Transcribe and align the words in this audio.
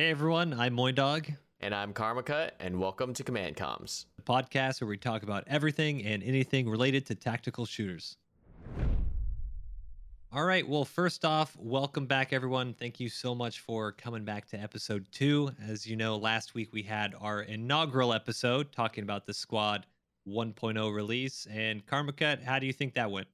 Hey 0.00 0.08
everyone, 0.08 0.58
I'm 0.58 0.74
MoiDawg, 0.74 1.36
And 1.60 1.74
I'm 1.74 1.92
Karmakut, 1.92 2.52
and 2.58 2.80
welcome 2.80 3.12
to 3.12 3.22
Command 3.22 3.56
Comms. 3.56 4.06
the 4.16 4.22
podcast 4.22 4.80
where 4.80 4.88
we 4.88 4.96
talk 4.96 5.22
about 5.22 5.44
everything 5.46 6.02
and 6.06 6.22
anything 6.22 6.70
related 6.70 7.04
to 7.08 7.14
tactical 7.14 7.66
shooters. 7.66 8.16
All 10.32 10.44
right, 10.44 10.66
well, 10.66 10.86
first 10.86 11.26
off, 11.26 11.54
welcome 11.58 12.06
back 12.06 12.32
everyone. 12.32 12.72
Thank 12.72 12.98
you 12.98 13.10
so 13.10 13.34
much 13.34 13.60
for 13.60 13.92
coming 13.92 14.24
back 14.24 14.46
to 14.46 14.58
episode 14.58 15.04
two. 15.12 15.50
As 15.68 15.86
you 15.86 15.96
know, 15.96 16.16
last 16.16 16.54
week 16.54 16.72
we 16.72 16.80
had 16.82 17.14
our 17.20 17.42
inaugural 17.42 18.14
episode 18.14 18.72
talking 18.72 19.04
about 19.04 19.26
the 19.26 19.34
Squad 19.34 19.84
1.0 20.26 20.94
release. 20.94 21.46
And 21.50 21.84
Karmakut, 21.84 22.42
how 22.42 22.58
do 22.58 22.66
you 22.66 22.72
think 22.72 22.94
that 22.94 23.10
went? 23.10 23.28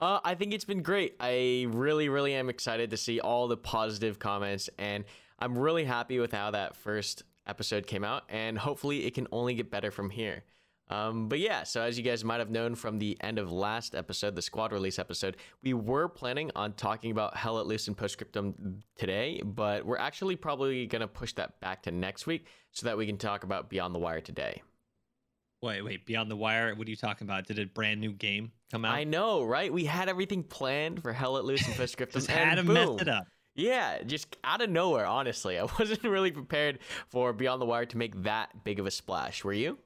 Uh, 0.00 0.18
I 0.24 0.34
think 0.34 0.54
it's 0.54 0.64
been 0.64 0.82
great. 0.82 1.14
I 1.20 1.66
really, 1.68 2.08
really 2.08 2.34
am 2.34 2.48
excited 2.48 2.90
to 2.90 2.96
see 2.96 3.20
all 3.20 3.46
the 3.48 3.56
positive 3.56 4.18
comments, 4.18 4.70
and 4.78 5.04
I'm 5.40 5.56
really 5.56 5.84
happy 5.84 6.18
with 6.18 6.32
how 6.32 6.50
that 6.50 6.76
first 6.76 7.22
episode 7.46 7.86
came 7.86 8.04
out, 8.04 8.24
and 8.28 8.58
hopefully 8.58 9.06
it 9.06 9.14
can 9.14 9.26
only 9.32 9.54
get 9.54 9.70
better 9.70 9.90
from 9.90 10.10
here. 10.10 10.44
Um, 10.90 11.28
but 11.28 11.38
yeah, 11.38 11.62
so 11.62 11.82
as 11.82 11.96
you 11.96 12.02
guys 12.02 12.24
might 12.24 12.40
have 12.40 12.50
known 12.50 12.74
from 12.74 12.98
the 12.98 13.16
end 13.20 13.38
of 13.38 13.52
last 13.52 13.94
episode, 13.94 14.34
the 14.34 14.42
squad 14.42 14.72
release 14.72 14.98
episode, 14.98 15.36
we 15.62 15.72
were 15.72 16.08
planning 16.08 16.50
on 16.56 16.72
talking 16.72 17.12
about 17.12 17.36
Hell 17.36 17.54
Let 17.54 17.66
Loose 17.66 17.86
and 17.86 17.96
Postscriptum 17.96 18.80
today, 18.96 19.40
but 19.44 19.86
we're 19.86 19.98
actually 19.98 20.34
probably 20.34 20.86
going 20.86 21.00
to 21.00 21.06
push 21.06 21.32
that 21.34 21.60
back 21.60 21.84
to 21.84 21.92
next 21.92 22.26
week 22.26 22.46
so 22.72 22.86
that 22.86 22.98
we 22.98 23.06
can 23.06 23.18
talk 23.18 23.44
about 23.44 23.70
Beyond 23.70 23.94
the 23.94 24.00
Wire 24.00 24.20
today. 24.20 24.62
Wait, 25.62 25.82
wait, 25.82 26.06
Beyond 26.06 26.28
the 26.28 26.36
Wire, 26.36 26.74
what 26.74 26.88
are 26.88 26.90
you 26.90 26.96
talking 26.96 27.26
about? 27.26 27.46
Did 27.46 27.60
a 27.60 27.66
brand 27.66 28.00
new 28.00 28.12
game 28.12 28.50
come 28.72 28.84
out? 28.84 28.94
I 28.94 29.04
know, 29.04 29.44
right? 29.44 29.72
We 29.72 29.84
had 29.84 30.08
everything 30.08 30.42
planned 30.42 31.02
for 31.02 31.12
Hell 31.12 31.34
Let 31.34 31.44
Loose 31.44 31.64
and 31.68 31.76
Postscriptum. 31.76 32.20
Just 32.20 32.30
had 32.30 32.54
to 32.54 32.60
and 32.60 32.68
mess 32.68 32.86
boom. 32.86 32.98
it 32.98 33.08
up. 33.08 33.26
Yeah, 33.60 34.02
just 34.02 34.36
out 34.42 34.62
of 34.62 34.70
nowhere, 34.70 35.06
honestly. 35.06 35.58
I 35.58 35.64
wasn't 35.78 36.04
really 36.04 36.30
prepared 36.30 36.78
for 37.08 37.32
Beyond 37.32 37.60
the 37.60 37.66
Wire 37.66 37.86
to 37.86 37.98
make 37.98 38.22
that 38.22 38.64
big 38.64 38.80
of 38.80 38.86
a 38.86 38.90
splash. 38.90 39.44
Were 39.44 39.52
you? 39.52 39.78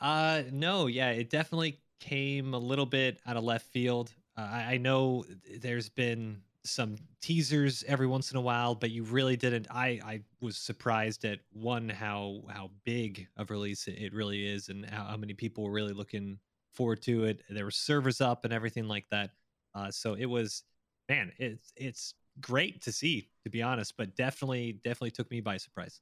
Uh, 0.00 0.42
no, 0.50 0.86
yeah, 0.86 1.10
it 1.10 1.30
definitely 1.30 1.80
came 2.00 2.54
a 2.54 2.58
little 2.58 2.86
bit 2.86 3.20
out 3.26 3.36
of 3.36 3.44
left 3.44 3.66
field. 3.66 4.12
Uh, 4.36 4.40
I, 4.40 4.78
know 4.78 5.24
there's 5.58 5.90
been 5.90 6.40
some 6.64 6.96
teasers 7.20 7.84
every 7.86 8.06
once 8.06 8.30
in 8.30 8.38
a 8.38 8.40
while, 8.40 8.74
but 8.74 8.90
you 8.90 9.04
really 9.04 9.36
didn't. 9.36 9.66
I 9.70 10.00
I 10.02 10.20
was 10.40 10.56
surprised 10.56 11.24
at 11.26 11.40
one 11.52 11.90
how 11.90 12.42
how 12.48 12.70
big 12.84 13.28
of 13.36 13.50
release 13.50 13.86
it, 13.86 13.98
it 13.98 14.14
really 14.14 14.46
is, 14.48 14.70
and 14.70 14.86
how, 14.86 15.04
how 15.04 15.16
many 15.16 15.34
people 15.34 15.64
were 15.64 15.72
really 15.72 15.92
looking 15.92 16.38
forward 16.72 17.02
to 17.02 17.24
it. 17.24 17.42
There 17.50 17.64
were 17.64 17.70
servers 17.70 18.22
up 18.22 18.44
and 18.44 18.54
everything 18.54 18.88
like 18.88 19.04
that. 19.10 19.30
Uh, 19.74 19.90
so 19.90 20.14
it 20.14 20.26
was, 20.26 20.62
man, 21.08 21.32
it's 21.38 21.72
it's 21.76 22.14
great 22.40 22.82
to 22.82 22.92
see, 22.92 23.28
to 23.44 23.50
be 23.50 23.62
honest, 23.62 23.96
but 23.96 24.16
definitely 24.16 24.80
definitely 24.84 25.10
took 25.10 25.30
me 25.30 25.40
by 25.40 25.56
surprise. 25.56 26.00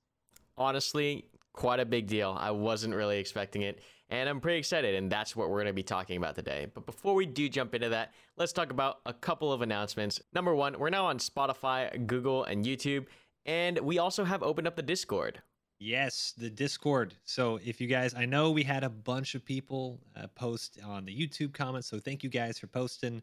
Honestly, 0.56 1.26
quite 1.52 1.80
a 1.80 1.84
big 1.84 2.06
deal. 2.06 2.36
I 2.38 2.50
wasn't 2.50 2.94
really 2.94 3.18
expecting 3.18 3.62
it, 3.62 3.80
and 4.10 4.28
I'm 4.28 4.40
pretty 4.40 4.58
excited, 4.58 4.94
and 4.94 5.10
that's 5.10 5.36
what 5.36 5.48
we're 5.48 5.56
going 5.56 5.66
to 5.66 5.72
be 5.72 5.82
talking 5.82 6.16
about 6.16 6.34
today. 6.34 6.66
But 6.72 6.86
before 6.86 7.14
we 7.14 7.26
do 7.26 7.48
jump 7.48 7.74
into 7.74 7.88
that, 7.90 8.12
let's 8.36 8.52
talk 8.52 8.70
about 8.70 9.00
a 9.06 9.12
couple 9.12 9.52
of 9.52 9.62
announcements. 9.62 10.20
Number 10.34 10.54
one, 10.54 10.78
we're 10.78 10.90
now 10.90 11.06
on 11.06 11.18
Spotify, 11.18 12.06
Google, 12.06 12.44
and 12.44 12.64
YouTube, 12.64 13.06
and 13.46 13.78
we 13.78 13.98
also 13.98 14.24
have 14.24 14.42
opened 14.42 14.66
up 14.66 14.76
the 14.76 14.82
Discord. 14.82 15.42
Yes, 15.80 16.34
the 16.36 16.50
Discord. 16.50 17.14
So 17.24 17.60
if 17.64 17.80
you 17.80 17.86
guys, 17.86 18.12
I 18.14 18.24
know 18.24 18.50
we 18.50 18.64
had 18.64 18.82
a 18.82 18.88
bunch 18.88 19.36
of 19.36 19.44
people 19.44 20.00
uh, 20.16 20.26
post 20.34 20.78
on 20.84 21.04
the 21.04 21.16
YouTube 21.16 21.54
comments. 21.54 21.88
So 21.88 22.00
thank 22.00 22.24
you 22.24 22.30
guys 22.30 22.58
for 22.58 22.66
posting 22.66 23.22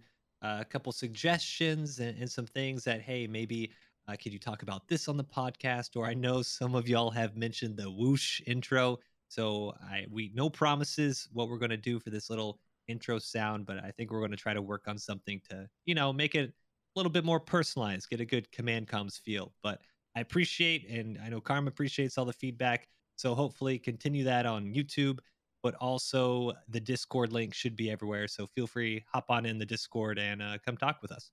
a 0.61 0.65
couple 0.65 0.91
suggestions 0.91 1.99
and, 1.99 2.17
and 2.19 2.29
some 2.29 2.45
things 2.45 2.83
that, 2.83 3.01
hey, 3.01 3.27
maybe 3.27 3.71
uh, 4.07 4.15
could 4.21 4.31
you 4.31 4.39
talk 4.39 4.61
about 4.61 4.87
this 4.87 5.07
on 5.07 5.17
the 5.17 5.23
podcast? 5.23 5.95
Or 5.95 6.05
I 6.05 6.13
know 6.13 6.41
some 6.41 6.75
of 6.75 6.87
y'all 6.87 7.11
have 7.11 7.35
mentioned 7.35 7.77
the 7.77 7.89
whoosh 7.89 8.41
intro. 8.45 8.99
So 9.27 9.73
I 9.81 10.05
we 10.11 10.31
no 10.35 10.49
promises 10.49 11.27
what 11.33 11.49
we're 11.49 11.57
going 11.57 11.71
to 11.71 11.77
do 11.77 11.99
for 11.99 12.11
this 12.11 12.29
little 12.29 12.59
intro 12.87 13.17
sound, 13.17 13.65
but 13.65 13.83
I 13.83 13.92
think 13.92 14.11
we're 14.11 14.20
going 14.20 14.31
to 14.31 14.37
try 14.37 14.53
to 14.53 14.61
work 14.61 14.87
on 14.87 14.97
something 14.97 15.42
to, 15.49 15.67
you 15.86 15.95
know, 15.95 16.14
make 16.14 16.36
it 16.36 16.49
a 16.49 16.53
little 16.95 17.11
bit 17.11 17.25
more 17.25 17.39
personalized, 17.39 18.09
get 18.09 18.21
a 18.21 18.25
good 18.25 18.52
command 18.52 18.87
comms 18.87 19.20
feel. 19.20 19.53
But 19.64 19.81
I 20.15 20.21
appreciate, 20.21 20.87
and 20.89 21.17
I 21.23 21.30
know 21.30 21.41
Karma 21.41 21.70
appreciates 21.70 22.17
all 22.17 22.25
the 22.25 22.33
feedback. 22.33 22.87
So 23.17 23.33
hopefully 23.33 23.80
continue 23.80 24.23
that 24.25 24.45
on 24.45 24.73
YouTube, 24.73 25.20
but 25.65 25.73
also 25.81 26.53
the 26.70 26.80
Discord 26.80 27.33
link 27.33 27.52
should 27.52 27.76
be 27.76 27.89
everywhere. 27.89 28.27
So 28.27 28.45
feel 28.45 28.67
free, 28.67 29.03
hop 29.11 29.31
on 29.31 29.48
in 29.48 29.58
the 29.58 29.65
Discord 29.65 30.20
and 30.20 30.39
uh, 30.39 30.59
come 30.64 30.77
talk 30.77 31.02
with 31.02 31.11
us. 31.11 31.31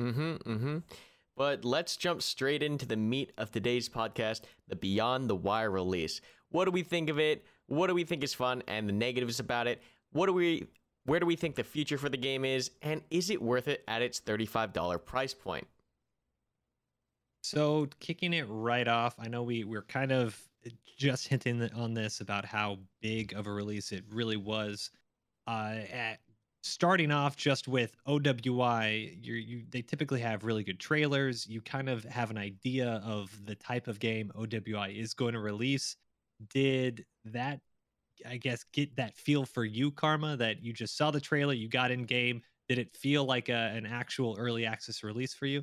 Mm-hmm. 0.00 0.36
Mm-hmm. 0.36 0.78
But 1.36 1.66
let's 1.66 1.98
jump 1.98 2.22
straight 2.22 2.62
into 2.62 2.86
the 2.86 2.96
meat 2.96 3.32
of 3.36 3.50
today's 3.50 3.90
podcast, 3.90 4.44
the 4.68 4.76
Beyond 4.76 5.28
the 5.28 5.36
Wire 5.36 5.70
release. 5.70 6.22
What 6.48 6.64
do 6.64 6.70
we 6.70 6.82
think 6.82 7.10
of 7.10 7.18
it? 7.18 7.44
What 7.66 7.88
do 7.88 7.94
we 7.94 8.04
think 8.04 8.24
is 8.24 8.32
fun 8.32 8.62
and 8.68 8.88
the 8.88 8.92
negatives 8.94 9.38
about 9.38 9.66
it? 9.66 9.82
What 10.12 10.28
do 10.28 10.32
we 10.32 10.66
where 11.04 11.20
do 11.20 11.26
we 11.26 11.36
think 11.36 11.54
the 11.54 11.62
future 11.62 11.98
for 11.98 12.08
the 12.08 12.16
game 12.16 12.46
is? 12.46 12.70
And 12.80 13.02
is 13.10 13.28
it 13.28 13.42
worth 13.42 13.68
it 13.68 13.84
at 13.86 14.00
its 14.00 14.18
$35 14.18 15.04
price 15.04 15.34
point? 15.34 15.66
So 17.42 17.88
kicking 18.00 18.32
it 18.32 18.46
right 18.48 18.88
off, 18.88 19.14
I 19.18 19.28
know 19.28 19.42
we 19.42 19.64
we're 19.64 19.82
kind 19.82 20.10
of 20.10 20.40
just 20.96 21.28
hinting 21.28 21.62
on 21.74 21.94
this 21.94 22.20
about 22.20 22.44
how 22.44 22.78
big 23.00 23.32
of 23.34 23.46
a 23.46 23.52
release 23.52 23.92
it 23.92 24.04
really 24.10 24.36
was. 24.36 24.90
Uh, 25.46 25.80
at 25.92 26.18
starting 26.62 27.12
off 27.12 27.36
just 27.36 27.68
with 27.68 27.94
OWI, 28.08 29.18
you 29.22 29.64
they 29.68 29.82
typically 29.82 30.20
have 30.20 30.44
really 30.44 30.64
good 30.64 30.80
trailers. 30.80 31.46
You 31.46 31.60
kind 31.60 31.88
of 31.88 32.04
have 32.04 32.30
an 32.30 32.38
idea 32.38 33.02
of 33.04 33.30
the 33.44 33.54
type 33.54 33.86
of 33.86 33.98
game 34.00 34.32
OWI 34.34 34.98
is 34.98 35.12
going 35.12 35.34
to 35.34 35.40
release. 35.40 35.96
Did 36.50 37.04
that, 37.26 37.60
I 38.26 38.38
guess, 38.38 38.64
get 38.72 38.96
that 38.96 39.14
feel 39.14 39.44
for 39.44 39.64
you, 39.64 39.90
Karma? 39.90 40.36
That 40.36 40.62
you 40.62 40.72
just 40.72 40.96
saw 40.96 41.10
the 41.10 41.20
trailer, 41.20 41.52
you 41.52 41.68
got 41.68 41.90
in 41.90 42.04
game. 42.04 42.40
Did 42.68 42.78
it 42.78 42.96
feel 42.96 43.24
like 43.24 43.50
a, 43.50 43.72
an 43.74 43.84
actual 43.84 44.36
early 44.38 44.64
access 44.64 45.02
release 45.02 45.34
for 45.34 45.46
you? 45.46 45.62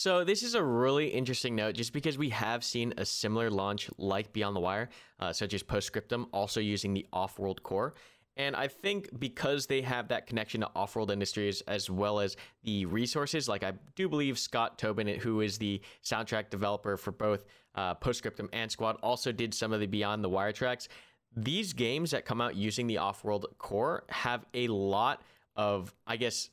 So 0.00 0.24
this 0.24 0.42
is 0.42 0.54
a 0.54 0.64
really 0.64 1.08
interesting 1.08 1.54
note, 1.54 1.74
just 1.74 1.92
because 1.92 2.16
we 2.16 2.30
have 2.30 2.64
seen 2.64 2.94
a 2.96 3.04
similar 3.04 3.50
launch 3.50 3.90
like 3.98 4.32
Beyond 4.32 4.56
the 4.56 4.60
Wire, 4.60 4.88
uh, 5.18 5.30
such 5.30 5.52
as 5.52 5.62
Postscriptum, 5.62 6.26
also 6.32 6.58
using 6.58 6.94
the 6.94 7.06
Off-World 7.12 7.62
core. 7.62 7.92
And 8.38 8.56
I 8.56 8.66
think 8.66 9.10
because 9.20 9.66
they 9.66 9.82
have 9.82 10.08
that 10.08 10.26
connection 10.26 10.62
to 10.62 10.70
Off-World 10.74 11.10
Industries 11.10 11.60
as 11.68 11.90
well 11.90 12.18
as 12.18 12.38
the 12.64 12.86
resources, 12.86 13.46
like 13.46 13.62
I 13.62 13.74
do 13.94 14.08
believe 14.08 14.38
Scott 14.38 14.78
Tobin, 14.78 15.06
who 15.06 15.42
is 15.42 15.58
the 15.58 15.82
soundtrack 16.02 16.48
developer 16.48 16.96
for 16.96 17.12
both 17.12 17.44
uh, 17.74 17.92
Postscriptum 17.96 18.48
and 18.54 18.70
Squad, 18.70 18.96
also 19.02 19.32
did 19.32 19.52
some 19.52 19.70
of 19.70 19.80
the 19.80 19.86
Beyond 19.86 20.24
the 20.24 20.30
Wire 20.30 20.52
tracks. 20.52 20.88
These 21.36 21.74
games 21.74 22.12
that 22.12 22.24
come 22.24 22.40
out 22.40 22.56
using 22.56 22.86
the 22.86 22.96
Off-World 22.96 23.44
core 23.58 24.04
have 24.08 24.46
a 24.54 24.66
lot 24.68 25.20
of, 25.56 25.94
I 26.06 26.16
guess, 26.16 26.48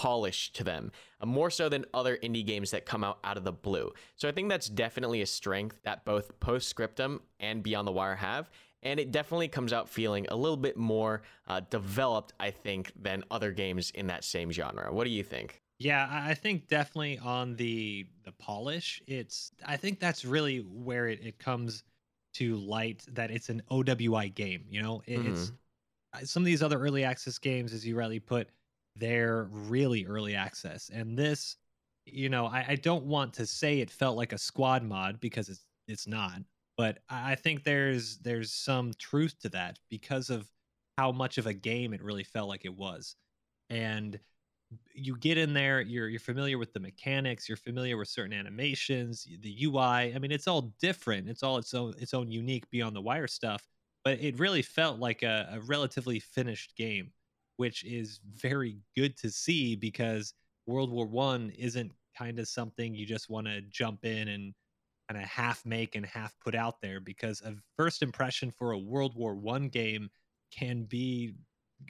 polish 0.00 0.50
to 0.54 0.64
them, 0.64 0.90
uh, 1.20 1.26
more 1.26 1.50
so 1.50 1.68
than 1.68 1.84
other 1.92 2.16
indie 2.18 2.46
games 2.46 2.70
that 2.70 2.86
come 2.86 3.04
out 3.04 3.18
out 3.22 3.36
of 3.36 3.44
the 3.44 3.52
blue. 3.52 3.92
So 4.16 4.28
I 4.28 4.32
think 4.32 4.48
that's 4.48 4.68
definitely 4.68 5.20
a 5.22 5.26
strength 5.26 5.76
that 5.82 6.04
both 6.04 6.26
Postscriptum 6.40 7.20
and 7.38 7.62
Beyond 7.62 7.86
the 7.86 7.92
Wire 7.92 8.14
have. 8.16 8.50
And 8.82 8.98
it 8.98 9.10
definitely 9.12 9.48
comes 9.48 9.72
out 9.74 9.90
feeling 9.90 10.26
a 10.30 10.36
little 10.36 10.56
bit 10.56 10.76
more 10.78 11.20
uh, 11.46 11.60
developed, 11.68 12.32
I 12.40 12.50
think, 12.50 12.92
than 12.96 13.24
other 13.30 13.52
games 13.52 13.90
in 13.90 14.06
that 14.06 14.24
same 14.24 14.50
genre. 14.50 14.90
What 14.90 15.04
do 15.04 15.10
you 15.10 15.22
think? 15.22 15.60
Yeah, 15.78 16.08
I 16.10 16.32
think 16.34 16.68
definitely 16.68 17.18
on 17.18 17.56
the 17.56 18.06
the 18.24 18.32
polish, 18.32 19.02
it's 19.06 19.52
I 19.66 19.76
think 19.76 20.00
that's 20.00 20.24
really 20.24 20.58
where 20.60 21.08
it, 21.08 21.20
it 21.22 21.38
comes 21.38 21.84
to 22.34 22.56
light 22.56 23.04
that 23.12 23.30
it's 23.30 23.50
an 23.50 23.60
OWI 23.70 24.34
game. 24.34 24.64
You 24.70 24.80
know, 24.82 25.02
It- 25.06 25.26
it's 25.26 25.52
uh, 26.14 26.24
some 26.24 26.42
of 26.42 26.46
these 26.46 26.62
other 26.62 26.78
early 26.80 27.04
access 27.04 27.38
games, 27.38 27.72
as 27.74 27.84
you 27.86 27.96
rightly 27.96 28.18
put, 28.20 28.48
they're 28.96 29.48
really 29.50 30.06
early 30.06 30.34
access, 30.34 30.90
and 30.92 31.18
this, 31.18 31.56
you 32.06 32.28
know, 32.28 32.46
I, 32.46 32.64
I 32.68 32.74
don't 32.76 33.04
want 33.04 33.34
to 33.34 33.46
say 33.46 33.80
it 33.80 33.90
felt 33.90 34.16
like 34.16 34.32
a 34.32 34.38
squad 34.38 34.82
mod 34.82 35.20
because 35.20 35.48
it's 35.48 35.64
it's 35.88 36.06
not, 36.06 36.42
but 36.76 36.98
I 37.08 37.34
think 37.34 37.64
there's 37.64 38.18
there's 38.18 38.52
some 38.52 38.92
truth 38.98 39.38
to 39.40 39.48
that 39.50 39.78
because 39.90 40.30
of 40.30 40.46
how 40.98 41.12
much 41.12 41.38
of 41.38 41.46
a 41.46 41.54
game 41.54 41.94
it 41.94 42.02
really 42.02 42.24
felt 42.24 42.48
like 42.48 42.64
it 42.64 42.76
was, 42.76 43.16
and 43.70 44.18
you 44.94 45.16
get 45.16 45.36
in 45.38 45.52
there 45.52 45.80
you're 45.80 46.08
you're 46.08 46.20
familiar 46.20 46.58
with 46.58 46.72
the 46.72 46.80
mechanics 46.80 47.48
you're 47.48 47.56
familiar 47.56 47.96
with 47.96 48.08
certain 48.08 48.32
animations 48.32 49.26
the 49.40 49.64
ui 49.64 49.78
i 49.78 50.18
mean 50.20 50.30
it's 50.30 50.46
all 50.46 50.72
different 50.80 51.28
it's 51.28 51.42
all 51.42 51.58
its 51.58 51.74
own 51.74 51.92
its 51.98 52.14
own 52.14 52.30
unique 52.30 52.68
beyond 52.70 52.94
the 52.94 53.00
wire 53.00 53.26
stuff 53.26 53.66
but 54.04 54.18
it 54.20 54.38
really 54.38 54.62
felt 54.62 54.98
like 54.98 55.22
a, 55.22 55.48
a 55.52 55.60
relatively 55.60 56.20
finished 56.20 56.76
game 56.76 57.10
which 57.60 57.84
is 57.84 58.20
very 58.36 58.78
good 58.96 59.18
to 59.18 59.30
see 59.30 59.76
because 59.76 60.32
world 60.64 60.90
war 60.90 61.04
one 61.04 61.50
isn't 61.58 61.92
kind 62.16 62.38
of 62.38 62.48
something 62.48 62.94
you 62.94 63.04
just 63.04 63.28
want 63.28 63.46
to 63.46 63.60
jump 63.60 64.06
in 64.06 64.28
and 64.28 64.54
kind 65.10 65.22
of 65.22 65.28
half 65.28 65.66
make 65.66 65.94
and 65.94 66.06
half 66.06 66.34
put 66.42 66.54
out 66.54 66.80
there 66.80 67.00
because 67.00 67.42
a 67.42 67.54
first 67.76 68.00
impression 68.00 68.50
for 68.50 68.72
a 68.72 68.78
world 68.78 69.14
war 69.14 69.34
one 69.34 69.68
game 69.68 70.08
can 70.50 70.84
be 70.84 71.34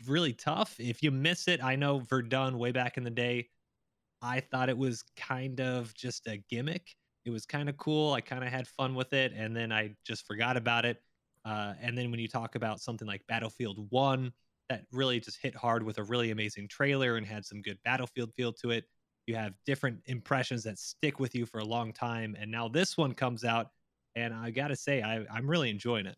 really 0.08 0.32
tough. 0.32 0.74
If 0.80 1.04
you 1.04 1.12
miss 1.12 1.46
it, 1.46 1.62
I 1.62 1.76
know 1.76 2.00
Verdun 2.00 2.58
way 2.58 2.72
back 2.72 2.96
in 2.96 3.04
the 3.04 3.10
day, 3.10 3.46
I 4.22 4.40
thought 4.40 4.70
it 4.70 4.76
was 4.76 5.04
kind 5.16 5.60
of 5.60 5.94
just 5.94 6.26
a 6.26 6.38
gimmick. 6.50 6.96
It 7.24 7.30
was 7.30 7.46
kind 7.46 7.68
of 7.68 7.76
cool. 7.76 8.12
I 8.12 8.20
kind 8.22 8.42
of 8.42 8.50
had 8.50 8.66
fun 8.66 8.96
with 8.96 9.12
it, 9.12 9.32
and 9.36 9.54
then 9.54 9.70
I 9.70 9.94
just 10.04 10.26
forgot 10.26 10.56
about 10.56 10.84
it. 10.84 11.00
Uh, 11.44 11.74
and 11.80 11.96
then 11.96 12.10
when 12.10 12.18
you 12.18 12.26
talk 12.26 12.56
about 12.56 12.80
something 12.80 13.06
like 13.06 13.24
Battlefield 13.28 13.86
One, 13.90 14.32
that 14.70 14.84
really 14.92 15.20
just 15.20 15.38
hit 15.42 15.54
hard 15.54 15.82
with 15.82 15.98
a 15.98 16.04
really 16.04 16.30
amazing 16.30 16.68
trailer 16.68 17.16
and 17.16 17.26
had 17.26 17.44
some 17.44 17.60
good 17.60 17.76
Battlefield 17.84 18.32
feel 18.36 18.52
to 18.54 18.70
it. 18.70 18.84
You 19.26 19.34
have 19.34 19.52
different 19.66 19.98
impressions 20.06 20.62
that 20.62 20.78
stick 20.78 21.20
with 21.20 21.34
you 21.34 21.44
for 21.44 21.58
a 21.58 21.64
long 21.64 21.92
time, 21.92 22.36
and 22.40 22.50
now 22.50 22.68
this 22.68 22.96
one 22.96 23.12
comes 23.12 23.44
out, 23.44 23.66
and 24.14 24.32
I 24.32 24.50
gotta 24.50 24.76
say, 24.76 25.02
I, 25.02 25.26
I'm 25.30 25.50
really 25.50 25.70
enjoying 25.70 26.06
it. 26.06 26.16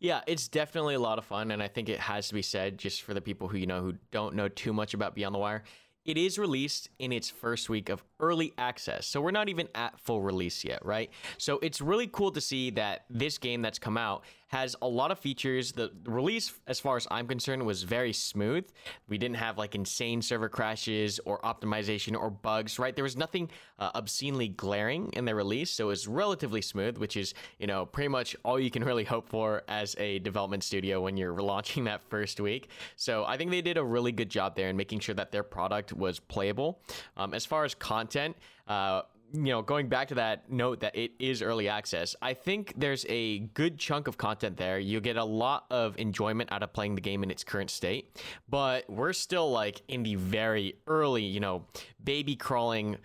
Yeah, 0.00 0.20
it's 0.26 0.48
definitely 0.48 0.96
a 0.96 1.00
lot 1.00 1.18
of 1.18 1.24
fun, 1.24 1.52
and 1.52 1.62
I 1.62 1.68
think 1.68 1.88
it 1.88 2.00
has 2.00 2.28
to 2.28 2.34
be 2.34 2.42
said 2.42 2.76
just 2.76 3.02
for 3.02 3.14
the 3.14 3.20
people 3.20 3.48
who 3.48 3.56
you 3.56 3.66
know 3.66 3.80
who 3.80 3.94
don't 4.10 4.34
know 4.34 4.48
too 4.48 4.72
much 4.72 4.94
about 4.94 5.14
Beyond 5.14 5.34
the 5.34 5.38
Wire. 5.38 5.62
It 6.04 6.18
is 6.18 6.36
released 6.36 6.90
in 6.98 7.12
its 7.12 7.30
first 7.30 7.68
week 7.68 7.88
of 7.88 8.02
early 8.18 8.52
access. 8.58 9.06
So 9.06 9.20
we're 9.20 9.30
not 9.30 9.48
even 9.48 9.68
at 9.76 10.00
full 10.00 10.20
release 10.20 10.64
yet, 10.64 10.84
right? 10.84 11.10
So 11.38 11.60
it's 11.62 11.80
really 11.80 12.08
cool 12.08 12.32
to 12.32 12.40
see 12.40 12.70
that 12.70 13.04
this 13.08 13.38
game 13.38 13.62
that's 13.62 13.78
come 13.78 13.96
out 13.96 14.24
has 14.52 14.76
a 14.82 14.88
lot 14.88 15.10
of 15.10 15.18
features. 15.18 15.72
The 15.72 15.90
release, 16.04 16.52
as 16.66 16.78
far 16.78 16.96
as 16.96 17.08
I'm 17.10 17.26
concerned, 17.26 17.64
was 17.64 17.84
very 17.84 18.12
smooth. 18.12 18.64
We 19.08 19.16
didn't 19.16 19.36
have 19.36 19.56
like 19.56 19.74
insane 19.74 20.20
server 20.20 20.50
crashes 20.50 21.18
or 21.24 21.40
optimization 21.40 22.14
or 22.14 22.28
bugs, 22.30 22.78
right? 22.78 22.94
There 22.94 23.02
was 23.02 23.16
nothing 23.16 23.50
uh, 23.78 23.90
obscenely 23.94 24.48
glaring 24.48 25.10
in 25.14 25.24
the 25.24 25.34
release, 25.34 25.70
so 25.70 25.84
it 25.84 25.88
was 25.88 26.06
relatively 26.06 26.60
smooth, 26.60 26.98
which 26.98 27.16
is, 27.16 27.32
you 27.58 27.66
know, 27.66 27.86
pretty 27.86 28.08
much 28.08 28.36
all 28.44 28.60
you 28.60 28.70
can 28.70 28.84
really 28.84 29.04
hope 29.04 29.26
for 29.26 29.62
as 29.68 29.96
a 29.98 30.18
development 30.18 30.62
studio 30.64 31.00
when 31.00 31.16
you're 31.16 31.32
launching 31.42 31.84
that 31.84 32.02
first 32.10 32.38
week. 32.38 32.68
So 32.96 33.24
I 33.24 33.38
think 33.38 33.50
they 33.50 33.62
did 33.62 33.78
a 33.78 33.84
really 33.84 34.12
good 34.12 34.28
job 34.28 34.54
there 34.54 34.68
in 34.68 34.76
making 34.76 35.00
sure 35.00 35.14
that 35.14 35.32
their 35.32 35.42
product 35.42 35.94
was 35.94 36.18
playable. 36.18 36.82
Um, 37.16 37.32
as 37.32 37.46
far 37.46 37.64
as 37.64 37.74
content, 37.74 38.36
uh, 38.68 39.02
you 39.32 39.44
know, 39.44 39.62
going 39.62 39.88
back 39.88 40.08
to 40.08 40.14
that 40.16 40.50
note 40.50 40.80
that 40.80 40.94
it 40.96 41.12
is 41.18 41.42
early 41.42 41.68
access, 41.68 42.14
I 42.20 42.34
think 42.34 42.74
there's 42.76 43.06
a 43.08 43.40
good 43.40 43.78
chunk 43.78 44.08
of 44.08 44.18
content 44.18 44.56
there. 44.56 44.78
You 44.78 45.00
get 45.00 45.16
a 45.16 45.24
lot 45.24 45.66
of 45.70 45.96
enjoyment 45.98 46.52
out 46.52 46.62
of 46.62 46.72
playing 46.72 46.94
the 46.94 47.00
game 47.00 47.22
in 47.22 47.30
its 47.30 47.42
current 47.42 47.70
state, 47.70 48.22
but 48.48 48.88
we're 48.90 49.12
still 49.12 49.50
like 49.50 49.82
in 49.88 50.02
the 50.02 50.16
very 50.16 50.74
early, 50.86 51.24
you 51.24 51.40
know, 51.40 51.66
baby 52.02 52.36
crawling 52.36 52.98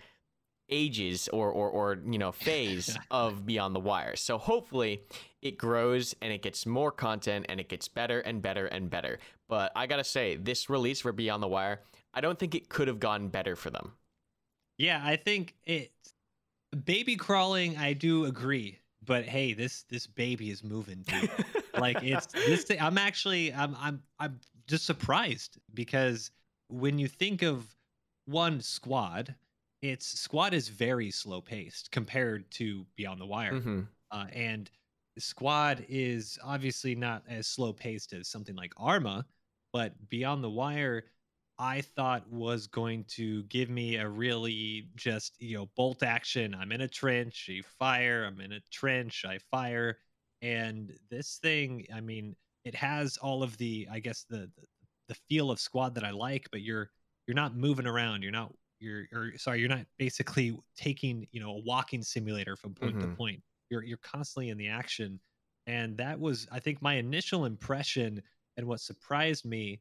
ages 0.70 1.28
or 1.28 1.50
or, 1.50 1.70
or 1.70 1.98
you 2.06 2.18
know 2.18 2.30
phase 2.32 2.98
of 3.10 3.46
beyond 3.46 3.74
the 3.74 3.80
wire. 3.80 4.16
So 4.16 4.38
hopefully 4.38 5.02
it 5.40 5.56
grows 5.56 6.14
and 6.20 6.32
it 6.32 6.42
gets 6.42 6.66
more 6.66 6.92
content 6.92 7.46
and 7.48 7.58
it 7.58 7.68
gets 7.68 7.88
better 7.88 8.20
and 8.20 8.42
better 8.42 8.66
and 8.66 8.90
better. 8.90 9.18
But 9.48 9.72
i 9.74 9.86
gotta 9.86 10.04
say 10.04 10.36
this 10.36 10.68
release 10.68 11.00
for 11.00 11.12
beyond 11.12 11.42
the 11.42 11.48
wire 11.48 11.80
i 12.12 12.20
don't 12.20 12.38
think 12.38 12.54
it 12.54 12.68
could 12.68 12.88
have 12.88 13.00
gone 13.00 13.28
better 13.28 13.56
for 13.56 13.70
them. 13.70 13.92
Yeah 14.76 15.00
i 15.02 15.16
think 15.16 15.54
it 15.64 15.90
baby 16.84 17.16
crawling 17.16 17.76
i 17.78 17.92
do 17.92 18.26
agree 18.26 18.78
but 19.04 19.24
hey 19.24 19.52
this 19.52 19.84
this 19.84 20.06
baby 20.06 20.50
is 20.50 20.62
moving 20.62 21.02
dude. 21.06 21.30
like 21.78 22.02
it's 22.02 22.26
this 22.46 22.64
thing, 22.64 22.80
i'm 22.80 22.98
actually 22.98 23.52
i'm 23.54 23.76
i'm 23.80 24.02
i'm 24.18 24.38
just 24.66 24.84
surprised 24.84 25.58
because 25.74 26.30
when 26.68 26.98
you 26.98 27.08
think 27.08 27.42
of 27.42 27.74
one 28.26 28.60
squad 28.60 29.34
its 29.80 30.06
squad 30.20 30.52
is 30.52 30.68
very 30.68 31.10
slow 31.10 31.40
paced 31.40 31.90
compared 31.90 32.50
to 32.50 32.84
beyond 32.96 33.20
the 33.20 33.26
wire 33.26 33.52
mm-hmm. 33.52 33.80
uh, 34.10 34.26
and 34.32 34.70
squad 35.18 35.84
is 35.88 36.38
obviously 36.44 36.94
not 36.94 37.22
as 37.28 37.46
slow 37.46 37.72
paced 37.72 38.12
as 38.12 38.28
something 38.28 38.54
like 38.54 38.72
arma 38.76 39.24
but 39.72 39.92
beyond 40.08 40.44
the 40.44 40.50
wire 40.50 41.04
I 41.58 41.80
thought 41.80 42.28
was 42.30 42.66
going 42.68 43.04
to 43.16 43.42
give 43.44 43.68
me 43.68 43.96
a 43.96 44.08
really 44.08 44.90
just, 44.94 45.40
you 45.40 45.56
know, 45.56 45.66
bolt 45.76 46.02
action. 46.04 46.54
I'm 46.54 46.70
in 46.70 46.82
a 46.82 46.88
trench, 46.88 47.50
I 47.52 47.62
fire, 47.62 48.24
I'm 48.24 48.40
in 48.40 48.52
a 48.52 48.60
trench, 48.70 49.24
I 49.24 49.38
fire. 49.38 49.98
And 50.40 50.96
this 51.10 51.38
thing, 51.38 51.86
I 51.92 52.00
mean, 52.00 52.36
it 52.64 52.74
has 52.76 53.16
all 53.16 53.42
of 53.42 53.56
the, 53.58 53.88
I 53.90 53.98
guess 53.98 54.24
the 54.28 54.50
the, 54.56 54.64
the 55.08 55.14
feel 55.28 55.50
of 55.50 55.58
squad 55.58 55.94
that 55.96 56.04
I 56.04 56.10
like, 56.10 56.48
but 56.52 56.62
you're 56.62 56.90
you're 57.26 57.34
not 57.34 57.56
moving 57.56 57.86
around. 57.86 58.22
You're 58.22 58.32
not 58.32 58.54
you're 58.78 59.06
or 59.12 59.36
sorry, 59.36 59.58
you're 59.60 59.68
not 59.68 59.86
basically 59.98 60.56
taking, 60.76 61.26
you 61.32 61.40
know, 61.40 61.50
a 61.50 61.58
walking 61.64 62.02
simulator 62.02 62.56
from 62.56 62.74
point 62.74 63.00
Mhm. 63.00 63.00
to 63.00 63.08
point. 63.08 63.42
You're 63.70 63.82
you're 63.82 63.98
constantly 63.98 64.50
in 64.50 64.58
the 64.58 64.68
action. 64.68 65.20
And 65.66 65.96
that 65.98 66.18
was 66.20 66.46
I 66.52 66.60
think 66.60 66.80
my 66.82 66.94
initial 66.94 67.44
impression 67.44 68.22
and 68.56 68.66
what 68.66 68.80
surprised 68.80 69.44
me 69.44 69.80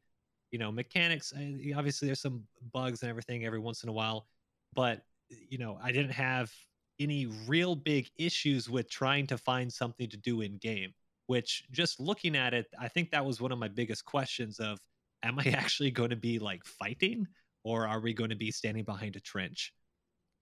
you 0.52 0.60
know 0.60 0.72
mechanics 0.72 1.34
eh, 1.38 1.74
obviously 1.76 2.08
there's 2.08 2.22
some 2.22 2.44
bugs 2.72 3.02
and 3.02 3.10
everything 3.10 3.46
every 3.46 3.60
once 3.60 3.84
in 3.84 3.90
a 3.90 3.94
while 3.94 4.28
but 4.74 5.02
eh, 5.32 5.36
you 5.50 5.58
know 5.58 5.80
i 5.84 5.92
didn't 5.92 6.12
have 6.12 6.52
any 7.00 7.28
real 7.48 7.76
big 7.76 8.10
issues 8.18 8.70
with 8.70 8.90
trying 8.90 9.28
to 9.28 9.38
find 9.38 9.72
something 9.72 10.10
to 10.10 10.18
do 10.18 10.42
in 10.42 10.58
game 10.58 10.94
which 11.28 11.64
just 11.72 12.00
looking 12.00 12.36
at 12.36 12.54
it 12.54 12.66
i 12.80 12.88
think 12.88 13.12
that 13.12 13.26
was 13.26 13.42
one 13.42 13.52
of 13.52 13.60
my 13.60 13.68
biggest 13.68 14.06
questions 14.06 14.60
of 14.60 14.80
am 15.24 15.40
i 15.40 15.46
actually 15.54 15.92
going 15.92 16.10
to 16.10 16.16
be 16.16 16.40
like 16.40 16.64
fighting 16.66 17.26
or 17.64 17.88
are 17.88 18.00
we 18.00 18.14
going 18.14 18.30
to 18.30 18.36
be 18.36 18.52
standing 18.52 18.84
behind 18.84 19.16
a 19.16 19.20
trench 19.20 19.74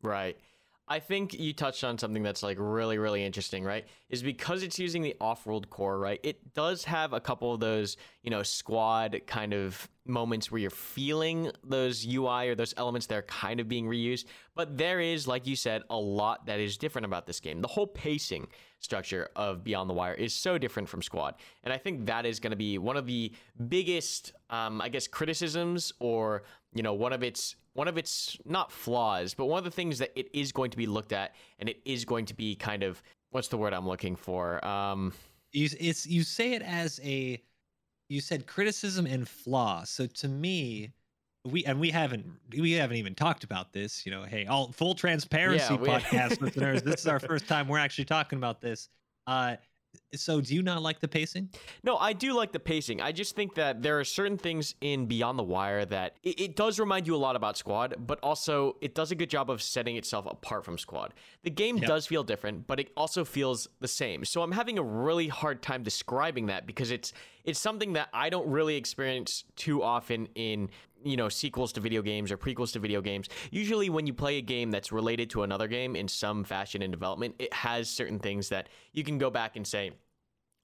Right. 0.02 0.38
I 0.88 1.00
think 1.00 1.34
you 1.34 1.52
touched 1.54 1.84
on 1.84 1.98
something 1.98 2.22
that's 2.22 2.44
like 2.44 2.58
really, 2.60 3.00
really 3.00 3.24
interesting, 3.26 3.64
right? 3.64 3.86
Is 4.10 4.22
because 4.22 4.62
it's 4.62 4.78
using 4.78 5.02
the 5.02 5.16
off-world 5.20 5.70
core, 5.72 5.98
right? 5.98 6.20
It 6.24 6.54
does 6.54 6.84
have 6.84 7.12
a 7.12 7.20
couple 7.20 7.54
of 7.54 7.60
those, 7.60 7.98
you 8.22 8.30
know, 8.30 8.44
squad 8.44 9.20
kind 9.26 9.54
of 9.54 9.90
moments 10.06 10.52
where 10.52 10.60
you're 10.60 10.70
feeling 10.70 11.52
those 11.64 12.06
UI 12.06 12.50
or 12.50 12.56
those 12.56 12.74
elements 12.78 13.08
that 13.08 13.16
are 13.16 13.24
kind 13.24 13.60
of 13.60 13.68
being 13.68 13.86
reused. 13.86 14.26
But 14.56 14.78
there 14.78 15.00
is, 15.00 15.28
like 15.28 15.48
you 15.48 15.56
said, 15.56 15.84
a 15.90 15.98
lot 15.98 16.46
that 16.46 16.60
is 16.60 16.78
different 16.78 17.06
about 17.06 17.26
this 17.26 17.40
game. 17.40 17.62
The 17.62 17.68
whole 17.68 17.88
pacing 17.88 18.48
structure 18.80 19.30
of 19.36 19.64
Beyond 19.64 19.90
the 19.90 19.94
Wire 19.94 20.14
is 20.14 20.34
so 20.34 20.58
different 20.58 20.88
from 20.88 21.02
Squad. 21.02 21.36
And 21.64 21.74
I 21.74 21.78
think 21.78 22.06
that 22.06 22.26
is 22.26 22.40
going 22.40 22.52
to 22.52 22.58
be 22.58 22.78
one 22.78 22.98
of 22.98 23.06
the 23.06 23.32
biggest, 23.68 24.34
um, 24.50 24.82
I 24.82 24.90
guess, 24.90 25.08
criticisms 25.08 25.92
or, 26.00 26.44
you 26.74 26.84
know, 26.84 26.94
one 26.94 27.14
of 27.14 27.24
its 27.24 27.56
one 27.74 27.90
of 27.90 27.98
its 27.98 28.38
not 28.46 28.72
flaws, 28.72 29.34
but 29.34 29.48
one 29.48 29.58
of 29.58 29.66
the 29.66 29.72
things 29.72 30.00
that 30.00 30.18
it 30.18 30.30
is 30.34 30.54
going 30.54 30.72
to 30.72 30.78
be 30.78 30.86
looked 30.86 31.12
at 31.12 31.36
and 31.60 31.68
it 31.68 31.82
is 31.84 32.06
going 32.06 32.26
to 32.26 32.34
be 32.34 32.56
kind 32.56 32.84
of 32.84 33.04
what's 33.32 33.50
the 33.50 33.58
word 33.58 33.74
I'm 33.74 33.88
looking 33.88 34.16
for? 34.16 34.66
Um, 34.66 35.12
you 35.52 35.70
it's 35.80 36.06
you 36.06 36.24
say 36.24 36.54
it 36.54 36.62
as 36.62 37.00
a 37.04 37.42
you 38.10 38.22
said 38.22 38.48
criticism 38.48 39.06
and 39.06 39.28
flaw. 39.28 39.84
So 39.84 40.06
to 40.08 40.28
me 40.28 40.92
we 41.46 41.64
and 41.66 41.80
we 41.80 41.92
haven't 41.92 42.26
we 42.58 42.72
haven't 42.72 42.98
even 42.98 43.14
talked 43.14 43.44
about 43.44 43.72
this 43.72 44.04
you 44.04 44.12
know 44.12 44.24
hey 44.24 44.48
all 44.48 44.72
full 44.72 44.96
transparency 44.96 45.76
Yeah, 45.76 45.80
we- 45.80 45.90
podcast 45.90 46.42
listeners 46.42 46.82
this 46.82 47.02
is 47.02 47.08
our 47.08 47.20
first 47.20 47.48
time 47.48 47.68
we're 47.68 47.78
actually 47.78 48.06
talking 48.06 48.38
about 48.38 48.62
this. 48.62 48.90
Uh 49.28 49.56
so 50.14 50.42
do 50.42 50.54
you 50.56 50.62
not 50.62 50.82
like 50.82 51.00
the 51.00 51.08
pacing 51.08 51.50
No, 51.84 51.98
I 51.98 52.14
do 52.14 52.34
like 52.34 52.52
the 52.52 52.60
pacing. 52.60 53.02
I 53.02 53.12
just 53.12 53.36
think 53.36 53.56
that 53.56 53.82
there 53.82 54.00
are 54.00 54.04
certain 54.04 54.38
things 54.38 54.76
in 54.82 55.06
Beyond 55.06 55.38
the 55.40 55.44
Wire 55.44 55.86
that 55.86 56.18
it, 56.24 56.40
it 56.40 56.56
does 56.56 56.80
remind 56.80 57.08
you 57.08 57.16
a 57.16 57.18
lot 57.18 57.36
about 57.36 57.58
Squad, 57.58 57.96
but 58.00 58.20
also 58.22 58.76
it 58.82 58.96
does 58.96 59.12
a 59.12 59.16
good 59.16 59.30
job 59.30 59.50
of 59.50 59.62
setting 59.62 59.96
itself 59.98 60.26
apart 60.26 60.66
from 60.66 60.78
Squad. 60.78 61.14
The 61.44 61.50
game 61.52 61.78
Yep. 61.78 61.88
does 61.88 62.08
feel 62.08 62.24
different, 62.24 62.68
but 62.68 62.80
it 62.80 62.90
also 62.98 63.24
feels 63.26 63.68
the 63.80 63.88
same. 63.88 64.26
So 64.26 64.42
I'm 64.42 64.52
having 64.52 64.78
a 64.80 64.84
really 64.84 65.28
hard 65.28 65.62
time 65.62 65.84
describing 65.84 66.48
that 66.48 66.66
because 66.66 66.92
it's 66.92 67.14
it's 67.44 67.60
something 67.60 67.94
that 67.94 68.10
I 68.14 68.30
don't 68.30 68.48
really 68.50 68.76
experience 68.76 69.44
too 69.56 69.84
often 69.84 70.28
in 70.36 70.70
you 71.06 71.16
know 71.16 71.30
sequels 71.30 71.72
to 71.74 71.80
video 71.80 72.02
games 72.02 72.32
or 72.32 72.38
prequels 72.38 72.74
to 72.74 72.80
video 72.80 73.02
games. 73.02 73.30
Usually 73.52 73.90
when 73.90 74.08
you 74.08 74.14
play 74.14 74.38
a 74.38 74.42
game 74.42 74.72
that's 74.72 74.92
related 74.92 75.30
to 75.32 75.44
another 75.44 75.68
game 75.68 75.96
in 75.96 76.08
some 76.08 76.44
fashion 76.44 76.82
in 76.82 76.92
development, 76.92 77.36
it 77.40 77.54
has 77.54 77.90
certain 77.90 78.20
things 78.20 78.50
that 78.50 78.68
you 78.92 79.04
can 79.04 79.18
go 79.18 79.30
back 79.30 79.56
and 79.56 79.66
say, 79.66 79.92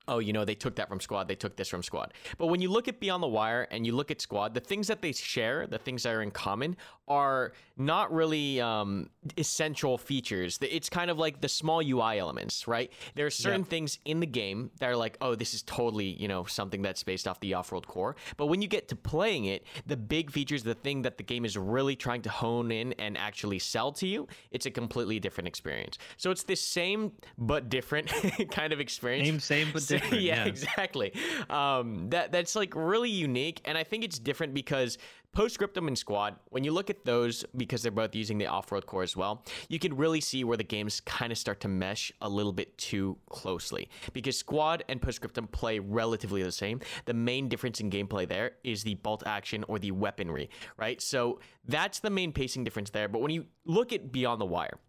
oh, 0.08 0.20
you 0.20 0.34
know, 0.34 0.46
they 0.46 0.56
took 0.56 0.76
that 0.76 0.90
from 0.90 1.00
Squad, 1.00 1.28
they 1.28 1.36
took 1.36 1.56
this 1.56 1.70
from 1.70 1.84
Squad. 1.84 2.14
But 2.38 2.48
when 2.48 2.62
you 2.62 2.70
look 2.70 2.88
at 2.88 3.00
Beyond 3.00 3.24
the 3.24 3.28
Wire 3.28 3.68
and 3.72 3.86
you 3.86 3.96
look 3.96 4.12
at 4.12 4.22
Squad, 4.22 4.54
the 4.54 4.60
things 4.60 4.88
that 4.88 5.02
they 5.02 5.12
share, 5.12 5.68
the 5.68 5.78
things 5.78 6.04
that 6.04 6.14
are 6.14 6.22
in 6.22 6.32
common, 6.32 6.78
are 7.08 7.54
not 7.78 8.14
really 8.14 8.62
um, 8.62 9.10
essential 9.38 9.98
features. 9.98 10.58
It's 10.62 10.90
kind 10.90 11.12
of 11.12 11.18
like 11.18 11.42
the 11.42 11.50
small 11.50 11.82
UI 11.82 12.20
elements, 12.20 12.68
right? 12.68 12.92
There 13.16 13.26
are 13.26 13.32
certain 13.32 13.64
things 13.64 14.00
in 14.06 14.20
the 14.20 14.26
game 14.26 14.72
that 14.80 14.90
are 14.90 14.96
like, 14.96 15.18
oh, 15.20 15.36
this 15.36 15.54
is 15.54 15.62
totally, 15.64 16.06
you 16.06 16.28
know, 16.28 16.46
something 16.46 16.82
that's 16.82 17.04
based 17.04 17.28
off 17.28 17.40
the 17.42 17.54
off-world 17.54 17.88
core. 17.88 18.16
But 18.38 18.48
when 18.48 18.62
you 18.62 18.68
get 18.68 18.88
to 18.90 18.96
playing 18.96 19.46
it, 19.46 19.66
the 19.86 19.98
big 19.98 20.32
features, 20.32 20.64
the 20.64 20.76
thing 20.76 21.02
that 21.02 21.18
the 21.18 21.24
game 21.24 21.44
is 21.44 21.58
really 21.58 21.96
trying 21.96 22.22
to 22.24 22.30
hone 22.30 22.72
in 22.72 22.94
and 22.94 23.18
actually 23.18 23.60
sell 23.60 23.92
to 23.94 24.08
you, 24.08 24.28
it's 24.52 24.66
a 24.66 24.72
completely 24.72 25.20
different 25.20 25.48
experience. 25.48 25.98
So 26.18 26.32
it's 26.32 26.44
this 26.44 26.62
same 26.62 27.12
but 27.38 27.70
different 27.70 28.08
kind 28.52 28.72
of 28.72 28.80
experience 28.80 29.28
same 29.28 29.40
same 29.40 29.68
but 29.74 29.82
different 29.92 30.22
yeah, 30.24 30.46
exactly. 30.46 31.14
Um, 31.50 32.10
that 32.10 32.32
that's 32.32 32.56
like 32.56 32.74
really 32.76 33.10
unique, 33.10 33.62
and 33.66 33.78
I 33.78 33.84
think 33.84 34.04
it's 34.04 34.20
different 34.20 34.54
because 34.54 34.98
Postscriptum 35.34 35.88
and 35.88 35.98
Squad, 35.98 36.36
when 36.50 36.66
you 36.66 36.74
look 36.74 36.90
at 36.90 37.06
those, 37.06 37.46
because 37.56 37.82
they're 37.82 37.92
both 37.92 38.14
using 38.14 38.38
the 38.38 38.48
off-world 38.48 38.86
core 38.86 39.04
as 39.04 39.16
well, 39.16 39.46
you 39.70 39.80
can 39.80 39.96
really 39.96 40.20
see 40.20 40.44
where 40.44 40.58
the 40.58 40.64
games 40.64 41.00
kind 41.02 41.32
of 41.32 41.38
start 41.38 41.62
to 41.62 41.70
mesh 41.70 42.12
a 42.22 42.28
little 42.28 42.52
bit 42.52 42.78
too 42.78 43.18
closely. 43.30 43.90
Because 44.12 44.38
Squad 44.38 44.84
and 44.90 45.02
Postscriptum 45.02 45.48
play 45.48 45.80
relatively 45.80 46.44
the 46.44 46.52
same. 46.52 46.82
The 47.06 47.14
main 47.14 47.48
difference 47.48 47.80
in 47.80 47.90
gameplay 47.90 48.28
there 48.28 48.52
is 48.66 48.84
the 48.84 48.96
bolt 48.96 49.24
action 49.26 49.64
or 49.70 49.80
the 49.80 49.92
weaponry, 49.92 50.50
right? 50.76 51.02
So 51.02 51.40
that's 51.66 52.00
the 52.00 52.10
main 52.10 52.34
pacing 52.34 52.66
difference 52.66 52.90
there. 52.90 53.08
But 53.08 53.22
when 53.22 53.32
you 53.32 53.46
look 53.64 53.94
at 53.94 54.12
Beyond 54.12 54.42
the 54.42 54.46
Wire, 54.46 54.80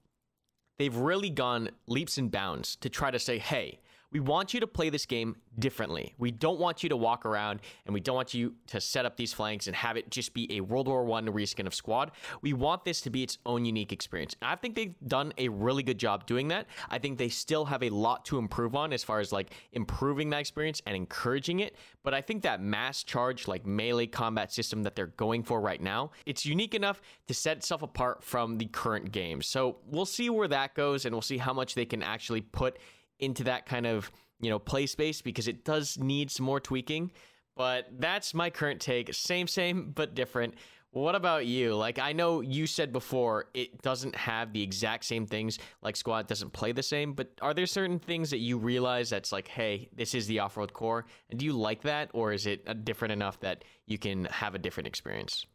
they've 0.79 0.97
really 0.97 1.31
gone 1.31 1.71
leaps 1.87 2.19
and 2.19 2.33
bounds 2.33 2.75
to 2.77 2.89
try 2.89 3.13
to 3.13 3.19
say, 3.21 3.39
hey, 3.39 3.79
we 4.13 4.21
want 4.21 4.53
you 4.53 4.61
to 4.61 4.67
play 4.67 4.91
this 4.91 5.07
game 5.07 5.37
differently. 5.59 6.15
We 6.19 6.31
don't 6.31 6.61
want 6.61 6.83
you 6.83 6.89
to 6.91 6.97
walk 6.97 7.25
around 7.27 7.61
and 7.87 7.95
we 7.95 8.01
don't 8.01 8.15
want 8.15 8.35
you 8.35 8.55
to 8.69 8.81
set 8.81 9.07
up 9.07 9.17
these 9.17 9.33
flanks 9.33 9.67
and 9.67 9.77
have 9.77 9.97
it 9.97 10.11
just 10.11 10.35
be 10.35 10.57
a 10.57 10.61
World 10.61 10.87
War 10.87 11.05
One 11.05 11.27
reskin 11.27 11.67
of 11.67 11.75
Squad. 11.75 12.13
We 12.43 12.53
want 12.53 12.85
this 12.85 13.01
to 13.03 13.11
be 13.11 13.23
its 13.23 13.39
own 13.47 13.65
unique 13.65 13.93
experience. 13.93 14.37
And 14.41 14.51
I 14.51 14.57
think 14.57 14.77
they've 14.77 14.95
done 15.07 15.33
a 15.39 15.49
really 15.49 15.83
good 15.83 15.99
job 15.99 16.27
doing 16.27 16.49
that. 16.49 16.67
I 16.91 16.99
think 16.99 17.19
they 17.19 17.29
still 17.29 17.65
have 17.65 17.83
a 17.83 17.91
lot 17.91 18.25
to 18.27 18.39
improve 18.39 18.75
on 18.75 18.93
as 18.93 19.03
far 19.03 19.21
as 19.21 19.33
like 19.33 19.55
improving 19.73 20.31
that 20.31 20.41
experience 20.41 20.83
and 20.87 20.95
encouraging 20.95 21.61
it. 21.61 21.77
But 22.03 22.15
I 22.15 22.21
think 22.21 22.43
that 22.43 22.61
mass 22.61 23.03
charge, 23.03 23.49
like 23.49 23.65
melee 23.65 24.07
combat 24.07 24.53
system 24.53 24.83
that 24.83 24.95
they're 24.95 25.07
going 25.07 25.43
for 25.43 25.61
right 25.61 25.81
now, 25.81 26.11
it's 26.27 26.45
unique 26.45 26.75
enough 26.75 27.01
to 27.29 27.35
set 27.35 27.57
itself 27.57 27.83
apart 27.83 28.23
from 28.23 28.59
the 28.59 28.67
current 28.67 29.13
games. 29.13 29.47
So 29.47 29.79
we'll 29.87 30.07
see 30.07 30.29
where 30.29 30.49
that 30.49 30.75
goes 30.75 31.05
and 31.05 31.15
we'll 31.15 31.23
see 31.23 31.39
how 31.39 31.53
much 31.53 31.75
they 31.75 31.85
can 31.85 32.03
actually 32.03 32.41
put 32.41 32.79
into 33.23 33.45
that 33.45 33.65
kind 33.67 33.87
of 33.87 34.11
you 34.41 34.51
know 34.51 34.59
play 34.59 34.87
space 34.87 35.23
because 35.23 35.49
it 35.49 35.65
does 35.65 35.97
need 35.99 36.31
some 36.31 36.45
more 36.45 36.61
tweaking. 36.61 37.11
But 37.57 37.87
that's 37.99 38.33
my 38.35 38.51
current 38.51 38.81
take. 38.81 39.13
Same, 39.15 39.47
same, 39.47 39.93
but 39.95 40.15
different. 40.15 40.55
What 40.93 41.15
about 41.15 41.47
you? 41.47 41.75
Like, 41.75 41.99
I 41.99 42.13
know 42.13 42.43
you 42.43 42.67
said 42.67 42.93
before 42.93 43.47
it 43.55 43.81
doesn't 43.81 44.15
have 44.15 44.53
the 44.53 44.63
exact 44.63 45.07
same 45.07 45.27
things, 45.27 45.59
like 45.81 45.97
Squad 45.97 46.27
doesn't 46.27 46.53
play 46.53 46.73
the 46.73 46.83
same, 46.83 47.15
but 47.15 47.29
are 47.41 47.55
there 47.55 47.65
certain 47.65 47.99
things 47.99 48.29
that 48.29 48.39
you 48.39 48.59
realize 48.59 49.09
that's 49.09 49.33
like, 49.33 49.49
hey, 49.49 49.89
this 49.95 50.15
is 50.15 50.27
the 50.27 50.41
off 50.41 50.59
world 50.59 50.75
core? 50.75 51.07
And 51.31 51.39
do 51.39 51.47
you 51.47 51.55
like 51.55 51.81
that, 51.83 52.11
or 52.13 52.33
is 52.33 52.47
it 52.47 52.63
uh, 52.67 52.75
different 52.75 53.13
enough 53.13 53.41
that 53.41 53.65
you 53.87 53.97
can 53.97 54.27
have 54.27 54.55
a 54.55 54.59
different 54.59 54.87
experience? 54.87 55.47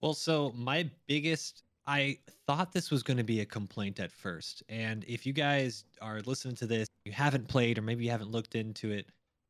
Well, 0.00 0.14
so 0.14 0.52
my 0.56 0.90
biggest 1.06 1.64
I 1.86 2.18
thought 2.46 2.72
this 2.72 2.90
was 2.90 3.02
going 3.02 3.16
to 3.16 3.24
be 3.24 3.40
a 3.40 3.44
complaint 3.44 3.98
at 3.98 4.12
first. 4.12 4.62
And 4.68 5.04
if 5.08 5.26
you 5.26 5.32
guys 5.32 5.84
are 6.00 6.20
listening 6.20 6.54
to 6.56 6.66
this, 6.66 6.86
you 7.04 7.12
haven't 7.12 7.48
played 7.48 7.78
or 7.78 7.82
maybe 7.82 8.04
you 8.04 8.10
haven't 8.10 8.30
looked 8.30 8.54
into 8.54 8.92
it, 8.92 9.06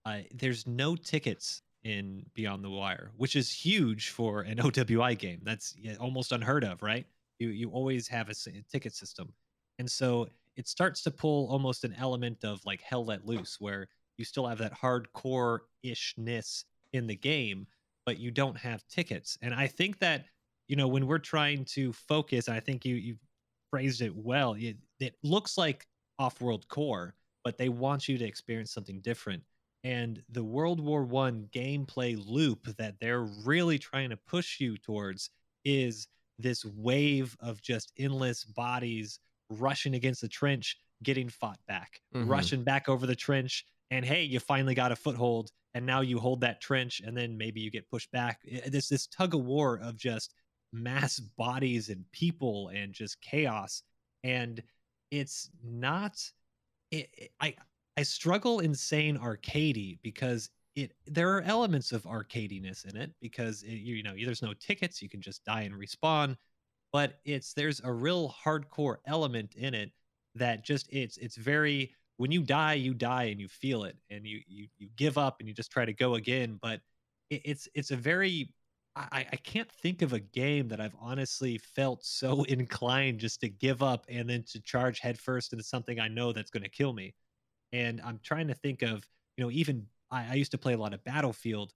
uh, 0.07 0.19
there's 0.35 0.67
no 0.67 0.97
tickets 0.97 1.63
in 1.85 2.25
Beyond 2.35 2.65
the 2.65 2.71
Wire, 2.71 3.11
which 3.17 3.37
is 3.37 3.51
huge 3.51 4.11
for 4.11 4.43
an 4.43 4.57
OWI 4.59 5.19
game. 5.19 5.41
That's 5.43 5.75
almost 6.01 6.33
unheard 6.33 6.65
of, 6.65 6.83
right? 6.83 7.07
You 7.39 7.49
you 7.49 7.71
always 7.71 8.09
have 8.09 8.29
a, 8.29 8.35
a 8.49 8.63
ticket 8.71 8.95
system. 8.95 9.33
And 9.79 9.91
so 9.91 10.29
it 10.57 10.69
starts 10.69 11.03
to 11.03 11.11
pull 11.11 11.49
almost 11.51 11.85
an 11.85 11.95
element 11.99 12.45
of 12.45 12.65
like 12.65 12.81
Hell 12.83 13.05
Let 13.05 13.27
Loose 13.27 13.57
where 13.59 13.89
you 14.17 14.25
still 14.25 14.47
have 14.47 14.59
that 14.59 14.79
hardcore 14.79 15.61
ishness 15.83 16.65
in 16.93 17.07
the 17.07 17.17
game, 17.17 17.67
but 18.07 18.19
you 18.19 18.31
don't 18.31 18.57
have 18.57 18.87
tickets. 18.89 19.39
And 19.43 19.55
I 19.55 19.67
think 19.67 19.99
that 20.01 20.27
you 20.73 20.77
know, 20.77 20.89
when 20.89 21.07
we're 21.07 21.19
trying 21.19 21.67
to 21.67 21.93
focus, 21.93 22.49
I 22.49 22.59
think 22.59 22.87
you 22.87 22.95
you 22.95 23.17
phrased 23.71 24.01
it 24.01 24.17
well. 24.17 24.55
It, 24.55 24.79
it 25.01 25.17
looks 25.23 25.59
like 25.59 25.87
off-world 26.19 26.67
core, 26.69 27.15
but 27.45 27.59
they 27.59 27.69
want 27.69 28.09
you 28.09 28.17
to 28.17 28.25
experience 28.25 28.73
something 28.73 29.03
different. 29.03 29.43
And 29.85 30.23
the 30.31 30.43
World 30.43 30.81
War 30.81 31.05
One 31.05 31.47
gameplay 31.55 32.19
loop 32.27 32.75
that 32.79 32.95
they're 33.03 33.29
really 33.45 33.79
trying 33.79 34.09
to 34.09 34.17
push 34.17 34.61
you 34.61 34.79
towards 34.79 35.29
is 35.67 36.09
this 36.39 36.65
wave 36.65 37.37
of 37.41 37.61
just 37.61 37.93
endless 37.99 38.43
bodies 38.43 39.19
rushing 39.51 39.95
against 39.95 40.23
the 40.23 40.29
trench, 40.29 40.79
getting 41.03 41.29
fought 41.29 41.61
back, 41.69 42.01
mm-hmm. 42.15 42.27
rushing 42.27 42.65
back 42.65 42.89
over 42.89 43.07
the 43.07 43.15
trench, 43.15 43.67
and 43.91 44.07
hey, 44.07 44.23
you 44.23 44.41
finally 44.41 44.75
got 44.75 44.91
a 44.91 44.97
foothold, 44.97 45.51
and 45.75 45.85
now 45.85 46.01
you 46.01 46.19
hold 46.19 46.41
that 46.41 46.63
trench, 46.63 47.03
and 47.05 47.15
then 47.15 47.37
maybe 47.37 47.61
you 47.61 47.71
get 47.71 47.91
pushed 47.91 48.11
back. 48.11 48.41
This 48.69 48.89
this 48.89 49.07
tug 49.07 49.35
of 49.35 49.45
war 49.45 49.79
of 49.83 49.99
just 49.99 50.33
mass 50.73 51.19
bodies 51.21 51.89
and 51.89 52.05
people 52.13 52.69
and 52.69 52.93
just 52.93 53.21
chaos. 53.21 53.83
And 54.25 54.63
it's 55.11 55.51
not 55.63 56.19
it, 56.91 57.09
it, 57.17 57.31
i 57.41 57.55
i 57.97 58.03
struggle 58.03 58.61
in 58.61 58.75
saying 58.75 59.19
arcadey 59.19 59.99
because 60.03 60.49
it 60.75 60.93
there 61.07 61.37
are 61.37 61.43
elements 61.43 61.93
of 61.93 62.05
arcadiness 62.05 62.87
in 62.87 62.97
it 62.97 63.13
because 63.21 63.63
it, 63.63 63.75
you 63.75 64.03
know 64.03 64.15
there's 64.25 64.43
no 64.43 64.55
tickets 64.55 65.03
you 65.03 65.09
can 65.09 65.21
just 65.21 65.45
die 65.45 65.63
and 65.63 65.75
respawn. 65.75 66.37
But 66.93 67.21
it's 67.25 67.55
there's 67.55 67.81
a 67.85 67.93
real 67.93 68.35
hardcore 68.45 68.97
element 69.07 69.55
in 69.55 69.75
it 69.75 69.91
that 70.35 70.65
just 70.65 70.89
it's 70.91 71.19
it's 71.19 71.37
very 71.37 71.95
when 72.17 72.31
you 72.31 72.43
die 72.43 72.75
you 72.75 72.95
die 72.95 73.25
and 73.25 73.41
you 73.41 73.49
feel 73.49 73.85
it 73.85 73.97
and 74.11 74.27
you 74.27 74.41
you 74.47 74.69
you 74.79 74.89
give 74.97 75.19
up 75.19 75.37
and 75.41 75.49
you 75.49 75.55
just 75.55 75.71
try 75.71 75.85
to 75.85 75.93
go 75.93 76.15
again. 76.15 76.59
But 76.63 76.81
it, 77.31 77.43
it's 77.45 77.69
it's 77.75 77.91
a 77.91 77.97
very 77.97 78.49
I, 78.95 79.27
I 79.33 79.37
can't 79.37 79.71
think 79.71 80.03
of 80.03 80.13
a 80.13 80.21
game 80.21 80.69
that 80.69 80.81
I've 80.81 80.97
honestly 81.01 81.59
felt 81.59 82.05
so 82.05 82.43
inclined 82.49 83.21
just 83.21 83.41
to 83.41 83.49
give 83.49 83.83
up 83.83 84.05
and 84.09 84.29
then 84.29 84.45
to 84.53 84.61
charge 84.61 85.01
headfirst 85.01 85.53
into 85.53 85.65
something 85.65 85.99
I 85.99 86.09
know 86.09 86.33
that's 86.33 86.51
going 86.51 86.63
to 86.63 86.69
kill 86.69 86.93
me. 86.93 87.15
And 87.73 88.01
I'm 88.05 88.21
trying 88.23 88.49
to 88.49 88.55
think 88.55 88.83
of, 88.83 89.07
you 89.37 89.45
know, 89.45 89.51
even 89.51 89.87
I, 90.11 90.33
I 90.33 90.35
used 90.35 90.51
to 90.51 90.59
play 90.59 90.75
a 90.75 90.79
lot 90.79 90.93
of 90.93 91.03
Battlefield. 91.05 91.73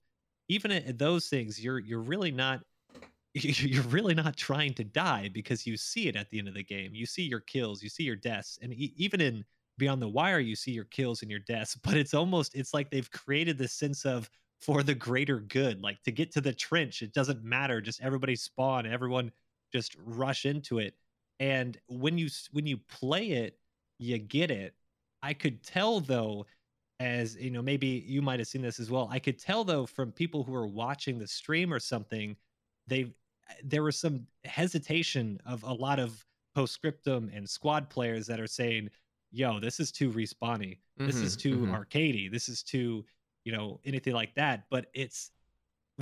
Even 0.47 0.71
at 0.71 0.97
those 0.97 1.27
things, 1.27 1.61
you're 1.61 1.79
you're 1.79 1.99
really 1.99 2.31
not 2.31 2.61
you're 3.33 3.83
really 3.83 4.13
not 4.13 4.37
trying 4.37 4.73
to 4.75 4.83
die 4.83 5.29
because 5.33 5.67
you 5.67 5.75
see 5.75 6.07
it 6.07 6.15
at 6.15 6.29
the 6.29 6.39
end 6.39 6.47
of 6.47 6.53
the 6.53 6.63
game. 6.63 6.93
You 6.93 7.05
see 7.05 7.23
your 7.23 7.41
kills, 7.41 7.83
you 7.83 7.89
see 7.89 8.03
your 8.03 8.15
deaths, 8.15 8.57
and 8.61 8.73
e- 8.73 8.93
even 8.95 9.19
in 9.19 9.43
Beyond 9.77 10.01
the 10.01 10.07
Wire, 10.07 10.39
you 10.39 10.55
see 10.55 10.71
your 10.71 10.85
kills 10.85 11.21
and 11.21 11.31
your 11.31 11.41
deaths. 11.41 11.75
But 11.83 11.97
it's 11.97 12.13
almost 12.13 12.55
it's 12.55 12.73
like 12.73 12.89
they've 12.89 13.11
created 13.11 13.57
this 13.57 13.73
sense 13.73 14.05
of 14.05 14.29
for 14.59 14.83
the 14.83 14.95
greater 14.95 15.39
good. 15.39 15.81
Like 15.81 16.01
to 16.03 16.11
get 16.11 16.31
to 16.33 16.41
the 16.41 16.53
trench, 16.53 17.01
it 17.01 17.13
doesn't 17.13 17.43
matter. 17.43 17.81
Just 17.81 18.01
everybody 18.01 18.35
spawn, 18.35 18.85
everyone 18.85 19.31
just 19.71 19.95
rush 20.03 20.45
into 20.45 20.79
it. 20.79 20.95
And 21.39 21.77
when 21.87 22.17
you 22.17 22.29
when 22.51 22.65
you 22.65 22.77
play 22.77 23.31
it, 23.31 23.57
you 23.99 24.17
get 24.17 24.51
it. 24.51 24.73
I 25.21 25.33
could 25.33 25.63
tell 25.63 25.99
though, 25.99 26.45
as 26.99 27.35
you 27.35 27.51
know, 27.51 27.61
maybe 27.61 28.03
you 28.07 28.21
might 28.21 28.39
have 28.39 28.47
seen 28.47 28.61
this 28.61 28.79
as 28.79 28.89
well. 28.89 29.07
I 29.11 29.19
could 29.19 29.39
tell 29.39 29.63
though 29.63 29.85
from 29.85 30.11
people 30.11 30.43
who 30.43 30.55
are 30.55 30.67
watching 30.67 31.19
the 31.19 31.27
stream 31.27 31.73
or 31.73 31.79
something, 31.79 32.35
they 32.87 33.13
there 33.63 33.83
was 33.83 33.97
some 33.97 34.25
hesitation 34.45 35.39
of 35.45 35.63
a 35.63 35.73
lot 35.73 35.99
of 35.99 36.25
postscriptum 36.55 37.29
and 37.33 37.47
squad 37.47 37.89
players 37.89 38.25
that 38.27 38.39
are 38.39 38.47
saying, 38.47 38.89
"Yo, 39.31 39.59
this 39.59 39.79
is 39.79 39.91
too 39.91 40.11
respawny. 40.11 40.79
This 40.97 41.15
mm-hmm, 41.15 41.25
is 41.25 41.37
too 41.37 41.57
mm-hmm. 41.57 41.75
arcadey. 41.75 42.31
This 42.31 42.49
is 42.49 42.63
too 42.63 43.05
you 43.47 43.53
know 43.53 43.79
anything 43.85 44.13
like 44.13 44.35
that 44.35 44.65
but 44.69 44.87
it's 44.93 45.31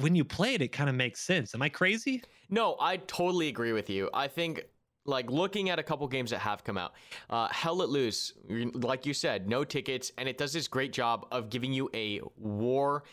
when 0.01 0.15
you 0.15 0.25
play 0.25 0.55
it 0.55 0.61
it 0.63 0.69
kind 0.69 0.89
of 0.89 0.95
makes 0.95 1.21
sense. 1.21 1.53
Am 1.53 1.61
i 1.61 1.69
crazy? 1.69 2.23
No 2.49 2.75
i 2.79 2.97
totally 2.97 3.47
agree 3.49 3.71
with 3.71 3.87
you. 3.87 4.09
I 4.13 4.27
think 4.27 4.65
like 5.05 5.29
looking 5.29 5.69
at 5.69 5.77
a 5.77 5.83
couple 5.83 6.07
games 6.07 6.31
that 6.31 6.39
have 6.39 6.63
come 6.63 6.79
out 6.79 6.93
uh, 7.29 7.47
hell 7.49 7.75
let 7.75 7.89
loose 7.89 8.33
like 8.73 9.05
you 9.05 9.13
said 9.13 9.47
no 9.47 9.63
tickets 9.63 10.11
and 10.17 10.27
it 10.27 10.39
does 10.39 10.51
this 10.51 10.67
great 10.67 10.91
job 10.91 11.27
of 11.31 11.51
giving 11.51 11.71
you 11.71 11.87
a 11.93 12.19
war 12.35 13.03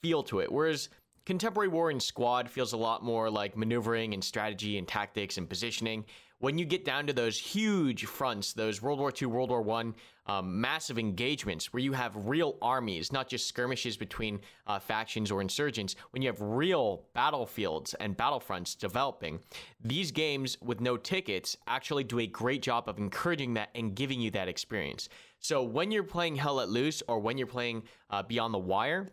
feel 0.00 0.22
to 0.22 0.38
it 0.38 0.50
whereas 0.52 0.88
contemporary 1.26 1.68
war 1.68 1.90
in 1.90 1.98
squad 1.98 2.48
feels 2.48 2.72
a 2.72 2.76
lot 2.76 3.02
more 3.02 3.28
like 3.28 3.56
maneuvering 3.56 4.14
and 4.14 4.22
strategy 4.22 4.78
and 4.78 4.86
tactics 4.86 5.38
and 5.38 5.48
positioning 5.48 6.04
when 6.40 6.58
you 6.58 6.64
get 6.64 6.84
down 6.84 7.06
to 7.06 7.12
those 7.12 7.38
huge 7.38 8.06
fronts, 8.06 8.52
those 8.52 8.82
World 8.82 8.98
War 8.98 9.12
II, 9.20 9.28
World 9.28 9.50
War 9.50 9.62
One 9.62 9.94
um, 10.26 10.60
massive 10.60 10.98
engagements 10.98 11.72
where 11.72 11.82
you 11.82 11.92
have 11.92 12.14
real 12.28 12.56
armies, 12.62 13.12
not 13.12 13.28
just 13.28 13.48
skirmishes 13.48 13.96
between 13.96 14.40
uh, 14.66 14.78
factions 14.78 15.30
or 15.30 15.40
insurgents, 15.40 15.96
when 16.10 16.22
you 16.22 16.28
have 16.28 16.40
real 16.40 17.04
battlefields 17.14 17.94
and 17.94 18.16
battlefronts 18.16 18.78
developing, 18.78 19.40
these 19.82 20.10
games 20.10 20.56
with 20.62 20.80
no 20.80 20.96
tickets 20.96 21.56
actually 21.66 22.04
do 22.04 22.20
a 22.20 22.26
great 22.26 22.62
job 22.62 22.88
of 22.88 22.98
encouraging 22.98 23.54
that 23.54 23.70
and 23.74 23.94
giving 23.94 24.20
you 24.20 24.30
that 24.30 24.48
experience. 24.48 25.08
So 25.40 25.62
when 25.62 25.90
you're 25.90 26.04
playing 26.04 26.36
Hell 26.36 26.54
Let 26.54 26.68
Loose 26.68 27.02
or 27.08 27.18
when 27.18 27.36
you're 27.36 27.46
playing 27.46 27.82
uh, 28.10 28.22
Beyond 28.22 28.54
the 28.54 28.58
Wire, 28.58 29.08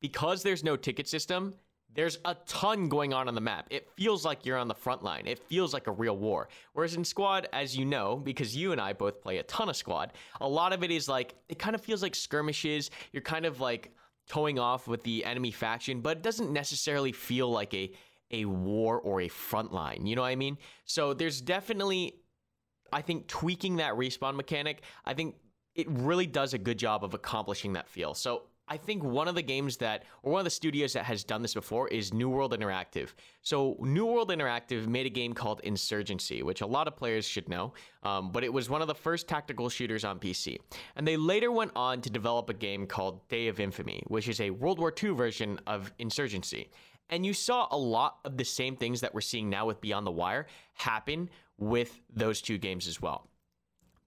because 0.00 0.42
there's 0.42 0.62
no 0.62 0.76
ticket 0.76 1.08
system, 1.08 1.54
there's 1.94 2.18
a 2.24 2.36
ton 2.46 2.88
going 2.88 3.12
on 3.12 3.28
on 3.28 3.34
the 3.34 3.40
map. 3.40 3.66
It 3.70 3.88
feels 3.96 4.24
like 4.24 4.44
you're 4.44 4.58
on 4.58 4.68
the 4.68 4.74
front 4.74 5.02
line. 5.02 5.26
It 5.26 5.38
feels 5.48 5.72
like 5.72 5.86
a 5.86 5.92
real 5.92 6.16
war. 6.16 6.48
Whereas 6.72 6.94
in 6.94 7.04
Squad, 7.04 7.48
as 7.52 7.76
you 7.76 7.84
know, 7.84 8.16
because 8.16 8.54
you 8.54 8.72
and 8.72 8.80
I 8.80 8.92
both 8.92 9.20
play 9.20 9.38
a 9.38 9.42
ton 9.44 9.68
of 9.68 9.76
Squad, 9.76 10.12
a 10.40 10.48
lot 10.48 10.72
of 10.72 10.84
it 10.84 10.90
is 10.90 11.08
like, 11.08 11.34
it 11.48 11.58
kind 11.58 11.74
of 11.74 11.80
feels 11.80 12.02
like 12.02 12.14
skirmishes. 12.14 12.90
You're 13.12 13.22
kind 13.22 13.46
of 13.46 13.60
like 13.60 13.92
towing 14.28 14.58
off 14.58 14.86
with 14.86 15.02
the 15.02 15.24
enemy 15.24 15.50
faction, 15.50 16.00
but 16.00 16.18
it 16.18 16.22
doesn't 16.22 16.52
necessarily 16.52 17.12
feel 17.12 17.50
like 17.50 17.72
a, 17.74 17.90
a 18.30 18.44
war 18.44 19.00
or 19.00 19.22
a 19.22 19.28
front 19.28 19.72
line. 19.72 20.06
You 20.06 20.14
know 20.14 20.22
what 20.22 20.28
I 20.28 20.36
mean? 20.36 20.58
So 20.84 21.14
there's 21.14 21.40
definitely, 21.40 22.14
I 22.92 23.00
think, 23.00 23.26
tweaking 23.26 23.76
that 23.76 23.94
respawn 23.94 24.36
mechanic. 24.36 24.82
I 25.04 25.14
think 25.14 25.36
it 25.74 25.88
really 25.90 26.26
does 26.26 26.54
a 26.54 26.58
good 26.58 26.78
job 26.78 27.02
of 27.04 27.14
accomplishing 27.14 27.72
that 27.72 27.88
feel. 27.88 28.12
So 28.12 28.42
I 28.68 28.76
think 28.76 29.02
one 29.02 29.28
of 29.28 29.34
the 29.34 29.42
games 29.42 29.76
that, 29.78 30.04
or 30.22 30.32
one 30.32 30.40
of 30.40 30.44
the 30.44 30.50
studios 30.50 30.92
that 30.92 31.04
has 31.04 31.24
done 31.24 31.42
this 31.42 31.54
before 31.54 31.88
is 31.88 32.12
New 32.12 32.28
World 32.28 32.52
Interactive. 32.52 33.08
So, 33.42 33.76
New 33.80 34.06
World 34.06 34.30
Interactive 34.30 34.86
made 34.86 35.06
a 35.06 35.10
game 35.10 35.32
called 35.32 35.60
Insurgency, 35.64 36.42
which 36.42 36.60
a 36.60 36.66
lot 36.66 36.86
of 36.86 36.96
players 36.96 37.26
should 37.26 37.48
know, 37.48 37.72
um, 38.02 38.30
but 38.30 38.44
it 38.44 38.52
was 38.52 38.68
one 38.68 38.82
of 38.82 38.88
the 38.88 38.94
first 38.94 39.26
tactical 39.28 39.68
shooters 39.68 40.04
on 40.04 40.18
PC. 40.18 40.58
And 40.96 41.06
they 41.06 41.16
later 41.16 41.50
went 41.50 41.72
on 41.74 42.00
to 42.02 42.10
develop 42.10 42.50
a 42.50 42.54
game 42.54 42.86
called 42.86 43.26
Day 43.28 43.48
of 43.48 43.60
Infamy, 43.60 44.02
which 44.08 44.28
is 44.28 44.40
a 44.40 44.50
World 44.50 44.78
War 44.78 44.92
II 45.02 45.10
version 45.10 45.58
of 45.66 45.92
Insurgency. 45.98 46.70
And 47.10 47.24
you 47.24 47.32
saw 47.32 47.68
a 47.70 47.78
lot 47.78 48.18
of 48.24 48.36
the 48.36 48.44
same 48.44 48.76
things 48.76 49.00
that 49.00 49.14
we're 49.14 49.22
seeing 49.22 49.48
now 49.48 49.66
with 49.66 49.80
Beyond 49.80 50.06
the 50.06 50.10
Wire 50.10 50.46
happen 50.74 51.30
with 51.56 52.00
those 52.14 52.42
two 52.42 52.58
games 52.58 52.86
as 52.86 53.00
well. 53.00 53.28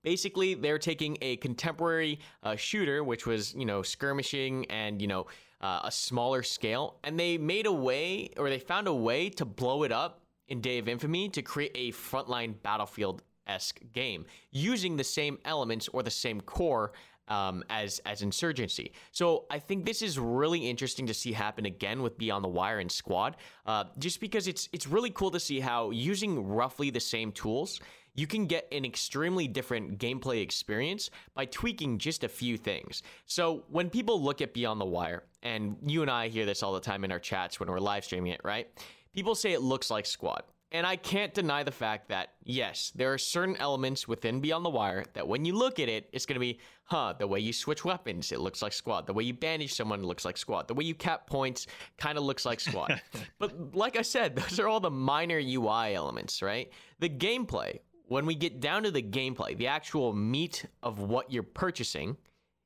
Basically, 0.03 0.53
they're 0.53 0.79
taking 0.79 1.17
a 1.21 1.37
contemporary 1.37 2.19
uh, 2.43 2.55
shooter, 2.55 3.03
which 3.03 3.25
was, 3.25 3.53
you 3.53 3.65
know, 3.65 3.81
skirmishing 3.81 4.65
and, 4.69 5.01
you 5.01 5.07
know, 5.07 5.27
uh, 5.61 5.81
a 5.83 5.91
smaller 5.91 6.41
scale, 6.43 6.97
and 7.03 7.19
they 7.19 7.37
made 7.37 7.67
a 7.67 7.71
way, 7.71 8.31
or 8.37 8.49
they 8.49 8.59
found 8.59 8.87
a 8.87 8.93
way 8.93 9.29
to 9.29 9.45
blow 9.45 9.83
it 9.83 9.91
up 9.91 10.21
in 10.47 10.59
Day 10.59 10.79
of 10.79 10.89
Infamy 10.89 11.29
to 11.29 11.41
create 11.41 11.71
a 11.75 11.91
frontline 11.91 12.55
battlefield 12.63 13.21
esque 13.47 13.79
game 13.93 14.25
using 14.51 14.97
the 14.97 15.03
same 15.03 15.37
elements 15.45 15.87
or 15.89 16.03
the 16.03 16.11
same 16.11 16.41
core 16.41 16.93
um, 17.27 17.63
as 17.69 17.99
as 18.05 18.21
insurgency. 18.21 18.91
So 19.11 19.45
I 19.49 19.59
think 19.59 19.85
this 19.85 20.01
is 20.01 20.19
really 20.19 20.69
interesting 20.69 21.07
to 21.07 21.13
see 21.13 21.31
happen 21.31 21.65
again 21.65 22.01
with 22.01 22.17
Beyond 22.17 22.43
the 22.43 22.49
Wire 22.49 22.79
and 22.79 22.91
Squad, 22.91 23.37
uh, 23.65 23.85
just 23.99 24.19
because 24.19 24.47
it's 24.47 24.67
it's 24.73 24.87
really 24.87 25.11
cool 25.11 25.31
to 25.31 25.39
see 25.39 25.59
how 25.59 25.91
using 25.91 26.45
roughly 26.45 26.89
the 26.89 26.99
same 26.99 27.31
tools 27.31 27.79
you 28.13 28.27
can 28.27 28.45
get 28.45 28.67
an 28.71 28.85
extremely 28.85 29.47
different 29.47 29.97
gameplay 29.99 30.41
experience 30.41 31.09
by 31.33 31.45
tweaking 31.45 31.97
just 31.97 32.23
a 32.23 32.29
few 32.29 32.57
things. 32.57 33.03
So, 33.25 33.63
when 33.69 33.89
people 33.89 34.21
look 34.21 34.41
at 34.41 34.53
Beyond 34.53 34.81
the 34.81 34.85
Wire, 34.85 35.23
and 35.43 35.77
you 35.85 36.01
and 36.01 36.11
I 36.11 36.27
hear 36.27 36.45
this 36.45 36.63
all 36.63 36.73
the 36.73 36.79
time 36.79 37.03
in 37.03 37.11
our 37.11 37.19
chats 37.19 37.59
when 37.59 37.69
we're 37.69 37.79
live 37.79 38.05
streaming 38.05 38.31
it, 38.31 38.41
right? 38.43 38.67
People 39.13 39.35
say 39.35 39.53
it 39.53 39.61
looks 39.61 39.89
like 39.89 40.05
Squad. 40.05 40.43
And 40.73 40.87
I 40.87 40.95
can't 40.95 41.33
deny 41.33 41.63
the 41.63 41.71
fact 41.71 42.07
that, 42.09 42.29
yes, 42.45 42.93
there 42.95 43.11
are 43.11 43.17
certain 43.17 43.57
elements 43.57 44.07
within 44.07 44.39
Beyond 44.39 44.63
the 44.63 44.69
Wire 44.69 45.03
that 45.13 45.27
when 45.27 45.43
you 45.43 45.53
look 45.53 45.81
at 45.81 45.89
it, 45.89 46.07
it's 46.13 46.25
going 46.25 46.35
to 46.35 46.39
be, 46.39 46.59
huh, 46.85 47.13
the 47.19 47.27
way 47.27 47.41
you 47.41 47.51
switch 47.51 47.83
weapons, 47.83 48.31
it 48.31 48.39
looks 48.39 48.61
like 48.61 48.71
Squad. 48.71 49.05
The 49.05 49.11
way 49.11 49.25
you 49.25 49.33
bandage 49.33 49.73
someone 49.73 50.01
looks 50.01 50.23
like 50.23 50.37
Squad. 50.37 50.69
The 50.69 50.73
way 50.73 50.85
you 50.85 50.95
cap 50.95 51.27
points 51.27 51.67
kind 51.97 52.17
of 52.17 52.23
looks 52.23 52.45
like 52.45 52.61
Squad. 52.61 53.01
but 53.39 53.75
like 53.75 53.97
I 53.97 54.01
said, 54.01 54.37
those 54.37 54.61
are 54.61 54.69
all 54.69 54.79
the 54.79 54.89
minor 54.89 55.41
UI 55.43 55.93
elements, 55.93 56.41
right? 56.41 56.71
The 56.99 57.09
gameplay, 57.09 57.79
when 58.11 58.25
we 58.25 58.35
get 58.35 58.59
down 58.59 58.83
to 58.83 58.91
the 58.91 59.01
gameplay, 59.01 59.57
the 59.57 59.67
actual 59.67 60.11
meat 60.11 60.65
of 60.83 60.99
what 60.99 61.31
you're 61.31 61.43
purchasing, 61.43 62.17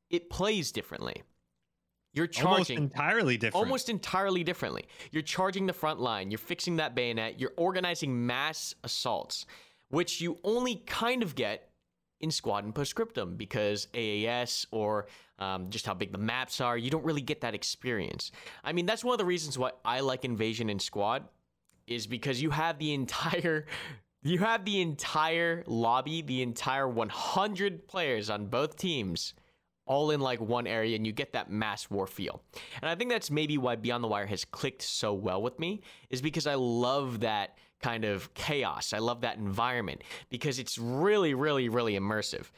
it 0.09 0.27
plays 0.27 0.71
differently. 0.71 1.21
You're 2.13 2.25
charging 2.25 2.79
almost 2.79 2.95
entirely 2.95 3.37
different. 3.37 3.63
Almost 3.63 3.89
entirely 3.89 4.43
differently. 4.43 4.87
You're 5.11 5.21
charging 5.21 5.67
the 5.67 5.73
front 5.73 5.99
line. 5.99 6.31
You're 6.31 6.39
fixing 6.39 6.77
that 6.77 6.95
bayonet. 6.95 7.39
You're 7.39 7.53
organizing 7.57 8.25
mass 8.25 8.73
assaults, 8.83 9.45
which 9.89 10.19
you 10.19 10.39
only 10.43 10.77
kind 10.87 11.21
of 11.21 11.35
get 11.35 11.69
in 12.21 12.31
Squad 12.31 12.63
and 12.63 12.73
Postscriptum 12.73 13.35
because 13.35 13.87
AAS 13.93 14.65
or 14.71 15.05
um, 15.37 15.69
just 15.69 15.85
how 15.85 15.93
big 15.93 16.11
the 16.11 16.17
maps 16.17 16.59
are, 16.59 16.75
you 16.75 16.89
don't 16.89 17.05
really 17.05 17.21
get 17.21 17.41
that 17.41 17.53
experience. 17.53 18.31
I 18.63 18.73
mean, 18.73 18.87
that's 18.87 19.03
one 19.03 19.13
of 19.13 19.19
the 19.19 19.25
reasons 19.25 19.59
why 19.59 19.73
I 19.83 19.99
like 19.99 20.25
Invasion 20.25 20.71
in 20.71 20.79
Squad, 20.79 21.25
is 21.85 22.07
because 22.07 22.41
you 22.41 22.49
have 22.49 22.79
the 22.79 22.93
entire 22.95 23.67
you 24.25 24.39
have 24.39 24.65
the 24.65 24.81
entire 24.81 25.63
lobby, 25.67 26.21
the 26.21 26.41
entire 26.41 26.87
100 26.87 27.87
players 27.87 28.29
on 28.29 28.47
both 28.47 28.75
teams 28.75 29.33
all 29.85 30.09
in 30.09 30.19
like 30.19 30.41
one 30.41 30.65
area 30.65 30.95
and 30.95 31.05
you 31.05 31.13
get 31.13 31.33
that 31.33 31.51
mass 31.51 31.91
war 31.91 32.07
feel. 32.07 32.41
And 32.81 32.89
I 32.89 32.95
think 32.95 33.11
that's 33.11 33.29
maybe 33.29 33.57
why 33.59 33.75
Beyond 33.75 34.03
the 34.03 34.07
Wire 34.07 34.25
has 34.25 34.43
clicked 34.43 34.81
so 34.81 35.13
well 35.13 35.43
with 35.43 35.59
me 35.59 35.81
is 36.09 36.23
because 36.23 36.47
I 36.47 36.55
love 36.55 37.19
that 37.19 37.59
kind 37.79 38.03
of 38.03 38.33
chaos. 38.33 38.93
I 38.93 38.97
love 38.97 39.21
that 39.21 39.37
environment 39.37 40.01
because 40.29 40.57
it's 40.57 40.79
really 40.79 41.35
really 41.35 41.69
really 41.69 41.93
immersive 41.93 42.49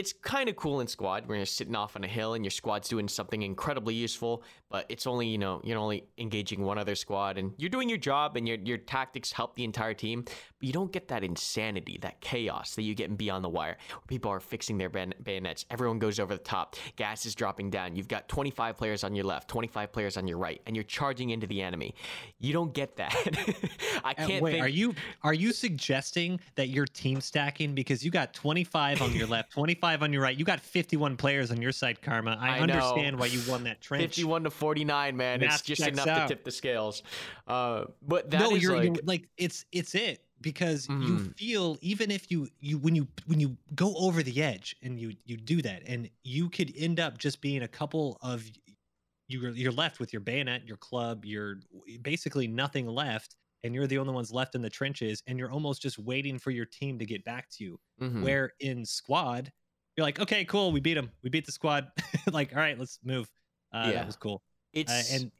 it's 0.00 0.14
kind 0.14 0.48
of 0.48 0.56
cool 0.56 0.80
in 0.80 0.86
squad 0.86 1.26
when 1.26 1.38
you're 1.38 1.46
sitting 1.46 1.74
off 1.74 1.96
on 1.96 2.04
a 2.04 2.08
hill 2.08 2.34
and 2.34 2.42
your 2.42 2.50
squad's 2.50 2.88
doing 2.88 3.06
something 3.08 3.42
incredibly 3.42 3.94
useful, 3.94 4.42
but 4.70 4.86
it's 4.88 5.06
only, 5.06 5.26
you 5.26 5.36
know, 5.36 5.60
you're 5.64 5.78
only 5.78 6.04
engaging 6.16 6.62
one 6.62 6.78
other 6.78 6.94
squad 6.94 7.36
and 7.36 7.52
you're 7.58 7.68
doing 7.68 7.88
your 7.88 7.98
job 7.98 8.36
and 8.36 8.48
your, 8.48 8.56
your 8.58 8.78
tactics 8.78 9.32
help 9.32 9.56
the 9.56 9.64
entire 9.64 9.92
team, 9.92 10.24
you 10.60 10.72
don't 10.72 10.92
get 10.92 11.08
that 11.08 11.24
insanity, 11.24 11.98
that 12.02 12.20
chaos 12.20 12.74
that 12.74 12.82
you 12.82 12.94
get 12.94 13.10
in 13.10 13.16
Beyond 13.16 13.44
the 13.44 13.48
Wire, 13.48 13.76
where 13.90 14.00
people 14.06 14.30
are 14.30 14.40
fixing 14.40 14.78
their 14.78 14.90
bayonets, 14.90 15.64
everyone 15.70 15.98
goes 15.98 16.20
over 16.20 16.34
the 16.34 16.42
top, 16.42 16.76
gas 16.96 17.26
is 17.26 17.34
dropping 17.34 17.70
down, 17.70 17.96
you've 17.96 18.08
got 18.08 18.28
25 18.28 18.76
players 18.76 19.04
on 19.04 19.14
your 19.14 19.24
left, 19.24 19.48
25 19.48 19.92
players 19.92 20.16
on 20.16 20.28
your 20.28 20.38
right, 20.38 20.60
and 20.66 20.76
you're 20.76 20.82
charging 20.84 21.30
into 21.30 21.46
the 21.46 21.62
enemy. 21.62 21.94
You 22.38 22.52
don't 22.52 22.72
get 22.72 22.96
that. 22.96 23.14
I 24.04 24.14
can't 24.14 24.42
wait, 24.42 24.52
think... 24.52 24.64
are 24.64 24.68
you 24.68 24.94
are 25.22 25.34
you 25.34 25.52
suggesting 25.52 26.40
that 26.54 26.68
you're 26.68 26.86
team 26.86 27.20
stacking 27.20 27.74
because 27.74 28.04
you 28.04 28.10
got 28.10 28.34
25 28.34 29.02
on 29.02 29.12
your 29.14 29.26
left, 29.26 29.52
25 29.52 30.02
on 30.02 30.12
your 30.12 30.22
right. 30.22 30.36
You 30.36 30.44
got 30.44 30.60
51 30.60 31.16
players 31.16 31.50
on 31.50 31.60
your 31.60 31.72
side, 31.72 32.02
Karma. 32.02 32.36
I, 32.40 32.56
I 32.56 32.60
understand 32.60 33.18
why 33.18 33.26
you 33.26 33.40
won 33.48 33.64
that 33.64 33.80
trench. 33.80 34.02
51 34.02 34.44
to 34.44 34.50
49, 34.50 35.16
man. 35.16 35.40
Math 35.40 35.54
it's 35.54 35.62
just 35.62 35.86
enough 35.86 36.06
out. 36.06 36.28
to 36.28 36.34
tip 36.34 36.44
the 36.44 36.50
scales. 36.50 37.02
Uh, 37.46 37.84
but 38.06 38.30
that 38.30 38.40
no, 38.40 38.50
you're, 38.50 38.76
like... 38.76 38.84
you're 38.84 38.94
like 39.04 39.28
it's 39.36 39.64
it's 39.72 39.94
it 39.94 40.22
because 40.40 40.86
mm. 40.86 41.06
you 41.06 41.18
feel 41.36 41.76
even 41.80 42.10
if 42.10 42.30
you 42.30 42.48
you 42.60 42.78
when 42.78 42.94
you 42.94 43.06
when 43.26 43.40
you 43.40 43.56
go 43.74 43.94
over 43.96 44.22
the 44.22 44.42
edge 44.42 44.76
and 44.82 44.98
you 44.98 45.12
you 45.24 45.36
do 45.36 45.60
that 45.62 45.82
and 45.86 46.08
you 46.22 46.48
could 46.48 46.72
end 46.76 46.98
up 46.98 47.18
just 47.18 47.40
being 47.40 47.62
a 47.62 47.68
couple 47.68 48.18
of 48.22 48.50
you're 49.28 49.50
you're 49.50 49.72
left 49.72 50.00
with 50.00 50.12
your 50.12 50.20
bayonet, 50.20 50.66
your 50.66 50.76
club, 50.76 51.24
you're 51.24 51.56
basically 52.02 52.48
nothing 52.48 52.86
left 52.86 53.36
and 53.62 53.74
you're 53.74 53.86
the 53.86 53.98
only 53.98 54.12
ones 54.12 54.32
left 54.32 54.54
in 54.54 54.62
the 54.62 54.70
trenches 54.70 55.22
and 55.26 55.38
you're 55.38 55.52
almost 55.52 55.82
just 55.82 55.98
waiting 55.98 56.38
for 56.38 56.50
your 56.50 56.64
team 56.64 56.98
to 56.98 57.06
get 57.06 57.24
back 57.24 57.48
to 57.50 57.64
you. 57.64 57.80
Mm-hmm. 58.00 58.22
Where 58.22 58.52
in 58.60 58.84
squad, 58.84 59.52
you're 59.96 60.04
like, 60.04 60.18
okay, 60.18 60.44
cool, 60.44 60.72
we 60.72 60.80
beat 60.80 60.94
them, 60.94 61.10
we 61.22 61.30
beat 61.30 61.46
the 61.46 61.52
squad. 61.52 61.88
like, 62.32 62.52
all 62.54 62.60
right, 62.60 62.78
let's 62.78 62.98
move. 63.04 63.30
Uh, 63.72 63.84
yeah. 63.86 63.92
That 63.92 64.06
was 64.06 64.16
cool. 64.16 64.42
Uh, 64.42 64.80
it's 64.80 65.12
uh, 65.12 65.16
and 65.16 65.30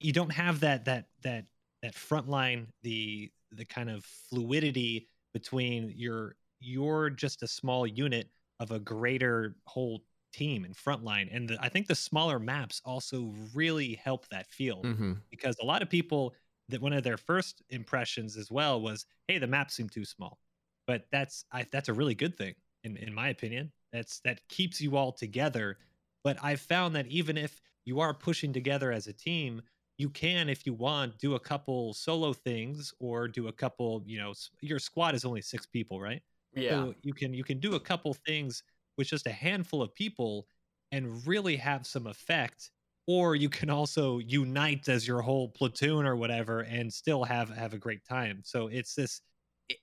you 0.00 0.12
don't 0.12 0.32
have 0.32 0.60
that 0.60 0.84
that 0.84 1.06
that 1.24 1.46
that 1.82 1.94
front 1.94 2.28
line, 2.28 2.68
the 2.82 3.30
the 3.52 3.64
kind 3.64 3.90
of 3.90 4.04
fluidity 4.04 5.08
between 5.32 5.92
your 5.96 6.36
you're 6.60 7.10
just 7.10 7.42
a 7.42 7.48
small 7.48 7.86
unit 7.86 8.28
of 8.60 8.70
a 8.70 8.78
greater 8.78 9.56
whole 9.66 10.02
team 10.32 10.64
and 10.64 10.74
frontline. 10.74 11.28
And 11.34 11.48
the, 11.48 11.58
I 11.60 11.68
think 11.68 11.86
the 11.88 11.94
smaller 11.94 12.38
maps 12.38 12.80
also 12.84 13.34
really 13.54 13.94
help 13.94 14.28
that 14.28 14.48
feel 14.50 14.82
mm-hmm. 14.82 15.14
because 15.30 15.56
a 15.60 15.64
lot 15.64 15.82
of 15.82 15.90
people 15.90 16.34
that 16.68 16.80
one 16.80 16.92
of 16.92 17.02
their 17.02 17.16
first 17.16 17.62
impressions 17.70 18.36
as 18.36 18.50
well 18.50 18.80
was, 18.80 19.04
hey, 19.28 19.38
the 19.38 19.46
maps 19.46 19.74
seem 19.74 19.88
too 19.88 20.04
small. 20.04 20.38
But 20.86 21.06
that's 21.10 21.44
I, 21.52 21.66
that's 21.70 21.88
a 21.88 21.92
really 21.92 22.14
good 22.14 22.36
thing 22.36 22.54
in 22.84 22.96
in 22.96 23.14
my 23.14 23.28
opinion. 23.28 23.72
That's 23.92 24.20
that 24.20 24.46
keeps 24.48 24.80
you 24.80 24.96
all 24.96 25.12
together. 25.12 25.78
But 26.24 26.38
I've 26.42 26.60
found 26.60 26.94
that 26.96 27.06
even 27.08 27.36
if 27.36 27.60
you 27.84 28.00
are 28.00 28.14
pushing 28.14 28.52
together 28.52 28.92
as 28.92 29.06
a 29.06 29.12
team, 29.12 29.62
you 30.02 30.10
can, 30.10 30.48
if 30.48 30.66
you 30.66 30.74
want, 30.74 31.18
do 31.18 31.34
a 31.36 31.40
couple 31.40 31.94
solo 31.94 32.32
things 32.32 32.92
or 32.98 33.28
do 33.28 33.48
a 33.48 33.52
couple. 33.52 34.02
You 34.04 34.18
know, 34.18 34.32
your 34.60 34.78
squad 34.78 35.14
is 35.14 35.24
only 35.24 35.42
six 35.42 35.64
people, 35.64 36.00
right? 36.00 36.22
Yeah. 36.54 36.70
So 36.70 36.94
you 37.02 37.14
can 37.14 37.32
you 37.32 37.44
can 37.44 37.58
do 37.60 37.74
a 37.76 37.80
couple 37.80 38.12
things 38.26 38.62
with 38.98 39.06
just 39.06 39.26
a 39.26 39.32
handful 39.32 39.80
of 39.80 39.94
people 39.94 40.46
and 40.90 41.26
really 41.26 41.56
have 41.56 41.86
some 41.86 42.06
effect 42.06 42.70
or 43.06 43.34
you 43.34 43.48
can 43.48 43.70
also 43.70 44.18
unite 44.18 44.88
as 44.88 45.08
your 45.08 45.22
whole 45.22 45.48
platoon 45.48 46.06
or 46.06 46.14
whatever 46.16 46.60
and 46.60 46.92
still 46.92 47.24
have 47.24 47.48
have 47.48 47.72
a 47.74 47.78
great 47.78 48.04
time 48.04 48.42
so 48.44 48.68
it's 48.68 48.94
this 48.94 49.22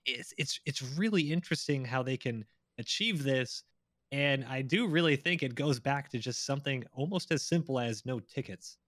it's 0.06 0.32
it's 0.38 0.60
it's 0.64 0.82
really 0.96 1.32
interesting 1.32 1.84
how 1.84 2.02
they 2.02 2.16
can 2.16 2.44
achieve 2.78 3.24
this 3.24 3.64
and 4.12 4.44
I 4.44 4.62
do 4.62 4.86
really 4.88 5.16
think 5.16 5.42
it 5.42 5.54
goes 5.54 5.78
back 5.78 6.08
to 6.10 6.18
just 6.18 6.44
something 6.44 6.84
almost 6.92 7.30
as 7.30 7.42
simple 7.42 7.78
as 7.78 8.04
no 8.04 8.18
tickets. 8.18 8.78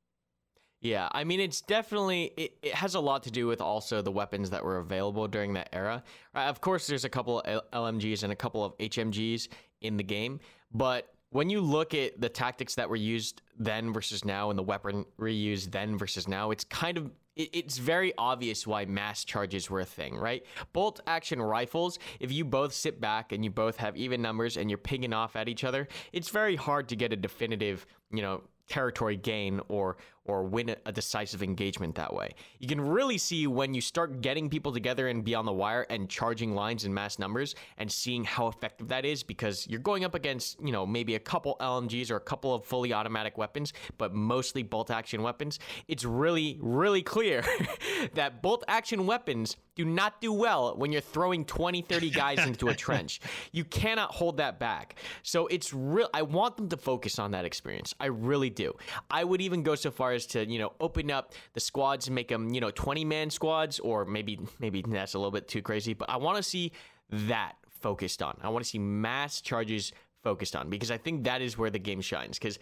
Yeah, 0.83 1.09
I 1.13 1.23
mean, 1.23 1.39
it's 1.39 1.61
definitely, 1.61 2.33
it, 2.37 2.57
it 2.61 2.75
has 2.75 2.97
a 2.97 3.01
lot 3.01 3.23
to 3.23 3.31
do 3.31 3.47
with 3.47 3.61
also 3.61 4.03
the 4.03 4.11
weapons 4.11 4.51
that 4.51 4.65
were 4.65 4.79
available 4.79 5.29
during 5.29 5.53
that 5.53 5.69
era. 5.73 6.03
Right, 6.35 6.49
of 6.49 6.61
course, 6.61 6.89
there's 6.89 7.05
a 7.05 7.09
couple 7.09 7.41
of 7.41 7.71
LMGs 7.71 8.25
and 8.25 8.33
a 8.33 8.37
couple 8.37 8.65
of 8.65 8.77
HMGs 8.79 9.47
in 9.83 9.97
the 9.97 10.03
game, 10.03 10.41
but 10.75 11.15
when 11.31 11.49
you 11.49 11.61
look 11.61 11.95
at 11.95 12.21
the 12.21 12.29
tactics 12.29 12.75
that 12.75 12.91
were 12.91 12.97
used 12.97 13.43
then 13.59 13.93
versus 13.93 14.25
now 14.25 14.51
and 14.51 14.59
the 14.59 14.63
weaponry 14.63 15.33
used 15.33 15.71
then 15.71 15.97
versus 15.97 16.27
now, 16.27 16.51
it's 16.51 16.65
kind 16.65 16.99
of 16.99 17.11
it's 17.35 17.79
very 17.79 18.13
obvious 18.19 18.67
why 18.67 18.85
mass 18.85 19.25
charges 19.25 19.71
were 19.71 19.81
a 19.81 19.87
thing, 19.87 20.17
right? 20.17 20.45
Bolt 20.75 21.01
action 21.07 21.41
rifles, 21.41 21.99
if 22.21 22.31
you 22.31 22.45
both 22.45 22.75
sit 22.75 23.01
back 23.01 23.33
and 23.33 23.43
you 23.43 23.51
both 23.51 23.79
have 23.79 23.97
even 23.97 24.21
numbers 24.21 24.59
and 24.59 24.69
you're 24.69 24.77
pinging 24.77 25.15
off 25.15 25.35
at 25.35 25.49
each 25.49 25.65
other, 25.65 25.89
it's 26.13 26.29
very 26.29 26.57
hard 26.57 26.91
to 26.91 26.97
get 26.97 27.11
a 27.11 27.17
definitive, 27.17 27.87
you 28.11 28.21
know, 28.21 28.43
territory 28.69 29.17
gain 29.17 29.61
or 29.69 29.97
or 30.25 30.45
win 30.45 30.75
a 30.87 30.93
decisive 30.93 31.43
engagement 31.43 31.95
that 31.97 32.13
way. 32.13 32.35
You 32.61 32.69
can 32.69 32.81
really 32.81 33.19
see 33.19 33.47
when 33.47 33.75
you 33.75 33.81
start 33.81 34.21
getting 34.21 34.49
people 34.49 34.73
together 34.73 35.09
and 35.09 35.25
beyond 35.25 35.49
the 35.49 35.53
wire 35.53 35.87
and 35.91 36.09
charging 36.09 36.55
lines 36.55 36.85
in 36.85 36.95
mass 36.95 37.19
numbers 37.19 37.55
and 37.79 37.91
seeing 37.91 38.23
how 38.23 38.47
effective 38.47 38.89
that 38.89 39.05
is 39.05 39.23
because 39.23 39.67
you're 39.67 39.81
going 39.81 40.05
up 40.05 40.15
against, 40.15 40.61
you 40.61 40.71
know, 40.71 40.87
maybe 40.87 41.17
a 41.17 41.19
couple 41.19 41.57
LMGs 41.61 42.11
or 42.11 42.17
a 42.17 42.21
couple 42.21 42.55
of 42.55 42.65
fully 42.65 42.93
automatic 42.93 43.37
weapons, 43.37 43.73
but 43.99 44.15
mostly 44.15 44.63
bolt 44.63 44.91
action 44.91 45.23
weapons. 45.23 45.59
It's 45.89 46.05
really, 46.05 46.59
really 46.61 47.03
clear 47.03 47.45
that 48.15 48.43
bolt 48.43 48.65
action 48.69 49.07
weapons 49.07 49.57
do 49.75 49.85
not 49.85 50.21
do 50.21 50.33
well 50.33 50.75
when 50.77 50.93
you're 50.93 51.01
throwing 51.01 51.45
20, 51.45 51.83
30 51.83 52.11
guys 52.11 52.39
into 52.47 52.69
a 52.69 52.75
trench. 52.75 53.21
You 53.53 53.65
cannot 53.65 54.13
hold 54.13 54.37
that 54.37 54.59
back. 54.59 54.97
So 55.23 55.47
it's 55.49 55.73
real. 55.73 56.09
I 56.15 56.23
want 56.23 56.57
them 56.57 56.69
to 56.69 56.77
focus 56.77 57.19
on 57.19 57.33
that 57.33 57.45
experience. 57.45 57.95
I 57.99 58.07
really 58.07 58.51
do. 58.51 58.75
I 59.11 59.25
would 59.25 59.41
even 59.41 59.63
go 59.63 59.75
so 59.75 59.91
far 59.91 60.12
as 60.13 60.27
to 60.27 60.45
you 60.47 60.59
know 60.59 60.73
open 60.81 61.11
up 61.11 61.35
the 61.55 61.61
squads 61.61 62.07
and 62.09 62.15
make 62.15 62.29
them 62.29 62.53
you 62.55 62.61
know 62.61 62.71
20 62.71 63.05
man 63.05 63.31
squads 63.31 63.79
or 63.81 64.05
maybe 64.05 64.39
maybe 64.59 64.85
that's 64.87 65.15
a 65.15 65.19
little 65.19 65.31
bit 65.31 65.49
too 65.49 65.63
crazy 65.63 65.95
but 65.95 66.09
i 66.11 66.17
want 66.17 66.37
to 66.37 66.43
see 66.43 66.73
that 67.11 67.55
focused 67.83 68.23
on. 68.23 68.39
I 68.43 68.49
want 68.49 68.65
to 68.65 68.71
see 68.71 68.79
mass 68.79 69.41
charges 69.41 69.93
focused 70.23 70.57
on 70.57 70.71
because 70.71 70.91
I 70.91 70.97
think 70.97 71.25
that 71.25 71.43
is 71.43 71.59
where 71.59 71.69
the 71.71 71.79
game 71.79 72.01
shines. 72.01 72.39
Because 72.39 72.59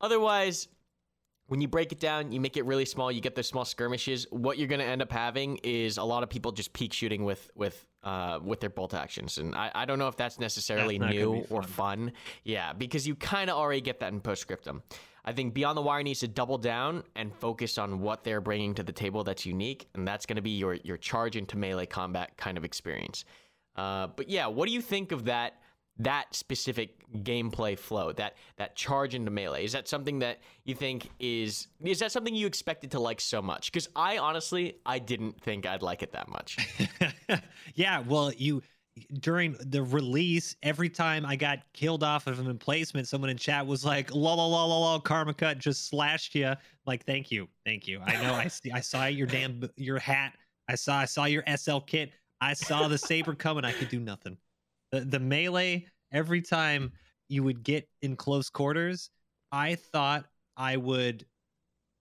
otherwise, 0.00 0.68
when 1.48 1.60
you 1.60 1.66
break 1.66 1.90
it 1.90 1.98
down, 1.98 2.30
you 2.30 2.40
make 2.40 2.56
it 2.56 2.64
really 2.64 2.84
small, 2.84 3.10
you 3.10 3.20
get 3.20 3.34
those 3.34 3.48
small 3.48 3.64
skirmishes. 3.64 4.26
What 4.30 4.56
you're 4.56 4.68
going 4.68 4.80
to 4.80 4.86
end 4.86 5.02
up 5.02 5.10
having 5.10 5.58
is 5.64 5.98
a 5.98 6.04
lot 6.04 6.22
of 6.22 6.30
people 6.30 6.52
just 6.52 6.72
peek 6.72 6.92
shooting 6.92 7.24
with 7.24 7.50
with 7.56 7.84
uh, 8.04 8.38
with 8.42 8.60
their 8.60 8.70
bolt 8.70 8.94
actions, 8.94 9.36
and 9.36 9.54
I, 9.54 9.70
I 9.74 9.84
don't 9.84 9.98
know 9.98 10.08
if 10.08 10.16
that's 10.16 10.40
necessarily 10.40 10.96
That's 10.96 11.12
new 11.12 11.32
be 11.32 11.46
or 11.50 11.62
fun. 11.62 12.06
fun. 12.06 12.12
Yeah, 12.44 12.72
because 12.72 13.06
you 13.06 13.14
kind 13.14 13.50
of 13.50 13.56
already 13.58 13.82
get 13.82 14.00
that 14.00 14.12
in 14.12 14.20
Postscriptum. 14.20 14.82
I 15.24 15.32
think 15.32 15.54
Beyond 15.54 15.76
the 15.76 15.82
Wire 15.82 16.02
needs 16.02 16.20
to 16.20 16.28
double 16.28 16.58
down 16.58 17.04
and 17.16 17.34
focus 17.34 17.78
on 17.78 18.00
what 18.00 18.24
they're 18.24 18.40
bringing 18.40 18.74
to 18.74 18.82
the 18.82 18.92
table 18.92 19.24
that's 19.24 19.44
unique, 19.44 19.88
and 19.94 20.06
that's 20.06 20.26
going 20.26 20.36
to 20.36 20.42
be 20.42 20.50
your 20.50 20.74
your 20.74 20.96
charge 20.96 21.36
into 21.36 21.56
melee 21.56 21.86
combat 21.86 22.36
kind 22.36 22.56
of 22.56 22.64
experience. 22.64 23.24
Uh, 23.76 24.08
but 24.08 24.28
yeah, 24.28 24.46
what 24.46 24.66
do 24.68 24.74
you 24.74 24.80
think 24.80 25.12
of 25.12 25.24
that 25.26 25.54
that 25.98 26.34
specific 26.34 26.94
gameplay 27.22 27.78
flow, 27.78 28.12
that 28.12 28.34
that 28.56 28.74
charge 28.74 29.14
into 29.14 29.30
melee? 29.30 29.64
Is 29.64 29.72
that 29.72 29.86
something 29.86 30.20
that 30.20 30.40
you 30.64 30.74
think 30.74 31.10
is 31.18 31.68
is 31.82 31.98
that 31.98 32.12
something 32.12 32.34
you 32.34 32.46
expected 32.46 32.90
to 32.92 33.00
like 33.00 33.20
so 33.20 33.42
much? 33.42 33.70
Because 33.70 33.88
I 33.94 34.18
honestly 34.18 34.76
I 34.86 34.98
didn't 34.98 35.40
think 35.40 35.66
I'd 35.66 35.82
like 35.82 36.02
it 36.02 36.12
that 36.12 36.28
much. 36.28 36.56
yeah, 37.74 38.00
well, 38.00 38.32
you 38.32 38.62
during 39.20 39.56
the 39.60 39.82
release, 39.82 40.56
every 40.62 40.88
time 40.88 41.24
I 41.26 41.36
got 41.36 41.60
killed 41.72 42.02
off 42.02 42.26
of 42.26 42.38
an 42.38 42.48
emplacement, 42.48 43.08
someone 43.08 43.30
in 43.30 43.36
chat 43.36 43.66
was 43.66 43.84
like, 43.84 44.14
"La 44.14 44.34
la 44.34 44.46
la 44.46 44.64
la 44.64 44.78
la, 44.78 45.00
Karmakut 45.00 45.58
just 45.58 45.88
slashed 45.88 46.34
you." 46.34 46.54
Like, 46.86 47.04
thank 47.04 47.30
you, 47.30 47.48
thank 47.64 47.86
you. 47.86 48.00
I 48.04 48.22
know, 48.22 48.34
I 48.34 48.48
see, 48.48 48.70
I 48.72 48.80
saw 48.80 49.06
your 49.06 49.26
damn 49.26 49.68
your 49.76 49.98
hat. 49.98 50.34
I 50.68 50.74
saw, 50.74 50.98
I 50.98 51.04
saw 51.04 51.24
your 51.24 51.44
SL 51.56 51.78
kit. 51.78 52.12
I 52.40 52.54
saw 52.54 52.88
the 52.88 52.98
saber 52.98 53.34
coming. 53.34 53.64
I 53.64 53.72
could 53.72 53.88
do 53.88 54.00
nothing. 54.00 54.36
The 54.92 55.00
the 55.00 55.20
melee 55.20 55.86
every 56.12 56.42
time 56.42 56.92
you 57.28 57.42
would 57.42 57.62
get 57.62 57.88
in 58.02 58.16
close 58.16 58.50
quarters, 58.50 59.10
I 59.52 59.76
thought 59.76 60.26
I 60.56 60.76
would 60.76 61.24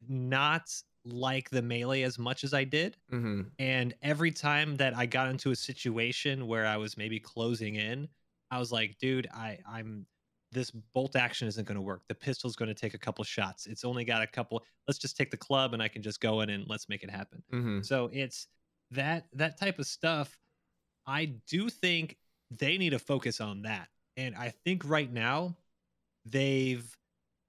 not 0.07 0.69
like 1.05 1.49
the 1.49 1.61
melee 1.61 2.03
as 2.03 2.19
much 2.19 2.43
as 2.43 2.53
I 2.53 2.63
did. 2.63 2.97
hmm 3.09 3.41
And 3.57 3.93
every 4.01 4.31
time 4.31 4.77
that 4.77 4.95
I 4.95 5.05
got 5.05 5.29
into 5.29 5.51
a 5.51 5.55
situation 5.55 6.47
where 6.47 6.65
I 6.65 6.77
was 6.77 6.97
maybe 6.97 7.19
closing 7.19 7.75
in, 7.75 8.07
I 8.51 8.59
was 8.59 8.71
like, 8.71 8.97
dude, 8.99 9.27
I, 9.33 9.59
I'm 9.67 10.05
this 10.51 10.71
bolt 10.71 11.15
action 11.15 11.47
isn't 11.47 11.67
going 11.67 11.75
to 11.75 11.81
work. 11.81 12.01
The 12.07 12.15
pistol's 12.15 12.55
going 12.55 12.69
to 12.69 12.73
take 12.75 12.95
a 12.95 12.97
couple 12.97 13.23
shots. 13.23 13.67
It's 13.67 13.85
only 13.85 14.03
got 14.03 14.23
a 14.23 14.27
couple. 14.27 14.63
Let's 14.87 14.97
just 14.97 15.15
take 15.15 15.29
the 15.29 15.37
club 15.37 15.73
and 15.73 15.83
I 15.83 15.87
can 15.87 16.01
just 16.01 16.19
go 16.21 16.41
in 16.41 16.49
and 16.49 16.65
let's 16.67 16.89
make 16.89 17.03
it 17.03 17.09
happen. 17.11 17.43
hmm 17.51 17.81
So 17.81 18.09
it's 18.11 18.47
that 18.91 19.27
that 19.33 19.59
type 19.59 19.79
of 19.79 19.85
stuff. 19.85 20.37
I 21.05 21.25
do 21.47 21.69
think 21.69 22.17
they 22.51 22.77
need 22.77 22.91
to 22.91 22.99
focus 22.99 23.41
on 23.41 23.63
that. 23.63 23.89
And 24.17 24.35
I 24.35 24.53
think 24.65 24.83
right 24.85 25.11
now 25.11 25.57
they've 26.25 26.97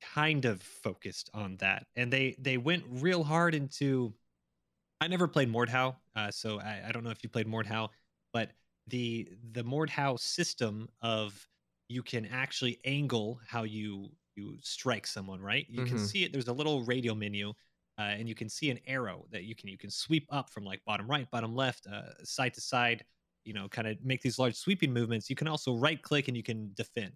kind 0.00 0.44
of 0.44 0.62
focused 0.62 1.30
on 1.34 1.56
that. 1.58 1.86
And 1.96 2.12
they 2.12 2.36
they 2.38 2.56
went 2.58 2.84
real 2.88 3.24
hard 3.24 3.54
into 3.54 4.14
I 5.00 5.08
never 5.08 5.28
played 5.28 5.48
Mordhau, 5.48 5.96
uh, 6.14 6.30
so 6.30 6.60
I, 6.60 6.82
I 6.88 6.92
don't 6.92 7.04
know 7.04 7.10
if 7.10 7.22
you 7.22 7.30
played 7.30 7.46
Mordhau, 7.46 7.88
but 8.32 8.52
the 8.86 9.28
the 9.52 9.62
Mordhau 9.64 10.18
system 10.18 10.88
of 11.02 11.48
you 11.88 12.02
can 12.02 12.26
actually 12.26 12.80
angle 12.84 13.40
how 13.46 13.62
you 13.64 14.10
you 14.36 14.58
strike 14.62 15.06
someone, 15.06 15.40
right? 15.40 15.66
You 15.68 15.82
can 15.82 15.96
Mhm. 15.96 15.98
see 15.98 16.24
it. 16.24 16.32
There's 16.32 16.48
a 16.48 16.52
little 16.52 16.84
radio 16.84 17.14
menu, 17.14 17.50
uh, 17.98 18.02
and 18.02 18.28
you 18.28 18.34
can 18.34 18.48
see 18.48 18.70
an 18.70 18.78
arrow 18.86 19.26
that 19.30 19.44
you 19.44 19.54
can 19.54 19.68
you 19.68 19.78
can 19.78 19.90
sweep 19.90 20.26
up 20.30 20.50
from 20.50 20.64
like 20.64 20.84
bottom 20.84 21.08
right, 21.08 21.30
bottom 21.30 21.54
left, 21.54 21.86
uh, 21.86 22.22
side 22.24 22.54
to 22.54 22.60
side. 22.60 23.04
You 23.44 23.54
know, 23.54 23.68
kind 23.68 23.88
of 23.88 24.02
make 24.04 24.20
these 24.22 24.38
large 24.38 24.54
sweeping 24.54 24.92
movements. 24.92 25.30
You 25.30 25.36
can 25.36 25.48
also 25.48 25.74
right 25.74 26.00
click 26.02 26.28
and 26.28 26.36
you 26.36 26.42
can 26.42 26.72
defend 26.74 27.12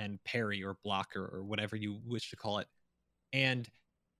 and 0.00 0.22
parry 0.24 0.64
or 0.64 0.76
blocker 0.82 1.30
or, 1.32 1.44
whatever 1.44 1.76
you 1.76 2.00
wish 2.06 2.30
to 2.30 2.36
call 2.36 2.58
it. 2.58 2.68
And 3.32 3.68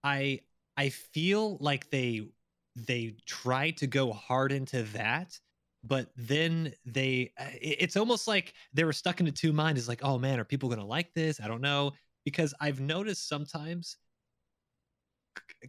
I 0.03 0.41
I 0.77 0.89
feel 0.89 1.57
like 1.59 1.89
they 1.89 2.29
they 2.75 3.15
try 3.25 3.71
to 3.71 3.87
go 3.87 4.13
hard 4.13 4.51
into 4.51 4.83
that, 4.83 5.37
but 5.83 6.09
then 6.15 6.73
they 6.85 7.33
uh, 7.39 7.45
it's 7.61 7.97
almost 7.97 8.27
like 8.27 8.53
they 8.73 8.83
were 8.83 8.93
stuck 8.93 9.19
in 9.19 9.27
into 9.27 9.39
two 9.39 9.53
minds. 9.53 9.79
It's 9.79 9.89
like, 9.89 10.03
oh 10.03 10.17
man, 10.17 10.39
are 10.39 10.45
people 10.45 10.69
gonna 10.69 10.85
like 10.85 11.13
this? 11.13 11.41
I 11.41 11.47
don't 11.47 11.61
know 11.61 11.91
because 12.23 12.53
I've 12.61 12.79
noticed 12.79 13.27
sometimes 13.27 13.97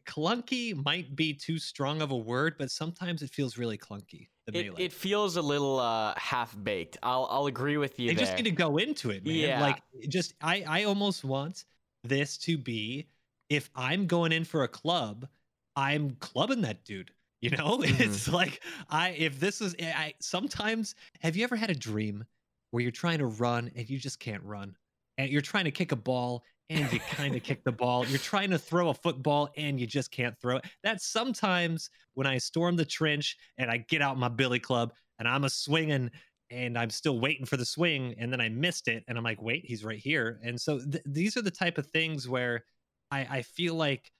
clunky 0.06 0.74
might 0.84 1.14
be 1.16 1.34
too 1.34 1.58
strong 1.58 2.02
of 2.02 2.10
a 2.10 2.16
word, 2.16 2.54
but 2.58 2.70
sometimes 2.70 3.22
it 3.22 3.30
feels 3.30 3.58
really 3.58 3.78
clunky. 3.78 4.28
It, 4.48 4.72
it 4.76 4.92
feels 4.92 5.36
a 5.36 5.42
little 5.42 5.78
uh, 5.78 6.14
half 6.16 6.56
baked. 6.62 6.98
I'll 7.02 7.28
I'll 7.30 7.46
agree 7.46 7.76
with 7.76 7.98
you 8.00 8.08
they 8.08 8.14
there. 8.14 8.24
just 8.24 8.36
need 8.36 8.44
to 8.44 8.50
go 8.50 8.76
into 8.76 9.10
it, 9.10 9.24
man. 9.24 9.34
Yeah. 9.34 9.60
Like 9.60 9.82
just 10.08 10.34
I 10.40 10.64
I 10.66 10.84
almost 10.84 11.24
want 11.24 11.64
this 12.02 12.36
to 12.38 12.58
be 12.58 13.06
if 13.48 13.70
I'm 13.76 14.06
going 14.06 14.32
in 14.32 14.44
for 14.44 14.64
a 14.64 14.68
club, 14.68 15.28
I'm 15.76 16.16
clubbing 16.20 16.62
that 16.62 16.84
dude. 16.84 17.12
You 17.40 17.50
know, 17.50 17.78
it's 17.84 18.28
like 18.28 18.62
I 18.90 19.10
if 19.10 19.38
this 19.38 19.60
is 19.60 19.76
I 19.80 20.14
sometimes 20.20 20.96
have 21.20 21.36
you 21.36 21.44
ever 21.44 21.56
had 21.56 21.70
a 21.70 21.74
dream 21.74 22.24
where 22.72 22.82
you're 22.82 22.90
trying 22.90 23.18
to 23.18 23.26
run 23.26 23.70
and 23.76 23.88
you 23.88 23.98
just 23.98 24.18
can't 24.18 24.42
run, 24.42 24.76
and 25.18 25.30
you're 25.30 25.40
trying 25.40 25.64
to 25.64 25.70
kick 25.70 25.92
a 25.92 25.96
ball 25.96 26.44
and 26.70 26.92
you 26.92 27.00
kind 27.00 27.34
of 27.34 27.42
kick 27.42 27.64
the 27.64 27.72
ball. 27.72 28.06
You're 28.06 28.18
trying 28.18 28.50
to 28.50 28.58
throw 28.58 28.88
a 28.88 28.94
football 28.94 29.50
and 29.56 29.78
you 29.78 29.86
just 29.86 30.10
can't 30.10 30.38
throw 30.40 30.56
it. 30.56 30.64
That's 30.82 31.06
sometimes 31.06 31.90
when 32.14 32.26
I 32.26 32.38
storm 32.38 32.76
the 32.76 32.84
trench 32.84 33.36
and 33.58 33.70
I 33.70 33.78
get 33.78 34.02
out 34.02 34.18
my 34.18 34.28
billy 34.28 34.58
club 34.58 34.92
and 35.18 35.28
I'm 35.28 35.44
a 35.44 35.50
swinging 35.50 36.10
and 36.50 36.78
I'm 36.78 36.90
still 36.90 37.18
waiting 37.18 37.46
for 37.46 37.56
the 37.56 37.64
swing 37.64 38.14
and 38.18 38.32
then 38.32 38.40
I 38.40 38.48
missed 38.48 38.88
it 38.88 39.04
and 39.08 39.16
I'm 39.16 39.24
like, 39.24 39.40
wait, 39.42 39.64
he's 39.66 39.84
right 39.84 39.98
here. 39.98 40.40
And 40.44 40.60
so 40.60 40.78
th- 40.78 41.02
these 41.06 41.36
are 41.36 41.42
the 41.42 41.50
type 41.50 41.78
of 41.78 41.86
things 41.86 42.28
where 42.28 42.64
I, 43.10 43.26
I 43.30 43.42
feel 43.42 43.74
like 43.74 44.10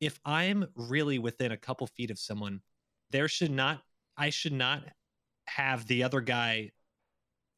if 0.00 0.18
I'm 0.24 0.66
really 0.74 1.18
within 1.18 1.52
a 1.52 1.56
couple 1.56 1.86
feet 1.86 2.10
of 2.10 2.18
someone, 2.18 2.60
there 3.10 3.28
should 3.28 3.50
not, 3.50 3.82
I 4.16 4.30
should 4.30 4.52
not 4.52 4.82
have 5.46 5.86
the 5.86 6.02
other 6.02 6.20
guy. 6.20 6.70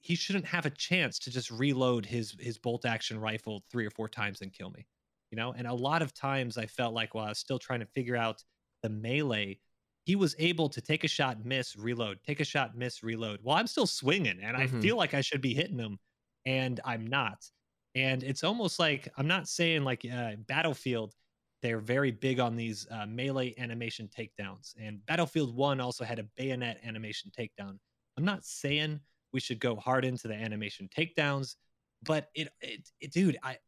He 0.05 0.17
shouldn't 0.17 0.47
have 0.47 0.67
a 0.67 0.71
chance 0.71 1.19
to 1.21 1.31
just 1.31 1.51
reload 1.51 2.07
his 2.07 2.37
his 2.39 2.59
bolt 2.59 2.85
action 2.85 3.19
rifle 3.19 3.65
three 3.71 3.87
or 3.87 3.91
four 3.91 4.09
times 4.09 4.43
and 4.43 4.53
kill 4.53 4.71
me, 4.71 4.87
you 5.31 5.37
know. 5.37 5.53
And 5.53 5.67
a 5.67 5.75
lot 5.75 6.03
of 6.03 6.15
times 6.15 6.59
I 6.59 6.67
felt 6.67 6.95
like 6.95 7.15
while 7.15 7.27
I 7.27 7.31
was 7.31 7.39
still 7.39 7.59
trying 7.59 7.81
to 7.81 7.87
figure 7.87 8.17
out 8.17 8.45
the 8.83 8.91
melee, 8.91 9.61
he 10.05 10.17
was 10.17 10.37
able 10.39 10.69
to 10.71 10.81
take 10.83 11.05
a 11.05 11.09
shot, 11.09 11.45
miss, 11.45 11.77
reload, 11.77 12.23
take 12.23 12.41
a 12.41 12.45
shot, 12.45 12.77
miss, 12.77 13.03
reload. 13.03 13.41
Well, 13.43 13.57
I'm 13.57 13.67
still 13.67 13.87
swinging, 13.87 14.41
and 14.43 14.57
I 14.57 14.67
Mhm. 14.67 14.83
feel 14.83 14.97
like 14.97 15.15
I 15.15 15.23
should 15.23 15.41
be 15.41 15.55
hitting 15.55 15.79
him, 15.79 15.99
and 16.45 16.81
I'm 16.85 17.07
not. 17.07 17.51
And 17.95 18.23
it's 18.23 18.45
almost 18.45 18.79
like 18.79 19.09
I'm 19.17 19.27
not 19.29 19.49
saying 19.49 19.85
like 19.85 20.05
uh, 20.05 20.37
Battlefield. 20.37 21.15
They're 21.63 21.81
very 21.81 22.11
big 22.11 22.41
on 22.41 22.57
these 22.57 22.87
uh, 22.91 23.07
melee 23.07 23.55
animation 23.57 24.09
takedowns, 24.09 24.75
and 24.79 25.05
Battlefield 25.07 25.57
One 25.57 25.81
also 25.81 26.05
had 26.05 26.19
a 26.19 26.25
bayonet 26.37 26.81
animation 26.85 27.31
takedown. 27.31 27.79
I'm 28.19 28.25
not 28.25 28.45
saying 28.45 29.01
we 29.35 29.41
should 29.41 29.61
go 29.61 29.77
hard 29.77 30.05
into 30.07 30.29
the 30.29 30.35
animation 30.35 30.89
takedowns, 30.97 31.57
but 32.03 32.31
it, 32.35 32.49
it, 32.63 32.89
it 33.01 33.13
dude, 33.13 33.37
I, 33.43 33.59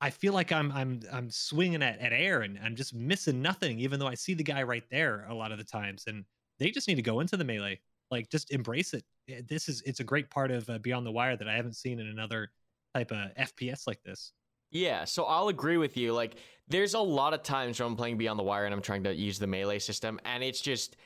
I 0.00 0.10
feel 0.10 0.34
like 0.34 0.52
I'm 0.52 0.70
I'm 0.72 1.00
I'm 1.10 1.30
swinging 1.30 1.82
at, 1.82 1.98
at 2.00 2.12
air 2.12 2.42
and 2.42 2.58
I'm 2.62 2.76
just 2.76 2.94
missing 2.94 3.40
nothing, 3.40 3.80
even 3.80 3.98
though 3.98 4.06
I 4.06 4.14
see 4.14 4.34
the 4.34 4.44
guy 4.44 4.62
right 4.62 4.84
there 4.90 5.26
a 5.28 5.34
lot 5.34 5.52
of 5.52 5.58
the 5.58 5.64
times. 5.64 6.04
And 6.06 6.24
they 6.58 6.70
just 6.70 6.86
need 6.86 6.96
to 6.96 7.02
go 7.02 7.20
into 7.20 7.36
the 7.36 7.44
melee, 7.44 7.80
like 8.10 8.28
just 8.30 8.52
embrace 8.52 8.92
it. 8.92 9.04
Eh, 9.28 9.40
This 9.48 9.68
is 9.68 9.82
it's 9.86 10.00
a 10.00 10.04
great 10.04 10.30
part 10.30 10.50
of 10.50 10.68
uh, 10.68 10.78
Beyond 10.78 11.06
the 11.06 11.12
Wire 11.12 11.36
that 11.36 11.48
I 11.48 11.56
haven't 11.56 11.76
seen 11.76 11.98
in 11.98 12.06
another 12.08 12.50
type 12.94 13.10
of 13.10 13.34
FPS 13.36 13.86
like 13.86 14.02
this. 14.04 14.32
Yeah, 14.70 15.04
so 15.04 15.24
I'll 15.24 15.48
agree 15.48 15.76
with 15.76 15.96
you. 15.96 16.12
Like, 16.12 16.36
there's 16.68 16.94
a 16.94 17.00
lot 17.00 17.32
of 17.32 17.42
times 17.42 17.78
when 17.80 17.86
I'm 17.86 17.96
playing 17.96 18.18
Beyond 18.18 18.38
the 18.38 18.42
Wire 18.42 18.64
and 18.64 18.74
I'm 18.74 18.82
trying 18.82 19.04
to 19.04 19.14
use 19.14 19.38
the 19.38 19.46
melee 19.46 19.78
system, 19.78 20.20
and 20.24 20.42
it's 20.44 20.60
just. 20.60 20.96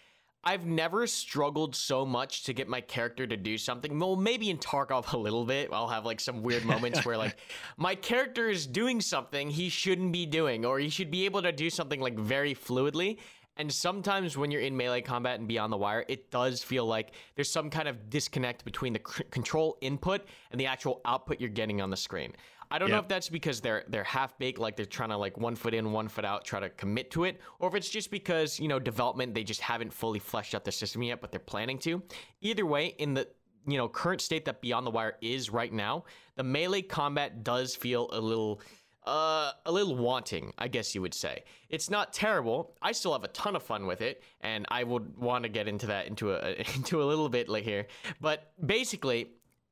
I've 0.43 0.65
never 0.65 1.07
struggled 1.07 1.77
so 1.77 2.07
much 2.07 2.45
to 2.45 2.55
get 2.55 2.67
my 2.67 2.81
character 2.81 3.27
to 3.27 3.37
do 3.37 3.59
something. 3.59 3.99
Well, 3.99 4.17
maybe 4.17 4.49
in 4.49 4.57
Tarkov 4.57 5.13
a 5.13 5.19
little 5.19 5.45
bit. 5.45 5.69
I'll 5.71 5.89
have 5.89 6.07
like 6.07 6.19
some 6.19 6.43
weird 6.43 6.65
moments 6.65 7.05
where 7.05 7.19
like 7.19 7.37
my 7.77 7.95
character 7.95 8.49
is 8.49 8.67
doing 8.67 9.03
something 9.03 9.51
he 9.51 9.69
shouldn't 9.69 10.13
be 10.13 10.25
doing, 10.25 10.65
or 10.65 10.79
he 10.79 10.89
should 10.89 11.11
be 11.11 11.27
able 11.27 11.43
to 11.43 11.53
do 11.53 11.69
something 11.69 12.01
like 12.01 12.19
very 12.19 12.55
fluidly. 12.55 13.19
And 13.59 13.71
sometimes 13.71 14.39
when 14.39 14.51
you're 14.51 14.63
in 14.63 14.75
melee 14.75 15.03
combat 15.03 15.39
and 15.39 15.47
Beyond 15.47 15.71
the 15.71 15.77
Wire, 15.77 16.07
it 16.09 16.31
does 16.31 16.63
feel 16.63 16.87
like 16.87 17.13
there's 17.35 17.51
some 17.51 17.69
kind 17.69 17.89
of 17.89 18.09
disconnect 18.09 18.65
between 18.65 18.95
the 18.95 19.01
c- 19.07 19.25
control 19.25 19.77
input 19.83 20.23
and 20.51 20.59
the 20.59 20.65
actual 20.65 21.03
output 21.05 21.39
you're 21.41 21.51
getting 21.51 21.83
on 21.83 21.91
the 21.91 21.97
screen. 21.97 22.33
I 22.71 22.79
don't 22.79 22.91
know 22.91 22.99
if 22.99 23.09
that's 23.09 23.29
because 23.29 23.61
they're 23.61 23.85
they're 23.89 24.05
half 24.05 24.39
baked, 24.39 24.59
like 24.59 24.77
they're 24.77 24.87
trying 24.87 25.09
to 25.09 25.17
like 25.17 25.37
one 25.39 25.57
foot 25.57 25.75
in, 25.75 25.93
one 25.93 26.09
foot 26.09 26.25
out, 26.25 26.45
try 26.45 26.61
to 26.61 26.71
commit 26.71 27.11
to 27.13 27.25
it, 27.25 27.41
or 27.59 27.69
if 27.69 27.75
it's 27.75 27.91
just 27.91 28.11
because 28.11 28.61
you 28.61 28.69
know 28.69 28.79
development 28.79 29.35
they 29.35 29.45
just 29.45 29.61
haven't 29.61 29.93
fully 29.93 30.19
fleshed 30.19 30.55
out 30.55 30.65
the 30.65 30.73
system 30.73 31.03
yet, 31.03 31.21
but 31.21 31.31
they're 31.33 31.41
planning 31.41 31.79
to. 31.81 32.03
Either 32.41 32.65
way, 32.65 32.95
in 32.99 33.15
the 33.15 33.27
you 33.67 33.77
know 33.77 33.89
current 33.89 34.21
state 34.21 34.45
that 34.45 34.61
Beyond 34.61 34.87
the 34.87 34.91
Wire 34.91 35.17
is 35.21 35.51
right 35.51 35.73
now, 35.73 36.05
the 36.37 36.45
melee 36.45 36.83
combat 36.83 37.43
does 37.43 37.75
feel 37.75 38.09
a 38.13 38.21
little 38.21 38.61
uh, 39.07 39.53
a 39.67 39.73
little 39.73 39.97
wanting, 39.97 40.53
I 40.59 40.69
guess 40.69 40.95
you 40.95 41.03
would 41.03 41.15
say. 41.15 41.45
It's 41.69 41.91
not 41.91 42.13
terrible. 42.13 42.77
I 42.83 42.93
still 42.93 43.13
have 43.13 43.25
a 43.25 43.29
ton 43.29 43.57
of 43.57 43.63
fun 43.63 43.87
with 43.87 44.03
it, 44.03 44.23
and 44.43 44.67
I 44.71 44.85
would 44.85 45.17
want 45.17 45.45
to 45.45 45.49
get 45.49 45.69
into 45.69 45.87
that 45.87 46.07
into 46.07 46.33
a 46.33 46.65
into 46.75 47.03
a 47.03 47.05
little 47.05 47.29
bit 47.29 47.49
like 47.49 47.65
here. 47.65 47.87
But 48.21 48.53
basically, 48.65 49.31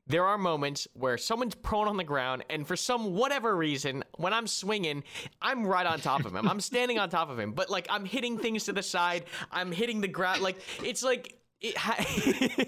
there 0.09 0.27
are 0.27 0.39
moments 0.39 0.89
where 0.95 1.19
someone's 1.19 1.55
prone 1.55 1.87
on 1.87 1.97
the 1.97 2.05
ground, 2.05 2.45
and 2.49 2.67
for 2.67 2.77
some 2.77 3.15
whatever 3.15 3.57
reason, 3.57 4.03
when 4.17 4.33
I'm 4.33 4.47
swinging, 4.47 5.05
I'm 5.43 5.67
right 5.67 5.87
on 5.87 6.01
top 6.01 6.25
of 6.25 6.35
him. 6.35 6.49
I'm 6.49 6.61
standing 6.61 6.99
on 6.99 7.11
top 7.11 7.31
of 7.31 7.39
him, 7.39 7.53
but 7.53 7.69
like 7.71 7.87
I'm 7.91 8.05
hitting 8.05 8.39
things 8.39 8.65
to 8.65 8.73
the 8.73 8.83
side. 8.83 9.25
I'm 9.53 9.71
hitting 9.71 10.01
the 10.01 10.09
ground. 10.09 10.41
Like 10.41 10.57
it's 10.83 11.03
like 11.03 11.39
it 11.61 11.77
ha- 11.77 11.97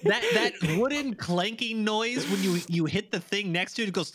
that 0.05 0.23
that 0.35 0.79
wooden 0.79 1.15
clanking 1.15 1.83
noise 1.83 2.29
when 2.31 2.43
you 2.43 2.61
you 2.69 2.85
hit 2.85 3.11
the 3.11 3.21
thing 3.21 3.53
next 3.53 3.75
to 3.75 3.83
it, 3.83 3.89
it 3.89 3.93
goes 3.93 4.11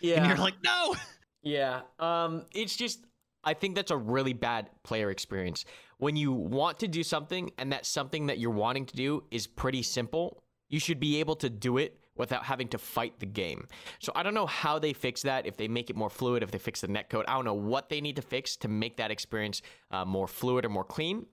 yeah. 0.00 0.16
and 0.16 0.26
you're 0.26 0.36
like, 0.36 0.62
no. 0.62 0.94
Yeah. 1.42 1.80
Um. 1.98 2.44
It's 2.52 2.76
just 2.76 3.06
I 3.42 3.54
think 3.54 3.74
that's 3.74 3.90
a 3.90 3.96
really 3.96 4.34
bad 4.34 4.68
player 4.82 5.10
experience 5.10 5.64
when 5.96 6.16
you 6.16 6.32
want 6.32 6.78
to 6.80 6.88
do 6.88 7.02
something 7.02 7.50
and 7.56 7.72
that 7.72 7.86
something 7.86 8.26
that 8.26 8.38
you're 8.38 8.50
wanting 8.50 8.84
to 8.86 8.96
do 8.96 9.22
is 9.30 9.46
pretty 9.46 9.82
simple. 9.82 10.42
You 10.68 10.78
should 10.78 11.00
be 11.00 11.20
able 11.20 11.36
to 11.36 11.48
do 11.48 11.78
it 11.78 11.99
without 12.20 12.44
having 12.44 12.68
to 12.68 12.78
fight 12.78 13.18
the 13.18 13.26
game. 13.26 13.66
So 13.98 14.12
I 14.14 14.22
don't 14.22 14.34
know 14.34 14.46
how 14.46 14.78
they 14.78 14.92
fix 14.92 15.22
that, 15.22 15.46
if 15.46 15.56
they 15.56 15.66
make 15.66 15.90
it 15.90 15.96
more 15.96 16.10
fluid, 16.10 16.42
if 16.42 16.50
they 16.50 16.58
fix 16.58 16.80
the 16.80 16.88
netcode. 16.88 17.24
I 17.26 17.34
don't 17.34 17.44
know 17.44 17.54
what 17.54 17.88
they 17.88 18.00
need 18.00 18.16
to 18.16 18.22
fix 18.22 18.56
to 18.58 18.68
make 18.68 18.96
that 18.98 19.10
experience 19.10 19.62
uh, 19.90 20.04
more 20.04 20.28
fluid 20.28 20.64
or 20.64 20.68
more 20.68 20.84
clean. 20.84 21.26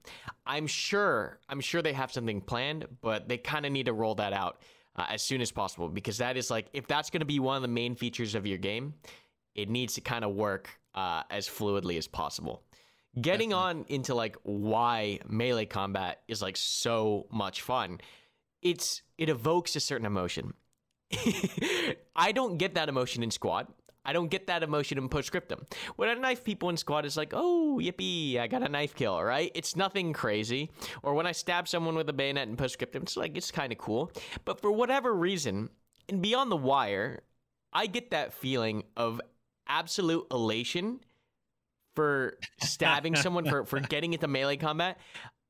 I'm 0.46 0.68
sure, 0.68 1.40
I'm 1.50 1.62
sure 1.62 1.82
they 1.82 1.94
have 1.94 2.12
something 2.12 2.42
planned, 2.42 2.88
but 3.02 3.28
they 3.28 3.38
kind 3.38 3.66
of 3.66 3.72
need 3.72 3.86
to 3.86 3.94
roll 3.94 4.16
that 4.16 4.34
out 4.34 4.64
uh, 4.96 5.06
as 5.10 5.22
soon 5.22 5.42
as 5.42 5.52
possible 5.52 5.90
because 5.90 6.18
that 6.18 6.38
is 6.38 6.50
like, 6.50 6.68
if 6.74 6.88
that's 6.88 7.10
going 7.10 7.20
to 7.20 7.26
be 7.26 7.40
one 7.40 7.56
of 7.56 7.62
the 7.62 7.68
main 7.68 7.96
features 7.96 8.34
of 8.34 8.48
your 8.48 8.58
game, 8.58 8.94
it 9.54 9.70
needs 9.70 9.94
to 9.96 10.02
kind 10.02 10.24
of 10.24 10.34
work 10.34 10.70
uh, 10.96 11.24
as 11.30 11.48
fluidly 11.48 11.98
as 11.98 12.08
possible. 12.08 12.64
Getting 13.20 13.50
Definitely. 13.50 13.80
on 13.80 13.86
into 13.90 14.14
like 14.14 14.38
why 14.44 15.20
melee 15.28 15.66
combat 15.66 16.22
is 16.28 16.42
like 16.42 16.56
so 16.56 17.26
much 17.32 17.62
fun. 17.62 18.00
It's 18.62 19.02
it 19.18 19.30
evokes 19.30 19.76
a 19.76 19.80
certain 19.80 20.06
emotion. 20.06 20.54
I 22.16 22.32
don't 22.32 22.58
get 22.58 22.76
that 22.76 22.90
emotion 22.90 23.24
in 23.24 23.32
squad. 23.32 23.68
I 24.08 24.14
don't 24.14 24.30
get 24.30 24.48
that 24.48 24.64
emotion 24.64 24.98
in 24.98 25.10
postscriptum. 25.10 25.66
When 25.98 26.08
I 26.08 26.14
knife 26.14 26.46
people 26.46 26.70
in 26.70 26.78
squad, 26.78 27.06
it's 27.06 27.18
like, 27.18 27.34
oh, 27.36 27.78
yippee, 27.82 28.40
I 28.40 28.48
got 28.48 28.64
a 28.64 28.70
knife 28.70 28.96
kill, 28.96 29.22
right? 29.22 29.52
It's 29.54 29.76
nothing 29.76 30.14
crazy. 30.14 30.72
Or 31.04 31.14
when 31.14 31.28
I 31.28 31.34
stab 31.34 31.68
someone 31.68 31.96
with 31.96 32.08
a 32.08 32.14
bayonet 32.14 32.48
in 32.48 32.56
postscriptum, 32.56 33.04
it's 33.04 33.18
like, 33.18 33.36
it's 33.36 33.52
kind 33.52 33.74
of 33.74 33.78
cool. 33.78 34.12
But 34.46 34.62
for 34.62 34.72
whatever 34.72 35.14
reason, 35.14 35.70
and 36.08 36.22
beyond 36.22 36.52
the 36.52 36.58
wire, 36.58 37.24
I 37.74 37.88
get 37.88 38.12
that 38.12 38.32
feeling 38.32 38.84
of 38.96 39.20
absolute 39.68 40.26
elation 40.32 41.02
for 41.94 42.38
stabbing 42.62 43.16
someone, 43.18 43.44
for, 43.44 43.66
for 43.66 43.82
getting 43.82 44.14
into 44.14 44.28
melee 44.30 44.56
combat, 44.56 44.98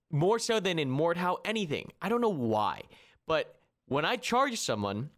more 0.09 0.39
so 0.39 0.59
than 0.59 0.79
in 0.79 0.89
Mordhau 0.89 1.37
anything. 1.45 1.91
I 2.01 2.09
don't 2.09 2.21
know 2.21 2.29
why. 2.29 2.81
But 3.27 3.59
when 3.87 4.03
I 4.03 4.15
charge 4.15 4.59
someone, 4.59 5.11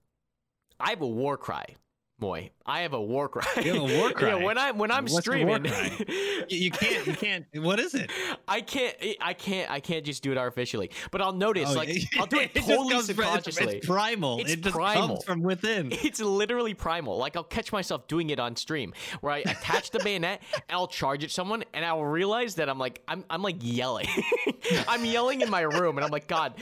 I 0.80 0.92
have 0.92 1.02
a 1.02 1.08
war 1.08 1.38
cry. 1.38 1.76
Boy, 2.20 2.52
I 2.66 2.82
have 2.82 2.92
a 2.92 3.02
war 3.02 3.30
cry. 3.30 3.46
You 3.64 3.76
have 3.76 3.90
a 3.90 3.98
war 3.98 4.12
cry. 4.14 4.30
yeah, 4.30 4.44
when 4.44 4.58
I 4.58 4.72
when 4.72 4.92
I'm 4.92 5.06
What's 5.06 5.20
streaming, 5.20 5.64
you 6.50 6.70
can't 6.70 7.08
you 7.08 7.14
can't. 7.14 7.46
What 7.56 7.80
is 7.80 7.96
it? 7.96 8.12
I 8.46 8.60
can't 8.60 8.94
I 9.22 9.34
can't 9.34 9.72
I 9.72 9.80
can't 9.80 10.04
just 10.04 10.22
do 10.22 10.34
it 10.34 10.38
artificially. 10.38 10.92
But 11.12 11.22
I'll 11.22 11.32
notice 11.32 11.70
oh, 11.72 11.76
like 11.76 11.90
I'll 12.18 12.26
do 12.26 12.40
it, 12.40 12.52
it 12.56 12.66
totally 12.66 13.02
subconsciously. 13.04 13.66
From, 13.66 13.76
it's, 13.76 13.88
primal. 13.88 14.40
It's 14.42 14.52
it 14.52 14.62
just 14.62 14.76
primal. 14.76 15.08
comes 15.08 15.24
from 15.24 15.44
within. 15.44 15.94
It's 15.94 16.20
literally 16.20 16.74
primal. 16.74 17.18
Like 17.18 17.38
I'll 17.38 17.44
catch 17.44 17.72
myself 17.72 18.06
doing 18.10 18.32
it 18.32 18.40
on 18.40 18.58
stream 18.58 18.94
where 19.22 19.32
I 19.32 19.38
attach 19.40 19.92
the 19.92 20.00
bayonet 20.00 20.42
and 20.54 20.64
I'll 20.72 20.88
charge 20.88 21.24
at 21.24 21.32
someone 21.32 21.64
and 21.74 21.86
I'll 21.86 22.04
realize 22.04 22.56
that 22.56 22.68
I'm 22.68 22.80
like 22.80 23.02
I'm 23.08 23.24
I'm 23.30 23.42
like 23.42 23.58
yelling. 23.62 24.08
I'm 24.90 25.06
yelling 25.06 25.40
in 25.40 25.50
my 25.50 25.62
room 25.62 25.98
and 25.98 26.04
I'm 26.04 26.12
like 26.12 26.28
God. 26.28 26.56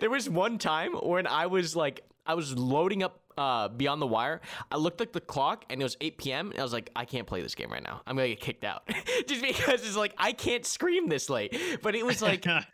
there 0.00 0.08
was 0.08 0.30
one 0.30 0.56
time 0.56 0.92
when 0.94 1.26
I 1.26 1.44
was 1.44 1.76
like 1.76 2.04
I 2.26 2.34
was 2.34 2.56
loading 2.56 3.02
up 3.02 3.20
uh, 3.36 3.68
Beyond 3.68 4.00
the 4.00 4.06
Wire, 4.06 4.40
I 4.70 4.76
looked 4.76 5.00
at 5.00 5.12
the 5.12 5.20
clock 5.20 5.64
and 5.70 5.80
it 5.80 5.84
was 5.84 5.96
8 6.00 6.18
p.m. 6.18 6.50
and 6.50 6.58
I 6.58 6.62
was 6.62 6.72
like, 6.72 6.90
I 6.94 7.04
can't 7.04 7.26
play 7.26 7.42
this 7.42 7.54
game 7.54 7.70
right 7.70 7.82
now. 7.82 8.00
I'm 8.06 8.16
gonna 8.16 8.28
get 8.28 8.40
kicked 8.40 8.64
out 8.64 8.88
just 9.26 9.42
because 9.42 9.86
it's 9.86 9.96
like 9.96 10.14
I 10.18 10.32
can't 10.32 10.64
scream 10.64 11.08
this 11.08 11.28
late. 11.28 11.56
But 11.82 11.94
it 11.94 12.04
was 12.04 12.22
like 12.22 12.44
it, 12.46 12.64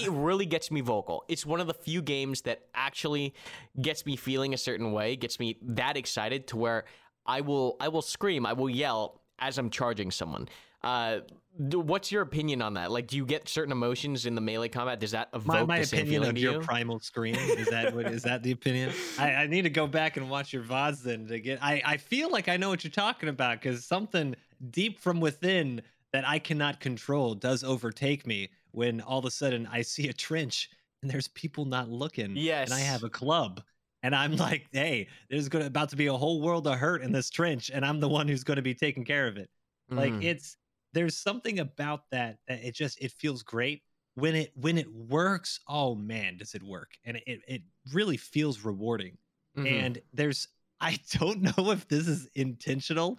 it, 0.00 0.10
really 0.10 0.46
gets 0.46 0.70
me 0.70 0.80
vocal. 0.80 1.24
It's 1.28 1.44
one 1.44 1.60
of 1.60 1.66
the 1.66 1.74
few 1.74 2.02
games 2.02 2.42
that 2.42 2.62
actually 2.74 3.34
gets 3.80 4.06
me 4.06 4.16
feeling 4.16 4.54
a 4.54 4.58
certain 4.58 4.92
way, 4.92 5.16
gets 5.16 5.38
me 5.38 5.58
that 5.62 5.96
excited 5.96 6.46
to 6.48 6.56
where 6.56 6.84
I 7.26 7.40
will 7.42 7.76
I 7.80 7.88
will 7.88 8.02
scream, 8.02 8.46
I 8.46 8.52
will 8.54 8.70
yell 8.70 9.20
as 9.38 9.58
I'm 9.58 9.70
charging 9.70 10.10
someone. 10.10 10.48
Uh, 10.82 11.20
what's 11.58 12.12
your 12.12 12.22
opinion 12.22 12.62
on 12.62 12.74
that? 12.74 12.90
Like, 12.90 13.06
do 13.06 13.16
you 13.16 13.24
get 13.24 13.48
certain 13.48 13.72
emotions 13.72 14.26
in 14.26 14.34
the 14.34 14.40
melee 14.40 14.68
combat? 14.68 15.00
Does 15.00 15.12
that 15.12 15.28
evoke 15.32 15.46
my, 15.46 15.64
my 15.64 15.78
the 15.80 15.86
same 15.86 16.00
opinion 16.00 16.22
feeling 16.22 16.36
of 16.36 16.38
your 16.38 16.62
primal 16.62 17.00
scream? 17.00 17.34
Is 17.34 17.68
that 17.68 17.94
what 17.94 18.06
is 18.06 18.22
that 18.24 18.42
the 18.42 18.52
opinion? 18.52 18.92
I, 19.18 19.32
I, 19.32 19.46
need 19.46 19.62
to 19.62 19.70
go 19.70 19.86
back 19.86 20.16
and 20.16 20.28
watch 20.28 20.52
your 20.52 20.62
vods 20.62 21.02
then 21.02 21.26
to 21.28 21.40
get. 21.40 21.62
I 21.62 21.82
I 21.84 21.96
feel 21.96 22.30
like 22.30 22.48
I 22.48 22.56
know 22.56 22.68
what 22.68 22.84
you're 22.84 22.90
talking 22.90 23.28
about 23.28 23.60
because 23.60 23.84
something 23.84 24.36
deep 24.70 25.00
from 25.00 25.20
within 25.20 25.82
that 26.12 26.26
I 26.26 26.38
cannot 26.38 26.80
control 26.80 27.34
does 27.34 27.64
overtake 27.64 28.26
me 28.26 28.50
when 28.72 29.00
all 29.00 29.18
of 29.18 29.24
a 29.24 29.30
sudden 29.30 29.68
I 29.72 29.82
see 29.82 30.08
a 30.08 30.12
trench 30.12 30.70
and 31.02 31.10
there's 31.10 31.28
people 31.28 31.64
not 31.64 31.88
looking. 31.88 32.36
Yes, 32.36 32.70
and 32.70 32.74
I 32.78 32.80
have 32.80 33.02
a 33.02 33.10
club. 33.10 33.62
And 34.02 34.14
I'm 34.14 34.36
like, 34.36 34.66
hey, 34.72 35.08
there's 35.30 35.48
gonna 35.48 35.66
about 35.66 35.88
to 35.90 35.96
be 35.96 36.06
a 36.06 36.14
whole 36.14 36.42
world 36.42 36.66
of 36.66 36.78
hurt 36.78 37.02
in 37.02 37.12
this 37.12 37.30
trench, 37.30 37.70
and 37.72 37.84
I'm 37.84 37.98
the 37.98 38.08
one 38.08 38.28
who's 38.28 38.44
going 38.44 38.56
to 38.56 38.62
be 38.62 38.74
taking 38.74 39.04
care 39.04 39.26
of 39.26 39.36
it. 39.36 39.50
Like 39.90 40.12
mm. 40.12 40.24
it's 40.24 40.56
there's 40.96 41.16
something 41.16 41.58
about 41.58 42.08
that 42.10 42.38
that 42.48 42.64
it 42.64 42.74
just 42.74 43.00
it 43.02 43.12
feels 43.12 43.42
great 43.42 43.82
when 44.14 44.34
it 44.34 44.50
when 44.56 44.78
it 44.78 44.90
works 44.92 45.60
oh 45.68 45.94
man 45.94 46.38
does 46.38 46.54
it 46.54 46.62
work 46.62 46.92
and 47.04 47.18
it 47.26 47.40
it 47.46 47.62
really 47.92 48.16
feels 48.16 48.64
rewarding 48.64 49.16
mm-hmm. 49.56 49.66
and 49.66 49.98
there's 50.14 50.48
i 50.80 50.98
don't 51.18 51.40
know 51.40 51.70
if 51.70 51.86
this 51.88 52.08
is 52.08 52.28
intentional 52.34 53.18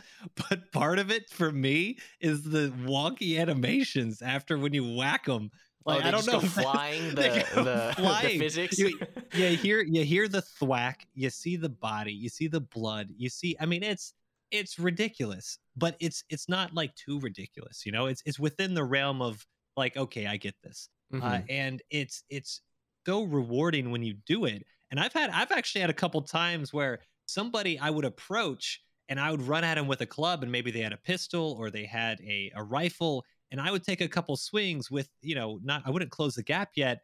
but 0.49 0.71
part 0.71 0.99
of 0.99 1.11
it 1.11 1.29
for 1.29 1.51
me 1.51 1.97
is 2.19 2.43
the 2.43 2.71
wonky 2.83 3.39
animations 3.39 4.21
after 4.21 4.57
when 4.57 4.73
you 4.73 4.95
whack 4.95 5.25
them 5.25 5.49
oh, 5.85 5.91
like 5.91 6.03
oh, 6.03 6.07
I 6.07 6.11
don't 6.11 6.27
know 6.27 6.39
flying 6.39 7.09
the, 7.15 7.45
the, 7.55 7.93
flying. 7.95 8.37
the 8.37 8.39
physics. 8.39 8.77
You, 8.77 8.99
you 9.33 9.47
hear 9.55 9.81
you 9.81 10.03
hear 10.03 10.27
the 10.27 10.43
thwack, 10.43 11.07
you 11.15 11.31
see 11.31 11.55
the 11.55 11.69
body, 11.69 12.13
you 12.13 12.29
see 12.29 12.47
the 12.47 12.59
blood, 12.59 13.09
you 13.17 13.27
see. 13.29 13.55
I 13.59 13.65
mean, 13.65 13.81
it's 13.81 14.13
it's 14.51 14.79
ridiculous, 14.79 15.59
but 15.75 15.95
it's 15.99 16.23
it's 16.29 16.49
not 16.49 16.73
like 16.73 16.95
too 16.95 17.19
ridiculous. 17.19 17.85
You 17.85 17.91
know, 17.91 18.07
it's 18.07 18.21
it's 18.25 18.39
within 18.39 18.73
the 18.73 18.83
realm 18.83 19.21
of 19.21 19.45
like, 19.75 19.97
okay, 19.97 20.25
I 20.25 20.37
get 20.37 20.55
this, 20.63 20.89
uh, 21.13 21.17
mm-hmm. 21.17 21.25
uh, 21.25 21.39
and 21.49 21.81
it's 21.89 22.23
it's 22.29 22.61
so 23.05 23.23
rewarding 23.23 23.91
when 23.91 24.03
you 24.03 24.15
do 24.25 24.45
it. 24.45 24.65
And 24.91 24.99
I've 24.99 25.13
had 25.13 25.29
I've 25.31 25.51
actually 25.51 25.81
had 25.81 25.89
a 25.89 25.93
couple 25.93 26.21
times 26.21 26.73
where 26.73 26.99
somebody 27.25 27.77
I 27.79 27.89
would 27.89 28.05
approach 28.05 28.81
and 29.09 29.19
I 29.19 29.31
would 29.31 29.41
run 29.41 29.63
at 29.63 29.75
them 29.75 29.87
with 29.87 30.01
a 30.01 30.05
club, 30.05 30.43
and 30.43 30.51
maybe 30.51 30.71
they 30.71 30.81
had 30.81 30.93
a 30.93 30.97
pistol 30.97 31.55
or 31.59 31.69
they 31.69 31.85
had 31.85 32.19
a 32.21 32.51
a 32.55 32.63
rifle, 32.63 33.25
and 33.51 33.59
I 33.61 33.71
would 33.71 33.83
take 33.83 34.01
a 34.01 34.07
couple 34.07 34.35
swings 34.37 34.89
with 34.89 35.09
you 35.21 35.35
know 35.35 35.59
not 35.63 35.83
I 35.85 35.91
wouldn't 35.91 36.11
close 36.11 36.35
the 36.35 36.43
gap 36.43 36.71
yet. 36.75 37.01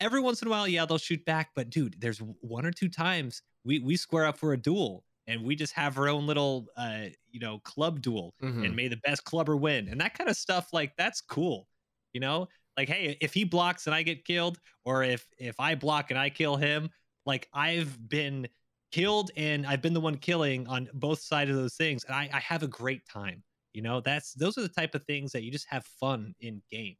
Every 0.00 0.20
once 0.20 0.42
in 0.42 0.48
a 0.48 0.50
while, 0.50 0.66
yeah, 0.66 0.84
they'll 0.86 0.98
shoot 0.98 1.24
back, 1.24 1.50
but 1.54 1.70
dude, 1.70 1.96
there's 2.00 2.18
one 2.40 2.66
or 2.66 2.72
two 2.72 2.88
times 2.88 3.42
we 3.64 3.78
we 3.78 3.96
square 3.96 4.26
up 4.26 4.36
for 4.36 4.52
a 4.52 4.60
duel 4.60 5.04
and 5.26 5.42
we 5.42 5.56
just 5.56 5.72
have 5.72 5.98
our 5.98 6.08
own 6.08 6.26
little 6.26 6.66
uh 6.76 7.04
you 7.30 7.40
know 7.40 7.58
club 7.60 8.00
duel 8.00 8.34
mm-hmm. 8.42 8.64
and 8.64 8.76
may 8.76 8.88
the 8.88 9.00
best 9.04 9.24
clubber 9.24 9.56
win 9.56 9.88
and 9.88 10.00
that 10.00 10.16
kind 10.16 10.28
of 10.28 10.36
stuff 10.36 10.68
like 10.72 10.92
that's 10.96 11.20
cool 11.20 11.66
you 12.12 12.20
know 12.20 12.46
like 12.76 12.88
hey 12.88 13.16
if 13.20 13.32
he 13.34 13.44
blocks 13.44 13.86
and 13.86 13.94
i 13.94 14.02
get 14.02 14.24
killed 14.24 14.58
or 14.84 15.02
if 15.02 15.26
if 15.38 15.58
i 15.58 15.74
block 15.74 16.10
and 16.10 16.18
i 16.18 16.28
kill 16.28 16.56
him 16.56 16.88
like 17.26 17.48
i've 17.52 18.08
been 18.08 18.46
killed 18.92 19.30
and 19.36 19.66
i've 19.66 19.82
been 19.82 19.94
the 19.94 20.00
one 20.00 20.16
killing 20.16 20.66
on 20.68 20.88
both 20.94 21.20
sides 21.20 21.50
of 21.50 21.56
those 21.56 21.74
things 21.74 22.04
and 22.04 22.14
i, 22.14 22.28
I 22.32 22.40
have 22.40 22.62
a 22.62 22.68
great 22.68 23.02
time 23.12 23.42
you 23.72 23.82
know 23.82 24.00
that's 24.00 24.34
those 24.34 24.56
are 24.56 24.62
the 24.62 24.68
type 24.68 24.94
of 24.94 25.04
things 25.04 25.32
that 25.32 25.42
you 25.42 25.50
just 25.50 25.66
have 25.68 25.84
fun 25.98 26.34
in 26.40 26.62
game 26.70 26.96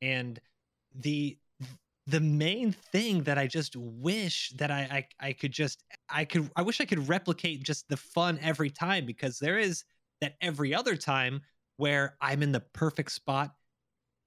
and 0.00 0.40
the 0.94 1.36
the 2.06 2.20
main 2.20 2.72
thing 2.72 3.22
that 3.22 3.38
I 3.38 3.46
just 3.46 3.76
wish 3.76 4.50
that 4.56 4.70
I, 4.70 5.06
I 5.20 5.28
I 5.28 5.32
could 5.32 5.52
just 5.52 5.82
I 6.08 6.24
could 6.24 6.50
I 6.56 6.62
wish 6.62 6.80
I 6.80 6.84
could 6.84 7.08
replicate 7.08 7.62
just 7.62 7.88
the 7.88 7.96
fun 7.96 8.38
every 8.42 8.70
time 8.70 9.06
because 9.06 9.38
there 9.38 9.58
is 9.58 9.84
that 10.20 10.34
every 10.40 10.74
other 10.74 10.96
time 10.96 11.40
where 11.76 12.16
I'm 12.20 12.42
in 12.42 12.52
the 12.52 12.60
perfect 12.60 13.12
spot 13.12 13.54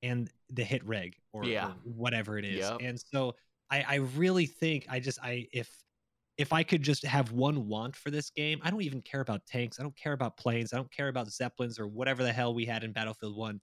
and 0.03 0.29
the 0.49 0.63
hit 0.63 0.85
reg 0.85 1.15
or, 1.33 1.45
yeah. 1.45 1.67
or 1.67 1.73
whatever 1.83 2.37
it 2.37 2.45
is. 2.45 2.59
Yep. 2.59 2.77
And 2.81 2.99
so 2.99 3.35
I, 3.69 3.85
I 3.87 3.95
really 3.95 4.45
think 4.45 4.85
I 4.89 4.99
just 4.99 5.19
I 5.23 5.47
if 5.53 5.69
if 6.37 6.53
I 6.53 6.61
could 6.61 6.83
just 6.83 7.03
have 7.03 7.31
one 7.31 7.67
want 7.67 7.95
for 7.95 8.11
this 8.11 8.29
game, 8.29 8.59
I 8.63 8.69
don't 8.69 8.83
even 8.83 9.01
care 9.01 9.21
about 9.21 9.45
tanks. 9.47 9.79
I 9.79 9.83
don't 9.83 9.97
care 9.97 10.13
about 10.13 10.37
planes. 10.37 10.71
I 10.71 10.77
don't 10.77 10.91
care 10.91 11.07
about 11.07 11.31
zeppelins 11.31 11.79
or 11.79 11.87
whatever 11.87 12.23
the 12.23 12.31
hell 12.31 12.53
we 12.53 12.63
had 12.63 12.83
in 12.83 12.91
Battlefield 12.91 13.35
1. 13.35 13.59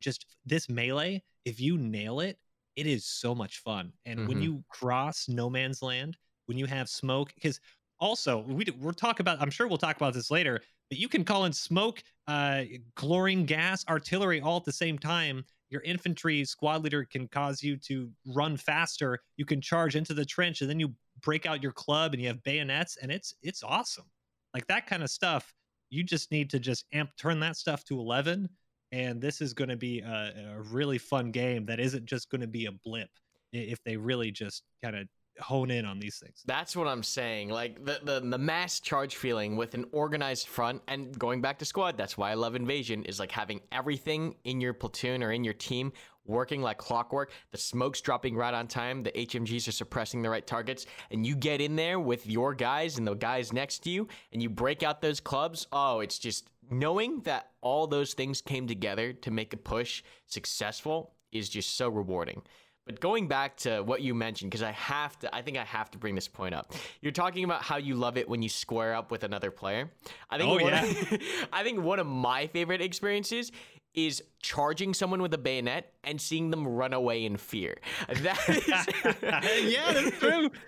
Just 0.00 0.26
this 0.44 0.68
melee, 0.68 1.22
if 1.46 1.58
you 1.58 1.78
nail 1.78 2.20
it, 2.20 2.36
it 2.76 2.86
is 2.86 3.06
so 3.06 3.34
much 3.34 3.60
fun. 3.60 3.92
And 4.04 4.20
mm-hmm. 4.20 4.28
when 4.28 4.42
you 4.42 4.62
cross 4.68 5.26
no 5.26 5.48
man's 5.48 5.80
land, 5.80 6.18
when 6.48 6.58
you 6.58 6.66
have 6.66 6.88
smoke, 6.88 7.32
because 7.34 7.60
also 8.00 8.38
we 8.48 8.66
we're 8.80 8.92
talking 8.92 9.22
about, 9.22 9.40
I'm 9.40 9.50
sure 9.50 9.68
we'll 9.68 9.78
talk 9.78 9.96
about 9.96 10.14
this 10.14 10.30
later, 10.30 10.60
but 10.88 10.98
you 10.98 11.08
can 11.08 11.24
call 11.24 11.44
in 11.44 11.52
smoke, 11.52 12.02
uh, 12.26 12.62
chlorine 12.96 13.44
gas, 13.44 13.84
artillery 13.88 14.40
all 14.40 14.56
at 14.56 14.64
the 14.64 14.72
same 14.72 14.98
time. 14.98 15.44
Your 15.70 15.82
infantry 15.82 16.44
squad 16.44 16.82
leader 16.82 17.04
can 17.04 17.28
cause 17.28 17.62
you 17.62 17.76
to 17.78 18.10
run 18.26 18.56
faster. 18.56 19.18
You 19.36 19.44
can 19.44 19.60
charge 19.60 19.96
into 19.96 20.14
the 20.14 20.24
trench 20.24 20.62
and 20.62 20.70
then 20.70 20.80
you 20.80 20.94
break 21.20 21.44
out 21.44 21.62
your 21.62 21.72
club 21.72 22.14
and 22.14 22.22
you 22.22 22.28
have 22.28 22.42
bayonets 22.42 22.96
and 23.02 23.12
it's 23.12 23.34
it's 23.42 23.62
awesome. 23.62 24.06
Like 24.54 24.66
that 24.68 24.86
kind 24.86 25.02
of 25.02 25.10
stuff, 25.10 25.52
you 25.90 26.02
just 26.02 26.30
need 26.32 26.48
to 26.50 26.58
just 26.58 26.86
amp 26.92 27.10
turn 27.18 27.38
that 27.40 27.56
stuff 27.56 27.84
to 27.84 27.98
11 27.98 28.48
and 28.92 29.20
this 29.20 29.40
is 29.40 29.52
going 29.52 29.68
to 29.68 29.76
be 29.76 30.00
a, 30.00 30.54
a 30.56 30.62
really 30.62 30.98
fun 30.98 31.30
game 31.30 31.66
that 31.66 31.80
isn't 31.80 32.06
just 32.06 32.30
going 32.30 32.40
to 32.40 32.46
be 32.46 32.66
a 32.66 32.72
blip 32.72 33.10
if 33.52 33.82
they 33.84 33.96
really 33.96 34.30
just 34.30 34.62
kind 34.82 34.96
of 34.96 35.06
hone 35.40 35.70
in 35.70 35.84
on 35.84 35.98
these 35.98 36.18
things. 36.18 36.42
That's 36.46 36.76
what 36.76 36.86
I'm 36.86 37.02
saying. 37.02 37.50
Like 37.50 37.84
the, 37.84 38.00
the 38.02 38.20
the 38.20 38.38
mass 38.38 38.80
charge 38.80 39.16
feeling 39.16 39.56
with 39.56 39.74
an 39.74 39.86
organized 39.92 40.48
front 40.48 40.82
and 40.88 41.16
going 41.18 41.40
back 41.40 41.58
to 41.60 41.64
squad, 41.64 41.96
that's 41.96 42.16
why 42.16 42.30
I 42.30 42.34
love 42.34 42.54
invasion 42.54 43.04
is 43.04 43.18
like 43.18 43.32
having 43.32 43.60
everything 43.72 44.36
in 44.44 44.60
your 44.60 44.72
platoon 44.72 45.22
or 45.22 45.32
in 45.32 45.44
your 45.44 45.54
team 45.54 45.92
working 46.28 46.62
like 46.62 46.78
clockwork. 46.78 47.32
The 47.50 47.58
smoke's 47.58 48.00
dropping 48.00 48.36
right 48.36 48.54
on 48.54 48.68
time. 48.68 49.02
The 49.02 49.12
HMGs 49.12 49.66
are 49.66 49.72
suppressing 49.72 50.22
the 50.22 50.30
right 50.30 50.46
targets. 50.46 50.86
And 51.10 51.26
you 51.26 51.34
get 51.34 51.60
in 51.60 51.74
there 51.74 51.98
with 51.98 52.26
your 52.26 52.54
guys 52.54 52.98
and 52.98 53.06
the 53.06 53.14
guys 53.14 53.52
next 53.52 53.80
to 53.84 53.90
you 53.90 54.06
and 54.32 54.42
you 54.42 54.50
break 54.50 54.82
out 54.82 55.00
those 55.00 55.20
clubs. 55.20 55.66
Oh, 55.72 56.00
it's 56.00 56.18
just 56.18 56.48
knowing 56.70 57.20
that 57.22 57.50
all 57.62 57.86
those 57.86 58.14
things 58.14 58.40
came 58.42 58.66
together 58.66 59.12
to 59.12 59.30
make 59.30 59.52
a 59.54 59.56
push 59.56 60.02
successful 60.26 61.14
is 61.32 61.48
just 61.48 61.76
so 61.76 61.88
rewarding. 61.88 62.42
But 62.88 63.00
going 63.00 63.28
back 63.28 63.58
to 63.58 63.82
what 63.82 64.00
you 64.00 64.14
mentioned, 64.14 64.50
because 64.50 64.62
I 64.62 64.70
have 64.70 65.18
to, 65.18 65.34
I 65.34 65.42
think 65.42 65.58
I 65.58 65.64
have 65.64 65.90
to 65.90 65.98
bring 65.98 66.14
this 66.14 66.26
point 66.26 66.54
up. 66.54 66.72
You're 67.02 67.12
talking 67.12 67.44
about 67.44 67.60
how 67.60 67.76
you 67.76 67.94
love 67.94 68.16
it 68.16 68.26
when 68.26 68.40
you 68.40 68.48
square 68.48 68.94
up 68.94 69.10
with 69.10 69.24
another 69.24 69.50
player. 69.50 69.90
I 70.30 70.38
think, 70.38 70.50
oh, 70.50 70.66
yeah. 70.66 70.84
Of, 70.84 71.18
I 71.52 71.62
think 71.62 71.82
one 71.82 71.98
of 71.98 72.06
my 72.06 72.46
favorite 72.46 72.80
experiences 72.80 73.52
is 73.92 74.22
charging 74.40 74.94
someone 74.94 75.20
with 75.20 75.34
a 75.34 75.38
bayonet 75.38 75.92
and 76.02 76.18
seeing 76.18 76.50
them 76.50 76.66
run 76.66 76.94
away 76.94 77.26
in 77.26 77.36
fear. 77.36 77.76
That 78.22 78.38
is, 78.48 78.66
yeah, 79.74 79.92
that's 79.92 80.18
true. 80.18 80.50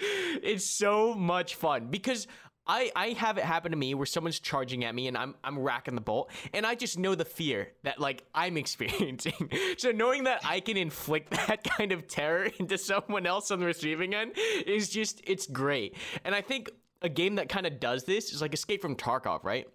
It's 0.43 0.67
so 0.67 1.15
much 1.15 1.55
fun 1.55 1.87
because 1.87 2.27
I, 2.67 2.93
I 2.95 3.09
have 3.11 3.39
it 3.39 3.45
happen 3.45 3.73
to 3.73 3.77
me 3.77 3.95
where 3.95 4.07
someone's 4.07 4.39
charging 4.39 4.85
at 4.85 4.95
me 4.95 5.09
and 5.09 5.17
I'm 5.17 5.35
I'm 5.43 5.59
racking 5.59 5.95
the 5.95 6.01
bolt 6.01 6.31
and 6.53 6.65
I 6.65 6.75
just 6.75 6.99
know 6.99 7.15
the 7.15 7.25
fear 7.25 7.73
that 7.83 7.99
like 8.01 8.23
I'm 8.35 8.57
experiencing. 8.65 9.51
so 9.79 9.91
knowing 9.91 10.25
that 10.25 10.41
I 10.45 10.61
can 10.61 10.77
inflict 10.77 11.31
that 11.49 11.65
kind 11.65 11.93
of 11.93 12.07
terror 12.07 12.51
into 12.59 12.79
someone 12.79 13.27
else 13.27 13.51
on 13.51 13.61
the 13.61 13.67
receiving 13.67 14.15
end 14.15 14.33
is 14.67 14.91
just 14.91 15.21
it's 15.25 15.47
great. 15.47 15.97
And 16.25 16.35
I 16.35 16.43
think 16.43 16.71
a 17.03 17.09
game 17.09 17.37
that 17.37 17.49
kind 17.49 17.67
of 17.67 17.81
does 17.81 18.05
this 18.05 18.33
is 18.33 18.43
like 18.43 18.55
Escape 18.55 18.83
from 18.83 18.95
Tarkov, 18.95 19.43
right? 19.45 19.67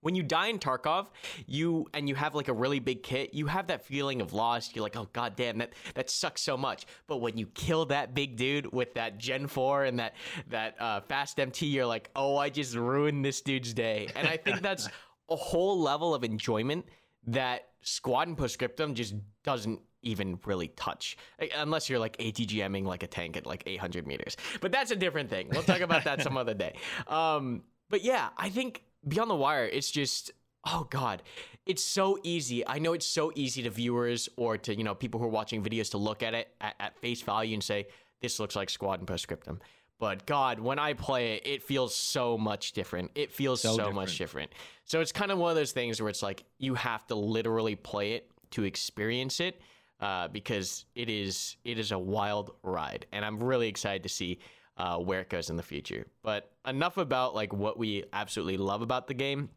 When 0.00 0.14
you 0.14 0.22
die 0.22 0.48
in 0.48 0.58
Tarkov, 0.58 1.06
you 1.46 1.86
and 1.94 2.08
you 2.08 2.14
have 2.14 2.34
like 2.34 2.48
a 2.48 2.52
really 2.52 2.78
big 2.78 3.02
kit, 3.02 3.34
you 3.34 3.46
have 3.46 3.66
that 3.68 3.84
feeling 3.84 4.20
of 4.20 4.32
loss. 4.32 4.74
You're 4.74 4.82
like, 4.82 4.96
oh 4.96 5.08
god 5.12 5.36
damn, 5.36 5.58
that 5.58 5.72
that 5.94 6.10
sucks 6.10 6.42
so 6.42 6.56
much. 6.56 6.86
But 7.06 7.18
when 7.18 7.36
you 7.36 7.46
kill 7.48 7.86
that 7.86 8.14
big 8.14 8.36
dude 8.36 8.72
with 8.72 8.94
that 8.94 9.18
Gen 9.18 9.46
4 9.46 9.84
and 9.84 9.98
that 9.98 10.14
that 10.48 10.80
uh, 10.80 11.00
fast 11.00 11.38
MT, 11.40 11.66
you're 11.66 11.86
like, 11.86 12.10
oh, 12.16 12.36
I 12.36 12.50
just 12.50 12.74
ruined 12.74 13.24
this 13.24 13.40
dude's 13.40 13.74
day. 13.74 14.08
And 14.14 14.28
I 14.28 14.36
think 14.36 14.60
that's 14.60 14.88
a 15.28 15.36
whole 15.36 15.78
level 15.80 16.14
of 16.14 16.24
enjoyment 16.24 16.86
that 17.26 17.68
Squad 17.82 18.28
and 18.28 18.36
Postscriptum 18.36 18.94
just 18.94 19.14
doesn't 19.44 19.80
even 20.02 20.38
really 20.46 20.68
touch 20.68 21.16
unless 21.56 21.90
you're 21.90 21.98
like 21.98 22.16
ATGMing 22.18 22.84
like 22.84 23.02
a 23.02 23.06
tank 23.06 23.36
at 23.36 23.46
like 23.46 23.64
800 23.66 24.06
meters. 24.06 24.36
But 24.60 24.72
that's 24.72 24.90
a 24.90 24.96
different 24.96 25.28
thing. 25.28 25.48
We'll 25.52 25.62
talk 25.62 25.80
about 25.80 26.04
that 26.04 26.22
some 26.22 26.36
other 26.36 26.54
day. 26.54 26.76
Um, 27.08 27.62
but 27.90 28.04
yeah, 28.04 28.28
I 28.36 28.48
think 28.48 28.82
Beyond 29.06 29.30
the 29.30 29.36
Wire, 29.36 29.66
it's 29.66 29.90
just 29.90 30.32
oh 30.64 30.86
god 30.90 31.22
it's 31.68 31.84
so 31.84 32.18
easy. 32.22 32.66
I 32.66 32.78
know 32.78 32.94
it's 32.94 33.06
so 33.06 33.30
easy 33.34 33.62
to 33.62 33.70
viewers 33.70 34.28
or 34.36 34.56
to 34.56 34.74
you 34.74 34.82
know 34.82 34.94
people 34.94 35.20
who 35.20 35.26
are 35.26 35.30
watching 35.30 35.62
videos 35.62 35.90
to 35.90 35.98
look 35.98 36.22
at 36.22 36.32
it 36.34 36.48
at, 36.62 36.74
at 36.80 36.98
face 36.98 37.20
value 37.20 37.52
and 37.52 37.62
say 37.62 37.86
this 38.20 38.40
looks 38.40 38.56
like 38.56 38.70
squad 38.70 39.00
and 39.00 39.06
postscriptum. 39.06 39.60
But 40.00 40.26
god 40.26 40.58
when 40.58 40.78
i 40.78 40.94
play 40.94 41.34
it 41.34 41.46
it 41.46 41.62
feels 41.62 41.94
so 41.94 42.38
much 42.38 42.72
different. 42.72 43.10
It 43.14 43.32
feels 43.32 43.60
so, 43.60 43.72
so 43.72 43.76
different. 43.76 43.94
much 43.96 44.18
different. 44.18 44.50
so 44.84 45.00
it's 45.00 45.12
kind 45.12 45.30
of 45.30 45.38
one 45.38 45.50
of 45.50 45.56
those 45.56 45.72
things 45.72 46.00
where 46.00 46.08
it's 46.08 46.22
like 46.22 46.44
you 46.58 46.74
have 46.74 47.06
to 47.08 47.14
literally 47.14 47.76
play 47.76 48.12
it 48.12 48.30
to 48.52 48.64
experience 48.64 49.38
it 49.38 49.60
uh, 50.00 50.28
because 50.28 50.86
it 50.94 51.10
is 51.10 51.56
it 51.64 51.78
is 51.78 51.92
a 51.92 51.98
wild 51.98 52.52
ride. 52.62 53.04
And 53.12 53.26
i'm 53.26 53.42
really 53.42 53.68
excited 53.68 54.02
to 54.04 54.08
see 54.08 54.38
uh, 54.78 54.96
where 54.98 55.20
it 55.20 55.28
goes 55.28 55.50
in 55.50 55.56
the 55.56 55.62
future. 55.62 56.06
But 56.22 56.50
enough 56.66 56.96
about 56.96 57.34
like 57.34 57.52
what 57.52 57.78
we 57.78 58.04
absolutely 58.12 58.56
love 58.56 58.80
about 58.80 59.08
the 59.08 59.14
game. 59.14 59.50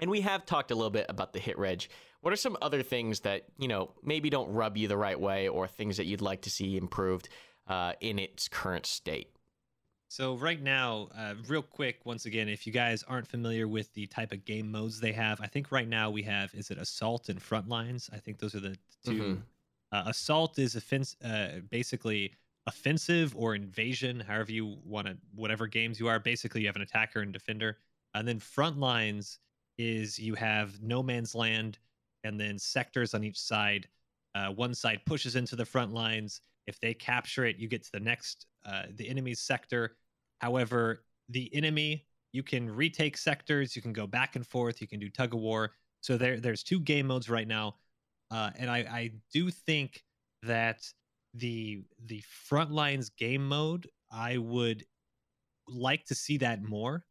And 0.00 0.10
we 0.10 0.22
have 0.22 0.44
talked 0.44 0.70
a 0.70 0.74
little 0.74 0.90
bit 0.90 1.06
about 1.08 1.32
the 1.32 1.38
hit 1.38 1.58
reg. 1.58 1.86
What 2.20 2.32
are 2.32 2.36
some 2.36 2.56
other 2.60 2.82
things 2.82 3.20
that 3.20 3.44
you 3.58 3.68
know 3.68 3.92
maybe 4.02 4.30
don't 4.30 4.50
rub 4.52 4.76
you 4.76 4.88
the 4.88 4.96
right 4.96 5.18
way, 5.18 5.48
or 5.48 5.68
things 5.68 5.96
that 5.98 6.06
you'd 6.06 6.20
like 6.20 6.42
to 6.42 6.50
see 6.50 6.76
improved 6.76 7.28
uh, 7.68 7.92
in 8.00 8.18
its 8.18 8.48
current 8.48 8.86
state? 8.86 9.30
So 10.08 10.36
right 10.36 10.62
now, 10.62 11.08
uh, 11.16 11.34
real 11.48 11.62
quick, 11.62 12.00
once 12.04 12.26
again, 12.26 12.48
if 12.48 12.66
you 12.66 12.72
guys 12.72 13.02
aren't 13.08 13.26
familiar 13.26 13.66
with 13.66 13.92
the 13.94 14.06
type 14.06 14.32
of 14.32 14.44
game 14.44 14.70
modes 14.70 15.00
they 15.00 15.12
have, 15.12 15.40
I 15.40 15.46
think 15.46 15.72
right 15.72 15.88
now 15.88 16.10
we 16.10 16.22
have 16.22 16.54
is 16.54 16.70
it 16.70 16.78
assault 16.78 17.28
and 17.28 17.40
frontlines. 17.40 18.08
I 18.12 18.18
think 18.18 18.38
those 18.38 18.54
are 18.54 18.60
the 18.60 18.76
2 19.04 19.12
mm-hmm. 19.12 19.34
uh, 19.92 20.04
assault 20.06 20.58
is 20.58 20.76
offense, 20.76 21.16
uh, 21.24 21.60
basically 21.70 22.34
offensive 22.66 23.34
or 23.36 23.54
invasion, 23.54 24.20
however 24.20 24.52
you 24.52 24.76
want 24.84 25.06
to, 25.06 25.16
whatever 25.34 25.66
games 25.66 26.00
you 26.00 26.08
are. 26.08 26.18
Basically, 26.18 26.62
you 26.62 26.66
have 26.66 26.76
an 26.76 26.82
attacker 26.82 27.20
and 27.20 27.32
defender. 27.32 27.78
And 28.14 28.26
then 28.26 28.40
front 28.40 28.78
lines 28.78 29.38
is 29.78 30.18
you 30.18 30.34
have 30.34 30.80
no 30.82 31.02
man's 31.02 31.34
land 31.34 31.78
and 32.24 32.40
then 32.40 32.58
sectors 32.58 33.14
on 33.14 33.22
each 33.22 33.38
side. 33.38 33.86
Uh, 34.34 34.48
one 34.48 34.74
side 34.74 35.00
pushes 35.06 35.36
into 35.36 35.54
the 35.54 35.64
front 35.64 35.92
lines. 35.92 36.40
If 36.66 36.80
they 36.80 36.94
capture 36.94 37.44
it, 37.44 37.56
you 37.56 37.68
get 37.68 37.84
to 37.84 37.92
the 37.92 38.00
next, 38.00 38.46
uh, 38.64 38.84
the 38.94 39.08
enemy's 39.08 39.40
sector. 39.40 39.96
However, 40.40 41.04
the 41.28 41.54
enemy, 41.54 42.06
you 42.32 42.42
can 42.42 42.68
retake 42.68 43.16
sectors, 43.16 43.76
you 43.76 43.82
can 43.82 43.92
go 43.92 44.06
back 44.06 44.36
and 44.36 44.46
forth, 44.46 44.80
you 44.80 44.88
can 44.88 44.98
do 44.98 45.08
tug 45.08 45.34
of 45.34 45.40
war. 45.40 45.72
So 46.00 46.16
there, 46.16 46.38
there's 46.40 46.62
two 46.62 46.80
game 46.80 47.06
modes 47.06 47.30
right 47.30 47.48
now, 47.48 47.76
uh, 48.30 48.50
and 48.56 48.70
I, 48.70 48.78
I 48.78 49.10
do 49.32 49.50
think 49.50 50.04
that 50.42 50.86
the 51.38 51.82
the 52.06 52.22
frontlines 52.50 53.10
game 53.16 53.46
mode 53.46 53.88
i 54.10 54.36
would 54.36 54.84
like 55.68 56.04
to 56.04 56.14
see 56.14 56.36
that 56.36 56.62
more. 56.62 57.04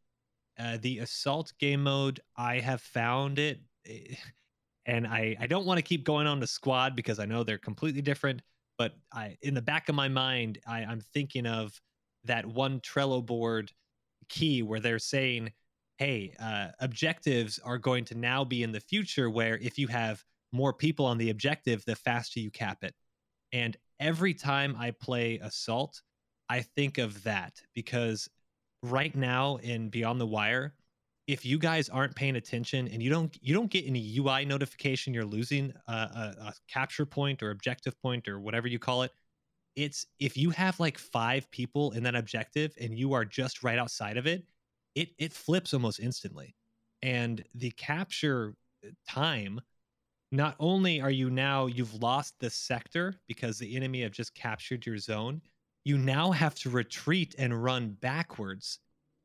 Uh, 0.58 0.78
the 0.82 1.00
assault 1.00 1.52
game 1.60 1.84
mode 1.84 2.22
i 2.38 2.60
have 2.60 2.82
found 2.82 3.40
it 3.40 3.60
eh, 3.88 4.16
and 4.86 5.06
i 5.06 5.36
i 5.40 5.48
don't 5.48 5.66
want 5.66 5.78
to 5.78 5.82
keep 5.82 6.06
going 6.06 6.28
on 6.28 6.40
the 6.40 6.48
squad 6.48 6.96
because 6.96 7.20
i 7.20 7.26
know 7.26 7.44
they're 7.44 7.58
completely 7.58 8.02
different 8.02 8.42
but 8.78 8.94
i 9.12 9.36
in 9.42 9.54
the 9.54 9.62
back 9.62 9.90
of 9.90 9.96
my 9.96 10.08
mind 10.08 10.58
I, 10.66 10.84
i'm 10.84 11.02
thinking 11.14 11.46
of 11.46 11.78
that 12.24 12.46
one 12.46 12.80
trello 12.80 13.26
board 13.26 13.72
key 14.30 14.64
where 14.64 14.80
they're 14.80 14.98
saying 14.98 15.52
hey 15.98 16.34
uh, 16.40 16.68
objectives 16.80 17.60
are 17.60 17.78
going 17.78 18.06
to 18.06 18.16
now 18.16 18.46
be 18.46 18.64
in 18.64 18.72
the 18.72 18.80
future 18.80 19.30
where 19.30 19.58
if 19.58 19.78
you 19.78 19.88
have 19.88 20.24
more 20.56 20.74
people 20.74 21.06
on 21.06 21.18
the 21.18 21.30
objective 21.30 21.84
the 21.86 21.96
faster 21.96 22.40
you 22.40 22.50
cap 22.50 22.84
it. 22.84 22.96
And 23.52 23.78
every 24.00 24.34
time 24.34 24.76
I 24.78 24.92
play 24.92 25.40
Assault, 25.40 26.02
I 26.50 26.62
think 26.62 26.98
of 26.98 27.24
that 27.24 27.54
because 27.74 28.30
right 28.84 29.16
now 29.16 29.58
in 29.58 29.90
Beyond 29.90 30.22
the 30.22 30.28
Wire, 30.28 30.76
if 31.28 31.44
you 31.44 31.58
guys 31.58 31.90
aren't 31.90 32.16
paying 32.16 32.36
attention 32.36 32.88
and 32.88 33.02
you 33.02 33.10
don't 33.10 33.36
you 33.42 33.54
don't 33.54 33.70
get 33.70 33.88
any 33.88 34.18
UI 34.18 34.46
notification 34.46 35.14
you're 35.14 35.26
losing 35.26 35.74
a, 35.88 35.92
a, 35.92 36.36
a 36.42 36.54
capture 36.68 37.06
point 37.06 37.42
or 37.42 37.50
objective 37.50 38.00
point 38.02 38.28
or 38.28 38.40
whatever 38.40 38.68
you 38.68 38.78
call 38.78 39.02
it, 39.02 39.12
it's 39.76 40.06
if 40.20 40.38
you 40.38 40.52
have 40.52 40.80
like 40.80 40.98
five 40.98 41.50
people 41.50 41.92
in 41.92 42.04
that 42.04 42.16
objective 42.16 42.74
and 42.80 42.98
you 42.98 43.14
are 43.14 43.26
just 43.26 43.64
right 43.64 43.80
outside 43.80 44.18
of 44.18 44.28
it, 44.28 44.46
it 44.94 45.10
it 45.18 45.34
flips 45.34 45.74
almost 45.74 46.00
instantly. 46.00 46.56
And 47.02 47.44
the 47.56 47.72
capture 47.72 48.54
uh, 48.86 48.90
time 49.10 49.62
not 50.36 50.56
only 50.60 51.02
are 51.02 51.12
you 51.12 51.30
now 51.30 51.66
you've 51.66 51.94
lost 51.96 52.34
the 52.40 52.50
sector 52.50 53.16
because 53.28 53.58
the 53.58 53.76
enemy 53.76 54.02
have 54.02 54.12
just 54.12 54.34
captured 54.36 54.86
your 54.86 54.98
zone 54.98 55.42
you 55.86 56.00
now 56.00 56.32
have 56.32 56.56
to 56.56 56.70
retreat 56.72 57.36
and 57.38 57.64
run 57.64 57.92
backwards. 58.02 58.80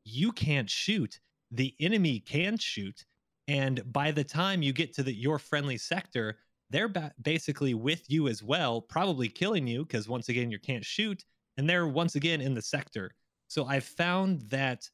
You 0.05 0.31
can't 0.31 0.69
shoot. 0.69 1.19
The 1.49 1.75
enemy 1.79 2.19
can 2.19 2.57
shoot. 2.57 3.03
And 3.47 3.81
by 3.91 4.11
the 4.11 4.23
time 4.23 4.61
you 4.61 4.71
get 4.71 4.93
to 4.93 5.03
the 5.03 5.13
your 5.13 5.39
friendly 5.39 5.77
sector 5.77 6.37
they're 6.69 6.87
ba- 6.87 7.11
basically 7.21 7.73
with 7.73 8.09
you 8.09 8.29
as 8.29 8.41
well 8.41 8.79
probably 8.79 9.27
killing 9.27 9.67
you 9.67 9.83
because 9.83 10.07
once 10.07 10.29
again 10.29 10.49
you 10.49 10.57
can't 10.57 10.85
shoot 10.85 11.25
and 11.57 11.69
they're 11.69 11.87
once 11.87 12.15
again 12.15 12.39
in 12.39 12.53
the 12.53 12.61
sector. 12.61 13.11
So 13.47 13.65
i've 13.65 13.83
found 13.83 14.41
that 14.51 14.87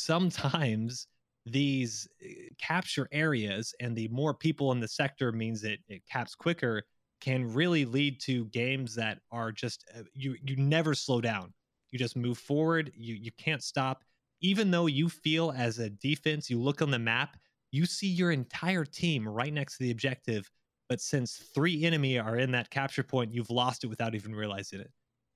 sometimes 0.00 1.06
these 1.46 2.08
eh, 2.22 2.48
capture 2.58 3.08
areas 3.12 3.74
and 3.80 3.96
the 3.96 4.08
more 4.08 4.34
people 4.34 4.72
in 4.72 4.80
the 4.80 4.88
sector 4.88 5.32
means 5.32 5.64
it, 5.64 5.80
it 5.88 6.02
caps 6.10 6.34
quicker 6.34 6.82
can 7.20 7.52
really 7.52 7.84
lead 7.84 8.20
to 8.20 8.46
games 8.46 8.94
that 8.94 9.18
are 9.30 9.52
just 9.52 9.84
uh, 9.96 10.02
you 10.14 10.36
you 10.44 10.56
never 10.56 10.94
slow 10.94 11.20
down 11.20 11.52
you 11.90 11.98
just 11.98 12.16
move 12.16 12.38
forward 12.38 12.92
you 12.94 13.14
you 13.14 13.30
can't 13.38 13.62
stop 13.62 14.04
even 14.42 14.70
though 14.70 14.86
you 14.86 15.08
feel 15.08 15.52
as 15.56 15.78
a 15.78 15.90
defense 15.90 16.50
you 16.50 16.60
look 16.60 16.82
on 16.82 16.90
the 16.90 16.98
map 16.98 17.36
you 17.72 17.86
see 17.86 18.08
your 18.08 18.32
entire 18.32 18.84
team 18.84 19.26
right 19.26 19.52
next 19.52 19.78
to 19.78 19.84
the 19.84 19.90
objective 19.90 20.50
but 20.88 21.00
since 21.00 21.50
three 21.54 21.84
enemy 21.84 22.18
are 22.18 22.36
in 22.36 22.50
that 22.50 22.70
capture 22.70 23.02
point 23.02 23.32
you've 23.32 23.50
lost 23.50 23.84
it 23.84 23.88
without 23.88 24.14
even 24.14 24.34
realizing 24.34 24.80
it 24.80 24.90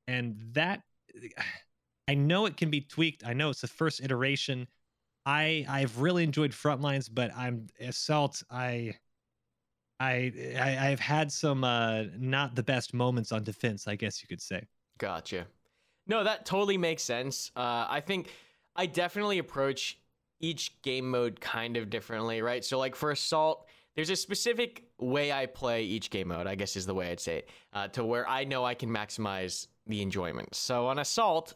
and 0.07 0.37
that 0.53 0.81
I 2.09 2.15
know 2.15 2.47
it 2.47 2.57
can 2.57 2.71
be 2.71 2.83
tweaked. 2.83 3.27
I 3.27 3.33
know 3.33 3.51
it's 3.51 3.63
the 3.63 3.67
first 3.67 4.03
iteration. 4.03 4.67
I 5.27 5.65
I've 5.69 6.01
really 6.01 6.25
enjoyed 6.25 6.53
Frontlines, 6.53 7.09
but 7.13 7.31
I'm 7.37 7.67
Assault. 7.81 8.43
I 8.51 8.95
I, 10.01 10.33
I 10.59 10.89
I've 10.91 11.01
had 11.01 11.31
some 11.33 11.65
uh 11.65 12.05
not 12.19 12.55
the 12.55 12.63
best 12.63 12.95
moments 12.95 13.33
on 13.33 13.43
defense, 13.43 13.87
I 13.89 13.97
guess 13.97 14.23
you 14.23 14.29
could 14.29 14.43
say. 14.43 14.67
Gotcha. 14.99 15.47
No, 16.07 16.23
that 16.25 16.45
totally 16.45 16.77
makes 16.77 17.03
sense. 17.03 17.51
Uh, 17.57 17.87
I 17.89 18.03
think 18.05 18.31
I 18.77 18.87
definitely 18.87 19.39
approach 19.39 19.99
each 20.41 20.83
game 20.83 21.11
mode 21.11 21.41
kind 21.41 21.77
of 21.77 21.89
differently, 21.89 22.43
right? 22.43 22.65
So, 22.65 22.79
like 22.79 22.95
for 22.95 23.11
Assault, 23.11 23.67
there's 23.95 24.11
a 24.11 24.17
specific 24.17 24.85
way 24.99 25.33
I 25.33 25.47
play 25.47 25.85
each 25.85 26.11
game 26.11 26.29
mode, 26.29 26.47
I 26.47 26.55
guess 26.55 26.77
is 26.77 26.87
the 26.87 26.95
way 26.95 27.11
I'd 27.11 27.21
say 27.21 27.39
it, 27.39 27.49
uh, 27.73 27.89
to 27.89 28.05
where 28.05 28.29
I 28.29 28.45
know 28.45 28.65
I 28.65 28.75
can 28.75 28.91
maximize 28.91 29.69
the 29.87 30.03
enjoyment. 30.03 30.55
So 30.55 30.87
on 30.89 30.99
Assault, 30.99 31.55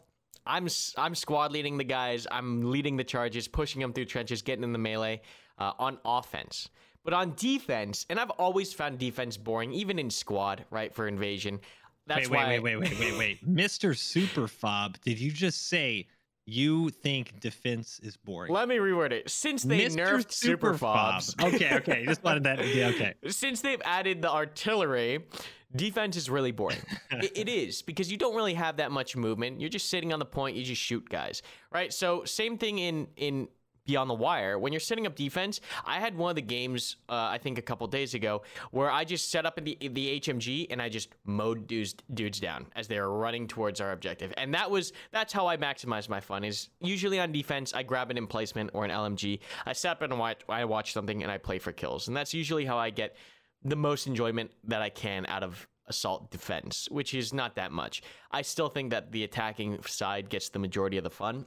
I'm 0.48 0.66
I'm 0.96 1.14
squad 1.14 1.52
leading 1.52 1.76
the 1.76 1.84
guys. 1.84 2.26
I'm 2.30 2.70
leading 2.70 2.96
the 2.96 3.04
charges, 3.04 3.46
pushing 3.46 3.80
them 3.80 3.92
through 3.92 4.06
trenches, 4.06 4.42
getting 4.42 4.64
in 4.64 4.72
the 4.72 4.78
melee 4.78 5.20
uh, 5.58 5.72
on 5.78 5.98
offense. 6.04 6.68
But 7.04 7.14
on 7.14 7.34
defense, 7.36 8.06
and 8.10 8.18
I've 8.18 8.30
always 8.30 8.72
found 8.72 8.98
defense 8.98 9.36
boring, 9.36 9.72
even 9.72 9.98
in 9.98 10.10
squad, 10.10 10.64
right? 10.70 10.92
For 10.92 11.06
invasion. 11.06 11.60
That's 12.06 12.28
wait, 12.28 12.38
wait, 12.38 12.44
why. 12.44 12.58
Wait, 12.58 12.76
wait, 12.76 12.90
wait, 12.90 12.98
wait, 12.98 13.18
wait, 13.18 13.48
Mr. 13.48 13.94
Superfob, 13.94 15.00
did 15.02 15.18
you 15.18 15.30
just 15.30 15.68
say 15.68 16.06
you 16.46 16.88
think 16.88 17.38
defense 17.40 18.00
is 18.02 18.16
boring? 18.16 18.52
Let 18.52 18.66
me 18.68 18.76
reword 18.76 19.12
it. 19.12 19.28
Since 19.28 19.62
they 19.62 19.86
Mr. 19.86 19.96
nerfed 19.96 20.28
Superfobs. 20.28 21.22
Super 21.22 21.54
okay, 21.54 21.76
okay. 21.76 22.06
Just 22.06 22.24
wanted 22.24 22.44
that. 22.44 22.66
Yeah, 22.66 22.88
okay. 22.88 23.14
Since 23.28 23.60
they've 23.60 23.82
added 23.84 24.22
the 24.22 24.30
artillery, 24.30 25.26
defense 25.74 26.16
is 26.16 26.30
really 26.30 26.52
boring. 26.52 26.78
it, 27.10 27.32
it 27.36 27.48
is 27.48 27.82
because 27.82 28.10
you 28.10 28.16
don't 28.16 28.34
really 28.34 28.54
have 28.54 28.76
that 28.78 28.90
much 28.90 29.16
movement. 29.16 29.60
You're 29.60 29.70
just 29.70 29.90
sitting 29.90 30.12
on 30.12 30.18
the 30.18 30.24
point. 30.24 30.56
You 30.56 30.64
just 30.64 30.82
shoot 30.82 31.08
guys, 31.08 31.42
right? 31.72 31.92
So 31.92 32.24
same 32.24 32.58
thing 32.58 32.78
in 32.78 33.08
in 33.16 33.48
Beyond 33.88 34.10
the 34.10 34.14
Wire. 34.14 34.58
When 34.58 34.70
you're 34.70 34.80
setting 34.80 35.06
up 35.06 35.16
defense, 35.16 35.62
I 35.84 35.98
had 35.98 36.14
one 36.14 36.28
of 36.28 36.36
the 36.36 36.42
games 36.42 36.96
uh, 37.08 37.14
I 37.14 37.38
think 37.38 37.56
a 37.56 37.62
couple 37.62 37.86
days 37.86 38.12
ago 38.12 38.42
where 38.70 38.90
I 38.90 39.02
just 39.02 39.30
set 39.30 39.46
up 39.46 39.56
in 39.56 39.64
the 39.64 39.78
the 39.80 40.20
HMG 40.20 40.66
and 40.70 40.80
I 40.80 40.90
just 40.90 41.08
mowed 41.24 41.66
dudes 41.66 41.94
dudes 42.12 42.38
down 42.38 42.66
as 42.76 42.86
they 42.86 43.00
were 43.00 43.18
running 43.18 43.48
towards 43.48 43.80
our 43.80 43.92
objective, 43.92 44.32
and 44.36 44.52
that 44.54 44.70
was 44.70 44.92
that's 45.10 45.32
how 45.32 45.46
I 45.46 45.56
maximize 45.56 46.08
my 46.08 46.20
fun. 46.20 46.44
Is 46.44 46.68
usually 46.80 47.18
on 47.18 47.32
defense 47.32 47.72
I 47.74 47.82
grab 47.82 48.10
an 48.10 48.18
emplacement 48.18 48.70
or 48.74 48.84
an 48.84 48.90
LMG, 48.90 49.40
I 49.64 49.72
set 49.72 49.92
up 49.92 50.02
and 50.02 50.18
watch 50.18 50.42
I 50.50 50.66
watch 50.66 50.92
something 50.92 51.22
and 51.22 51.32
I 51.32 51.38
play 51.38 51.58
for 51.58 51.72
kills, 51.72 52.08
and 52.08 52.16
that's 52.16 52.34
usually 52.34 52.66
how 52.66 52.76
I 52.76 52.90
get 52.90 53.16
the 53.62 53.76
most 53.76 54.06
enjoyment 54.06 54.50
that 54.64 54.82
I 54.82 54.88
can 54.88 55.26
out 55.26 55.42
of 55.42 55.68
assault 55.86 56.30
defense, 56.30 56.88
which 56.90 57.14
is 57.14 57.32
not 57.32 57.56
that 57.56 57.72
much. 57.72 58.02
I 58.30 58.42
still 58.42 58.68
think 58.68 58.90
that 58.90 59.10
the 59.10 59.24
attacking 59.24 59.82
side 59.84 60.28
gets 60.28 60.50
the 60.50 60.58
majority 60.58 60.98
of 60.98 61.04
the 61.04 61.10
fun, 61.10 61.46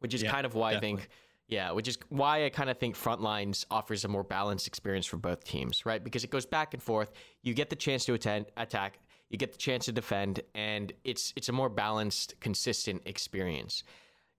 which 0.00 0.14
is 0.14 0.22
yeah, 0.22 0.30
kind 0.30 0.46
of 0.46 0.54
why 0.54 0.72
definitely. 0.72 0.88
I 0.88 0.96
think 0.96 1.08
yeah, 1.48 1.70
which 1.70 1.88
is 1.88 1.98
why 2.10 2.44
I 2.44 2.50
kind 2.50 2.68
of 2.68 2.76
think 2.76 2.94
Frontlines 2.94 3.64
offers 3.70 4.04
a 4.04 4.08
more 4.08 4.22
balanced 4.22 4.66
experience 4.66 5.06
for 5.06 5.16
both 5.16 5.44
teams, 5.44 5.86
right? 5.86 6.02
Because 6.02 6.22
it 6.22 6.30
goes 6.30 6.44
back 6.44 6.74
and 6.74 6.82
forth. 6.82 7.12
You 7.42 7.54
get 7.54 7.70
the 7.70 7.76
chance 7.76 8.04
to 8.04 8.12
attend, 8.12 8.46
attack, 8.58 8.98
you 9.30 9.38
get 9.38 9.52
the 9.52 9.58
chance 9.58 9.86
to 9.86 9.92
defend, 9.92 10.40
and 10.54 10.92
it's 11.04 11.32
it's 11.36 11.48
a 11.48 11.52
more 11.52 11.68
balanced, 11.70 12.38
consistent 12.40 13.02
experience. 13.06 13.82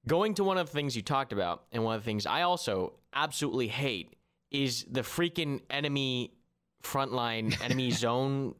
Going 0.07 0.33
to 0.35 0.43
one 0.43 0.57
of 0.57 0.67
the 0.67 0.73
things 0.73 0.95
you 0.95 1.01
talked 1.01 1.33
about, 1.33 1.65
and 1.71 1.83
one 1.83 1.95
of 1.95 2.01
the 2.01 2.05
things 2.05 2.25
I 2.25 2.43
also 2.43 2.93
absolutely 3.13 3.67
hate 3.67 4.15
is 4.51 4.85
the 4.89 5.01
freaking 5.01 5.61
enemy 5.69 6.33
frontline 6.83 7.59
enemy 7.63 7.91
zone 7.91 8.55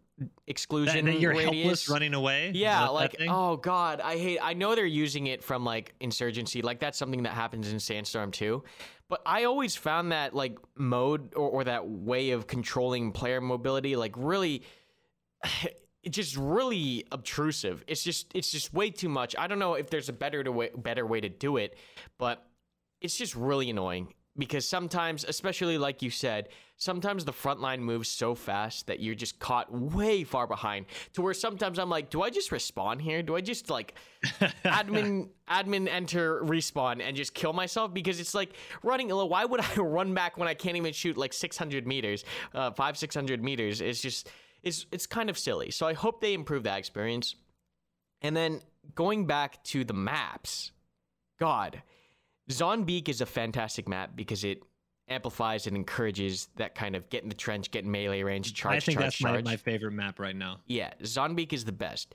exclusion 0.47 1.05
that, 1.05 1.13
that 1.13 1.19
you're 1.19 1.31
radius. 1.31 1.53
helpless 1.53 1.89
running 1.89 2.13
away? 2.13 2.51
Yeah 2.53 2.87
like 2.89 3.15
oh 3.27 3.55
god 3.55 4.01
i 4.01 4.17
hate 4.17 4.39
i 4.41 4.53
know 4.53 4.75
they're 4.75 4.85
using 4.85 5.27
it 5.27 5.43
from 5.43 5.63
like 5.63 5.93
insurgency 6.01 6.61
like 6.61 6.79
that's 6.79 6.97
something 6.97 7.23
that 7.23 7.33
happens 7.33 7.71
in 7.71 7.79
sandstorm 7.79 8.31
too. 8.31 8.63
But 9.07 9.21
i 9.25 9.45
always 9.45 9.75
found 9.75 10.11
that 10.11 10.35
like 10.35 10.57
mode 10.75 11.33
or, 11.35 11.49
or 11.49 11.63
that 11.63 11.87
way 11.87 12.31
of 12.31 12.47
controlling 12.47 13.11
player 13.11 13.41
mobility 13.41 13.95
like 13.95 14.13
really 14.17 14.63
it's 16.01 16.15
just 16.15 16.37
really 16.37 17.05
obtrusive. 17.11 17.83
It's 17.87 18.03
just 18.03 18.31
it's 18.33 18.51
just 18.51 18.73
way 18.73 18.89
too 18.89 19.09
much. 19.09 19.35
I 19.37 19.47
don't 19.47 19.59
know 19.59 19.73
if 19.73 19.89
there's 19.89 20.07
a 20.07 20.13
better 20.13 20.43
to 20.43 20.51
way, 20.51 20.69
better 20.75 21.05
way 21.05 21.21
to 21.21 21.29
do 21.29 21.57
it 21.57 21.77
but 22.17 22.45
it's 23.01 23.15
just 23.17 23.35
really 23.35 23.69
annoying 23.69 24.13
because 24.39 24.65
sometimes, 24.65 25.25
especially 25.25 25.77
like 25.77 26.01
you 26.01 26.09
said, 26.09 26.49
sometimes 26.77 27.25
the 27.25 27.33
front 27.33 27.59
line 27.59 27.83
moves 27.83 28.07
so 28.07 28.33
fast 28.33 28.87
that 28.87 29.01
you're 29.01 29.13
just 29.13 29.37
caught 29.37 29.71
way 29.71 30.23
far 30.23 30.47
behind 30.47 30.85
to 31.13 31.21
where 31.21 31.33
sometimes 31.33 31.77
I'm 31.77 31.89
like, 31.89 32.09
do 32.09 32.21
I 32.21 32.29
just 32.29 32.49
respawn 32.49 33.01
here? 33.01 33.21
Do 33.21 33.35
I 33.35 33.41
just 33.41 33.69
like 33.69 33.95
admin 34.63 35.27
admin 35.49 35.89
enter 35.89 36.41
respawn 36.41 37.01
and 37.01 37.17
just 37.17 37.33
kill 37.33 37.51
myself? 37.51 37.93
Because 37.93 38.19
it's 38.21 38.33
like 38.33 38.53
running 38.81 39.09
why 39.09 39.43
would 39.43 39.59
I 39.63 39.75
run 39.75 40.13
back 40.13 40.37
when 40.37 40.47
I 40.47 40.53
can't 40.53 40.77
even 40.77 40.93
shoot 40.93 41.17
like 41.17 41.33
600 41.33 41.85
meters, 41.85 42.23
uh, 42.55 42.71
five, 42.71 42.97
600 42.97 43.43
meters? 43.43 43.81
It's 43.81 44.01
just, 44.01 44.29
it's, 44.63 44.85
it's 44.91 45.05
kind 45.05 45.29
of 45.29 45.37
silly. 45.37 45.69
So 45.71 45.85
I 45.85 45.93
hope 45.93 46.21
they 46.21 46.33
improve 46.33 46.63
that 46.63 46.79
experience. 46.79 47.35
And 48.21 48.35
then 48.35 48.61
going 48.95 49.25
back 49.25 49.61
to 49.65 49.83
the 49.83 49.93
maps, 49.93 50.71
God, 51.39 51.81
Zonbeek 52.49 53.09
is 53.09 53.21
a 53.21 53.25
fantastic 53.25 53.87
map 53.87 54.11
because 54.15 54.43
it 54.43 54.63
amplifies 55.07 55.67
and 55.67 55.75
encourages 55.75 56.49
that 56.55 56.75
kind 56.75 56.95
of 56.95 57.09
get 57.09 57.23
in 57.23 57.29
the 57.29 57.35
trench, 57.35 57.71
get 57.71 57.83
in 57.83 57.91
melee 57.91 58.21
range, 58.23 58.53
charge. 58.53 58.75
I 58.75 58.79
think 58.79 58.99
charge, 58.99 59.05
that's 59.05 59.17
charge. 59.17 59.43
My, 59.43 59.51
my 59.51 59.57
favorite 59.57 59.91
map 59.91 60.19
right 60.19 60.35
now. 60.35 60.59
Yeah, 60.67 60.93
Zonbeek 61.01 61.53
is 61.53 61.65
the 61.65 61.71
best. 61.71 62.13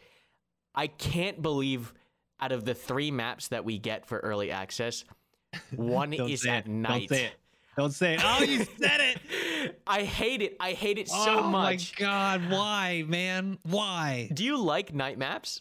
I 0.75 0.87
can't 0.87 1.41
believe 1.41 1.93
out 2.41 2.53
of 2.53 2.65
the 2.65 2.75
three 2.75 3.11
maps 3.11 3.49
that 3.49 3.65
we 3.65 3.79
get 3.79 4.07
for 4.07 4.19
early 4.19 4.51
access, 4.51 5.05
one 5.77 6.13
is 6.13 6.47
at 6.47 6.67
it. 6.67 6.71
night. 6.71 7.09
Don't 7.09 7.19
say 7.19 7.25
it. 7.27 7.33
Don't 7.77 7.93
say 7.93 8.15
it. 8.15 8.21
Oh, 8.25 8.43
you 8.43 8.65
said 8.79 9.01
it. 9.01 9.81
I 9.87 10.03
hate 10.03 10.43
it. 10.43 10.57
I 10.61 10.73
hate 10.73 10.99
it 10.99 11.09
so 11.09 11.41
oh 11.41 11.43
much. 11.43 11.95
Oh 11.99 12.05
my 12.05 12.11
god, 12.11 12.51
why, 12.51 13.05
man? 13.07 13.59
Why? 13.63 14.31
Do 14.33 14.45
you 14.45 14.59
like 14.59 14.95
night 14.95 15.19
maps? 15.19 15.61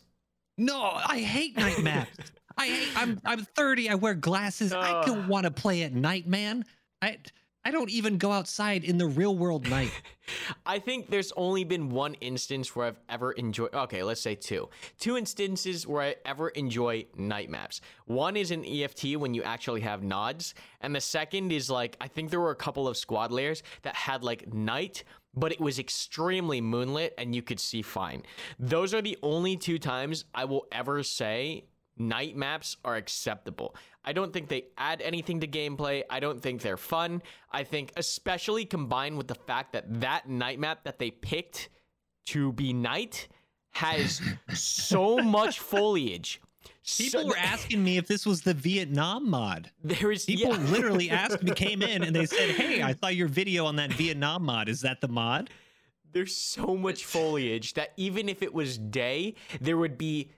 No, 0.58 0.80
I 0.82 1.20
hate 1.20 1.58
night 1.58 1.82
maps. 1.82 2.32
I 2.58 2.88
I'm 2.96 3.20
I'm 3.26 3.46
30. 3.46 3.90
I 3.90 3.96
wear 3.96 4.14
glasses. 4.14 4.74
Uh, 4.74 4.80
I 4.80 5.06
don't 5.06 5.28
want 5.28 5.46
to 5.46 5.52
play 5.52 5.84
at 5.84 5.94
night, 5.94 6.28
man. 6.28 6.66
I 7.02 7.18
I 7.66 7.72
don't 7.72 7.90
even 7.90 8.18
go 8.18 8.32
outside 8.32 8.84
in 8.84 8.98
the 8.98 9.08
real 9.08 9.38
world 9.38 9.70
night. 9.70 9.92
I 10.66 10.80
think 10.80 11.10
there's 11.10 11.32
only 11.38 11.64
been 11.64 11.90
one 11.90 12.14
instance 12.16 12.76
where 12.76 12.88
I've 12.88 13.00
ever 13.08 13.32
enjoyed. 13.32 13.74
Okay, 13.74 14.04
let's 14.04 14.20
say 14.22 14.36
two. 14.36 14.70
Two 15.00 15.18
instances 15.18 15.88
where 15.88 16.02
I 16.02 16.16
ever 16.26 16.50
enjoy 16.50 17.06
night 17.16 17.50
maps. 17.50 17.80
One 18.06 18.36
is 18.36 18.52
in 18.52 18.66
EFT 18.66 19.16
when 19.16 19.34
you 19.34 19.44
actually 19.44 19.82
have 19.82 20.04
nods, 20.04 20.56
and 20.82 20.94
the 20.94 21.02
second 21.02 21.54
is 21.54 21.70
like 21.70 21.96
I 22.02 22.08
think 22.08 22.32
there 22.32 22.42
were 22.42 22.52
a 22.52 22.56
couple 22.56 22.88
of 22.88 22.98
squad 22.98 23.32
layers 23.32 23.64
that 23.84 23.96
had 23.96 24.24
like 24.24 24.54
night 24.54 25.04
but 25.36 25.52
it 25.52 25.60
was 25.60 25.80
extremely 25.80 26.62
moonlit 26.62 27.14
and 27.18 27.34
you 27.34 27.42
could 27.42 27.60
see 27.60 27.82
fine. 27.82 28.22
Those 28.60 28.94
are 28.94 29.02
the 29.02 29.18
only 29.24 29.58
two 29.58 29.80
times 29.80 30.26
I 30.34 30.46
will 30.46 30.68
ever 30.72 31.02
say 31.02 31.66
night 31.98 32.36
maps 32.36 32.78
are 32.84 32.96
acceptable. 32.96 33.76
I 34.04 34.14
don't 34.14 34.34
think 34.34 34.50
they 34.50 34.66
add 34.78 35.02
anything 35.02 35.40
to 35.42 35.48
gameplay. 35.48 36.04
I 36.10 36.20
don't 36.20 36.42
think 36.42 36.62
they're 36.62 36.78
fun. 36.78 37.22
I 37.52 37.64
think, 37.64 37.92
especially 37.96 38.66
combined 38.66 39.18
with 39.18 39.28
the 39.28 39.36
fact 39.36 39.74
that 39.74 40.02
that 40.02 40.28
night 40.28 40.60
map 40.60 40.84
that 40.84 41.00
they 41.00 41.12
picked 41.12 41.70
to 42.28 42.54
be 42.54 42.74
night 42.74 43.28
has 43.72 44.22
so 44.54 45.18
much 45.18 45.60
foliage. 45.60 46.42
People 46.98 47.22
so, 47.22 47.28
were 47.28 47.38
asking 47.38 47.84
me 47.84 47.98
if 47.98 48.08
this 48.08 48.26
was 48.26 48.42
the 48.42 48.54
Vietnam 48.54 49.30
mod. 49.30 49.72
There 49.84 50.12
is 50.12 50.26
people 50.26 50.52
yeah. 50.52 50.72
literally 50.72 51.10
asked 51.10 51.42
me, 51.42 51.52
came 51.54 51.82
in 51.82 52.04
and 52.04 52.16
they 52.16 52.26
said, 52.26 52.52
"Hey, 52.52 52.82
I 52.82 52.94
saw 52.94 53.08
your 53.08 53.28
video 53.28 53.66
on 53.66 53.78
that 53.78 53.92
Vietnam 53.94 54.44
mod. 54.44 54.68
Is 54.68 54.82
that 54.82 55.00
the 55.00 55.08
mod?" 55.08 55.50
There's 56.12 56.36
so 56.36 56.76
much 56.76 57.06
foliage 57.06 57.74
that 57.74 57.94
even 57.98 58.30
if 58.30 58.44
it 58.44 58.54
was 58.54 58.78
day, 58.78 59.36
there 59.62 59.78
would 59.78 59.98
be 59.98 60.30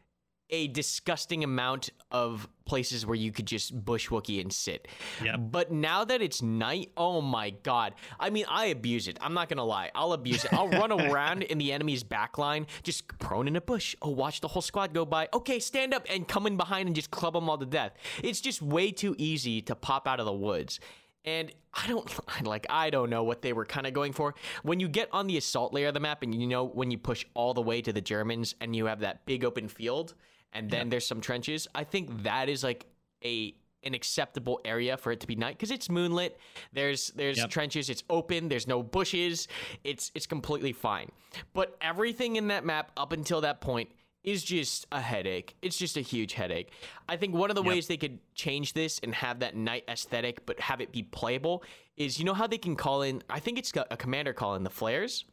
a 0.50 0.68
disgusting 0.68 1.43
amount 1.43 1.89
of 2.12 2.48
places 2.66 3.06
where 3.06 3.16
you 3.16 3.32
could 3.32 3.46
just 3.46 3.86
bush 3.86 4.10
wookie 4.10 4.41
and 4.41 4.52
sit. 4.52 4.88
Yeah. 5.24 5.38
But 5.38 5.72
now 5.72 6.06
that 6.06 6.22
it's 6.22 6.41
night, 6.41 6.91
oh 6.98 7.22
my 7.22 7.52
god. 7.52 7.93
I 8.20 8.30
mean, 8.30 8.46
I 8.50 8.68
abuse 8.68 9.08
it. 9.08 9.18
I'm 9.22 9.34
not 9.34 9.50
gonna 9.50 9.66
lie. 9.66 9.91
I'll 9.96 10.14
abuse 10.14 10.46
it. 10.46 10.54
I'll 10.54 10.70
run 10.70 10.91
around 10.91 11.43
in 11.43 11.58
the 11.58 11.72
enemy's 11.72 12.04
backline, 12.04 12.68
just 12.84 13.08
prone 13.20 13.48
in 13.48 13.56
a 13.56 13.62
bush. 13.62 13.96
Oh, 14.02 14.10
watch 14.10 14.41
the 14.41 14.48
whole 14.48 14.62
squad 14.62 14.93
go 14.93 15.06
by. 15.06 15.28
Okay, 15.34 15.60
stand 15.60 15.93
up 15.93 16.06
and 16.10 16.28
come 16.28 16.48
in 16.48 16.58
behind 16.58 16.88
and 16.88 16.96
just 16.96 17.12
club 17.12 17.34
them 17.34 17.50
all 17.50 17.58
to 17.58 17.66
death. 17.66 17.93
It's 18.24 18.41
just 18.41 18.62
way 18.62 18.91
too 18.91 19.16
easy 19.18 19.62
to 19.64 19.76
pop 19.76 20.08
out 20.08 20.20
of 20.20 20.26
the 20.26 20.34
woods. 20.34 20.80
And 21.26 21.52
I 21.74 21.88
don't 21.88 22.10
like 22.46 22.66
I 22.70 22.89
don't 22.89 23.10
know 23.10 23.24
what 23.24 23.41
they 23.41 23.54
were 23.54 23.66
kind 23.66 23.88
of 23.88 23.93
going 23.93 24.14
for. 24.14 24.36
When 24.64 24.80
you 24.80 24.88
get 24.88 25.10
on 25.12 25.28
the 25.28 25.38
assault 25.38 25.74
layer 25.74 25.88
of 25.88 25.93
the 25.93 26.00
map 26.00 26.24
and 26.24 26.34
you 26.34 26.48
know 26.48 26.64
when 26.64 26.91
you 26.91 26.98
push 26.98 27.26
all 27.34 27.54
the 27.54 27.62
way 27.62 27.82
to 27.82 27.91
the 27.91 28.02
Germans 28.02 28.56
and 28.62 28.76
you 28.76 28.86
have 28.86 29.02
that 29.02 29.26
big 29.26 29.43
open 29.43 29.68
field, 29.68 30.14
and 30.56 30.72
then 30.72 30.89
there's 30.89 31.06
some 31.06 31.22
trenches. 31.22 31.68
I 31.76 31.84
think 31.84 32.24
that 32.24 32.49
is 32.49 32.64
like 32.64 32.88
a 33.24 33.53
an 33.84 33.93
acceptable 33.93 34.60
area 34.66 34.97
for 34.97 35.12
it 35.12 35.20
to 35.20 35.28
be 35.28 35.36
night 35.36 35.58
because 35.58 35.70
it's 35.70 35.89
moonlit. 35.89 36.39
There's 36.74 37.10
there's 37.10 37.38
yep. 37.38 37.49
trenches. 37.51 37.89
It's 37.89 38.03
open. 38.10 38.47
There's 38.47 38.68
no 38.68 38.82
bushes. 38.82 39.47
It's 39.84 40.12
it's 40.16 40.26
completely 40.26 40.74
fine. 40.74 41.12
But 41.53 41.78
everything 41.82 42.38
in 42.38 42.47
that 42.47 42.66
map 42.66 42.91
up 42.97 43.12
until 43.12 43.41
that 43.41 43.62
point 43.62 43.89
is 44.24 44.43
just 44.43 44.88
a 44.91 44.99
headache. 44.99 45.56
It's 45.62 45.78
just 45.78 45.97
a 45.97 46.01
huge 46.01 46.34
headache. 46.34 46.72
I 47.08 47.16
think 47.16 47.36
one 47.36 47.51
of 47.51 47.56
the 47.56 47.62
yep. 47.62 47.74
ways 47.74 47.88
they 47.88 47.97
could 47.97 48.18
change 48.34 48.74
this 48.74 48.99
and 49.03 49.14
have 49.14 49.39
that 49.41 49.56
night 49.56 49.84
aesthetic, 49.88 50.47
but 50.47 50.60
have 50.60 50.82
it 50.82 50.91
be 50.91 51.03
playable, 51.03 51.64
is 51.95 52.18
you 52.18 52.26
know 52.26 52.34
how 52.34 52.47
they 52.47 52.58
can 52.58 52.76
call 52.76 53.03
in. 53.03 53.22
I 53.30 53.39
think 53.39 53.60
it's 53.60 53.72
a 53.76 53.97
commander 53.97 54.34
call 54.34 54.56
in 54.56 54.64
the 54.64 54.72
flares. 54.72 55.26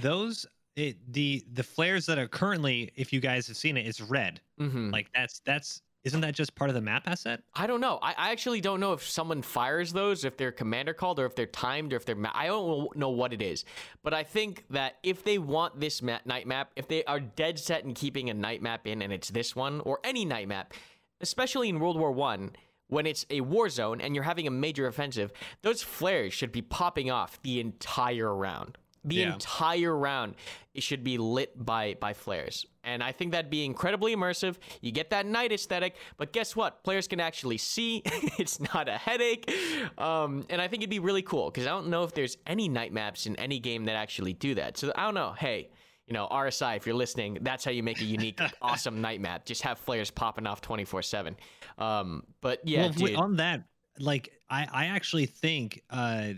Those 0.00 0.46
it, 0.76 0.96
the 1.12 1.44
the 1.52 1.62
flares 1.62 2.06
that 2.06 2.18
are 2.18 2.28
currently, 2.28 2.92
if 2.96 3.12
you 3.12 3.20
guys 3.20 3.46
have 3.48 3.56
seen 3.56 3.76
it, 3.76 3.86
it's 3.86 4.00
red. 4.00 4.40
Mm-hmm. 4.60 4.90
Like 4.90 5.08
that's 5.14 5.40
that's 5.40 5.82
isn't 6.04 6.20
that 6.22 6.34
just 6.34 6.56
part 6.56 6.68
of 6.68 6.74
the 6.74 6.80
map 6.80 7.06
asset? 7.06 7.42
I 7.54 7.68
don't 7.68 7.80
know. 7.80 7.98
I, 8.02 8.14
I 8.16 8.30
actually 8.32 8.60
don't 8.60 8.80
know 8.80 8.92
if 8.92 9.08
someone 9.08 9.40
fires 9.40 9.92
those, 9.92 10.24
if 10.24 10.36
they're 10.36 10.50
commander 10.50 10.94
called, 10.94 11.20
or 11.20 11.26
if 11.26 11.36
they're 11.36 11.46
timed, 11.46 11.92
or 11.92 11.96
if 11.96 12.04
they're. 12.04 12.16
Ma- 12.16 12.32
I 12.34 12.46
don't 12.46 12.94
know 12.96 13.10
what 13.10 13.32
it 13.32 13.40
is. 13.40 13.64
But 14.02 14.12
I 14.12 14.24
think 14.24 14.64
that 14.70 14.96
if 15.02 15.22
they 15.22 15.38
want 15.38 15.78
this 15.78 16.02
ma- 16.02 16.18
night 16.24 16.46
map, 16.46 16.72
if 16.74 16.88
they 16.88 17.04
are 17.04 17.20
dead 17.20 17.58
set 17.58 17.84
in 17.84 17.94
keeping 17.94 18.30
a 18.30 18.34
night 18.34 18.62
map 18.62 18.86
in, 18.86 19.00
and 19.00 19.12
it's 19.12 19.30
this 19.30 19.54
one 19.54 19.80
or 19.80 20.00
any 20.02 20.24
night 20.24 20.48
map, 20.48 20.74
especially 21.20 21.68
in 21.68 21.78
World 21.78 21.98
War 21.98 22.10
One, 22.10 22.56
when 22.88 23.06
it's 23.06 23.24
a 23.30 23.40
war 23.40 23.68
zone 23.68 24.00
and 24.00 24.14
you're 24.14 24.24
having 24.24 24.48
a 24.48 24.50
major 24.50 24.88
offensive, 24.88 25.32
those 25.62 25.82
flares 25.82 26.34
should 26.34 26.50
be 26.50 26.62
popping 26.62 27.10
off 27.10 27.40
the 27.42 27.60
entire 27.60 28.34
round 28.34 28.76
the 29.04 29.16
yeah. 29.16 29.32
entire 29.32 29.96
round 29.96 30.34
it 30.74 30.82
should 30.82 31.04
be 31.04 31.18
lit 31.18 31.52
by 31.64 31.94
by 32.00 32.12
flares. 32.12 32.66
And 32.84 33.02
i 33.02 33.12
think 33.12 33.32
that'd 33.32 33.50
be 33.50 33.64
incredibly 33.64 34.14
immersive. 34.14 34.56
You 34.80 34.92
get 34.92 35.10
that 35.10 35.26
night 35.26 35.52
aesthetic 35.52 35.96
but 36.16 36.32
guess 36.32 36.56
what? 36.56 36.82
Players 36.84 37.08
can 37.08 37.20
actually 37.20 37.58
see. 37.58 38.02
It's 38.38 38.58
not 38.74 38.88
a 38.88 38.96
headache. 38.96 39.50
Um, 39.98 40.46
and 40.50 40.60
i 40.60 40.68
think 40.68 40.82
it'd 40.82 40.90
be 40.90 40.98
really 40.98 41.22
cool 41.22 41.50
because 41.50 41.66
i 41.66 41.70
don't 41.70 41.88
know 41.88 42.04
if 42.04 42.14
there's 42.14 42.36
any 42.46 42.68
night 42.68 42.92
maps 42.92 43.26
in 43.26 43.36
any 43.36 43.58
game 43.58 43.84
that 43.86 43.96
actually 43.96 44.32
do 44.32 44.54
that. 44.54 44.78
So 44.78 44.92
i 44.96 45.04
don't 45.04 45.14
know. 45.14 45.34
Hey 45.36 45.70
you 46.06 46.14
know 46.14 46.26
rsi 46.32 46.76
if 46.76 46.84
you're 46.84 46.96
listening 46.96 47.38
that's 47.42 47.64
how 47.64 47.70
you 47.70 47.82
make 47.82 48.00
a 48.00 48.04
unique 48.04 48.40
awesome 48.62 49.00
night 49.00 49.20
map. 49.20 49.44
Just 49.44 49.62
have 49.62 49.78
flares 49.78 50.10
popping 50.10 50.46
off 50.46 50.60
24 50.60 51.02
7 51.02 51.36
um, 51.78 52.24
but 52.40 52.60
yeah 52.64 52.90
well, 53.00 53.20
on 53.20 53.36
that 53.36 53.64
like 53.98 54.30
i 54.50 54.66
i 54.72 54.86
actually 54.86 55.26
think 55.26 55.82
uh 55.90 56.28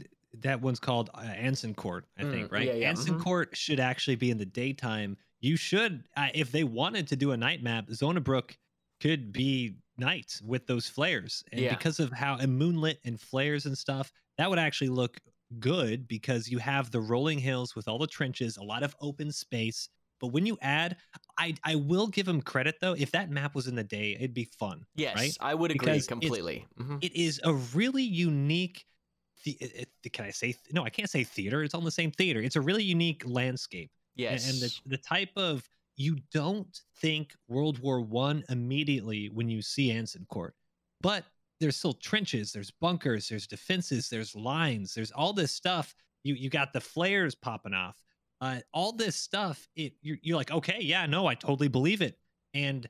that 0.41 0.61
one's 0.61 0.81
called 0.81 1.11
uh, 1.15 1.21
Anson 1.21 1.75
Court, 1.75 2.07
I 2.19 2.23
think, 2.23 2.49
mm, 2.49 2.53
right? 2.53 2.67
Yeah, 2.67 2.75
yeah. 2.75 2.89
Anson 2.89 3.15
mm-hmm. 3.15 3.23
Court 3.23 3.57
should 3.57 3.81
actually 3.81 4.17
be 4.17 4.31
in 4.31 4.39
the 4.39 4.47
daytime. 4.47 5.17
You 5.41 5.57
should, 5.57 6.05
uh, 6.17 6.29
if 6.35 6.51
they 6.51 6.65
wanted 6.65 7.07
to 7.09 7.17
do 7.17 7.33
a 7.33 7.37
night 7.37 7.63
map, 7.63 7.91
Zona 7.91 8.21
Brook 8.21 8.57
could 9.01 9.33
be 9.33 9.77
night 9.99 10.41
with 10.45 10.67
those 10.67 10.89
flares, 10.89 11.45
and 11.53 11.61
yeah. 11.61 11.75
because 11.75 12.01
of 12.01 12.11
how 12.13 12.37
and 12.37 12.57
moonlit 12.57 12.99
and 13.05 13.21
flares 13.21 13.67
and 13.67 13.77
stuff, 13.77 14.13
that 14.39 14.49
would 14.49 14.59
actually 14.59 14.89
look 14.89 15.19
good 15.61 16.09
because 16.09 16.49
you 16.49 16.59
have 16.59 16.91
the 16.91 17.01
rolling 17.01 17.39
hills 17.39 17.77
with 17.77 17.89
all 17.89 17.99
the 17.99 18.07
trenches, 18.07 18.57
a 18.57 18.63
lot 18.63 18.83
of 18.83 18.95
open 19.01 19.31
space. 19.31 19.89
But 20.21 20.29
when 20.29 20.47
you 20.47 20.57
add, 20.63 20.97
I 21.39 21.55
I 21.65 21.75
will 21.75 22.07
give 22.07 22.27
them 22.27 22.41
credit 22.41 22.77
though. 22.81 22.95
If 22.95 23.11
that 23.13 23.31
map 23.31 23.55
was 23.55 23.67
in 23.67 23.75
the 23.75 23.85
day, 23.85 24.15
it'd 24.15 24.35
be 24.35 24.49
fun. 24.59 24.85
Yes, 24.95 25.17
right? 25.17 25.37
I 25.41 25.55
would 25.55 25.71
agree 25.71 25.93
because 25.93 26.07
completely. 26.07 26.67
Mm-hmm. 26.81 26.99
It 27.03 27.15
is 27.15 27.41
a 27.45 27.53
really 27.53 28.03
unique 28.03 28.87
the, 29.45 29.53
it, 29.61 29.89
it, 30.03 30.13
can 30.13 30.25
I 30.25 30.31
say 30.31 30.55
no? 30.73 30.85
I 30.85 30.91
can't 30.91 31.09
say 31.09 31.25
theater. 31.25 31.63
It's 31.63 31.75
on 31.75 31.85
the 31.85 31.91
same 31.91 32.11
theater. 32.11 32.41
It's 32.41 32.57
a 32.57 32.61
really 32.61 32.83
unique 32.83 33.23
landscape. 33.27 33.91
Yes, 34.17 34.47
and, 34.47 34.55
and 34.55 34.63
the 34.63 34.97
the 34.97 34.99
type 34.99 35.31
of 35.37 35.69
you 35.97 36.19
don't 36.33 36.81
think 37.01 37.35
World 37.49 37.79
War 37.79 38.01
One 38.01 38.45
immediately 38.49 39.31
when 39.33 39.49
you 39.49 39.63
see 39.63 39.93
Anson 39.93 40.27
Court, 40.29 40.55
but 41.01 41.25
there's 41.61 41.77
still 41.77 41.95
trenches, 41.95 42.53
there's 42.53 42.71
bunkers, 42.71 43.29
there's 43.29 43.47
defenses, 43.47 44.09
there's 44.09 44.35
lines, 44.35 44.95
there's 44.95 45.13
all 45.13 45.33
this 45.33 45.53
stuff. 45.53 45.95
You 46.23 46.35
you 46.35 46.51
got 46.51 46.73
the 46.73 46.81
flares 46.81 47.35
popping 47.35 47.75
off. 47.75 48.01
Uh, 48.41 48.59
all 48.73 48.93
this 48.93 49.17
stuff, 49.17 49.67
it 49.77 49.95
you're, 50.03 50.19
you're 50.23 50.37
like, 50.37 50.51
okay, 50.51 50.79
yeah, 50.81 51.07
no, 51.07 51.27
I 51.27 51.35
totally 51.35 51.69
believe 51.69 52.03
it, 52.03 52.19
and 52.53 52.89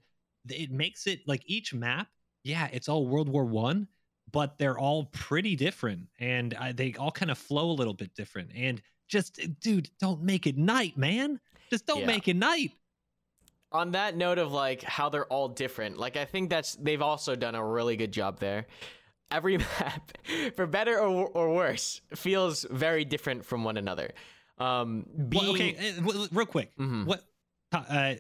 it 0.49 0.71
makes 0.71 1.07
it 1.07 1.21
like 1.27 1.43
each 1.47 1.75
map. 1.75 2.09
Yeah, 2.43 2.69
it's 2.73 2.89
all 2.89 3.07
World 3.07 3.29
War 3.29 3.45
One, 3.45 3.89
but 4.35 4.59
they're 4.59 4.77
all 4.77 5.05
pretty 5.13 5.55
different 5.55 6.09
and 6.19 6.55
uh, 6.55 6.73
they 6.75 6.93
all 6.99 7.13
kind 7.13 7.31
of 7.31 7.39
flow 7.39 7.71
a 7.71 7.73
little 7.73 7.95
bit 7.95 8.13
different. 8.17 8.51
And 8.53 8.83
just, 9.07 9.39
uh, 9.41 9.47
dude, 9.61 9.89
don't 10.01 10.23
make 10.23 10.49
it 10.49 10.59
night, 10.59 10.99
man. 10.99 11.39
Just 11.71 11.87
don't 11.87 12.01
yeah. 12.01 12.07
make 12.07 12.27
it 12.27 12.35
night. 12.35 12.73
On 13.71 13.93
that 13.93 14.17
note 14.17 14.39
of 14.39 14.53
like 14.53 14.83
how 14.83 15.09
they're 15.09 15.27
all 15.27 15.47
different, 15.49 15.99
like 15.99 16.17
I 16.17 16.25
think 16.25 16.51
that's 16.51 16.75
they've 16.75 17.01
also 17.01 17.37
done 17.37 17.55
a 17.55 17.65
really 17.65 17.97
good 17.97 18.13
job 18.13 18.41
there. 18.41 18.67
Every 19.31 19.59
map, 19.81 20.19
for 20.57 20.67
better 20.67 20.99
or, 20.99 21.29
or 21.29 21.55
worse, 21.55 22.01
feels 22.17 22.67
very 22.69 23.05
different 23.05 23.45
from 23.45 23.63
one 23.63 23.77
another. 23.77 24.11
Um, 24.59 25.07
being... 25.29 25.45
well, 25.45 25.55
okay, 25.55 25.95
uh, 25.97 26.27
real 26.33 26.47
quick, 26.47 26.77
mm-hmm. 26.77 27.05
what 27.05 27.23
uh, 27.73 28.15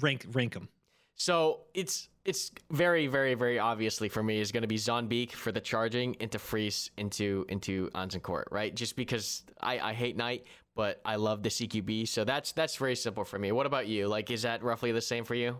rank 0.00 0.26
rank 0.32 0.52
them? 0.52 0.68
So 1.16 1.60
it's 1.74 2.08
it's 2.24 2.50
very, 2.70 3.06
very, 3.06 3.34
very 3.34 3.58
obviously 3.58 4.08
for 4.08 4.22
me 4.22 4.40
is 4.40 4.52
going 4.52 4.62
to 4.62 4.68
be 4.68 4.76
Zonbeek 4.76 5.32
for 5.32 5.52
the 5.52 5.60
charging 5.60 6.14
into 6.20 6.38
Frise 6.38 6.90
into 6.98 7.46
into 7.48 7.90
Anson 7.94 8.20
Court, 8.20 8.48
right? 8.50 8.74
Just 8.74 8.96
because 8.96 9.44
I, 9.60 9.78
I 9.78 9.92
hate 9.94 10.16
Night, 10.16 10.46
but 10.74 11.00
I 11.04 11.16
love 11.16 11.42
the 11.42 11.48
CQB, 11.48 12.06
so 12.06 12.24
that's 12.24 12.52
that's 12.52 12.76
very 12.76 12.96
simple 12.96 13.24
for 13.24 13.38
me. 13.38 13.50
What 13.52 13.66
about 13.66 13.86
you? 13.86 14.08
Like, 14.08 14.30
is 14.30 14.42
that 14.42 14.62
roughly 14.62 14.92
the 14.92 15.00
same 15.00 15.24
for 15.24 15.34
you? 15.34 15.56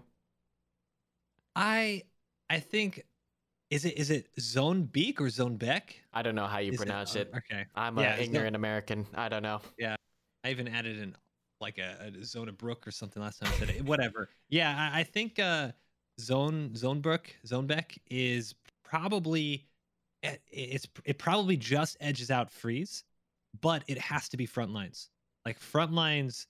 I 1.55 2.03
I 2.51 2.61
think 2.61 3.05
is 3.71 3.87
it 3.87 3.97
is 3.97 4.11
it 4.11 4.29
Zone 4.39 4.85
Beak 4.85 5.21
or 5.21 5.31
Zone 5.31 5.57
Beck? 5.57 5.97
I 6.13 6.23
don't 6.23 6.35
know 6.35 6.47
how 6.47 6.59
you 6.59 6.73
is 6.73 6.79
pronounce 6.79 7.17
it, 7.17 7.31
it. 7.33 7.39
Okay, 7.39 7.65
I'm 7.75 7.97
yeah, 7.99 8.15
an 8.15 8.21
ignorant 8.21 8.49
Zone... 8.49 8.57
American. 8.57 9.07
I 9.15 9.31
don't 9.31 9.43
know. 9.43 9.61
Yeah, 9.79 9.97
I 10.45 10.51
even 10.51 10.69
added 10.69 10.99
in 10.99 11.17
like 11.61 11.79
a, 11.79 12.13
a 12.21 12.25
Zona 12.25 12.53
Brook 12.53 12.87
or 12.87 12.91
something 12.91 13.23
last 13.23 13.41
time 13.41 13.53
I 13.53 13.57
said 13.59 13.71
it. 13.71 13.85
Whatever. 13.85 14.29
Yeah, 14.49 14.91
I, 14.93 15.01
I 15.01 15.03
think. 15.05 15.39
uh 15.39 15.73
Zone 16.21 16.71
Zonebrook 16.75 17.27
Zonebeck 17.47 17.99
is 18.11 18.55
probably 18.85 19.67
eh, 20.23 20.37
it's 20.51 20.87
it 21.05 21.19
probably 21.19 21.57
just 21.57 21.97
edges 22.01 22.31
out 22.31 22.51
Frise, 22.51 23.05
but 23.61 23.85
it 23.87 23.99
has 23.99 24.29
to 24.31 24.37
be 24.37 24.47
front 24.47 24.73
lines. 24.73 25.11
Like 25.45 25.59
front 25.59 25.93
lines, 25.93 26.47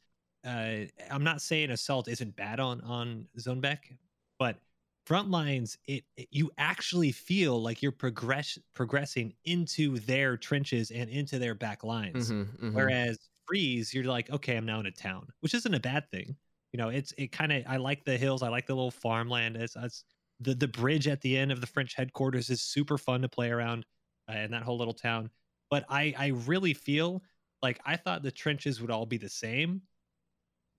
uh, 0.47 0.87
I'm 1.11 1.25
not 1.25 1.43
saying 1.43 1.71
assault 1.71 2.09
isn't 2.09 2.37
bad 2.37 2.61
on 2.61 2.81
on 2.83 3.27
Zonebeck, 3.39 3.97
but 4.39 4.59
front 5.05 5.31
lines, 5.31 5.79
it, 5.87 6.05
it, 6.17 6.29
you 6.31 6.51
actually 6.59 7.13
feel 7.13 7.61
like 7.63 7.83
you're 7.83 7.93
progress 7.93 8.59
progressing 8.75 9.35
into 9.45 9.99
their 10.01 10.37
trenches 10.37 10.91
and 10.91 11.11
into 11.11 11.39
their 11.39 11.55
back 11.55 11.83
lines. 11.85 12.31
Mm-hmm, 12.31 12.67
mm-hmm. 12.67 12.77
Whereas 12.77 13.19
Frise, 13.49 13.95
you're 13.95 14.05
like, 14.05 14.31
okay, 14.31 14.57
I'm 14.57 14.67
now 14.67 14.81
in 14.81 14.87
a 14.87 14.91
town, 14.91 15.29
which 15.41 15.55
isn't 15.55 15.75
a 15.75 15.81
bad 15.81 16.11
thing 16.11 16.37
you 16.77 16.83
know, 16.83 16.91
it's 16.91 17.13
it 17.17 17.33
kind 17.33 17.53
of 17.53 17.63
I 17.67 17.77
like 17.79 18.05
the 18.05 18.19
hills. 18.19 18.43
I 18.43 18.49
like 18.51 18.67
the 18.67 18.75
little 18.75 18.91
farmland. 18.91 19.57
It's, 19.57 19.77
it's 19.77 20.05
the 20.41 20.55
the 20.55 20.69
bridge 20.69 21.09
at 21.09 21.23
the 21.23 21.37
end 21.37 21.51
of 21.51 21.63
the 21.63 21.67
French 21.67 21.95
headquarters 21.95 22.51
is 22.51 22.61
super 22.61 22.99
fun 22.99 23.23
to 23.23 23.31
play 23.31 23.51
around, 23.51 23.87
uh, 24.31 24.37
in 24.37 24.51
that 24.51 24.63
whole 24.63 24.77
little 24.77 24.93
town. 24.93 25.31
But 25.71 25.87
I 25.89 26.15
I 26.19 26.27
really 26.47 26.75
feel 26.75 27.23
like 27.63 27.81
I 27.87 27.97
thought 27.97 28.23
the 28.23 28.31
trenches 28.31 28.81
would 28.83 28.91
all 28.91 29.07
be 29.07 29.17
the 29.17 29.29
same. 29.31 29.81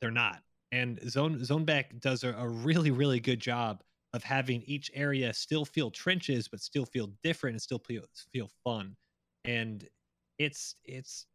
They're 0.01 0.11
not. 0.11 0.41
And 0.71 0.99
Zone 1.09 1.39
Zonebeck 1.39 1.99
does 2.01 2.23
a, 2.23 2.33
a 2.33 2.47
really 2.47 2.91
really 2.91 3.19
good 3.19 3.39
job 3.39 3.83
of 4.13 4.23
having 4.23 4.61
each 4.63 4.91
area 4.93 5.33
still 5.33 5.65
feel 5.65 5.91
trenches, 5.91 6.47
but 6.47 6.61
still 6.61 6.85
feel 6.85 7.11
different 7.23 7.55
and 7.55 7.61
still 7.61 7.79
feel 7.79 8.03
feel 8.31 8.49
fun. 8.63 8.95
And 9.45 9.87
it's 10.37 10.75
it's 10.85 11.25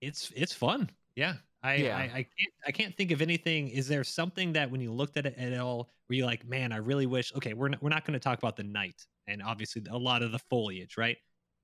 it's 0.00 0.32
it's 0.34 0.52
fun. 0.52 0.90
Yeah, 1.14 1.34
I, 1.62 1.74
yeah. 1.76 1.96
I, 1.96 2.02
I 2.02 2.08
can't 2.08 2.54
I 2.66 2.70
can't 2.72 2.96
think 2.96 3.10
of 3.10 3.22
anything. 3.22 3.68
Is 3.68 3.88
there 3.88 4.04
something 4.04 4.52
that 4.52 4.70
when 4.70 4.80
you 4.80 4.92
looked 4.92 5.16
at 5.16 5.26
it 5.26 5.36
at 5.38 5.58
all, 5.58 5.90
were 6.08 6.14
you 6.14 6.26
like, 6.26 6.46
man, 6.46 6.72
I 6.72 6.76
really 6.76 7.06
wish? 7.06 7.34
Okay, 7.34 7.54
we're 7.54 7.68
not, 7.68 7.82
we're 7.82 7.90
not 7.90 8.04
going 8.04 8.18
to 8.18 8.20
talk 8.20 8.38
about 8.38 8.56
the 8.56 8.64
night 8.64 9.04
and 9.26 9.42
obviously 9.42 9.82
a 9.90 9.98
lot 9.98 10.22
of 10.22 10.32
the 10.32 10.38
foliage, 10.50 10.96
right? 10.96 11.16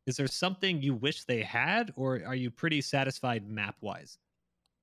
Is 0.07 0.17
there 0.17 0.27
something 0.27 0.83
you 0.83 0.95
wish 0.95 1.25
they 1.25 1.43
had, 1.43 1.93
or 1.95 2.23
are 2.27 2.35
you 2.35 2.51
pretty 2.51 2.81
satisfied 2.81 3.49
map 3.49 3.77
wise? 3.81 4.19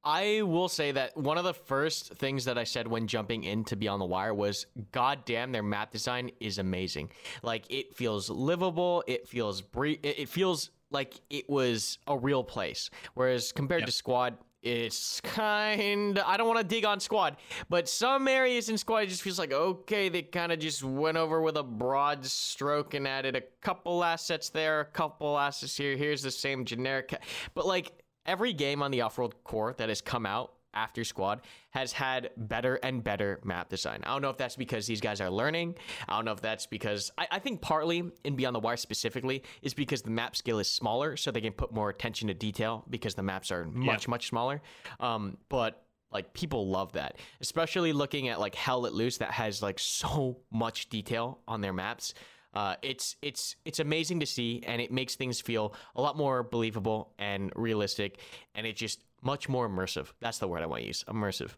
I 0.02 0.44
will 0.44 0.70
say 0.70 0.94
that 0.94 1.18
one 1.18 1.38
of 1.38 1.44
the 1.44 1.54
first 1.54 2.14
things 2.14 2.46
that 2.46 2.58
I 2.58 2.64
said 2.64 2.88
when 2.88 3.06
jumping 3.06 3.44
into 3.44 3.76
Beyond 3.76 4.00
the 4.02 4.06
Wire 4.06 4.34
was, 4.34 4.66
God 4.94 5.26
damn, 5.26 5.52
their 5.52 5.64
map 5.64 5.92
design 5.92 6.32
is 6.40 6.58
amazing. 6.58 7.12
Like 7.44 7.66
it 7.70 7.94
feels 7.98 8.30
livable. 8.30 9.04
It 9.08 9.28
feels 9.28 9.62
bre- 9.62 10.00
It 10.02 10.30
feels 10.30 10.70
like 10.92 11.20
it 11.30 11.50
was 11.50 11.98
a 12.08 12.18
real 12.18 12.44
place. 12.44 12.90
Whereas 13.14 13.52
compared 13.52 13.82
yep. 13.82 13.88
to 13.88 13.92
Squad, 13.92 14.38
it's 14.62 15.22
kind 15.22 16.20
I 16.20 16.36
don't 16.36 16.48
want 16.48 16.60
to 16.60 16.66
dig 16.66 16.84
on 16.84 17.00
squad, 17.00 17.38
but 17.70 17.88
some 17.88 18.28
areas 18.28 18.68
in 18.68 18.78
squad 18.78 19.06
just 19.06 19.22
feels 19.22 19.40
like 19.40 19.54
okay, 19.54 20.10
they 20.10 20.22
kind 20.22 20.52
of 20.52 20.60
just 20.60 20.84
went 20.84 21.16
over 21.16 21.42
with 21.42 21.56
a 21.56 21.64
broad 21.64 22.26
stroke 22.26 22.94
and 22.94 23.08
added 23.08 23.38
a 23.38 23.42
couple 23.62 24.04
assets 24.04 24.50
there, 24.50 24.82
a 24.82 24.86
couple 24.86 25.40
assets 25.40 25.78
here. 25.78 25.96
Here's 25.96 26.22
the 26.22 26.32
same 26.32 26.66
generic, 26.66 27.14
but 27.54 27.66
like 27.66 28.04
every 28.26 28.52
game 28.52 28.84
on 28.84 28.92
the 28.92 29.02
off-world 29.02 29.36
core 29.46 29.76
that 29.78 29.88
has 29.88 30.02
come 30.02 30.26
out 30.26 30.52
after 30.74 31.04
squad 31.04 31.42
has 31.72 31.92
had 31.92 32.32
better 32.38 32.76
and 32.76 33.04
better 33.04 33.40
map 33.44 33.70
design. 33.70 34.02
I 34.04 34.10
don't 34.14 34.22
know 34.22 34.30
if 34.30 34.38
that's 34.38 34.56
because 34.56 34.88
these 34.88 35.02
guys 35.02 35.22
are 35.22 35.30
learning. 35.30 35.76
I 36.08 36.16
don't 36.16 36.26
know 36.26 36.32
if 36.32 36.42
that's 36.42 36.66
because 36.66 37.12
I, 37.18 37.28
I, 37.32 37.40
think 37.40 37.62
partly 37.62 38.04
in 38.24 38.36
Beyond 38.36 38.56
the 38.56 38.60
Wire 38.60 38.78
specifically 38.78 39.44
is 39.62 39.74
because 39.74 40.02
the 40.02 40.12
map 40.12 40.36
scale 40.36 40.60
is 40.60 40.70
smaller, 40.70 41.18
so 41.18 41.32
they 41.32 41.42
can 41.42 41.54
put 41.54 41.74
more 41.74 41.90
attention 41.90 42.28
to 42.28 42.34
detail 42.34 42.86
because 42.90 43.16
the 43.16 43.24
maps 43.24 43.52
are 43.52 43.66
much, 43.66 44.06
yeah. 44.06 44.10
much 44.10 44.28
smaller. 44.28 44.62
Um, 45.00 45.38
but 45.50 45.84
Like 46.12 46.34
people 46.34 46.68
love 46.68 46.94
that, 46.94 47.18
especially 47.40 47.94
looking 47.94 48.30
at 48.30 48.40
like 48.40 48.56
Hell 48.56 48.82
Let 48.82 48.94
Loose 48.94 49.18
that 49.18 49.32
has 49.32 49.62
like 49.62 49.78
so 49.80 50.40
much 50.52 50.90
detail 50.90 51.40
on 51.48 51.62
their 51.62 51.74
maps. 51.74 52.14
Uh, 52.54 52.76
it's 52.82 53.16
it's 53.22 53.56
it's 53.64 53.80
amazing 53.80 54.20
to 54.22 54.26
see, 54.26 54.64
and 54.66 54.82
it 54.82 54.92
makes 54.92 55.16
things 55.16 55.40
feel 55.40 55.76
a 55.96 56.02
lot 56.02 56.18
more 56.18 56.42
believable 56.42 57.14
and 57.20 57.52
realistic, 57.56 58.20
and 58.56 58.66
it 58.66 58.76
just 58.76 59.04
much 59.22 59.50
more 59.50 59.68
immersive. 59.70 60.08
That's 60.20 60.38
the 60.40 60.48
word 60.48 60.64
I 60.64 60.66
want 60.66 60.82
to 60.82 60.88
use, 60.88 61.04
immersive. 61.08 61.52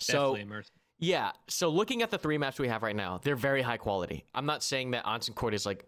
So 0.00 0.34
Definitely 0.36 0.44
immersive. 0.56 0.70
yeah, 0.98 1.32
so 1.48 1.68
looking 1.68 2.02
at 2.02 2.10
the 2.10 2.18
three 2.18 2.38
maps 2.38 2.58
we 2.58 2.68
have 2.68 2.82
right 2.82 2.94
now, 2.96 3.20
they're 3.22 3.36
very 3.36 3.62
high 3.62 3.76
quality. 3.76 4.24
I'm 4.34 4.46
not 4.46 4.62
saying 4.62 4.92
that 4.92 5.04
Onsen 5.04 5.34
Court 5.34 5.54
is 5.54 5.66
like 5.66 5.84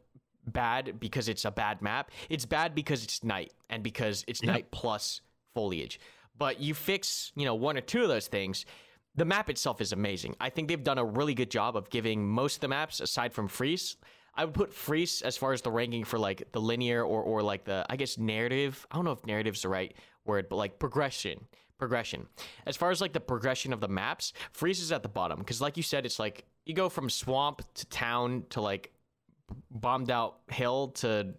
bad 0.46 0.98
because 0.98 1.28
it's 1.28 1.44
a 1.44 1.50
bad 1.50 1.80
map. 1.82 2.10
It's 2.28 2.44
bad 2.46 2.74
because 2.74 3.04
it's 3.04 3.22
night 3.22 3.52
and 3.68 3.82
because 3.82 4.24
it's 4.26 4.42
Yep. 4.42 4.52
night 4.52 4.70
plus 4.70 5.20
foliage. 5.54 6.00
But 6.36 6.60
you 6.60 6.74
fix, 6.74 7.32
you 7.36 7.44
know, 7.44 7.54
one 7.54 7.76
or 7.76 7.82
two 7.82 8.02
of 8.02 8.08
those 8.08 8.26
things, 8.26 8.64
the 9.14 9.24
map 9.24 9.50
itself 9.50 9.80
is 9.80 9.92
amazing. 9.92 10.34
I 10.40 10.48
think 10.50 10.68
they've 10.68 10.82
done 10.82 10.98
a 10.98 11.04
really 11.04 11.34
good 11.34 11.50
job 11.50 11.76
of 11.76 11.90
giving 11.90 12.26
most 12.26 12.56
of 12.56 12.60
the 12.62 12.68
maps 12.68 13.00
aside 13.00 13.32
from 13.32 13.46
Frise. 13.48 13.96
I 14.34 14.44
would 14.44 14.54
put 14.54 14.72
Frise 14.72 15.22
as 15.22 15.36
far 15.36 15.52
as 15.52 15.60
the 15.60 15.70
ranking 15.70 16.04
for 16.04 16.18
like 16.18 16.50
the 16.52 16.60
linear 16.60 17.02
or 17.04 17.22
or 17.22 17.42
like 17.42 17.64
the 17.64 17.84
I 17.90 17.96
guess 17.96 18.16
narrative. 18.16 18.86
I 18.90 18.96
don't 18.96 19.04
know 19.04 19.12
if 19.12 19.26
narrative's 19.26 19.62
the 19.62 19.68
right 19.68 19.94
word, 20.30 20.48
but 20.48 20.56
like 20.56 20.78
progression. 20.78 21.46
Progression. 21.78 22.26
As 22.66 22.76
far 22.76 22.90
as 22.90 23.00
like 23.00 23.12
the 23.12 23.20
progression 23.20 23.72
of 23.72 23.80
the 23.80 23.88
maps, 23.88 24.32
Frise 24.52 24.80
is 24.80 24.92
at 24.92 25.02
the 25.02 25.08
bottom 25.08 25.38
because 25.38 25.60
like 25.60 25.76
you 25.76 25.82
said, 25.82 26.04
it's 26.06 26.18
like 26.18 26.44
you 26.66 26.74
go 26.74 26.88
from 26.88 27.08
swamp 27.10 27.62
to 27.74 27.86
town 27.86 28.44
to 28.50 28.60
like 28.60 28.92
bombed 29.70 30.10
out 30.10 30.40
hill 30.48 30.88
to 30.88 31.34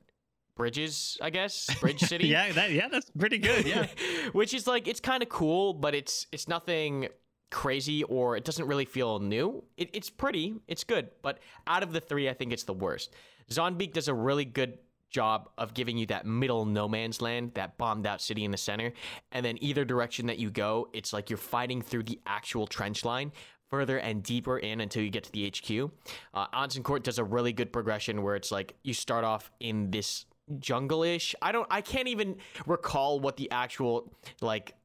bridges, 0.55 1.17
I 1.21 1.29
guess. 1.29 1.69
Bridge 1.79 1.99
City. 2.11 2.27
yeah, 2.27 2.51
that 2.51 2.71
yeah, 2.71 2.87
that's 2.87 3.09
pretty 3.11 3.37
good. 3.37 3.65
Yeah. 3.65 3.87
Which 4.31 4.53
is 4.53 4.67
like 4.67 4.87
it's 4.87 4.99
kind 4.99 5.21
of 5.23 5.29
cool, 5.29 5.73
but 5.73 5.95
it's 5.95 6.27
it's 6.31 6.47
nothing 6.47 7.07
crazy 7.51 8.03
or 8.03 8.35
it 8.37 8.43
doesn't 8.43 8.65
really 8.65 8.85
feel 8.85 9.19
new. 9.19 9.63
It, 9.77 9.89
it's 9.93 10.09
pretty, 10.09 10.55
it's 10.67 10.83
good, 10.83 11.09
but 11.21 11.39
out 11.67 11.83
of 11.83 11.93
the 11.93 11.99
three, 11.99 12.29
I 12.29 12.33
think 12.33 12.53
it's 12.53 12.63
the 12.63 12.73
worst. 12.73 13.13
Zonbeak 13.49 13.93
does 13.93 14.07
a 14.07 14.13
really 14.13 14.45
good 14.45 14.77
job 15.11 15.49
of 15.57 15.73
giving 15.73 15.97
you 15.97 16.05
that 16.07 16.25
middle 16.25 16.65
no 16.65 16.87
man's 16.87 17.21
land, 17.21 17.51
that 17.53 17.77
bombed 17.77 18.07
out 18.07 18.21
city 18.21 18.43
in 18.43 18.51
the 18.51 18.57
center, 18.57 18.91
and 19.31 19.45
then 19.45 19.57
either 19.61 19.85
direction 19.85 20.25
that 20.27 20.39
you 20.39 20.49
go, 20.49 20.89
it's 20.93 21.13
like 21.13 21.29
you're 21.29 21.37
fighting 21.37 21.81
through 21.81 22.03
the 22.03 22.19
actual 22.25 22.65
trench 22.65 23.05
line 23.05 23.31
further 23.69 23.97
and 23.99 24.21
deeper 24.21 24.57
in 24.57 24.81
until 24.81 25.01
you 25.01 25.09
get 25.09 25.23
to 25.23 25.31
the 25.31 25.47
HQ. 25.47 25.91
Uh, 26.33 26.47
Onsen 26.47 26.83
Court 26.83 27.03
does 27.03 27.19
a 27.19 27.23
really 27.23 27.53
good 27.53 27.71
progression 27.71 28.21
where 28.21 28.35
it's 28.35 28.51
like 28.51 28.75
you 28.83 28.93
start 28.93 29.23
off 29.23 29.49
in 29.61 29.91
this 29.91 30.25
jungle-ish. 30.59 31.35
I 31.41 31.51
don't 31.51 31.67
I 31.71 31.81
can't 31.81 32.07
even 32.07 32.35
recall 32.65 33.19
what 33.19 33.37
the 33.37 33.49
actual 33.51 34.11
like 34.41 34.75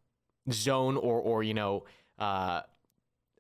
zone 0.53 0.97
or 0.97 1.18
or 1.18 1.43
you 1.43 1.55
know 1.55 1.85
uh 2.18 2.62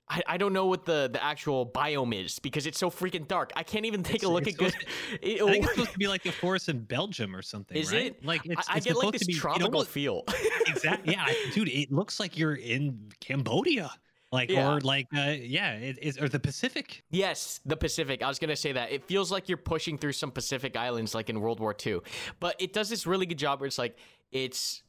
I, 0.08 0.22
I 0.26 0.36
don't 0.36 0.52
know 0.52 0.66
what 0.66 0.84
the, 0.84 1.10
the 1.12 1.22
actual 1.22 1.66
biome 1.66 2.24
is 2.24 2.38
because 2.38 2.66
it's 2.66 2.78
so 2.78 2.90
freaking 2.90 3.26
dark. 3.26 3.52
I 3.56 3.62
can't 3.64 3.86
even 3.86 4.02
take 4.04 4.16
It's- 4.16 4.30
a 4.30 4.32
look 4.32 4.46
at 4.46 4.56
good. 4.56 4.72
I 5.12 5.16
think 5.18 5.40
it's 5.64 5.70
supposed 5.70 5.92
to 5.92 5.98
be 5.98 6.06
like 6.06 6.22
the 6.22 6.30
forest 6.30 6.68
in 6.68 6.78
Belgium 6.84 7.34
or 7.34 7.42
something, 7.42 7.76
Is 7.76 7.92
right? 7.92 8.06
it? 8.06 8.24
Like 8.24 8.42
it's, 8.44 8.68
I, 8.68 8.76
it's 8.76 8.86
get 8.86 8.96
like 8.96 9.12
this 9.12 9.24
be, 9.26 9.32
it 9.32 9.36
tropical 9.38 9.66
almost- 9.66 9.90
feel. 9.90 10.22
exactly. 10.66 11.14
Yeah, 11.14 11.26
dude, 11.52 11.68
it 11.68 11.90
looks 11.90 12.20
like 12.20 12.38
you're 12.38 12.54
in 12.54 13.10
Cambodia, 13.20 13.90
like 14.30 14.48
Yeah. 14.50 14.74
or 14.74 14.80
like 14.80 15.08
uh, 15.16 15.34
yeah, 15.40 15.72
it, 15.72 15.98
it's 16.00 16.20
or 16.20 16.28
the 16.28 16.38
Pacific. 16.40 17.02
Yes, 17.10 17.58
the 17.66 17.76
Pacific. 17.76 18.22
I 18.22 18.28
was 18.28 18.38
gonna 18.38 18.54
say 18.56 18.72
that. 18.72 18.92
It 18.92 19.04
feels 19.04 19.32
like 19.32 19.48
you're 19.48 19.58
pushing 19.58 19.98
through 19.98 20.12
some 20.12 20.30
Pacific 20.30 20.76
islands 20.76 21.14
like 21.16 21.30
in 21.30 21.40
World 21.40 21.58
War 21.58 21.74
II. 21.84 21.98
But 22.38 22.54
it 22.60 22.72
does 22.72 22.88
this 22.88 23.06
really 23.06 23.26
good 23.26 23.38
job 23.38 23.60
where 23.60 23.66
it's 23.66 23.78
like 23.78 23.96
it's 24.30 24.82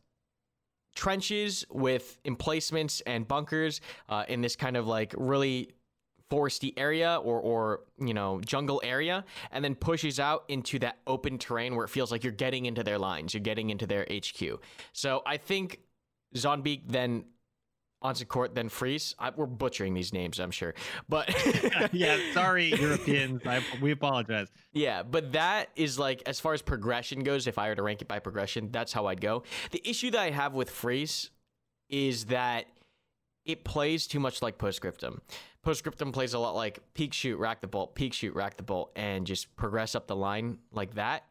trenches 0.98 1.64
with 1.70 2.18
emplacements 2.26 3.02
and 3.02 3.28
bunkers 3.28 3.82
uh, 4.10 4.26
in 4.28 4.42
this 4.42 4.56
kind 4.56 4.76
of 4.76 4.88
like 4.88 5.14
really 5.16 5.70
foresty 6.32 6.74
area 6.76 7.22
or 7.24 7.40
or 7.40 7.82
you 8.00 8.14
know 8.14 8.42
jungle 8.42 8.82
area 8.84 9.24
and 9.52 9.64
then 9.64 9.76
pushes 9.76 10.20
out 10.20 10.44
into 10.50 10.80
that 10.80 10.98
open 11.06 11.38
terrain 11.38 11.76
where 11.76 11.86
it 11.86 11.90
feels 11.90 12.12
like 12.12 12.24
you're 12.24 12.34
getting 12.34 12.66
into 12.66 12.84
their 12.84 12.98
lines 12.98 13.34
you're 13.34 13.40
getting 13.40 13.70
into 13.70 13.86
their 13.86 14.06
HQ 14.12 14.60
so 14.92 15.22
I 15.26 15.38
think 15.38 15.80
Zonbeak 16.36 16.82
then 16.88 17.26
Onsen 18.04 18.28
Court 18.28 18.54
then 18.54 18.70
Frise 18.70 19.16
I, 19.18 19.32
we're 19.36 19.46
butchering 19.46 19.94
these 19.94 20.14
names 20.14 20.40
I'm 20.40 20.52
sure 20.52 20.74
but 21.10 21.30
yeah, 21.94 22.18
sorry, 22.34 22.74
Europeans. 22.80 23.42
I, 23.46 23.64
we 23.82 23.92
apologize. 23.92 24.48
yeah, 24.74 25.04
but 25.04 25.34
that 25.34 25.70
is 25.76 25.98
like 25.98 26.22
as 26.26 26.40
far 26.40 26.54
as 26.54 26.62
progression 26.62 27.24
goes, 27.24 27.48
if 27.48 27.58
I 27.58 27.70
were 27.70 27.76
to 27.76 27.84
rank 27.84 28.02
it 28.02 28.08
by 28.08 28.20
progression, 28.20 28.70
that's 28.72 28.94
how 28.94 29.08
I'd 29.08 29.22
go. 29.22 29.44
The 29.72 29.88
issue 29.88 30.12
that 30.12 30.20
I 30.20 30.30
have 30.32 30.54
with 30.54 30.70
Frise 30.70 31.30
is 31.90 32.26
that 32.26 32.66
it 33.46 33.64
plays 33.64 34.08
too 34.08 34.20
much 34.20 34.42
like 34.42 34.58
Postscriptum. 34.58 35.22
Postscriptum 35.64 36.12
plays 36.12 36.34
a 36.34 36.40
lot 36.40 36.56
like 36.56 36.80
peak 36.94 37.14
shoot, 37.14 37.38
rack 37.38 37.62
the 37.62 37.68
bolt, 37.68 37.96
peak 37.96 38.14
shoot, 38.14 38.34
rack 38.36 38.58
the 38.58 38.64
bolt, 38.64 38.92
and 38.96 39.26
just 39.26 39.56
progress 39.56 39.96
up 39.96 40.08
the 40.08 40.16
line 40.16 40.58
like 40.72 40.96
that. 40.96 41.24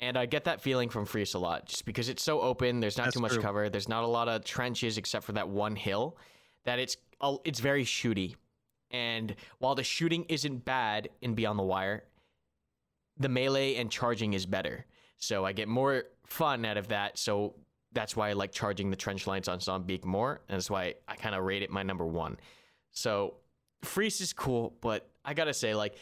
And 0.00 0.16
I 0.16 0.24
get 0.24 0.44
that 0.44 0.62
feeling 0.62 0.88
from 0.88 1.04
Frise 1.04 1.34
a 1.34 1.38
lot, 1.38 1.66
just 1.66 1.84
because 1.84 2.08
it's 2.08 2.22
so 2.22 2.40
open. 2.40 2.80
There's 2.80 2.96
not 2.96 3.04
That's 3.04 3.14
too 3.14 3.20
much 3.20 3.34
true. 3.34 3.42
cover. 3.42 3.68
There's 3.68 3.88
not 3.88 4.02
a 4.02 4.06
lot 4.06 4.28
of 4.28 4.44
trenches 4.44 4.96
except 4.96 5.26
for 5.26 5.32
that 5.32 5.48
one 5.48 5.76
hill. 5.76 6.16
That 6.64 6.78
it's 6.78 6.96
it's 7.44 7.60
very 7.60 7.84
shooty. 7.84 8.34
And 8.90 9.36
while 9.58 9.74
the 9.74 9.84
shooting 9.84 10.24
isn't 10.28 10.64
bad 10.64 11.10
in 11.20 11.34
Beyond 11.34 11.58
the 11.58 11.62
Wire, 11.62 12.04
the 13.18 13.28
melee 13.28 13.76
and 13.76 13.90
charging 13.90 14.32
is 14.32 14.46
better. 14.46 14.86
So 15.18 15.44
I 15.44 15.52
get 15.52 15.68
more 15.68 16.04
fun 16.26 16.64
out 16.64 16.78
of 16.78 16.88
that. 16.88 17.18
So 17.18 17.54
that's 17.92 18.16
why 18.16 18.30
I 18.30 18.32
like 18.32 18.52
charging 18.52 18.88
the 18.88 18.96
trench 18.96 19.26
lines 19.26 19.48
on 19.48 19.58
Zombeak 19.58 20.04
more. 20.04 20.40
And 20.48 20.56
that's 20.56 20.70
why 20.70 20.94
I 21.06 21.16
kind 21.16 21.34
of 21.34 21.44
rate 21.44 21.62
it 21.62 21.70
my 21.70 21.82
number 21.82 22.06
one. 22.06 22.38
So 22.92 23.34
Frise 23.82 24.20
is 24.22 24.32
cool, 24.32 24.74
but 24.80 25.10
I 25.24 25.34
gotta 25.34 25.54
say, 25.54 25.74
like, 25.74 25.96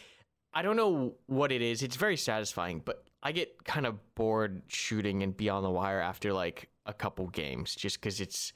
I 0.53 0.61
don't 0.61 0.77
know 0.77 1.15
what 1.27 1.51
it 1.51 1.61
is. 1.61 1.83
It's 1.83 1.95
very 1.97 2.17
satisfying, 2.17 2.81
but 2.83 3.03
I 3.21 3.31
get 3.31 3.65
kind 3.65 3.85
of 3.85 3.97
bored 4.15 4.61
shooting 4.67 5.23
and 5.23 5.35
Beyond 5.35 5.65
the 5.65 5.69
Wire 5.69 5.99
after 5.99 6.31
like 6.31 6.69
a 6.85 6.93
couple 6.93 7.27
games 7.27 7.75
just 7.75 7.99
because 7.99 8.21
it's 8.21 8.53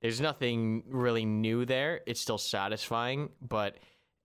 there's 0.00 0.20
nothing 0.20 0.84
really 0.88 1.24
new 1.24 1.64
there. 1.64 2.00
It's 2.06 2.20
still 2.20 2.38
satisfying, 2.38 3.30
but 3.40 3.78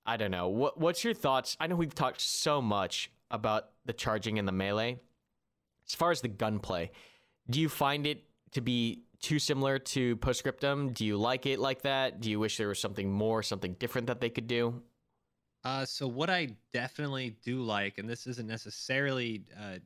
I 0.06 0.18
don't 0.18 0.32
know. 0.32 0.50
What 0.50 0.80
what's 0.80 1.04
your 1.04 1.14
thoughts? 1.14 1.58
I 1.60 1.68
know 1.68 1.76
we've 1.76 1.96
talked 1.96 2.22
so 2.22 2.62
much 2.62 3.12
about 3.30 3.70
the 3.86 3.94
charging 3.94 4.38
and 4.38 4.48
the 4.48 4.52
melee. 4.52 5.00
As 5.88 5.96
far 5.96 6.12
as 6.12 6.22
the 6.22 6.28
gunplay, 6.28 6.92
do 7.50 7.60
you 7.60 7.70
find 7.70 8.06
it 8.06 8.24
to 8.52 8.62
be 8.62 9.04
too 9.20 9.40
similar 9.40 9.80
to 9.80 10.16
Postscriptum? 10.18 10.94
Do 10.94 11.06
you 11.06 11.18
like 11.18 11.46
it 11.46 11.60
like 11.60 11.84
that? 11.84 12.22
Do 12.22 12.30
you 12.30 12.40
wish 12.40 12.58
there 12.58 12.68
was 12.68 12.80
something 12.80 13.12
more, 13.12 13.44
something 13.44 13.74
different 13.74 14.08
that 14.08 14.20
they 14.20 14.30
could 14.30 14.48
do? 14.48 14.82
Uh, 15.64 15.86
so 15.86 16.08
what 16.08 16.30
I 16.30 16.56
definitely 16.74 17.32
do 17.44 17.62
like, 17.62 17.98
and 17.98 18.10
this 18.10 18.26
isn't 18.26 18.48
necessarily 18.48 19.46
uh, 19.60 19.78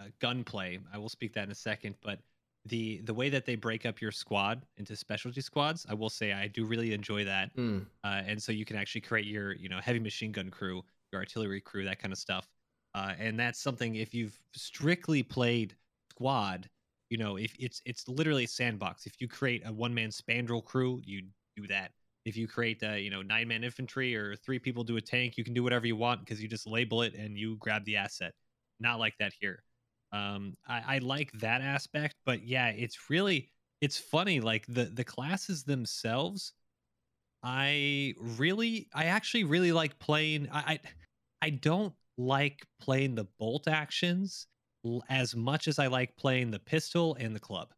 uh, 0.00 0.06
gunplay. 0.20 0.78
I 0.92 0.98
will 0.98 1.08
speak 1.08 1.32
that 1.34 1.44
in 1.44 1.50
a 1.50 1.54
second, 1.54 1.96
but 2.02 2.20
the 2.66 3.00
the 3.02 3.14
way 3.14 3.30
that 3.30 3.46
they 3.46 3.56
break 3.56 3.86
up 3.86 4.00
your 4.00 4.12
squad 4.12 4.66
into 4.76 4.96
specialty 4.96 5.40
squads, 5.40 5.86
I 5.88 5.94
will 5.94 6.10
say 6.10 6.32
I 6.32 6.48
do 6.48 6.66
really 6.66 6.92
enjoy 6.92 7.24
that. 7.24 7.52
Mm, 7.56 7.86
Uh, 8.04 8.22
and 8.26 8.42
so 8.42 8.52
you 8.52 8.64
can 8.64 8.76
actually 8.76 9.02
create 9.02 9.26
your 9.26 9.54
you 9.54 9.68
know 9.68 9.80
heavy 9.80 10.00
machine 10.00 10.32
gun 10.32 10.50
crew, 10.50 10.84
your 11.12 11.20
artillery 11.20 11.60
crew, 11.60 11.84
that 11.84 11.98
kind 12.00 12.12
of 12.12 12.18
stuff. 12.18 12.48
Uh, 12.94 13.14
and 13.18 13.38
that's 13.38 13.60
something 13.60 13.94
if 13.96 14.14
you've 14.14 14.38
strictly 14.54 15.22
played 15.22 15.76
squad, 16.10 16.68
you 17.10 17.18
know, 17.18 17.36
if 17.36 17.54
it's 17.58 17.80
it's 17.86 18.08
literally 18.08 18.44
a 18.44 18.48
sandbox. 18.48 19.06
If 19.06 19.20
you 19.20 19.28
create 19.28 19.62
a 19.66 19.72
one 19.72 19.94
man 19.94 20.10
spandrel 20.10 20.64
crew, 20.64 21.00
you 21.04 21.22
do 21.56 21.66
that. 21.68 21.92
If 22.24 22.36
you 22.36 22.46
create 22.46 22.82
a 22.82 22.98
you 23.00 23.10
know 23.10 23.22
nine 23.22 23.48
man 23.48 23.64
infantry 23.64 24.14
or 24.14 24.36
three 24.36 24.58
people 24.58 24.84
do 24.84 24.96
a 24.96 25.00
tank, 25.00 25.36
you 25.36 25.44
can 25.44 25.54
do 25.54 25.62
whatever 25.62 25.86
you 25.86 25.96
want 25.96 26.20
because 26.20 26.42
you 26.42 26.48
just 26.48 26.66
label 26.66 27.02
it 27.02 27.14
and 27.14 27.36
you 27.36 27.56
grab 27.56 27.84
the 27.84 27.96
asset. 27.96 28.32
Not 28.78 28.98
like 28.98 29.14
that 29.18 29.32
here. 29.40 29.62
Um, 30.12 30.54
I, 30.66 30.96
I 30.96 30.98
like 30.98 31.30
that 31.40 31.60
aspect, 31.60 32.16
but 32.26 32.46
yeah, 32.46 32.68
it's 32.68 33.10
really 33.10 33.50
it's 33.80 33.98
funny. 33.98 34.40
Like 34.40 34.66
the 34.66 34.84
the 34.84 35.04
classes 35.04 35.64
themselves, 35.64 36.52
I 37.42 38.14
really, 38.18 38.88
I 38.94 39.04
actually 39.04 39.44
really 39.44 39.72
like 39.72 39.98
playing. 39.98 40.48
I, 40.52 40.58
I, 40.58 40.80
I 41.42 41.50
don't 41.50 41.94
like 42.18 42.66
playing 42.80 43.14
the 43.14 43.26
bolt 43.38 43.66
actions 43.66 44.46
as 45.08 45.34
much 45.34 45.68
as 45.68 45.78
I 45.78 45.86
like 45.86 46.16
playing 46.16 46.50
the 46.50 46.58
pistol 46.58 47.16
and 47.18 47.34
the 47.34 47.40
club. 47.40 47.68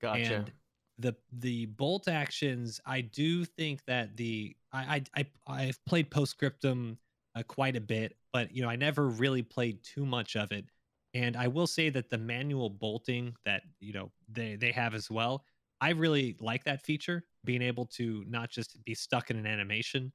gotcha. 0.00 0.34
And 0.36 0.52
the 1.00 1.16
the 1.32 1.66
bolt 1.66 2.08
actions, 2.08 2.80
I 2.86 3.00
do 3.00 3.44
think 3.44 3.84
that 3.86 4.16
the 4.16 4.56
I 4.72 5.02
I, 5.14 5.20
I 5.20 5.26
I've 5.64 5.84
played 5.84 6.10
Postscriptum 6.10 6.98
uh, 7.34 7.42
quite 7.44 7.76
a 7.76 7.80
bit, 7.80 8.16
but 8.32 8.54
you 8.54 8.62
know 8.62 8.68
I 8.68 8.76
never 8.76 9.08
really 9.08 9.42
played 9.42 9.82
too 9.82 10.06
much 10.06 10.36
of 10.36 10.52
it. 10.52 10.66
And 11.12 11.36
I 11.36 11.48
will 11.48 11.66
say 11.66 11.90
that 11.90 12.10
the 12.10 12.18
manual 12.18 12.70
bolting 12.70 13.34
that 13.44 13.62
you 13.80 13.92
know 13.92 14.10
they 14.28 14.56
they 14.56 14.72
have 14.72 14.94
as 14.94 15.10
well, 15.10 15.44
I 15.80 15.90
really 15.90 16.36
like 16.40 16.64
that 16.64 16.82
feature, 16.82 17.24
being 17.44 17.62
able 17.62 17.86
to 17.86 18.24
not 18.28 18.50
just 18.50 18.82
be 18.84 18.94
stuck 18.94 19.30
in 19.30 19.36
an 19.36 19.46
animation. 19.46 20.12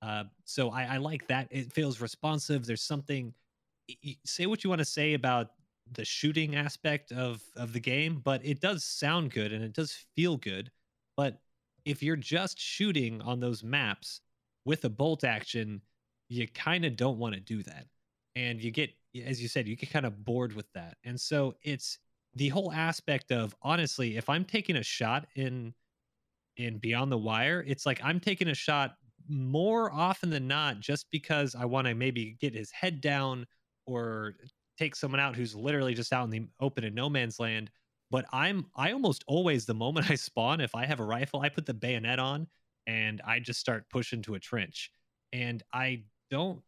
Uh, 0.00 0.24
so 0.44 0.70
I, 0.70 0.94
I 0.94 0.96
like 0.96 1.26
that. 1.28 1.46
It 1.50 1.72
feels 1.72 2.00
responsive. 2.00 2.66
There's 2.66 2.82
something. 2.82 3.34
Say 4.24 4.46
what 4.46 4.64
you 4.64 4.70
want 4.70 4.80
to 4.80 4.86
say 4.86 5.14
about 5.14 5.48
the 5.90 6.04
shooting 6.04 6.56
aspect 6.56 7.12
of 7.12 7.42
of 7.56 7.72
the 7.72 7.80
game, 7.80 8.20
but 8.24 8.44
it 8.44 8.60
does 8.60 8.84
sound 8.84 9.30
good 9.30 9.52
and 9.52 9.64
it 9.64 9.72
does 9.72 9.92
feel 10.14 10.36
good. 10.36 10.70
But 11.16 11.40
if 11.84 12.02
you're 12.02 12.16
just 12.16 12.58
shooting 12.58 13.20
on 13.22 13.40
those 13.40 13.62
maps 13.62 14.20
with 14.64 14.84
a 14.84 14.90
bolt 14.90 15.24
action, 15.24 15.82
you 16.28 16.48
kind 16.48 16.84
of 16.84 16.96
don't 16.96 17.18
want 17.18 17.34
to 17.34 17.40
do 17.40 17.62
that. 17.64 17.86
And 18.36 18.62
you 18.62 18.70
get, 18.70 18.90
as 19.26 19.42
you 19.42 19.48
said, 19.48 19.68
you 19.68 19.76
get 19.76 19.90
kind 19.90 20.06
of 20.06 20.24
bored 20.24 20.54
with 20.54 20.72
that. 20.72 20.96
And 21.04 21.20
so 21.20 21.54
it's 21.62 21.98
the 22.34 22.48
whole 22.48 22.72
aspect 22.72 23.30
of 23.30 23.54
honestly, 23.62 24.16
if 24.16 24.28
I'm 24.28 24.44
taking 24.44 24.76
a 24.76 24.82
shot 24.82 25.26
in 25.36 25.74
in 26.56 26.78
Beyond 26.78 27.10
the 27.10 27.18
Wire, 27.18 27.64
it's 27.66 27.86
like 27.86 28.00
I'm 28.04 28.20
taking 28.20 28.48
a 28.48 28.54
shot 28.54 28.96
more 29.28 29.92
often 29.92 30.30
than 30.30 30.46
not 30.46 30.80
just 30.80 31.10
because 31.10 31.54
I 31.54 31.64
want 31.64 31.86
to 31.86 31.94
maybe 31.94 32.36
get 32.40 32.54
his 32.54 32.70
head 32.70 33.00
down 33.00 33.46
or 33.86 34.34
take 34.82 34.96
someone 34.96 35.20
out 35.20 35.36
who's 35.36 35.54
literally 35.54 35.94
just 35.94 36.12
out 36.12 36.24
in 36.24 36.30
the 36.30 36.46
open 36.60 36.84
in 36.84 36.94
no 36.94 37.08
man's 37.10 37.38
land. 37.40 37.70
But 38.10 38.26
I'm 38.32 38.66
I 38.76 38.92
almost 38.92 39.24
always 39.26 39.66
the 39.66 39.74
moment 39.74 40.10
I 40.10 40.16
spawn, 40.16 40.60
if 40.60 40.74
I 40.74 40.86
have 40.86 41.00
a 41.00 41.04
rifle, 41.04 41.40
I 41.40 41.48
put 41.48 41.66
the 41.66 41.74
bayonet 41.74 42.18
on 42.18 42.48
and 42.86 43.20
I 43.26 43.40
just 43.40 43.60
start 43.60 43.90
pushing 43.90 44.22
to 44.22 44.34
a 44.34 44.40
trench. 44.40 44.90
And 45.32 45.62
I 45.72 46.04
don't 46.30 46.62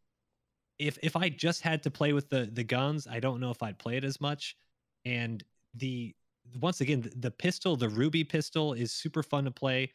if 0.78 0.98
if 1.02 1.16
I 1.16 1.28
just 1.28 1.62
had 1.62 1.82
to 1.84 1.90
play 1.90 2.12
with 2.12 2.28
the 2.30 2.48
the 2.52 2.64
guns, 2.64 3.06
I 3.06 3.20
don't 3.20 3.40
know 3.40 3.50
if 3.50 3.62
I'd 3.62 3.78
play 3.78 3.96
it 3.96 4.04
as 4.04 4.20
much. 4.20 4.56
And 5.04 5.42
the 5.74 6.14
once 6.60 6.80
again, 6.80 7.02
the, 7.02 7.10
the 7.10 7.30
pistol, 7.30 7.76
the 7.76 7.88
ruby 7.88 8.24
pistol 8.24 8.72
is 8.74 8.92
super 8.92 9.22
fun 9.22 9.44
to 9.44 9.50
play. 9.50 9.92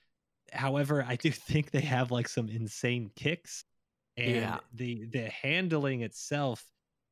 However, 0.53 1.03
I 1.07 1.15
do 1.15 1.31
think 1.49 1.71
they 1.71 1.81
have 1.81 2.11
like 2.11 2.27
some 2.27 2.49
insane 2.49 3.11
kicks 3.15 3.65
and 4.17 4.59
Yeah. 4.59 4.59
the 4.73 5.05
the 5.05 5.29
handling 5.29 6.01
itself 6.01 6.65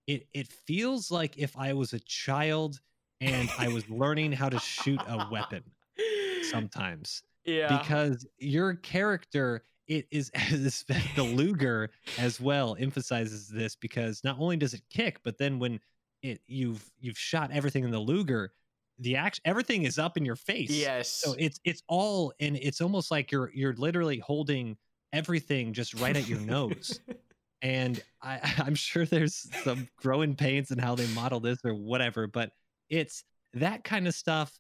it 0.08 0.28
it 0.34 0.48
feels 0.48 1.12
like 1.12 1.38
if 1.38 1.56
I 1.58 1.74
was 1.74 1.94
a 1.94 2.00
child 2.00 2.80
and 3.22 3.50
I 3.58 3.68
was 3.68 3.88
learning 3.90 4.32
how 4.32 4.50
to 4.50 4.60
shoot 4.60 5.00
a 5.08 5.28
weapon 5.32 5.64
sometimes 6.50 7.24
Yeah. 7.46 7.78
because 7.78 8.26
your 8.38 8.76
character 8.76 9.64
it 9.88 10.08
is 10.12 10.30
as 10.36 10.84
the 11.16 11.24
Luger 11.24 11.90
as 12.18 12.40
well 12.42 12.76
emphasizes 12.80 13.48
this 13.48 13.76
because 13.76 14.24
not 14.24 14.38
only 14.40 14.58
does 14.58 14.74
it 14.74 14.82
kick 14.90 15.20
but 15.24 15.38
then 15.38 15.60
when 15.60 15.80
it 16.24 16.42
you've 16.48 16.90
you've 17.00 17.18
shot 17.18 17.52
everything 17.52 17.84
in 17.84 17.92
the 17.92 18.00
Luger 18.00 18.52
the 19.00 19.16
act 19.16 19.40
everything 19.46 19.84
is 19.84 20.00
up 20.00 20.18
in 20.18 20.26
your 20.26 20.36
face 20.36 20.72
yes. 20.72 21.10
so 21.10 21.36
it's 21.38 21.60
it's 21.64 21.84
all 21.88 22.34
and 22.40 22.58
it's 22.58 22.82
almost 22.82 23.12
like 23.12 23.32
you're 23.32 23.52
you're 23.54 23.76
literally 23.76 24.18
holding 24.20 24.76
everything 25.14 25.72
just 25.74 25.94
right 26.00 26.18
at 26.18 26.28
your 26.28 26.40
nose 26.40 27.00
and 27.62 28.02
I, 28.22 28.40
I'm 28.66 28.76
sure 28.76 29.06
there's 29.06 29.48
some 29.64 29.88
growing 29.98 30.36
pains 30.36 30.72
in 30.72 30.78
how 30.78 30.96
they 30.96 31.08
model 31.08 31.40
this 31.40 31.60
or 31.64 31.74
whatever, 31.74 32.28
but 32.28 32.52
it's 32.90 33.24
that 33.54 33.84
kind 33.84 34.08
of 34.08 34.14
stuff. 34.14 34.52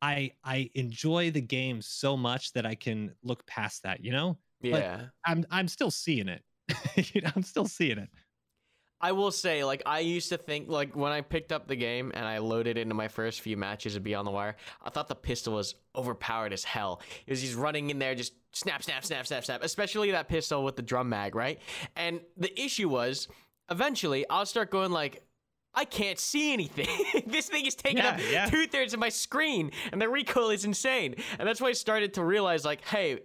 I 0.00 0.32
I 0.44 0.70
enjoy 0.74 1.30
the 1.30 1.40
game 1.40 1.80
so 1.80 2.16
much 2.16 2.52
that 2.54 2.66
I 2.66 2.74
can 2.74 3.14
look 3.22 3.46
past 3.46 3.84
that. 3.84 4.04
You 4.04 4.12
know, 4.12 4.38
yeah. 4.60 5.06
I'm 5.26 5.44
I'm 5.50 5.68
still 5.68 5.90
seeing 5.90 6.28
it. 6.28 6.42
you 7.14 7.20
know, 7.20 7.30
I'm 7.36 7.42
still 7.44 7.66
seeing 7.66 7.98
it. 7.98 8.08
I 9.02 9.10
will 9.12 9.32
say, 9.32 9.64
like, 9.64 9.82
I 9.84 9.98
used 9.98 10.28
to 10.28 10.38
think, 10.38 10.68
like, 10.68 10.94
when 10.94 11.10
I 11.10 11.22
picked 11.22 11.50
up 11.50 11.66
the 11.66 11.74
game 11.74 12.12
and 12.14 12.24
I 12.24 12.38
loaded 12.38 12.78
into 12.78 12.94
my 12.94 13.08
first 13.08 13.40
few 13.40 13.56
matches 13.56 13.96
of 13.96 14.04
Beyond 14.04 14.26
the 14.28 14.30
Wire, 14.30 14.54
I 14.82 14.90
thought 14.90 15.08
the 15.08 15.16
pistol 15.16 15.54
was 15.54 15.74
overpowered 15.96 16.52
as 16.52 16.62
hell. 16.62 17.00
It 17.26 17.30
was 17.30 17.42
he's 17.42 17.56
running 17.56 17.90
in 17.90 17.98
there, 17.98 18.14
just 18.14 18.32
snap, 18.52 18.82
snap, 18.84 19.04
snap, 19.04 19.26
snap, 19.26 19.44
snap, 19.44 19.64
especially 19.64 20.12
that 20.12 20.28
pistol 20.28 20.62
with 20.62 20.76
the 20.76 20.82
drum 20.82 21.08
mag, 21.08 21.34
right? 21.34 21.58
And 21.96 22.20
the 22.36 22.58
issue 22.60 22.88
was, 22.88 23.26
eventually, 23.70 24.24
I'll 24.30 24.46
start 24.46 24.70
going, 24.70 24.92
like, 24.92 25.24
I 25.74 25.84
can't 25.84 26.18
see 26.18 26.52
anything. 26.52 26.86
this 27.26 27.48
thing 27.48 27.66
is 27.66 27.74
taking 27.74 27.98
Yeah, 27.98 28.10
up 28.10 28.20
yeah. 28.30 28.46
two 28.46 28.66
thirds 28.66 28.94
of 28.94 29.00
my 29.00 29.08
screen, 29.08 29.72
and 29.90 30.00
the 30.00 30.08
recoil 30.08 30.50
is 30.50 30.64
insane. 30.64 31.16
And 31.38 31.48
that's 31.48 31.60
why 31.60 31.68
I 31.68 31.72
started 31.72 32.14
to 32.14 32.24
realize, 32.24 32.64
like, 32.64 32.84
hey, 32.84 33.20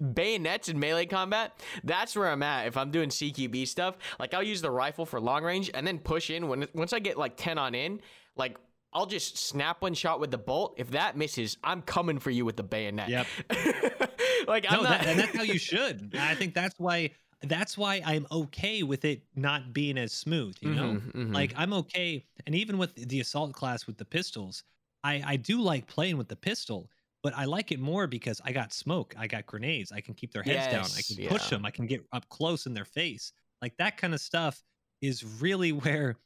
bayonets 0.00 0.68
in 0.68 0.78
melee 0.78 1.06
combat, 1.06 1.52
that's 1.84 2.16
where 2.16 2.28
I'm 2.28 2.42
at. 2.42 2.66
If 2.66 2.76
I'm 2.76 2.90
doing 2.90 3.08
CQB 3.10 3.66
stuff, 3.68 3.96
like 4.18 4.34
I'll 4.34 4.42
use 4.42 4.62
the 4.62 4.70
rifle 4.70 5.06
for 5.06 5.20
long 5.20 5.44
range 5.44 5.70
and 5.74 5.86
then 5.86 5.98
push 5.98 6.30
in. 6.30 6.48
When 6.48 6.66
once 6.74 6.92
I 6.92 6.98
get 6.98 7.16
like 7.18 7.36
10 7.36 7.58
on 7.58 7.74
in, 7.74 8.00
like 8.36 8.56
I'll 8.92 9.06
just 9.06 9.38
snap 9.38 9.82
one 9.82 9.94
shot 9.94 10.18
with 10.20 10.30
the 10.30 10.38
bolt. 10.38 10.74
If 10.76 10.90
that 10.90 11.16
misses, 11.16 11.56
I'm 11.62 11.82
coming 11.82 12.18
for 12.18 12.30
you 12.30 12.44
with 12.44 12.56
the 12.56 12.62
bayonet. 12.64 13.08
Yep. 13.08 13.26
like 14.48 14.66
I'm 14.68 14.82
no, 14.82 14.88
not. 14.88 15.00
that, 15.00 15.06
and 15.06 15.20
that's 15.20 15.36
how 15.36 15.42
you 15.42 15.58
should. 15.58 16.14
I 16.18 16.34
think 16.34 16.54
that's 16.54 16.74
why 16.78 17.10
that's 17.42 17.78
why 17.78 18.02
I'm 18.04 18.26
okay 18.30 18.82
with 18.82 19.04
it 19.04 19.22
not 19.34 19.72
being 19.72 19.96
as 19.96 20.12
smooth. 20.12 20.56
You 20.60 20.74
know, 20.74 20.82
Mhm, 20.94 21.12
mhm. 21.12 21.34
like 21.34 21.52
I'm 21.56 21.72
okay, 21.72 22.24
and 22.46 22.54
even 22.54 22.78
with 22.78 22.94
the 22.96 23.20
assault 23.20 23.52
class 23.52 23.86
with 23.86 23.96
the 23.96 24.04
pistols, 24.04 24.62
I 25.04 25.22
I 25.24 25.36
do 25.36 25.60
like 25.60 25.86
playing 25.86 26.16
with 26.16 26.28
the 26.28 26.36
pistol. 26.36 26.90
But 27.22 27.36
I 27.36 27.44
like 27.44 27.70
it 27.70 27.80
more 27.80 28.06
because 28.06 28.40
I 28.44 28.52
got 28.52 28.72
smoke, 28.72 29.14
I 29.18 29.26
got 29.26 29.46
grenades, 29.46 29.92
I 29.92 30.00
can 30.00 30.14
keep 30.14 30.32
their 30.32 30.42
heads 30.42 30.66
down, 30.66 30.90
I 30.94 31.02
Yes, 31.02 31.06
can 31.14 31.26
push 31.28 31.50
them, 31.50 31.66
I 31.66 31.70
can 31.70 31.86
get 31.86 32.04
up 32.12 32.28
close 32.28 32.66
in 32.66 32.72
their 32.72 32.84
face. 32.86 33.32
Like 33.60 33.76
that 33.78 33.96
kind 33.98 34.14
of 34.14 34.20
stuff 34.20 34.62
is 35.02 35.24
really 35.24 35.72
where 35.84 36.16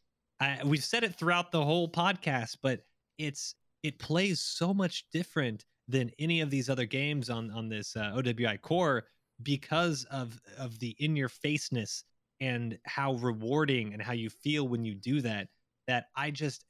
I, 0.41 0.61
we've 0.65 0.85
said 0.85 1.05
it 1.05 1.17
throughout 1.17 1.51
the 1.53 1.65
whole 1.65 1.89
podcast, 1.89 2.59
but 2.63 2.81
it's 3.19 3.55
it 3.83 3.99
plays 3.99 4.41
so 4.41 4.73
much 4.73 5.07
different 5.13 5.65
than 5.89 6.11
any 6.19 6.41
of 6.41 6.51
these 6.51 6.71
other 6.71 6.87
games 6.87 7.29
on 7.29 7.51
on 7.51 7.69
this 7.69 7.97
uh, 7.97 8.13
OWI 8.15 8.61
core 8.61 9.05
because 9.43 10.05
of 10.11 10.41
of 10.59 10.79
the 10.79 10.95
in 10.99 11.17
your 11.17 11.29
faceness 11.29 12.05
and 12.41 12.79
how 12.87 13.15
rewarding 13.15 13.93
and 13.93 14.03
how 14.03 14.13
you 14.13 14.31
feel 14.31 14.69
when 14.69 14.85
you 14.85 14.95
do 14.95 15.21
that 15.21 15.49
that 15.87 16.07
I 16.17 16.31
just 16.31 16.65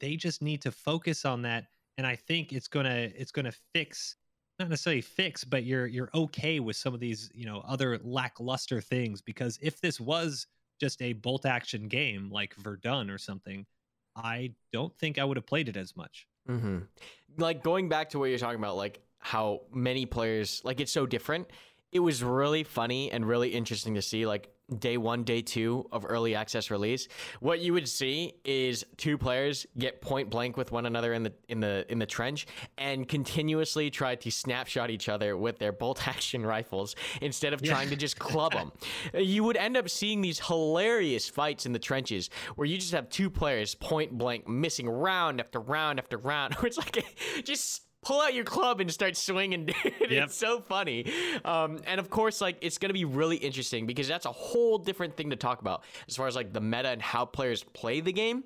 they 0.00 0.16
just 0.16 0.42
need 0.42 0.62
to 0.62 0.72
focus 0.72 1.24
on 1.24 1.42
that 1.42 1.64
and 1.98 2.06
I 2.06 2.16
think 2.16 2.52
it's 2.52 2.68
to 2.86 3.20
it's 3.20 3.32
to 3.46 3.54
fix 3.74 4.16
not 4.58 4.68
necessarily 4.68 5.00
fix 5.00 5.44
but 5.44 5.64
you're 5.64 5.86
you're 5.86 6.10
okay 6.14 6.60
with 6.60 6.76
some 6.76 6.94
of 6.94 7.00
these 7.00 7.30
you 7.34 7.46
know 7.46 7.62
other 7.66 7.98
lackluster 8.02 8.80
things 8.80 9.22
because 9.22 9.58
if 9.62 9.80
this 9.80 10.00
was 10.00 10.46
just 10.80 11.02
a 11.02 11.12
bolt 11.12 11.46
action 11.46 11.88
game 11.88 12.30
like 12.30 12.54
Verdun 12.56 13.10
or 13.10 13.18
something 13.18 13.66
I 14.16 14.52
don't 14.72 14.96
think 14.98 15.18
I 15.18 15.24
would 15.24 15.36
have 15.36 15.46
played 15.46 15.68
it 15.68 15.76
as 15.76 15.96
much. 15.96 16.26
hmm 16.46 16.78
Like 17.38 17.62
going 17.62 17.88
back 17.88 18.10
to 18.10 18.18
what 18.18 18.26
you're 18.26 18.38
talking 18.38 18.58
about, 18.58 18.76
like 18.76 19.00
how 19.18 19.62
many 19.72 20.06
players, 20.06 20.60
like 20.64 20.80
it's 20.80 20.92
so 20.92 21.06
different. 21.06 21.48
It 21.92 22.00
was 22.00 22.22
really 22.22 22.64
funny 22.64 23.10
and 23.10 23.26
really 23.26 23.50
interesting 23.50 23.94
to 23.94 24.02
see, 24.02 24.26
like 24.26 24.48
day 24.78 24.96
one, 24.96 25.24
day 25.24 25.42
two 25.42 25.86
of 25.92 26.06
early 26.08 26.34
access 26.34 26.70
release. 26.70 27.08
What 27.40 27.60
you 27.60 27.72
would 27.72 27.88
see 27.88 28.34
is 28.44 28.84
two 28.96 29.18
players 29.18 29.66
get 29.78 30.00
point 30.00 30.30
blank 30.30 30.56
with 30.56 30.72
one 30.72 30.86
another 30.86 31.12
in 31.12 31.22
the 31.22 31.32
in 31.48 31.60
the 31.60 31.84
in 31.90 31.98
the 31.98 32.06
trench 32.06 32.46
and 32.78 33.08
continuously 33.08 33.90
try 33.90 34.14
to 34.16 34.30
snapshot 34.30 34.90
each 34.90 35.08
other 35.08 35.36
with 35.36 35.58
their 35.58 35.72
bolt 35.72 36.06
action 36.08 36.44
rifles 36.44 36.94
instead 37.20 37.52
of 37.52 37.60
Yeah. 37.64 37.72
trying 37.72 37.90
to 37.90 37.96
just 37.96 38.18
club 38.18 38.52
them. 38.52 38.72
You 39.14 39.44
would 39.44 39.56
end 39.56 39.76
up 39.76 39.88
seeing 39.88 40.20
these 40.20 40.38
hilarious 40.40 41.28
fights 41.28 41.66
in 41.66 41.72
the 41.72 41.78
trenches 41.78 42.30
where 42.56 42.66
you 42.66 42.78
just 42.78 42.92
have 42.92 43.08
two 43.10 43.30
players 43.30 43.74
point 43.74 44.16
blank 44.16 44.48
missing 44.48 44.88
round 44.88 45.40
after 45.40 45.60
round 45.60 45.98
after 45.98 46.16
round. 46.16 46.56
It's 46.62 46.78
like 46.78 47.04
just 47.44 47.82
pull 48.02 48.20
out 48.20 48.34
your 48.34 48.44
club 48.44 48.80
and 48.80 48.90
start 48.90 49.16
swinging, 49.16 49.66
dude. 49.66 49.76
Yep. 50.10 50.24
It's 50.24 50.36
so 50.36 50.60
funny. 50.60 51.10
Um, 51.44 51.80
and 51.86 52.00
of 52.00 52.10
course, 52.10 52.40
like 52.40 52.56
it's 52.60 52.78
gonna 52.78 52.94
be 52.94 53.04
really 53.04 53.36
interesting 53.36 53.86
because 53.86 54.08
that's 54.08 54.26
a 54.26 54.32
whole 54.32 54.78
different 54.78 55.16
thing 55.16 55.30
to 55.30 55.36
talk 55.36 55.60
about 55.60 55.84
as 56.08 56.16
far 56.16 56.26
as 56.26 56.36
like 56.36 56.52
the 56.52 56.60
meta 56.60 56.88
and 56.88 57.02
how 57.02 57.24
players 57.24 57.62
play 57.62 58.00
the 58.00 58.12
game. 58.12 58.44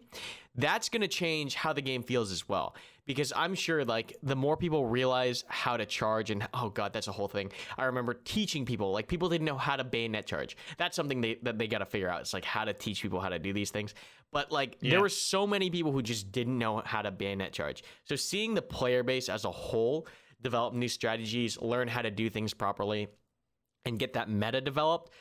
That's 0.56 0.88
gonna 0.88 1.08
change 1.08 1.54
how 1.54 1.72
the 1.72 1.82
game 1.82 2.02
feels 2.02 2.30
as 2.30 2.48
well. 2.48 2.74
Because 3.06 3.32
I'm 3.36 3.54
sure 3.54 3.84
like 3.84 4.16
the 4.22 4.36
more 4.36 4.56
people 4.56 4.86
realize 4.86 5.44
how 5.46 5.76
to 5.76 5.84
charge 5.84 6.30
and 6.30 6.48
oh 6.54 6.70
god, 6.70 6.92
that's 6.92 7.08
a 7.08 7.12
whole 7.12 7.28
thing. 7.28 7.52
I 7.76 7.84
remember 7.84 8.14
teaching 8.14 8.64
people 8.64 8.92
like 8.92 9.08
people 9.08 9.28
didn't 9.28 9.44
know 9.44 9.58
how 9.58 9.76
to 9.76 9.84
bayonet 9.84 10.26
charge. 10.26 10.56
That's 10.78 10.96
something 10.96 11.20
they 11.20 11.38
that 11.42 11.58
they 11.58 11.66
got 11.68 11.78
to 11.78 11.86
figure 11.86 12.08
out. 12.08 12.22
It's 12.22 12.32
like 12.32 12.44
how 12.46 12.64
to 12.64 12.72
teach 12.72 13.02
people 13.02 13.20
how 13.20 13.28
to 13.28 13.38
do 13.38 13.52
these 13.52 13.70
things. 13.70 13.94
But 14.32 14.50
like 14.50 14.78
Yeah. 14.80 14.92
there 14.92 15.00
were 15.00 15.10
so 15.10 15.46
many 15.46 15.68
people 15.70 15.92
who 15.92 16.02
just 16.02 16.32
didn't 16.32 16.58
know 16.58 16.82
how 16.84 17.02
to 17.02 17.10
bayonet 17.10 17.52
charge. 17.52 17.84
So 18.04 18.16
seeing 18.16 18.54
the 18.54 18.62
player 18.62 19.02
base 19.02 19.28
as 19.28 19.44
a 19.44 19.50
whole 19.50 20.06
develop 20.40 20.74
new 20.74 20.88
strategies, 20.88 21.60
learn 21.60 21.88
how 21.88 22.02
to 22.02 22.10
do 22.10 22.30
things 22.30 22.54
properly, 22.54 23.08
and 23.84 23.98
get 23.98 24.14
that 24.14 24.28
meta 24.30 24.60
developed, 24.60 25.12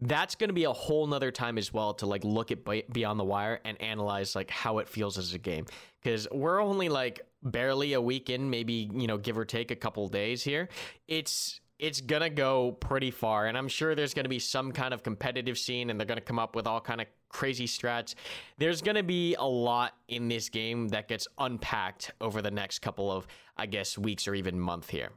that's 0.00 0.34
going 0.34 0.48
to 0.48 0.54
be 0.54 0.64
a 0.64 0.72
whole 0.72 1.06
nother 1.06 1.30
time 1.30 1.56
as 1.56 1.72
well 1.72 1.94
to 1.94 2.06
like 2.06 2.22
look 2.24 2.50
at 2.50 2.58
Beyond 2.92 3.18
the 3.18 3.24
Wire 3.24 3.60
and 3.64 3.80
analyze 3.80 4.34
like 4.36 4.50
how 4.50 4.78
it 4.78 4.88
feels 4.88 5.16
as 5.16 5.32
a 5.32 5.38
game. 5.38 5.66
Because 6.02 6.28
we're 6.30 6.60
only 6.60 6.88
like 6.88 7.20
barely 7.42 7.94
a 7.94 8.00
week 8.00 8.28
in, 8.30 8.50
maybe 8.50 8.90
you 8.94 9.06
know 9.06 9.16
give 9.16 9.38
or 9.38 9.44
take 9.44 9.70
a 9.70 9.76
couple 9.76 10.06
days 10.08 10.42
here. 10.42 10.68
It's 11.08 11.60
it's 11.78 12.00
gonna 12.00 12.30
go 12.30 12.72
pretty 12.72 13.10
far, 13.10 13.46
and 13.46 13.56
I'm 13.56 13.68
sure 13.68 13.94
there's 13.94 14.14
gonna 14.14 14.28
be 14.28 14.38
some 14.38 14.72
kind 14.72 14.94
of 14.94 15.02
competitive 15.02 15.58
scene, 15.58 15.90
and 15.90 15.98
they're 15.98 16.06
gonna 16.06 16.20
come 16.20 16.38
up 16.38 16.54
with 16.54 16.66
all 16.66 16.80
kind 16.80 17.00
of 17.00 17.06
crazy 17.28 17.66
strats. 17.66 18.14
There's 18.58 18.82
gonna 18.82 19.02
be 19.02 19.34
a 19.34 19.44
lot 19.44 19.94
in 20.08 20.28
this 20.28 20.48
game 20.48 20.88
that 20.88 21.08
gets 21.08 21.26
unpacked 21.38 22.12
over 22.20 22.40
the 22.42 22.50
next 22.50 22.80
couple 22.80 23.10
of, 23.10 23.26
I 23.56 23.66
guess, 23.66 23.98
weeks 23.98 24.28
or 24.28 24.34
even 24.34 24.60
month 24.60 24.90
here. 24.90 25.10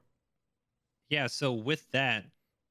Yeah. 1.10 1.28
So 1.28 1.52
with 1.54 1.90
that, 1.92 2.26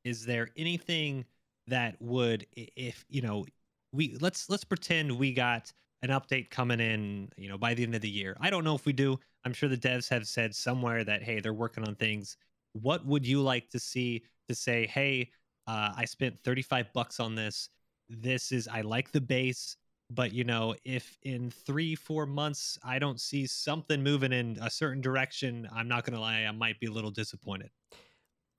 is 0.04 0.24
there 0.24 0.48
anything 0.56 1.24
that 1.68 1.96
would, 2.00 2.46
if 2.54 3.04
you 3.08 3.22
know, 3.22 3.46
we 3.92 4.16
let's 4.20 4.48
let's 4.50 4.64
pretend 4.64 5.12
we 5.18 5.32
got 5.32 5.72
an 6.02 6.10
update 6.10 6.50
coming 6.50 6.80
in, 6.80 7.28
you 7.36 7.48
know, 7.48 7.58
by 7.58 7.74
the 7.74 7.82
end 7.82 7.94
of 7.94 8.00
the 8.00 8.10
year. 8.10 8.36
I 8.40 8.50
don't 8.50 8.64
know 8.64 8.74
if 8.74 8.86
we 8.86 8.92
do. 8.92 9.18
I'm 9.44 9.52
sure 9.52 9.68
the 9.68 9.76
devs 9.76 10.08
have 10.08 10.26
said 10.26 10.54
somewhere 10.54 11.04
that 11.04 11.22
hey, 11.22 11.40
they're 11.40 11.52
working 11.52 11.86
on 11.86 11.94
things 11.94 12.36
what 12.72 13.04
would 13.06 13.26
you 13.26 13.40
like 13.40 13.68
to 13.70 13.78
see 13.78 14.22
to 14.48 14.54
say, 14.54 14.86
hey, 14.86 15.30
uh, 15.66 15.92
I 15.96 16.04
spent 16.04 16.42
35 16.44 16.92
bucks 16.92 17.20
on 17.20 17.34
this. 17.34 17.68
This 18.08 18.52
is, 18.52 18.68
I 18.68 18.80
like 18.80 19.12
the 19.12 19.20
base, 19.20 19.76
but 20.10 20.32
you 20.32 20.44
know, 20.44 20.74
if 20.84 21.18
in 21.22 21.50
three, 21.50 21.94
four 21.94 22.24
months 22.26 22.78
I 22.82 22.98
don't 22.98 23.20
see 23.20 23.46
something 23.46 24.02
moving 24.02 24.32
in 24.32 24.58
a 24.62 24.70
certain 24.70 25.02
direction, 25.02 25.68
I'm 25.74 25.88
not 25.88 26.04
to 26.14 26.20
lie, 26.20 26.42
I 26.42 26.50
might 26.52 26.80
be 26.80 26.86
a 26.86 26.92
little 26.92 27.10
disappointed. 27.10 27.70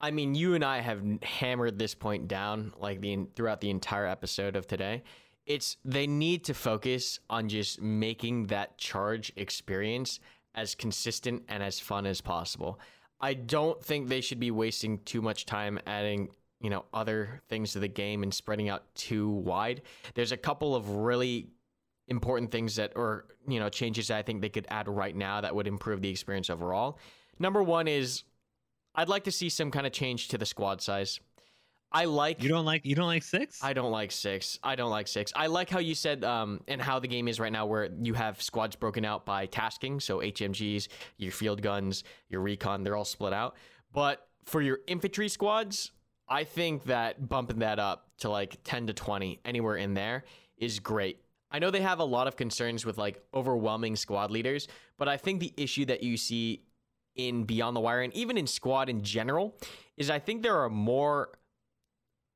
I 0.00 0.10
mean, 0.10 0.34
you 0.34 0.54
and 0.54 0.64
I 0.64 0.80
have 0.80 1.02
hammered 1.22 1.78
this 1.78 1.94
point 1.94 2.26
down 2.26 2.72
like 2.78 3.00
the 3.00 3.26
throughout 3.36 3.60
the 3.60 3.70
entire 3.70 4.06
episode 4.06 4.56
of 4.56 4.66
today. 4.66 5.02
It's 5.46 5.76
they 5.84 6.06
need 6.06 6.44
to 6.44 6.54
focus 6.54 7.18
on 7.28 7.48
just 7.48 7.80
making 7.80 8.46
that 8.46 8.78
charge 8.78 9.32
experience 9.36 10.20
as 10.54 10.74
consistent 10.74 11.42
and 11.48 11.62
as 11.62 11.78
fun 11.80 12.06
as 12.06 12.20
possible. 12.20 12.80
I 13.20 13.34
don't 13.34 13.82
think 13.82 14.08
they 14.08 14.20
should 14.20 14.40
be 14.40 14.50
wasting 14.50 14.98
too 15.04 15.20
much 15.20 15.44
time 15.44 15.78
adding, 15.86 16.30
you 16.60 16.70
know, 16.70 16.84
other 16.94 17.42
things 17.48 17.72
to 17.72 17.80
the 17.80 17.88
game 17.88 18.22
and 18.22 18.32
spreading 18.32 18.68
out 18.68 18.94
too 18.94 19.28
wide. 19.28 19.82
There's 20.14 20.32
a 20.32 20.36
couple 20.36 20.74
of 20.74 20.88
really 20.88 21.48
important 22.08 22.50
things 22.50 22.76
that 22.76 22.92
or, 22.96 23.26
you 23.46 23.60
know, 23.60 23.68
changes 23.68 24.08
that 24.08 24.16
I 24.16 24.22
think 24.22 24.40
they 24.40 24.48
could 24.48 24.66
add 24.70 24.88
right 24.88 25.14
now 25.14 25.42
that 25.42 25.54
would 25.54 25.66
improve 25.66 26.00
the 26.00 26.08
experience 26.08 26.48
overall. 26.48 26.98
Number 27.38 27.62
1 27.62 27.88
is 27.88 28.24
I'd 28.94 29.08
like 29.08 29.24
to 29.24 29.32
see 29.32 29.48
some 29.48 29.70
kind 29.70 29.86
of 29.86 29.92
change 29.92 30.28
to 30.28 30.38
the 30.38 30.46
squad 30.46 30.80
size. 30.80 31.20
I 31.92 32.04
like 32.04 32.42
you 32.42 32.48
don't 32.48 32.64
like 32.64 32.86
you 32.86 32.94
don't 32.94 33.06
like 33.06 33.24
six. 33.24 33.62
I 33.62 33.72
don't 33.72 33.90
like 33.90 34.12
six. 34.12 34.58
I 34.62 34.76
don't 34.76 34.90
like 34.90 35.08
six. 35.08 35.32
I 35.34 35.48
like 35.48 35.68
how 35.68 35.80
you 35.80 35.94
said 35.94 36.22
um 36.22 36.60
and 36.68 36.80
how 36.80 37.00
the 37.00 37.08
game 37.08 37.26
is 37.26 37.40
right 37.40 37.52
now, 37.52 37.66
where 37.66 37.88
you 38.00 38.14
have 38.14 38.40
squads 38.40 38.76
broken 38.76 39.04
out 39.04 39.26
by 39.26 39.46
tasking. 39.46 39.98
So 39.98 40.18
HMGs, 40.18 40.88
your 41.16 41.32
field 41.32 41.62
guns, 41.62 42.04
your 42.28 42.42
recon, 42.42 42.84
they're 42.84 42.96
all 42.96 43.04
split 43.04 43.32
out. 43.32 43.56
But 43.92 44.26
for 44.44 44.62
your 44.62 44.78
infantry 44.86 45.28
squads, 45.28 45.90
I 46.28 46.44
think 46.44 46.84
that 46.84 47.28
bumping 47.28 47.58
that 47.58 47.80
up 47.80 48.06
to 48.18 48.30
like 48.30 48.58
ten 48.62 48.86
to 48.86 48.92
twenty, 48.92 49.40
anywhere 49.44 49.76
in 49.76 49.94
there, 49.94 50.24
is 50.58 50.78
great. 50.78 51.18
I 51.50 51.58
know 51.58 51.72
they 51.72 51.80
have 51.80 51.98
a 51.98 52.04
lot 52.04 52.28
of 52.28 52.36
concerns 52.36 52.86
with 52.86 52.98
like 52.98 53.20
overwhelming 53.34 53.96
squad 53.96 54.30
leaders, 54.30 54.68
but 54.96 55.08
I 55.08 55.16
think 55.16 55.40
the 55.40 55.52
issue 55.56 55.84
that 55.86 56.04
you 56.04 56.16
see 56.16 56.62
in 57.28 57.44
Beyond 57.44 57.76
the 57.76 57.80
Wire 57.80 58.02
and 58.02 58.14
even 58.14 58.36
in 58.36 58.46
squad 58.46 58.88
in 58.88 59.02
general 59.02 59.56
is 59.96 60.10
I 60.10 60.18
think 60.18 60.42
there 60.42 60.56
are 60.56 60.70
more 60.70 61.30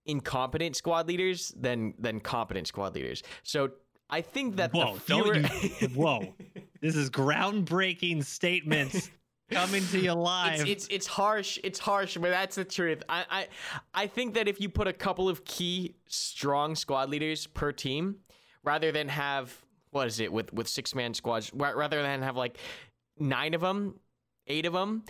incompetent 0.07 0.77
squad 0.77 1.09
leaders 1.09 1.53
than 1.57 1.95
than 1.99 2.21
competent 2.21 2.67
squad 2.67 2.95
leaders. 2.95 3.23
So 3.43 3.71
I 4.11 4.21
think 4.21 4.57
that 4.57 4.73
whoa, 4.73 4.95
fewer... 4.95 5.37
you, 5.37 5.89
whoa, 5.95 6.35
this 6.81 6.97
is 6.97 7.11
groundbreaking 7.11 8.25
statements 8.25 9.11
coming 9.51 9.85
to 9.87 9.99
you 9.99 10.13
live. 10.13 10.61
It's, 10.61 10.71
it's, 10.71 10.89
it's 10.89 11.07
harsh. 11.07 11.59
It's 11.65 11.79
harsh, 11.79 12.17
but 12.17 12.31
that's 12.31 12.57
the 12.57 12.65
truth. 12.65 13.03
I, 13.09 13.25
I 13.31 13.47
I 13.95 14.07
think 14.07 14.35
that 14.35 14.49
if 14.49 14.61
you 14.61 14.69
put 14.69 14.87
a 14.87 14.93
couple 14.93 15.29
of 15.29 15.45
key 15.45 15.97
strong 16.07 16.75
squad 16.75 17.09
leaders 17.11 17.47
per 17.47 17.73
team, 17.73 18.17
rather 18.63 18.93
than 18.93 19.09
have 19.09 19.57
what 19.91 20.07
is 20.07 20.21
it 20.21 20.33
with 20.33 20.53
with 20.53 20.69
six 20.69 20.95
man 20.95 21.15
squads, 21.15 21.53
rather 21.55 22.03
than 22.03 22.23
have 22.23 22.37
like 22.37 22.59
nine 23.19 23.55
of 23.55 23.61
them, 23.61 23.95
eight 24.47 24.67
of 24.67 24.73
them. 24.73 25.05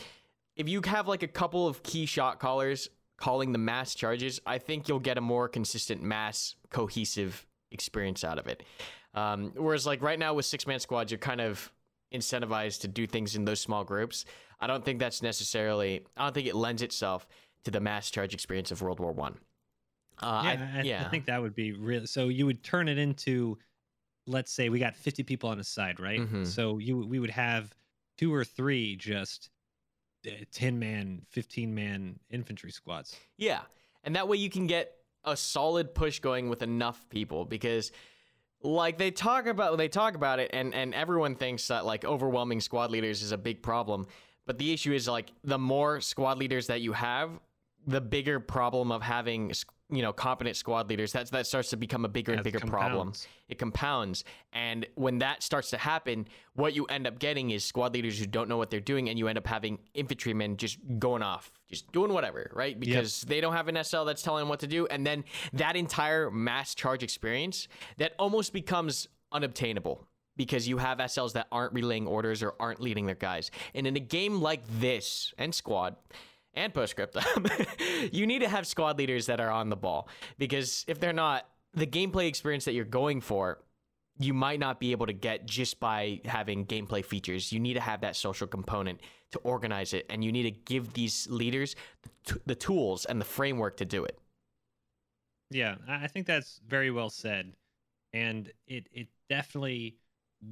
If 0.56 0.68
you 0.68 0.80
have 0.86 1.08
like 1.08 1.22
a 1.22 1.28
couple 1.28 1.66
of 1.66 1.82
key 1.82 2.06
shot 2.06 2.38
callers 2.38 2.88
calling 3.16 3.52
the 3.52 3.58
mass 3.58 3.94
charges, 3.94 4.40
I 4.46 4.58
think 4.58 4.88
you'll 4.88 5.00
get 5.00 5.18
a 5.18 5.20
more 5.20 5.48
consistent 5.48 6.02
mass 6.02 6.54
cohesive 6.70 7.46
experience 7.70 8.24
out 8.24 8.38
of 8.38 8.46
it. 8.46 8.62
Um, 9.14 9.52
whereas 9.56 9.86
like 9.86 10.02
right 10.02 10.18
now 10.18 10.34
with 10.34 10.44
six 10.44 10.66
man 10.66 10.80
squads, 10.80 11.10
you're 11.10 11.18
kind 11.18 11.40
of 11.40 11.72
incentivized 12.12 12.80
to 12.82 12.88
do 12.88 13.06
things 13.06 13.36
in 13.36 13.44
those 13.44 13.60
small 13.60 13.84
groups. 13.84 14.24
I 14.60 14.66
don't 14.66 14.84
think 14.84 14.98
that's 14.98 15.22
necessarily. 15.22 16.06
I 16.16 16.24
don't 16.24 16.32
think 16.32 16.46
it 16.46 16.54
lends 16.54 16.82
itself 16.82 17.26
to 17.64 17.70
the 17.70 17.80
mass 17.80 18.10
charge 18.10 18.34
experience 18.34 18.70
of 18.70 18.82
World 18.82 19.00
War 19.00 19.12
One. 19.12 19.36
Uh, 20.20 20.42
yeah, 20.44 20.68
I, 20.76 20.82
yeah, 20.82 21.04
I 21.04 21.08
think 21.08 21.26
that 21.26 21.42
would 21.42 21.54
be 21.54 21.72
real. 21.72 22.06
So 22.06 22.28
you 22.28 22.46
would 22.46 22.62
turn 22.62 22.88
it 22.88 22.98
into, 22.98 23.58
let's 24.26 24.52
say 24.52 24.68
we 24.68 24.78
got 24.78 24.94
50 24.94 25.24
people 25.24 25.50
on 25.50 25.58
a 25.58 25.64
side, 25.64 25.98
right? 25.98 26.20
Mm-hmm. 26.20 26.44
So 26.44 26.78
you 26.78 26.98
we 26.98 27.18
would 27.18 27.30
have 27.30 27.74
two 28.16 28.32
or 28.32 28.44
three 28.44 28.96
just 28.96 29.50
uh, 30.26 30.30
10 30.52 30.78
man, 30.78 31.22
15 31.30 31.74
man 31.74 32.18
infantry 32.30 32.70
squads. 32.70 33.16
Yeah. 33.36 33.60
And 34.02 34.16
that 34.16 34.28
way 34.28 34.36
you 34.36 34.50
can 34.50 34.66
get 34.66 34.92
a 35.24 35.36
solid 35.36 35.94
push 35.94 36.20
going 36.20 36.48
with 36.48 36.62
enough 36.62 37.08
people 37.08 37.44
because 37.44 37.92
like 38.62 38.98
they 38.98 39.10
talk 39.10 39.46
about 39.46 39.76
they 39.78 39.88
talk 39.88 40.14
about 40.14 40.38
it 40.38 40.50
and 40.52 40.74
and 40.74 40.94
everyone 40.94 41.34
thinks 41.34 41.68
that 41.68 41.84
like 41.84 42.04
overwhelming 42.04 42.60
squad 42.60 42.90
leaders 42.90 43.22
is 43.22 43.32
a 43.32 43.38
big 43.38 43.62
problem 43.62 44.06
but 44.46 44.58
the 44.58 44.72
issue 44.72 44.92
is 44.92 45.06
like 45.08 45.32
the 45.42 45.58
more 45.58 46.00
squad 46.00 46.38
leaders 46.38 46.66
that 46.66 46.80
you 46.80 46.92
have 46.92 47.30
the 47.86 48.00
bigger 48.00 48.40
problem 48.40 48.90
of 48.90 49.02
having 49.02 49.52
you 49.90 50.02
know 50.02 50.12
competent 50.12 50.56
squad 50.56 50.88
leaders 50.88 51.12
that's 51.12 51.30
that 51.30 51.46
starts 51.46 51.70
to 51.70 51.76
become 51.76 52.04
a 52.04 52.08
bigger 52.08 52.32
and 52.32 52.42
bigger 52.42 52.58
problem. 52.60 53.12
it 53.48 53.58
compounds. 53.58 54.24
And 54.52 54.86
when 54.94 55.18
that 55.18 55.42
starts 55.42 55.70
to 55.70 55.76
happen 55.76 56.26
what 56.54 56.74
you 56.74 56.86
end 56.86 57.06
up 57.06 57.18
getting 57.18 57.50
is 57.50 57.64
squad 57.64 57.94
leaders 57.94 58.18
who 58.18 58.26
don't 58.26 58.48
know 58.48 58.56
what 58.56 58.70
they're 58.70 58.80
doing 58.80 59.08
and 59.08 59.18
you 59.18 59.28
end 59.28 59.38
up 59.38 59.46
having 59.46 59.78
infantrymen 59.94 60.56
just 60.56 60.78
going 60.98 61.22
off 61.22 61.50
just 61.68 61.90
doing 61.92 62.12
whatever 62.12 62.50
right? 62.54 62.78
Because 62.78 63.22
yep. 63.22 63.28
they 63.28 63.40
don't 63.40 63.54
have 63.54 63.68
an 63.68 63.82
sl 63.84 64.04
that's 64.04 64.22
telling 64.22 64.42
them 64.42 64.48
what 64.48 64.60
to 64.60 64.66
do. 64.66 64.86
And 64.86 65.06
then 65.06 65.24
that 65.52 65.76
entire 65.76 66.30
mass 66.30 66.74
charge 66.74 67.02
experience 67.02 67.68
that 67.98 68.12
almost 68.18 68.52
becomes 68.52 69.08
unobtainable 69.32 70.06
because 70.36 70.66
you 70.66 70.78
have 70.78 70.98
SLs 70.98 71.32
that 71.34 71.46
aren't 71.52 71.72
relaying 71.72 72.06
orders 72.06 72.42
or 72.42 72.54
aren't 72.58 72.80
leading 72.80 73.06
their 73.06 73.14
guys. 73.14 73.50
And 73.74 73.86
in 73.86 73.96
a 73.96 74.00
game 74.00 74.40
like 74.40 74.62
this 74.80 75.32
and 75.38 75.54
squad, 75.54 75.96
and 76.54 76.72
Postscriptum, 76.72 77.46
you 78.12 78.26
need 78.26 78.40
to 78.40 78.48
have 78.48 78.66
squad 78.66 78.98
leaders 78.98 79.26
that 79.26 79.40
are 79.40 79.50
on 79.50 79.68
the 79.68 79.76
ball 79.76 80.08
because 80.38 80.84
if 80.88 81.00
they're 81.00 81.12
not, 81.12 81.46
the 81.74 81.86
gameplay 81.86 82.28
experience 82.28 82.64
that 82.66 82.72
you're 82.72 82.84
going 82.84 83.20
for, 83.20 83.58
you 84.18 84.32
might 84.32 84.60
not 84.60 84.78
be 84.78 84.92
able 84.92 85.06
to 85.06 85.12
get 85.12 85.46
just 85.46 85.80
by 85.80 86.20
having 86.24 86.66
gameplay 86.66 87.04
features. 87.04 87.52
You 87.52 87.58
need 87.58 87.74
to 87.74 87.80
have 87.80 88.00
that 88.02 88.14
social 88.14 88.46
component 88.46 89.00
to 89.32 89.38
organize 89.40 89.92
it, 89.92 90.06
and 90.08 90.22
you 90.22 90.30
need 90.30 90.44
to 90.44 90.52
give 90.52 90.92
these 90.92 91.28
leaders 91.28 91.74
the, 92.26 92.40
the 92.46 92.54
tools 92.54 93.04
and 93.04 93.20
the 93.20 93.24
framework 93.24 93.76
to 93.78 93.84
do 93.84 94.04
it. 94.04 94.18
Yeah, 95.50 95.76
I 95.88 96.06
think 96.06 96.26
that's 96.26 96.60
very 96.66 96.90
well 96.90 97.10
said, 97.10 97.52
and 98.12 98.50
it 98.66 98.88
it 98.92 99.08
definitely 99.28 99.96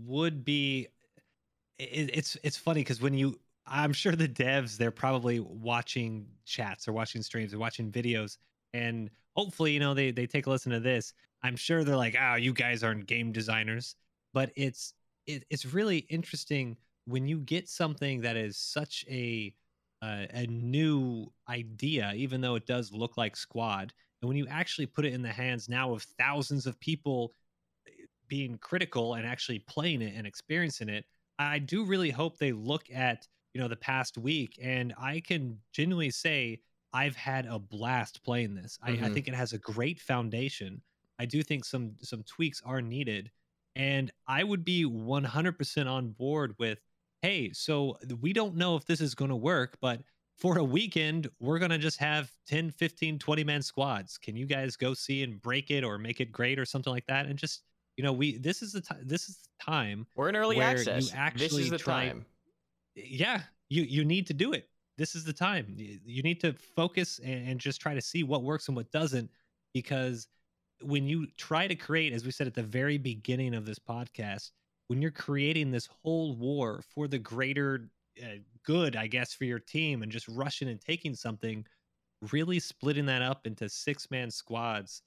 would 0.05 0.45
be. 0.45 0.89
It, 1.79 2.11
it's 2.15 2.37
it's 2.43 2.57
funny 2.57 2.81
because 2.81 3.01
when 3.01 3.15
you 3.15 3.39
I'm 3.67 3.93
sure 3.93 4.13
the 4.13 4.29
devs 4.29 4.77
they're 4.77 4.91
probably 4.91 5.41
watching 5.41 6.27
chats 6.45 6.89
or 6.89 6.93
watching 6.93 7.23
streams 7.23 7.55
or 7.55 7.59
watching 7.59 7.91
videos, 7.93 8.39
and 8.73 9.11
hopefully, 9.37 9.73
you 9.73 9.81
know, 9.81 9.95
they 9.95 10.11
they 10.11 10.27
take 10.27 10.47
a 10.47 10.51
listen 10.51 10.73
to 10.73 10.81
this. 10.81 11.13
I'm 11.43 11.57
sure 11.57 11.85
they're 11.85 11.97
like, 11.97 12.17
"Oh, 12.21 12.35
you 12.35 12.53
guys 12.53 12.83
aren't 12.83 13.07
game 13.07 13.33
designers," 13.33 13.97
but 14.35 14.51
it's 14.57 14.95
it, 15.27 15.45
it's 15.51 15.65
really 15.67 15.99
interesting 16.11 16.77
when 17.07 17.27
you 17.29 17.39
get 17.41 17.69
something 17.69 18.21
that 18.23 18.37
is 18.37 18.57
such 18.57 19.05
a 19.09 19.55
uh, 20.03 20.27
a 20.35 20.47
new 20.49 21.33
idea, 21.49 22.13
even 22.17 22.41
though 22.41 22.57
it 22.57 22.67
does 22.67 22.93
look 22.93 23.17
like 23.17 23.37
Squad, 23.37 23.93
and 24.21 24.29
when 24.29 24.37
you 24.37 24.47
actually 24.49 24.87
put 24.87 25.05
it 25.05 25.13
in 25.13 25.23
the 25.23 25.33
hands 25.33 25.69
now 25.69 25.93
of 25.93 26.03
thousands 26.19 26.67
of 26.67 26.79
people 26.81 27.33
eh, 27.87 27.91
being 28.29 28.59
critical 28.59 29.15
and 29.15 29.27
actually 29.27 29.61
playing 29.61 30.03
it 30.03 30.15
and 30.17 30.27
experiencing 30.27 30.89
it, 30.89 31.05
I 31.39 31.59
do 31.61 31.85
really 31.85 32.11
hope 32.11 32.39
they 32.39 32.53
look 32.53 32.91
at 32.93 33.29
you 33.55 33.61
know 33.61 33.69
the 33.69 33.77
past 33.77 34.19
week 34.19 34.59
and 34.63 34.95
i 34.99 35.21
can 35.21 35.59
genuinely 35.73 36.11
say 36.11 36.59
i've 36.93 37.17
had 37.17 37.47
a 37.47 37.59
blast 37.59 38.23
playing 38.23 38.55
this. 38.55 38.79
Mm-hmm. 38.79 38.91
I, 38.91 38.93
I, 38.93 38.97
mm-hmm. 38.97 39.15
think 39.15 39.29
it 39.29 39.35
has 39.35 39.55
a 39.55 39.59
great 39.59 39.99
foundation. 39.99 40.83
I 41.19 41.25
do 41.25 41.43
think 41.43 41.65
some 41.65 41.93
some 42.03 42.23
tweaks 42.25 42.61
are 42.65 42.83
needed 42.83 43.31
and 43.77 44.11
i 44.27 44.43
would 44.45 44.65
be 44.65 44.85
100% 44.85 45.87
on 45.87 46.11
board 46.11 46.55
with 46.59 46.79
hey 47.23 47.53
so 47.53 47.97
we 48.21 48.33
don't 48.33 48.57
know 48.57 48.77
if 48.77 48.85
this 48.85 49.01
is 49.01 49.15
going 49.15 49.31
to 49.31 49.37
work 49.37 49.79
but 49.81 50.01
for 50.37 50.59
a 50.59 50.65
weekend 50.65 51.29
we're 51.41 51.59
going 51.59 51.71
to 51.71 51.79
just 51.79 51.99
have 51.99 52.31
10 52.49 52.71
15 52.73 53.19
20 53.19 53.45
man 53.45 53.63
squads. 53.63 54.19
Can 54.19 54.37
you 54.37 54.47
guys 54.47 54.77
go 54.77 54.95
see 54.95 55.23
and 55.23 55.41
break 55.41 55.71
it 55.71 55.85
or 55.85 55.99
make 55.99 56.21
it 56.21 56.33
great 56.33 56.59
or 56.59 56.65
something 56.65 56.93
like 56.93 57.07
that? 57.07 57.27
And 57.27 57.39
just 57.39 57.63
you 57.97 58.03
know 58.03 58.13
we 58.13 58.39
this 58.39 58.63
is 58.63 58.73
the 58.73 58.81
time 58.81 59.03
this 59.05 59.29
is 59.29 59.37
the 59.37 59.65
time 59.65 60.07
we're 60.17 60.29
in 60.29 60.37
early 60.37 60.61
access 60.61 61.13
you 61.13 61.19
actually 61.19 61.47
this 61.47 61.59
is 61.59 61.71
the 61.71 61.79
try, 61.79 62.09
time 62.09 62.25
yeah, 62.95 63.43
you 63.69 63.83
you 63.83 64.05
need 64.05 64.27
to 64.27 64.35
do 64.35 64.53
it. 64.53 64.69
This 64.99 65.15
is 65.15 65.25
the 65.25 65.33
time. 65.33 65.75
You 65.77 66.23
need 66.23 66.41
to 66.43 66.53
focus 66.53 67.19
and, 67.25 67.49
and 67.49 67.61
just 67.61 67.81
try 67.81 67.95
to 67.95 68.01
see 68.01 68.23
what 68.23 68.43
works 68.43 68.69
and 68.69 68.77
what 68.77 68.91
doesn't, 68.93 69.31
because 69.73 70.29
when 70.83 71.07
you 71.07 71.27
try 71.37 71.67
to 71.67 71.75
create, 71.75 72.13
as 72.13 72.25
we 72.25 72.31
said 72.31 72.47
at 72.47 72.55
the 72.55 72.63
very 72.63 72.99
beginning 72.99 73.55
of 73.55 73.65
this 73.65 73.79
podcast, 73.79 74.51
when 74.89 75.01
you're 75.01 75.11
creating 75.11 75.71
this 75.71 75.89
whole 76.03 76.37
war 76.37 76.83
for 76.95 77.09
the 77.09 77.19
greater 77.19 77.89
uh, 78.23 78.37
good, 78.65 78.97
I 78.97 79.07
guess, 79.07 79.33
for 79.33 79.45
your 79.45 79.61
team, 79.61 80.03
and 80.03 80.13
just 80.13 80.29
rushing 80.29 80.69
and 80.69 80.81
taking 80.81 81.15
something, 81.15 81.65
really 82.31 82.59
splitting 82.59 83.07
that 83.07 83.23
up 83.23 83.47
into 83.47 83.69
six 83.69 84.11
man 84.11 84.31
squads, 84.31 85.03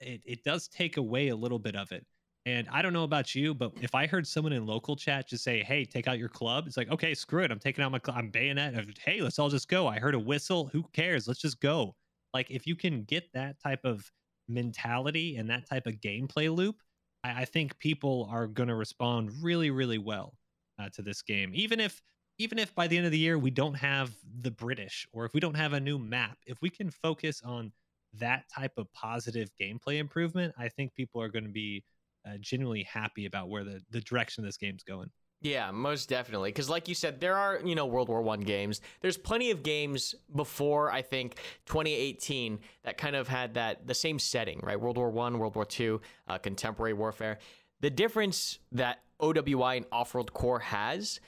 it, 0.00 0.22
it 0.24 0.44
does 0.44 0.68
take 0.68 0.96
away 0.96 1.28
a 1.28 1.36
little 1.36 1.58
bit 1.58 1.76
of 1.76 1.92
it. 1.92 2.06
And 2.46 2.66
I 2.70 2.80
don't 2.80 2.94
know 2.94 3.04
about 3.04 3.34
you, 3.34 3.52
but 3.52 3.72
if 3.82 3.94
I 3.94 4.06
heard 4.06 4.26
someone 4.26 4.54
in 4.54 4.64
local 4.64 4.96
chat 4.96 5.28
just 5.28 5.44
say, 5.44 5.62
"Hey, 5.62 5.84
take 5.84 6.08
out 6.08 6.18
your 6.18 6.30
club," 6.30 6.66
it's 6.66 6.76
like, 6.76 6.90
okay, 6.90 7.12
screw 7.14 7.44
it. 7.44 7.50
I'm 7.50 7.58
taking 7.58 7.84
out 7.84 7.92
my. 7.92 8.00
I'm 8.08 8.30
bayonet. 8.30 8.98
Hey, 9.04 9.20
let's 9.20 9.38
all 9.38 9.50
just 9.50 9.68
go. 9.68 9.86
I 9.86 9.98
heard 9.98 10.14
a 10.14 10.18
whistle. 10.18 10.70
Who 10.72 10.84
cares? 10.94 11.28
Let's 11.28 11.40
just 11.40 11.60
go. 11.60 11.94
Like 12.32 12.50
if 12.50 12.66
you 12.66 12.76
can 12.76 13.02
get 13.04 13.30
that 13.34 13.60
type 13.62 13.84
of 13.84 14.10
mentality 14.48 15.36
and 15.36 15.50
that 15.50 15.68
type 15.68 15.86
of 15.86 15.94
gameplay 16.00 16.54
loop, 16.54 16.76
I, 17.24 17.42
I 17.42 17.44
think 17.44 17.78
people 17.78 18.28
are 18.30 18.46
going 18.46 18.68
to 18.68 18.74
respond 18.74 19.30
really, 19.42 19.70
really 19.70 19.98
well 19.98 20.34
uh, 20.78 20.88
to 20.94 21.02
this 21.02 21.22
game. 21.22 21.52
Even 21.54 21.80
if 21.80 22.00
even 22.38 22.58
if 22.58 22.74
by 22.74 22.86
the 22.86 22.96
end 22.96 23.04
of 23.04 23.12
the 23.12 23.18
year 23.18 23.38
we 23.38 23.50
don't 23.50 23.74
have 23.74 24.14
the 24.40 24.50
British 24.50 25.06
or 25.12 25.26
if 25.26 25.34
we 25.34 25.40
don't 25.40 25.56
have 25.56 25.74
a 25.74 25.80
new 25.80 25.98
map, 25.98 26.38
if 26.46 26.56
we 26.62 26.70
can 26.70 26.90
focus 26.90 27.42
on 27.44 27.70
that 28.14 28.44
type 28.52 28.72
of 28.78 28.90
positive 28.94 29.50
gameplay 29.60 29.98
improvement, 29.98 30.54
I 30.58 30.68
think 30.68 30.94
people 30.94 31.20
are 31.20 31.28
going 31.28 31.44
to 31.44 31.50
be 31.50 31.84
uh, 32.26 32.36
genuinely 32.40 32.84
happy 32.84 33.26
about 33.26 33.48
where 33.48 33.64
the, 33.64 33.80
the 33.90 34.00
direction 34.00 34.44
this 34.44 34.56
game's 34.56 34.82
going. 34.82 35.10
Yeah, 35.42 35.70
most 35.70 36.10
definitely. 36.10 36.50
Because, 36.50 36.68
like 36.68 36.86
you 36.86 36.94
said, 36.94 37.18
there 37.18 37.34
are 37.34 37.60
you 37.64 37.74
know 37.74 37.86
World 37.86 38.08
War 38.08 38.20
One 38.20 38.40
games. 38.40 38.82
There's 39.00 39.16
plenty 39.16 39.50
of 39.50 39.62
games 39.62 40.14
before 40.34 40.92
I 40.92 41.00
think 41.00 41.36
2018 41.66 42.58
that 42.84 42.98
kind 42.98 43.16
of 43.16 43.26
had 43.26 43.54
that 43.54 43.86
the 43.86 43.94
same 43.94 44.18
setting, 44.18 44.60
right? 44.62 44.78
World 44.78 44.98
War 44.98 45.10
One, 45.10 45.38
World 45.38 45.56
War 45.56 45.64
Two, 45.64 46.02
uh, 46.28 46.36
contemporary 46.36 46.92
warfare. 46.92 47.38
The 47.80 47.90
difference 47.90 48.58
that 48.72 48.98
OWI 49.20 49.78
and 49.78 49.86
Off-World 49.90 50.34
Core 50.34 50.58
has, 50.58 51.20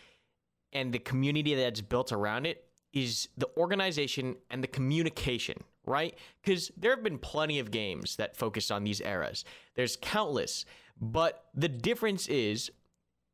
and 0.73 0.93
the 0.93 0.99
community 0.99 1.55
that's 1.55 1.81
built 1.81 2.13
around 2.13 2.47
it, 2.47 2.67
is 2.93 3.29
the 3.39 3.49
organization 3.57 4.37
and 4.51 4.63
the 4.63 4.69
communication, 4.69 5.57
right? 5.87 6.15
Because 6.43 6.71
there 6.77 6.95
have 6.95 7.03
been 7.03 7.19
plenty 7.19 7.59
of 7.59 7.71
games 7.71 8.17
that 8.17 8.37
focus 8.37 8.71
on 8.71 8.85
these 8.85 9.01
eras. 9.01 9.45
There's 9.75 9.97
countless, 9.97 10.67
but 11.01 11.45
the 11.55 11.69
difference 11.69 12.29
is 12.29 12.71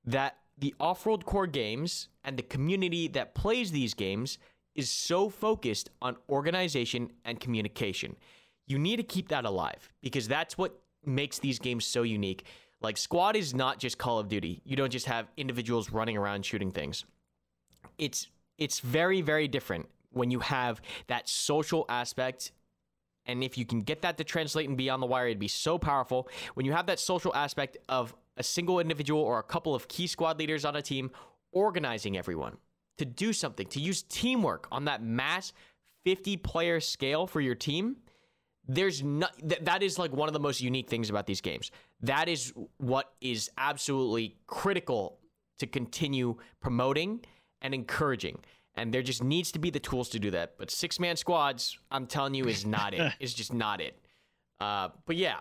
that 0.05 0.37
the 0.57 0.75
off-world 0.81 1.25
core 1.25 1.47
games 1.47 2.09
and 2.25 2.37
the 2.37 2.43
community 2.43 3.09
that 3.09 3.35
plays 3.35 3.71
these 3.71 3.95
games 3.95 4.39
is 4.75 4.91
so 4.91 5.29
focused 5.29 5.91
on 6.01 6.17
organization 6.29 7.11
and 7.25 7.41
communication. 7.41 8.17
You 8.67 8.79
need 8.79 8.97
to 8.97 9.03
keep 9.03 9.29
that 9.29 9.45
alive 9.45 9.93
because 10.03 10.29
that's 10.29 10.59
what 10.59 10.81
makes 11.05 11.39
these 11.39 11.59
games 11.59 11.85
so 11.85 12.03
unique. 12.03 12.45
Like 12.81 12.97
squad 12.97 13.35
is 13.35 13.55
not 13.55 13.79
just 13.79 13.99
Call 13.99 14.19
of 14.19 14.29
Duty. 14.29 14.63
You 14.65 14.77
don't 14.77 14.93
just 14.93 15.07
have 15.07 15.31
individuals 15.37 15.91
running 15.91 16.17
around 16.17 16.45
shooting 16.45 16.71
things. 16.71 17.05
It's 17.99 18.29
it's 18.57 18.81
very 18.81 19.21
very 19.21 19.49
different 19.49 19.89
when 20.11 20.31
you 20.31 20.41
have 20.41 20.81
that 21.09 21.29
social 21.29 21.85
aspect 21.89 22.53
and 23.29 23.45
if 23.45 23.57
you 23.57 23.65
can 23.65 23.81
get 23.81 24.03
that 24.03 24.19
to 24.19 24.25
translate 24.25 24.69
and 24.69 24.77
Beyond 24.77 25.03
the 25.03 25.07
Wire 25.07 25.27
it'd 25.27 25.39
be 25.39 25.49
so 25.49 25.79
powerful 25.79 26.29
when 26.55 26.67
you 26.67 26.73
have 26.73 26.87
that 26.87 26.99
social 26.99 27.35
aspect 27.35 27.77
of 27.89 28.15
a 28.37 28.43
single 28.43 28.81
individual 28.81 29.21
or 29.21 29.39
a 29.39 29.43
couple 29.43 29.75
of 29.75 29.87
key 29.87 30.07
squad 30.07 30.39
leaders 30.39 30.65
on 30.65 30.75
a 30.75 30.83
team 30.83 31.11
organizing 31.53 32.17
everyone 32.17 32.57
to 32.99 33.05
do 33.05 33.33
something, 33.33 33.67
to 33.69 33.81
use 33.81 34.03
teamwork 34.03 34.69
on 34.71 34.85
that 34.87 35.03
mass 35.03 35.53
50 36.05 36.37
player 36.39 36.81
scale 36.81 37.27
for 37.27 37.41
your 37.41 37.55
team. 37.55 37.97
There's 38.67 39.03
not 39.03 39.33
th- 39.39 39.63
that 39.63 39.83
is 39.83 39.99
like 39.99 40.13
one 40.13 40.29
of 40.29 40.33
the 40.33 40.41
most 40.41 40.61
unique 40.61 40.89
things 40.89 41.09
about 41.09 41.27
these 41.27 41.41
games. 41.41 41.71
That 42.03 42.29
is 42.29 42.53
what 42.77 43.13
is 43.21 43.51
absolutely 43.57 44.37
critical 44.47 45.19
to 45.59 45.67
continue 45.67 46.37
promoting 46.61 47.25
and 47.63 47.75
encouraging. 47.75 48.39
And 48.79 48.95
there 48.95 49.03
just 49.03 49.23
needs 49.23 49.53
to 49.53 49.59
be 49.59 49.71
the 49.71 49.81
tools 49.81 50.09
to 50.11 50.19
do 50.19 50.31
that. 50.31 50.55
But 50.59 50.71
six 50.71 50.99
man 51.01 51.17
squads, 51.17 51.79
I'm 51.91 52.07
telling 52.07 52.35
you, 52.35 52.47
is 52.47 52.65
not 52.65 52.95
it. 52.95 53.13
It's 53.21 53.35
just 53.35 53.53
not 53.53 53.81
it. 53.81 53.99
Uh, 54.61 54.89
but 55.07 55.17
yeah, 55.17 55.41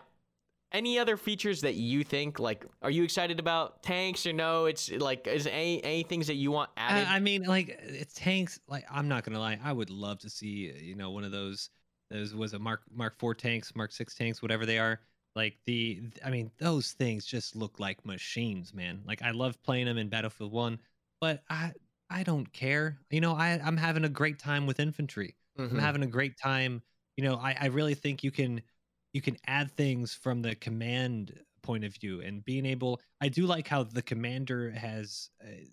any 0.72 1.00
other 1.00 1.18
features 1.18 1.62
that 1.62 1.76
you 1.76 2.04
think 2.04 2.40
like 2.40 2.66
are 2.82 2.92
you 2.92 3.04
excited 3.04 3.40
about 3.40 3.82
tanks 3.84 4.26
or 4.26 4.34
no 4.34 4.66
it's 4.66 4.92
like 4.92 5.26
is 5.28 5.48
any 5.48 5.84
any 5.84 6.04
things 6.04 6.28
that 6.28 6.36
you 6.36 6.52
want 6.52 6.70
added 6.76 7.08
i 7.08 7.20
mean 7.20 7.44
like 7.44 7.80
it's 7.84 8.14
tanks 8.16 8.60
like 8.68 8.86
i'm 8.92 9.08
not 9.08 9.24
gonna 9.24 9.40
lie 9.40 9.58
i 9.64 9.72
would 9.72 9.90
love 9.90 10.20
to 10.20 10.30
see 10.30 10.72
you 10.82 10.96
know 10.96 11.12
one 11.12 11.24
of 11.24 11.32
those 11.32 11.70
those 12.10 12.36
was 12.36 12.54
a 12.54 12.60
mark 12.60 12.82
mark 12.94 13.18
4 13.18 13.34
tanks 13.34 13.74
mark 13.76 13.92
6 13.92 14.14
tanks 14.16 14.42
whatever 14.42 14.66
they 14.66 14.78
are 14.78 15.00
like 15.36 15.58
the 15.66 16.02
i 16.26 16.30
mean 16.30 16.52
those 16.58 16.92
things 16.92 17.26
just 17.26 17.56
look 17.56 17.80
like 17.80 18.06
machines 18.06 18.74
man 18.74 19.02
like 19.06 19.22
i 19.22 19.32
love 19.32 19.62
playing 19.64 19.86
them 19.86 19.98
in 19.98 20.10
battlefield 20.10 20.52
1 20.52 20.78
but 21.22 21.44
i 21.50 21.72
i 22.10 22.24
don't 22.24 22.52
care. 22.54 23.00
You 23.10 23.22
know 23.22 23.34
i 23.34 23.60
i'm 23.64 23.78
having 23.78 24.06
a 24.06 24.10
great 24.10 24.40
time 24.40 24.66
with 24.66 24.80
infantry. 24.80 25.36
Mm-hmm. 25.60 25.76
i'm 25.76 25.82
having 25.82 26.04
a 26.04 26.08
great 26.08 26.38
time. 26.38 26.82
You 27.16 27.24
know 27.24 27.36
i 27.36 27.56
i 27.60 27.66
really 27.68 27.96
think 27.96 28.24
you 28.24 28.32
can 28.32 28.62
you 29.14 29.22
can 29.22 29.38
add 29.48 29.72
things 29.72 30.14
from 30.14 30.42
the 30.42 30.56
command 30.56 31.40
point 31.64 31.84
of 31.84 31.94
view 31.96 32.22
and 32.22 32.46
being 32.46 32.66
able 32.66 33.02
i 33.20 33.28
do 33.28 33.46
like 33.46 33.68
how 33.68 33.84
the 33.84 34.02
commander 34.02 34.72
has 34.72 35.30
uh, 35.44 35.66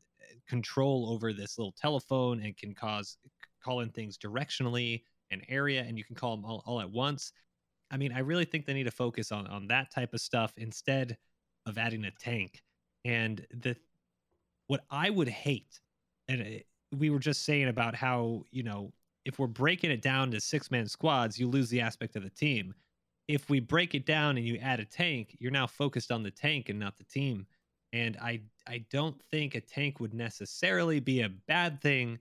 control 0.49 1.11
over 1.11 1.33
this 1.33 1.59
little 1.59 1.75
telephone 1.81 2.41
and 2.43 2.57
can 2.57 2.75
cause 2.75 3.17
call 3.63 3.81
in 3.81 3.91
things 3.91 4.19
directionally 4.19 5.03
and 5.31 5.43
area 5.49 5.83
and 5.87 5.97
you 5.97 6.05
can 6.05 6.15
call 6.15 6.37
them 6.37 6.45
all, 6.45 6.63
all 6.67 6.81
at 6.81 6.91
once. 6.91 7.33
I 7.91 7.97
mean 7.97 8.13
i 8.13 8.21
really 8.21 8.45
think 8.45 8.67
they 8.67 8.75
need 8.75 8.85
to 8.85 8.91
focus 8.91 9.31
on 9.33 9.47
on 9.47 9.69
that 9.69 9.91
type 9.93 10.15
of 10.15 10.21
stuff 10.21 10.53
instead 10.57 11.17
of 11.67 11.79
adding 11.79 12.05
a 12.05 12.11
tank. 12.19 12.63
And 13.05 13.47
the 13.51 13.77
what 14.67 14.83
i 14.91 15.11
would 15.11 15.29
hate 15.29 15.81
and 16.29 16.41
it, 16.41 16.67
we 16.97 17.11
were 17.11 17.19
just 17.19 17.45
saying 17.45 17.69
about 17.69 17.95
how 17.95 18.45
you 18.51 18.63
know 18.63 18.93
if 19.25 19.39
we're 19.39 19.47
breaking 19.47 19.91
it 19.91 20.03
down 20.03 20.31
to 20.31 20.41
six 20.41 20.71
man 20.71 20.87
squads 20.87 21.39
you 21.39 21.49
lose 21.49 21.69
the 21.71 21.81
aspect 21.81 22.17
of 22.17 22.23
the 22.23 22.31
team 22.31 22.75
if 23.29 23.49
we 23.49 23.61
break 23.61 23.95
it 23.95 24.07
down 24.07 24.37
and 24.37 24.47
you 24.47 24.59
add 24.59 24.81
a 24.81 24.85
tank, 24.85 25.37
you're 25.39 25.51
now 25.51 25.67
focused 25.67 26.13
on 26.13 26.23
the 26.23 26.31
tank 26.31 26.69
and 26.69 26.79
not 26.79 26.97
the 26.97 27.05
team. 27.05 27.47
And 27.93 28.17
I 28.21 28.41
I 28.67 28.85
don't 28.91 29.21
think 29.31 29.55
a 29.55 29.61
tank 29.61 30.01
would 30.01 30.15
necessarily 30.15 31.01
be 31.01 31.23
a 31.23 31.29
bad 31.29 31.81
thing. 31.81 32.19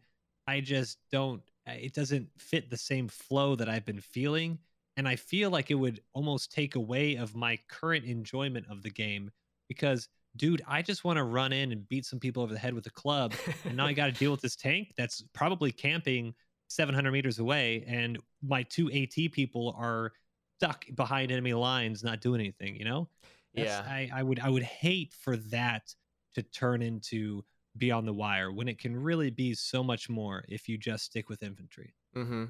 I 0.48 0.62
just 0.62 1.00
don't 1.12 1.42
eh, 1.68 1.74
it 1.74 1.94
doesn't 1.94 2.30
fit 2.38 2.70
the 2.70 2.78
same 2.78 3.08
flow 3.08 3.56
that 3.56 3.70
I've 3.70 3.86
been 3.86 4.02
feeling 4.02 4.60
and 4.98 5.08
I 5.08 5.16
feel 5.16 5.50
like 5.50 5.72
it 5.72 5.76
would 5.76 6.02
almost 6.14 6.52
take 6.52 6.76
away 6.76 7.16
of 7.16 7.36
my 7.36 7.58
current 7.68 8.06
enjoyment 8.06 8.68
of 8.70 8.84
the 8.84 8.92
game 8.92 9.32
because 9.68 10.08
dude, 10.36 10.62
I 10.68 10.82
just 10.82 11.04
want 11.04 11.18
to 11.18 11.24
run 11.24 11.54
in 11.54 11.72
and 11.72 11.88
beat 11.88 12.06
some 12.06 12.20
people 12.20 12.44
over 12.44 12.54
the 12.54 12.60
head 12.60 12.74
with 12.74 12.86
a 12.88 12.92
club 12.92 13.34
and 13.66 13.78
now 13.78 13.86
I 13.86 13.94
got 13.94 14.08
to 14.08 14.12
deal 14.12 14.32
with 14.32 14.42
this 14.42 14.56
tank 14.56 14.94
that's 14.98 15.24
probably 15.34 15.72
camping 15.72 16.34
700 16.68 17.12
meters 17.12 17.40
away 17.40 17.84
and 17.88 18.18
my 18.42 18.64
two 18.64 18.92
AT 18.92 19.32
people 19.32 19.76
are 19.78 20.12
stuck 20.58 20.86
behind 20.96 21.32
enemy 21.32 21.54
lines, 21.54 22.04
not 22.04 22.22
doing 22.22 22.40
anything. 22.40 22.76
You 22.76 22.86
know? 22.86 23.10
That's, 23.54 23.68
yeah. 23.68 23.84
I, 23.86 24.10
I 24.14 24.24
would 24.24 24.40
I 24.40 24.50
would 24.50 24.64
hate 24.64 25.14
for 25.14 25.38
that 25.38 25.94
to 26.36 26.42
turn 26.42 26.82
into 26.82 27.44
beyond 27.78 28.08
the 28.08 28.14
wire 28.14 28.52
when 28.52 28.68
it 28.68 28.80
can 28.80 28.96
really 28.96 29.30
be 29.30 29.54
so 29.54 29.84
much 29.84 30.10
more 30.10 30.44
if 30.48 30.68
you 30.68 30.78
just 30.78 31.06
stick 31.06 31.30
with 31.30 31.44
infantry. 31.44 31.94
Mm-hmm. 32.16 32.46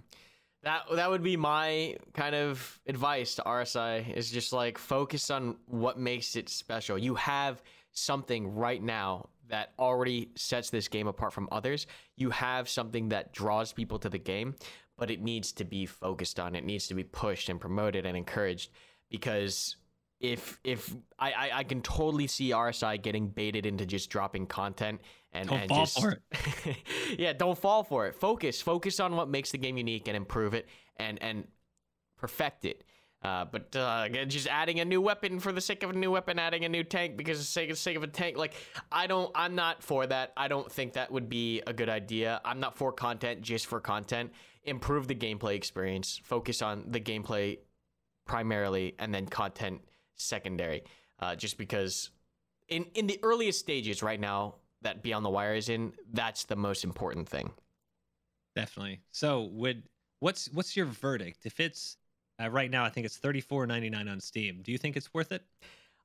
That 0.63 0.83
that 0.93 1.09
would 1.09 1.23
be 1.23 1.37
my 1.37 1.97
kind 2.13 2.35
of 2.35 2.79
advice 2.87 3.35
to 3.35 3.41
RSI 3.43 4.15
is 4.15 4.31
just 4.31 4.53
like 4.53 4.77
focus 4.77 5.29
on 5.29 5.57
what 5.67 5.99
makes 5.99 6.35
it 6.35 6.49
special. 6.49 6.97
You 6.97 7.15
have 7.15 7.61
something 7.91 8.55
right 8.55 8.81
now 8.81 9.29
that 9.49 9.73
already 9.77 10.29
sets 10.35 10.69
this 10.69 10.87
game 10.87 11.07
apart 11.07 11.33
from 11.33 11.49
others. 11.51 11.85
You 12.15 12.29
have 12.29 12.69
something 12.69 13.09
that 13.09 13.33
draws 13.33 13.73
people 13.73 13.99
to 13.99 14.09
the 14.09 14.17
game 14.17 14.55
but 14.97 15.09
it 15.09 15.21
needs 15.21 15.51
to 15.53 15.65
be 15.65 15.85
focused 15.85 16.39
on. 16.39 16.55
It 16.55 16.65
needs 16.65 16.87
to 16.87 16.93
be 16.93 17.03
pushed 17.03 17.49
and 17.49 17.59
promoted 17.59 18.05
and 18.05 18.15
encouraged 18.15 18.71
because 19.09 19.75
if 20.19 20.59
if 20.63 20.95
I, 21.19 21.31
I, 21.31 21.51
I 21.59 21.63
can 21.63 21.81
totally 21.81 22.27
see 22.27 22.51
RSI 22.51 23.01
getting 23.01 23.27
baited 23.27 23.65
into 23.65 23.85
just 23.85 24.09
dropping 24.09 24.47
content 24.47 25.01
and, 25.33 25.49
don't 25.49 25.59
and 25.59 25.69
fall 25.69 25.79
just 25.79 25.99
for 25.99 26.11
it. 26.11 26.77
yeah, 27.19 27.33
don't 27.33 27.57
fall 27.57 27.83
for 27.83 28.07
it. 28.07 28.15
Focus, 28.15 28.61
focus 28.61 28.99
on 28.99 29.15
what 29.15 29.29
makes 29.29 29.51
the 29.51 29.57
game 29.57 29.77
unique 29.77 30.07
and 30.07 30.15
improve 30.15 30.53
it 30.53 30.67
and 30.97 31.21
and 31.21 31.47
perfect 32.17 32.65
it. 32.65 32.83
Uh, 33.23 33.45
but 33.45 33.73
uh, 33.75 34.09
just 34.25 34.47
adding 34.47 34.81
a 34.81 34.85
new 34.85 34.99
weapon 34.99 35.39
for 35.39 35.53
the 35.53 35.61
sake 35.61 35.81
of 35.81 35.89
a 35.89 35.93
new 35.93 36.11
weapon, 36.11 36.37
adding 36.37 36.65
a 36.65 36.69
new 36.69 36.83
tank 36.83 37.15
because 37.15 37.37
the 37.37 37.45
sake, 37.45 37.69
the 37.69 37.75
sake 37.75 37.95
of 37.95 38.03
a 38.03 38.07
tank, 38.07 38.35
like 38.37 38.53
I 38.91 39.07
don't, 39.07 39.31
I'm 39.33 39.55
not 39.55 39.81
for 39.81 40.05
that. 40.05 40.33
I 40.35 40.49
don't 40.49 40.69
think 40.69 40.93
that 40.93 41.09
would 41.09 41.29
be 41.29 41.61
a 41.65 41.71
good 41.71 41.87
idea. 41.87 42.41
I'm 42.43 42.59
not 42.59 42.75
for 42.75 42.91
content 42.91 43.41
just 43.41 43.67
for 43.67 43.79
content 43.79 44.31
improve 44.65 45.07
the 45.07 45.15
gameplay 45.15 45.55
experience, 45.55 46.19
focus 46.23 46.61
on 46.61 46.85
the 46.89 46.99
gameplay 46.99 47.59
primarily, 48.25 48.95
and 48.99 49.13
then 49.13 49.25
content 49.25 49.81
secondary. 50.15 50.83
Uh, 51.19 51.35
just 51.35 51.57
because 51.57 52.09
in 52.67 52.85
in 52.93 53.07
the 53.07 53.19
earliest 53.23 53.59
stages 53.59 54.03
right 54.03 54.19
now 54.19 54.55
that 54.83 55.01
Beyond 55.01 55.25
the 55.25 55.29
Wire 55.29 55.55
is 55.55 55.69
in, 55.69 55.93
that's 56.11 56.45
the 56.45 56.55
most 56.55 56.83
important 56.83 57.27
thing. 57.27 57.51
Definitely. 58.55 59.01
So, 59.11 59.49
would 59.51 59.83
what's 60.19 60.49
what's 60.53 60.75
your 60.77 60.85
verdict? 60.85 61.45
If 61.45 61.59
it's 61.59 61.97
uh, 62.41 62.49
right 62.49 62.69
now, 62.69 62.85
I 62.85 62.89
think 62.89 63.05
it's 63.05 63.17
thirty 63.17 63.41
four 63.41 63.65
ninety 63.65 63.89
nine 63.89 64.07
on 64.07 64.19
Steam. 64.19 64.61
Do 64.63 64.71
you 64.71 64.77
think 64.77 64.95
it's 64.95 65.13
worth 65.13 65.31
it? 65.31 65.43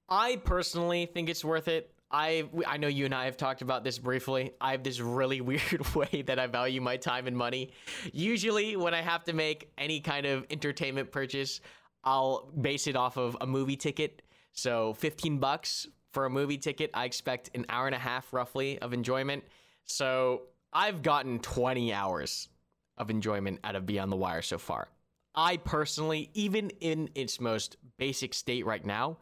I 0.08 0.36
personally 0.36 1.06
think 1.06 1.28
it's 1.28 1.44
worth 1.44 1.68
it. 1.68 1.92
I 2.10 2.48
I 2.66 2.78
know 2.78 2.88
you 2.88 3.04
and 3.04 3.14
I 3.14 3.26
have 3.26 3.36
talked 3.36 3.60
about 3.60 3.84
this 3.84 3.98
briefly. 3.98 4.52
I 4.60 4.72
have 4.72 4.82
this 4.82 5.00
really 5.00 5.40
weird 5.42 5.86
way 5.94 6.22
that 6.26 6.38
I 6.38 6.46
value 6.46 6.80
my 6.80 6.96
time 6.96 7.26
and 7.26 7.36
money. 7.36 7.72
Usually, 8.12 8.76
when 8.76 8.94
I 8.94 9.02
have 9.02 9.24
to 9.24 9.32
make 9.32 9.70
any 9.76 10.00
kind 10.00 10.26
of 10.26 10.46
entertainment 10.50 11.12
purchase, 11.12 11.60
I'll 12.04 12.50
base 12.58 12.86
it 12.86 12.96
off 12.96 13.18
of 13.18 13.36
a 13.40 13.46
movie 13.46 13.76
ticket. 13.76 14.22
So 14.52 14.94
15 14.94 15.38
bucks 15.38 15.86
for 16.18 16.24
a 16.24 16.30
movie 16.30 16.58
ticket, 16.58 16.90
I 16.94 17.04
expect 17.04 17.48
an 17.54 17.64
hour 17.68 17.86
and 17.86 17.94
a 17.94 17.98
half 17.98 18.32
roughly 18.32 18.76
of 18.80 18.92
enjoyment. 18.92 19.44
So 19.84 20.42
I've 20.72 21.00
gotten 21.00 21.38
20 21.38 21.92
hours 21.92 22.48
of 22.96 23.08
enjoyment 23.08 23.60
out 23.62 23.76
of 23.76 23.86
Beyond 23.86 24.10
the 24.10 24.16
Wire 24.16 24.42
so 24.42 24.58
far. 24.58 24.88
I 25.36 25.58
personally, 25.58 26.28
even 26.34 26.70
in 26.80 27.08
its 27.14 27.40
most 27.40 27.76
basic 27.98 28.34
state 28.34 28.66
right 28.66 28.84
now, 28.84 29.18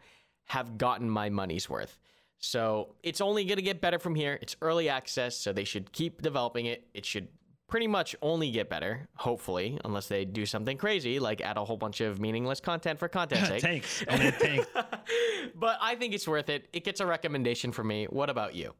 have 0.47 0.79
gotten 0.79 1.11
my 1.11 1.29
money's 1.29 1.69
worth. 1.69 1.99
So 2.39 2.95
it's 3.03 3.21
only 3.21 3.45
going 3.45 3.57
to 3.57 3.63
get 3.63 3.83
better 3.83 3.99
from 3.99 4.15
here. 4.15 4.39
It's 4.41 4.57
early 4.63 4.89
access, 4.89 5.37
so 5.37 5.53
they 5.53 5.65
should 5.65 5.93
keep 5.93 6.23
developing 6.23 6.65
it. 6.65 6.89
It 6.95 7.05
should 7.05 7.29
pretty 7.69 7.89
much 7.89 8.15
only 8.23 8.51
get 8.51 8.71
better, 8.71 9.09
hopefully, 9.17 9.79
unless 9.85 10.09
they 10.09 10.25
do 10.25 10.47
something 10.47 10.77
crazy 10.79 11.19
like 11.19 11.41
add 11.41 11.57
a 11.57 11.65
whole 11.65 11.77
bunch 11.77 12.01
of 12.01 12.21
meaningless 12.21 12.61
content 12.61 12.99
for 12.99 13.09
content's 13.09 13.49
sake. 13.61 13.61
tanks. 13.61 14.05
But 15.55 15.79
I 15.81 15.95
think 15.95 16.15
it's 16.15 16.27
worth 16.27 16.49
it. 16.49 16.69
It 16.73 16.85
gets 16.85 17.01
a 17.01 17.07
recommendation 17.07 17.73
for 17.73 17.85
me. 17.85 18.07
What 18.07 18.31
about 18.31 18.55
you? 18.55 18.75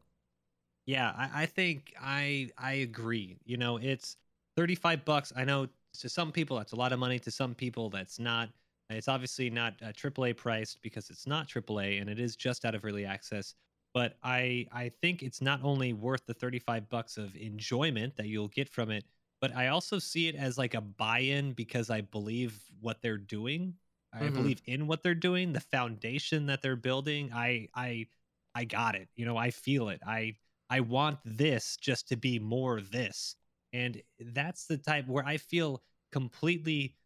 Yeah, 0.85 1.13
I, 1.17 1.43
I 1.43 1.45
think 1.45 1.93
I 2.01 2.49
I 2.57 2.73
agree. 2.73 3.37
You 3.45 3.57
know, 3.57 3.77
it's 3.77 4.17
35 4.55 5.05
bucks. 5.05 5.33
I 5.35 5.43
know 5.43 5.67
to 5.99 6.09
some 6.09 6.31
people 6.31 6.57
that's 6.57 6.71
a 6.71 6.75
lot 6.75 6.93
of 6.93 6.99
money. 6.99 7.19
To 7.19 7.31
some 7.31 7.53
people 7.53 7.89
that's 7.89 8.19
not. 8.19 8.49
It's 8.89 9.09
obviously 9.09 9.49
not 9.49 9.73
uh, 9.83 9.87
AAA 9.87 10.37
priced 10.37 10.81
because 10.81 11.09
it's 11.09 11.27
not 11.27 11.49
AAA 11.49 11.99
and 11.99 12.09
it 12.09 12.19
is 12.19 12.37
just 12.37 12.63
out 12.63 12.73
of 12.73 12.85
early 12.85 13.05
access. 13.05 13.53
But 13.93 14.15
I 14.23 14.65
I 14.71 14.91
think 15.01 15.23
it's 15.23 15.41
not 15.41 15.59
only 15.63 15.91
worth 15.93 16.25
the 16.25 16.33
35 16.33 16.89
bucks 16.89 17.17
of 17.17 17.35
enjoyment 17.35 18.15
that 18.15 18.27
you'll 18.27 18.47
get 18.47 18.69
from 18.69 18.91
it, 18.91 19.03
but 19.41 19.55
I 19.55 19.67
also 19.67 19.99
see 19.99 20.27
it 20.29 20.35
as 20.35 20.57
like 20.57 20.73
a 20.73 20.81
buy-in 20.81 21.53
because 21.53 21.89
I 21.89 22.01
believe 22.01 22.59
what 22.79 23.01
they're 23.01 23.17
doing. 23.17 23.75
I 24.19 24.29
Mhm. 24.29 24.33
believe 24.33 24.61
in 24.65 24.87
what 24.87 25.03
they're 25.03 25.15
doing, 25.15 25.53
the 25.53 25.59
foundation 25.59 26.45
that 26.47 26.61
they're 26.61 26.75
building. 26.75 27.31
I 27.33 27.69
I 27.75 28.07
I 28.55 28.65
got 28.65 28.95
it. 28.95 29.09
You 29.15 29.25
know, 29.25 29.37
I 29.37 29.51
feel 29.51 29.89
it. 29.89 30.01
I 30.05 30.37
I 30.69 30.81
want 30.81 31.19
this 31.25 31.77
just 31.77 32.07
to 32.09 32.17
be 32.17 32.39
more 32.39 32.81
this. 32.81 33.35
And 33.73 34.01
that's 34.19 34.65
the 34.67 34.77
type 34.77 35.07
where 35.07 35.25
I 35.25 35.37
feel 35.37 35.83
completely 36.11 36.97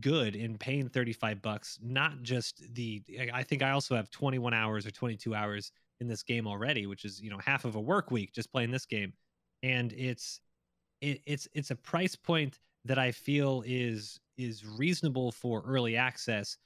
good 0.00 0.36
in 0.36 0.58
paying 0.58 0.88
35 0.88 1.42
bucks, 1.42 1.78
not 1.82 2.22
just 2.22 2.62
the 2.74 3.02
I- 3.18 3.30
I 3.40 3.42
think 3.42 3.62
I 3.62 3.70
also 3.70 3.96
have 3.96 4.10
21 4.10 4.54
hours 4.54 4.86
or 4.86 4.90
22 4.90 5.34
hours 5.34 5.72
in 6.00 6.08
this 6.08 6.22
game 6.22 6.46
already, 6.46 6.86
which 6.86 7.04
is, 7.04 7.20
you 7.20 7.30
know, 7.30 7.38
half 7.38 7.64
of 7.64 7.74
a 7.76 7.80
work 7.80 8.10
week 8.10 8.32
just 8.32 8.52
playing 8.52 8.70
this 8.70 8.86
game. 8.86 9.12
And 9.62 9.92
it's 9.92 10.40
it, 11.00 11.22
it's 11.26 11.48
it's 11.54 11.70
a 11.70 11.76
price 11.76 12.16
point 12.16 12.58
that 12.84 12.98
I 12.98 13.12
feel 13.12 13.62
is 13.66 14.20
is 14.38 14.64
reasonable 14.64 15.32
for 15.32 15.62
early 15.66 15.96
access, 15.96 16.56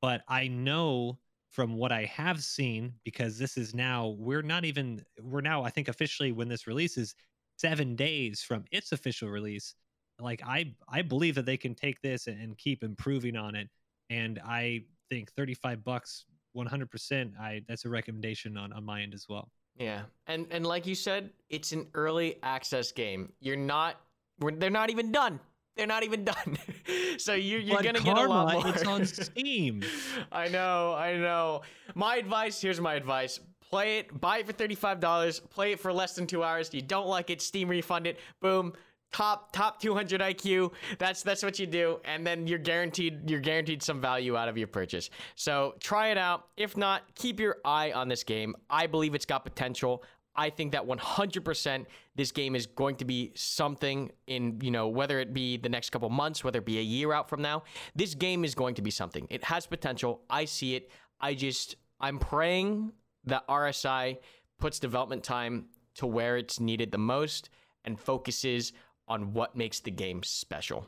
but 0.00 0.22
I 0.28 0.48
know 0.48 1.18
from 1.50 1.74
what 1.74 1.92
I 1.92 2.04
have 2.04 2.42
seen 2.42 2.94
because 3.04 3.38
this 3.38 3.56
is 3.56 3.74
now 3.74 4.14
we're 4.18 4.42
not 4.42 4.64
even 4.64 5.04
we're 5.22 5.42
now 5.42 5.62
I 5.62 5.70
think 5.70 5.88
officially 5.88 6.32
when 6.32 6.48
this 6.48 6.66
releases 6.66 7.14
7 7.58 7.94
days 7.96 8.42
from 8.42 8.64
its 8.70 8.92
official 8.92 9.28
release. 9.28 9.74
Like 10.20 10.42
I 10.46 10.74
I 10.88 11.02
believe 11.02 11.34
that 11.34 11.46
they 11.46 11.56
can 11.56 11.74
take 11.74 12.00
this 12.00 12.26
and, 12.26 12.56
keep 12.56 12.82
improving 12.82 13.36
on 13.36 13.54
it 13.54 13.68
and 14.08 14.38
I 14.44 14.84
think 15.10 15.32
35 15.32 15.84
bucks 15.84 16.26
100% 16.56 17.32
I 17.38 17.62
that's 17.66 17.84
a 17.84 17.88
recommendation 17.88 18.56
on 18.56 18.72
on 18.72 18.84
my 18.84 19.02
end 19.02 19.14
as 19.14 19.26
well. 19.28 19.50
Yeah, 19.76 20.02
and 20.26 20.46
and 20.50 20.66
like 20.66 20.86
you 20.86 20.94
said, 20.94 21.30
it's 21.48 21.72
an 21.72 21.86
early 21.94 22.36
access 22.42 22.92
game. 22.92 23.32
You're 23.40 23.56
not. 23.56 24.00
They're 24.38 24.70
not 24.70 24.90
even 24.90 25.12
done. 25.12 25.40
They're 25.76 25.86
not 25.86 26.02
even 26.02 26.24
done. 26.24 26.58
so 27.18 27.34
you're 27.34 27.60
you're 27.60 27.76
But 27.76 27.84
gonna 27.84 28.00
get 28.00 28.16
a 28.18 28.28
lot 28.28 28.52
more. 28.52 28.68
It's 28.68 28.84
on 28.84 29.06
Steam. 29.06 29.82
I 30.30 30.48
know, 30.48 30.94
I 30.94 31.16
know. 31.16 31.62
My 31.94 32.16
advice. 32.16 32.60
Here's 32.60 32.80
my 32.80 32.94
advice. 32.94 33.40
Play 33.70 33.98
it. 34.00 34.20
Buy 34.20 34.38
it 34.38 34.46
for 34.46 34.52
thirty-five 34.52 35.00
dollars. 35.00 35.40
Play 35.40 35.72
it 35.72 35.80
for 35.80 35.92
less 35.92 36.14
than 36.14 36.26
two 36.26 36.42
hours. 36.44 36.72
You 36.74 36.82
don't 36.82 37.06
like 37.06 37.30
it? 37.30 37.40
Steam 37.40 37.68
refund 37.68 38.06
it. 38.06 38.18
Boom. 38.40 38.74
Top 39.12 39.52
top 39.52 39.78
200 39.80 40.22
IQ. 40.22 40.72
That's 40.98 41.22
that's 41.22 41.42
what 41.42 41.58
you 41.58 41.66
do, 41.66 42.00
and 42.04 42.26
then 42.26 42.46
you're 42.46 42.58
guaranteed 42.58 43.28
you're 43.28 43.40
guaranteed 43.40 43.82
some 43.82 44.00
value 44.00 44.36
out 44.38 44.48
of 44.48 44.56
your 44.56 44.68
purchase. 44.68 45.10
So 45.36 45.74
try 45.80 46.08
it 46.08 46.16
out. 46.18 46.48
If 46.56 46.78
not, 46.78 47.02
keep 47.14 47.38
your 47.38 47.58
eye 47.64 47.92
on 47.92 48.08
this 48.08 48.24
game. 48.24 48.54
I 48.70 48.86
believe 48.86 49.14
it's 49.14 49.26
got 49.26 49.44
potential. 49.44 50.02
I 50.34 50.50
think 50.50 50.72
that 50.72 50.86
100% 50.86 51.86
this 52.14 52.32
game 52.32 52.56
is 52.56 52.66
going 52.66 52.96
to 52.96 53.04
be 53.04 53.32
something 53.34 54.10
in, 54.26 54.58
you 54.62 54.70
know, 54.70 54.88
whether 54.88 55.20
it 55.20 55.34
be 55.34 55.56
the 55.56 55.68
next 55.68 55.90
couple 55.90 56.08
months, 56.08 56.42
whether 56.42 56.58
it 56.58 56.64
be 56.64 56.78
a 56.78 56.82
year 56.82 57.12
out 57.12 57.28
from 57.28 57.42
now, 57.42 57.64
this 57.94 58.14
game 58.14 58.44
is 58.44 58.54
going 58.54 58.74
to 58.76 58.82
be 58.82 58.90
something. 58.90 59.26
It 59.30 59.44
has 59.44 59.66
potential. 59.66 60.22
I 60.30 60.46
see 60.46 60.74
it. 60.74 60.90
I 61.20 61.34
just, 61.34 61.76
I'm 62.00 62.18
praying 62.18 62.92
that 63.24 63.46
RSI 63.46 64.18
puts 64.58 64.78
development 64.78 65.22
time 65.22 65.66
to 65.96 66.06
where 66.06 66.36
it's 66.36 66.58
needed 66.58 66.90
the 66.90 66.98
most 66.98 67.50
and 67.84 67.98
focuses 68.00 68.72
on 69.08 69.34
what 69.34 69.56
makes 69.56 69.80
the 69.80 69.90
game 69.90 70.22
special. 70.22 70.86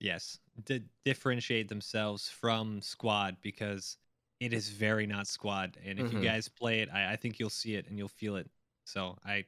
Yes, 0.00 0.38
to 0.66 0.82
differentiate 1.04 1.68
themselves 1.68 2.28
from 2.28 2.80
Squad 2.80 3.36
because 3.42 3.96
it 4.44 4.52
is 4.52 4.68
very 4.68 5.06
not 5.06 5.26
Squad. 5.26 5.76
And 5.84 5.98
if 5.98 6.06
Mhm. 6.06 6.14
you 6.14 6.20
guys 6.20 6.48
play 6.48 6.80
it, 6.80 6.88
I, 6.92 7.12
I 7.12 7.16
think 7.16 7.38
you'll 7.38 7.50
see 7.50 7.74
it 7.74 7.86
and 7.88 7.98
you'll 7.98 8.08
feel 8.08 8.36
it. 8.36 8.48
So 8.84 9.18
I 9.24 9.44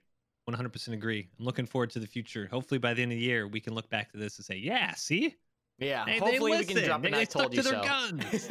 100% 0.49 0.95
agree. 0.95 1.29
I'm 1.39 1.45
looking 1.45 1.67
forward 1.67 1.91
to 1.91 1.99
the 1.99 2.07
future. 2.07 2.47
Hopefully, 2.51 2.79
by 2.79 2.95
the 2.95 3.03
end 3.03 3.13
of 3.13 3.19
the 3.19 3.25
year, 3.25 3.47
we 3.49 3.61
can 3.61 3.75
look 3.75 3.89
back 3.91 4.11
to 4.13 4.17
this 4.19 4.37
and 4.39 4.45
say, 4.47 4.57
"Yeah, 4.57 4.95
see, 4.95 5.37
Yeah, 5.79 6.07
They- 6.07 6.13
they 6.13 6.19
hopefully 6.21 6.53
we 6.57 6.65
can 6.65 6.83
drop 6.85 7.03
They- 7.03 7.09
an 7.09 7.13
they 7.15 7.21
I 7.21 7.25
told 7.27 7.51
to 7.51 7.57
you 7.59 7.63
their 7.63 7.75
so. 7.75 7.83
guns. 7.83 8.51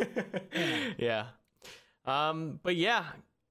yeah. 1.00 1.30
Um, 2.06 2.60
but 2.62 2.76
yeah, 2.76 3.06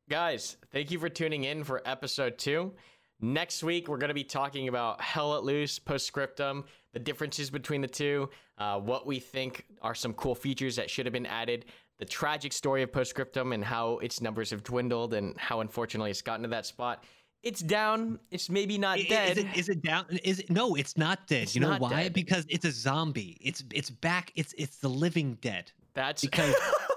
guys, 0.08 0.56
thank 0.70 0.90
you 0.92 0.98
for 1.00 1.08
tuning 1.08 1.42
in 1.42 1.64
for 1.64 1.82
episode 1.84 2.38
two. 2.38 2.72
Next 3.20 3.62
week, 3.64 3.88
we're 3.88 3.98
going 3.98 4.08
to 4.08 4.14
be 4.14 4.22
talking 4.24 4.68
about 4.68 5.00
Hell 5.00 5.30
Let 5.30 5.42
Loose, 5.44 5.78
Post 5.80 6.06
Scriptum, 6.06 6.64
the 6.92 6.98
differences 7.00 7.50
between 7.50 7.80
the 7.80 7.88
two, 7.88 8.30
uh, 8.58 8.78
what 8.78 9.06
we 9.06 9.18
think 9.18 9.64
are 9.82 9.94
some 9.94 10.12
cool 10.14 10.34
features 10.36 10.76
that 10.76 10.88
should 10.90 11.06
have 11.06 11.12
been 11.12 11.26
added, 11.26 11.64
the 11.98 12.04
tragic 12.04 12.52
story 12.52 12.82
of 12.82 12.92
Post 12.92 13.10
Scriptum 13.10 13.52
and 13.52 13.64
how 13.64 13.98
its 13.98 14.20
numbers 14.20 14.50
have 14.50 14.62
dwindled 14.62 15.14
and 15.14 15.38
how 15.38 15.60
unfortunately 15.60 16.10
it's 16.10 16.22
gotten 16.22 16.42
to 16.42 16.48
that 16.48 16.66
spot. 16.66 17.04
It's 17.42 17.60
down. 17.60 18.18
It's 18.30 18.48
maybe 18.48 18.78
not 18.78 18.98
I- 18.98 19.02
i- 19.02 19.06
dead. 19.08 19.38
Is 19.38 19.44
it, 19.44 19.56
is 19.56 19.68
it 19.68 19.82
down? 19.82 20.06
Is 20.24 20.40
it 20.40 20.50
no? 20.50 20.74
It's 20.76 20.96
not 20.96 21.26
dead. 21.26 21.42
It's 21.44 21.54
you 21.54 21.60
know 21.60 21.76
why? 21.76 21.90
dead. 22.04 22.12
Because 22.14 22.46
it's 22.48 22.64
a 22.64 22.70
zombie. 22.72 23.36
It's 23.40 23.62
it's 23.72 23.90
back. 23.90 24.32
It's 24.34 24.54
it's 24.56 24.78
the 24.78 24.88
living 24.88 25.36
dead. 25.42 25.70
That's 25.92 26.22
Because 26.22 26.54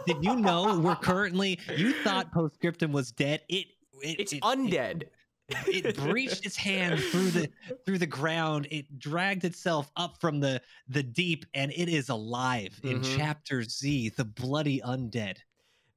did 0.08 0.24
you 0.24 0.36
know 0.38 0.80
we're 0.80 0.96
currently? 0.96 1.60
You 1.76 1.92
thought 1.92 2.32
Post 2.34 2.56
Scriptum 2.56 2.92
was 2.94 3.12
dead. 3.12 3.42
It, 3.50 3.68
it 4.02 4.20
it's 4.22 4.34
it, 4.34 4.42
undead. 4.42 5.04
It 5.50 5.96
breached 5.98 6.46
its 6.46 6.56
hand 6.58 7.00
through 7.00 7.30
the 7.32 7.50
through 7.86 7.98
the 7.98 8.06
ground 8.06 8.68
it 8.70 9.00
dragged 9.00 9.46
itself 9.46 9.90
up 9.96 10.20
from 10.20 10.40
the 10.40 10.62
the 10.90 11.02
deep 11.04 11.46
and 11.54 11.72
it 11.72 11.88
is 11.90 12.10
alive 12.10 12.80
in 12.84 13.00
Mhm. 13.00 13.18
chapter 13.18 13.64
z 13.64 14.10
the 14.10 14.26
bloody 14.26 14.82
undead 14.82 15.38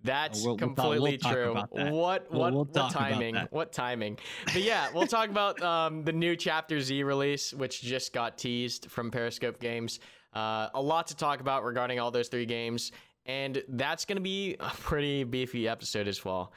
That's 0.03 0.45
we'll- 0.45 0.57
completely 0.57 1.19
we'll 1.23 1.33
true. 1.35 1.55
that. 1.75 1.93
What 1.93 2.31
what 2.33 2.53
we'll 2.55 2.65
what 2.65 2.91
timing? 2.93 3.35
What 3.51 3.73
timing? 3.73 4.19
But 4.47 4.63
yeah, 4.63 4.89
we'll 4.95 5.07
talk 5.07 5.29
about 5.29 5.61
um, 5.63 6.05
the 6.05 6.13
new 6.13 6.37
Chapter 6.37 6.81
Z 6.81 7.03
release, 7.03 7.53
which 7.53 7.83
just 7.83 8.13
got 8.15 8.39
teased 8.39 8.91
from 8.91 9.11
Periscope 9.11 9.61
Games. 9.61 10.01
Uh, 10.33 10.69
a 10.73 10.81
lot 10.81 11.09
to 11.09 11.17
talk 11.17 11.41
about 11.41 11.65
regarding 11.65 11.99
all 12.01 12.11
those 12.11 12.29
three 12.29 12.47
games, 12.47 12.93
and 13.27 13.63
that's 13.69 14.07
gonna 14.07 14.21
be 14.23 14.57
a 14.59 14.71
pretty 14.71 15.23
beefy 15.25 15.69
episode 15.69 16.09
as 16.09 16.25
well. 16.25 16.55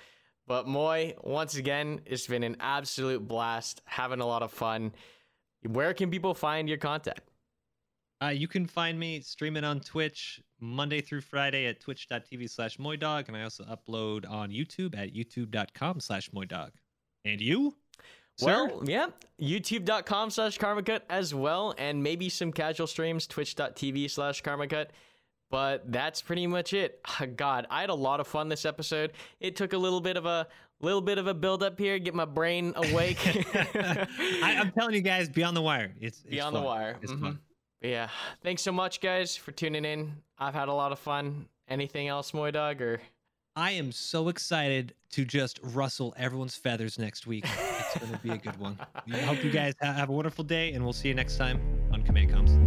But 0.53 0.67
Moi, 0.67 1.13
once 1.23 1.55
again, 1.55 2.01
it's 2.05 2.27
been 2.27 2.43
an 2.43 2.57
absolute 2.59 3.27
blast, 3.27 3.81
having 3.85 4.19
a 4.19 4.25
lot 4.27 4.43
of 4.43 4.51
fun. 4.51 4.91
Where 5.63 5.95
can 5.95 6.11
people 6.11 6.35
find 6.35 6.69
your 6.69 6.77
content? 6.77 7.17
uh, 8.23 8.29
you 8.29 8.47
can 8.47 8.67
find 8.67 8.99
me 8.99 9.19
streaming 9.19 9.63
on 9.63 9.79
twitch 9.79 10.39
monday 10.59 11.01
through 11.01 11.21
friday 11.21 11.65
at 11.65 11.81
twitch.tv 11.81 12.49
slash 12.49 12.77
moidawg 12.77 13.27
and 13.27 13.35
i 13.35 13.43
also 13.43 13.63
upload 13.65 14.29
on 14.29 14.49
youtube 14.49 14.97
at 14.97 15.13
youtube.com 15.13 15.99
slash 15.99 16.29
moidawg 16.29 16.69
and 17.25 17.41
you 17.41 17.75
sir? 18.37 18.67
Well, 18.67 18.83
yeah, 18.85 19.07
youtube.com 19.41 20.29
slash 20.29 20.57
karmakut 20.57 21.01
as 21.09 21.33
well, 21.33 21.73
and 21.77 22.01
maybe 22.01 22.29
some 22.29 22.51
casual 22.51 22.87
streams, 22.87 23.27
twitch.tv 23.27 24.09
slash 24.09 24.41
karmakut. 24.41 24.87
But 25.53 25.91
that's 25.91 26.19
pretty 26.19 26.47
much 26.47 26.73
it. 26.73 26.99
God, 27.35 27.67
I 27.69 27.81
had 27.81 27.91
a 27.91 27.93
lot 27.93 28.19
of 28.19 28.25
fun 28.25 28.49
this 28.49 28.65
episode. 28.65 29.11
It 29.39 29.55
took 29.55 29.73
a 29.73 29.77
little 29.77 30.01
bit 30.01 30.17
of 30.17 30.25
a 30.25 30.47
little 30.81 30.99
bit 30.99 31.19
of 31.19 31.27
a 31.27 31.33
build 31.35 31.61
up 31.61 31.77
here, 31.77 31.99
get 31.99 32.15
my 32.15 32.25
brain 32.25 32.73
awake. 32.75 33.19
I, 33.55 34.57
i'm 34.59 34.71
telling 34.71 34.95
you 34.95 35.01
guys 35.01 35.29
beyond 35.29 35.55
the 35.55 35.61
wire 35.61 35.93
it's, 36.01 36.21
it's 36.21 36.29
Beyond 36.31 36.55
the 36.55 36.61
wire. 36.61 36.97
it's 37.03 37.11
Mhm. 37.11 37.21
fun 37.21 37.39
But 37.81 37.89
yeah, 37.91 38.09
thanks 38.41 38.63
so 38.63 38.71
much, 38.71 38.99
guys, 38.99 39.35
for 39.37 39.51
tuning 39.51 39.85
in. 39.85 40.13
I've 40.39 40.55
had 40.55 40.69
a 40.69 40.73
lot 40.73 40.91
of 40.91 40.97
fun. 40.97 41.45
Anything 41.69 42.07
else, 42.07 42.31
MoiDawg? 42.31 42.81
Or 42.81 42.99
I 43.55 43.73
am 43.73 43.91
so 43.91 44.29
excited 44.29 44.95
to 45.11 45.23
just 45.23 45.59
rustle 45.61 46.15
everyone's 46.17 46.55
feathers 46.55 46.97
next 46.97 47.27
week. 47.27 47.45
It's 47.45 47.99
going 47.99 48.11
to 48.11 48.17
be 48.17 48.31
a 48.31 48.37
good 48.37 48.57
one. 48.59 48.79
I 49.13 49.17
hope 49.19 49.43
you 49.43 49.51
guys 49.51 49.75
have 49.81 50.09
a 50.09 50.13
wonderful 50.13 50.43
day, 50.43 50.73
and 50.73 50.83
we'll 50.83 50.93
see 50.93 51.09
you 51.09 51.13
next 51.13 51.37
time 51.37 51.61
on 51.93 52.01
Command 52.01 52.31
Comms. 52.31 52.62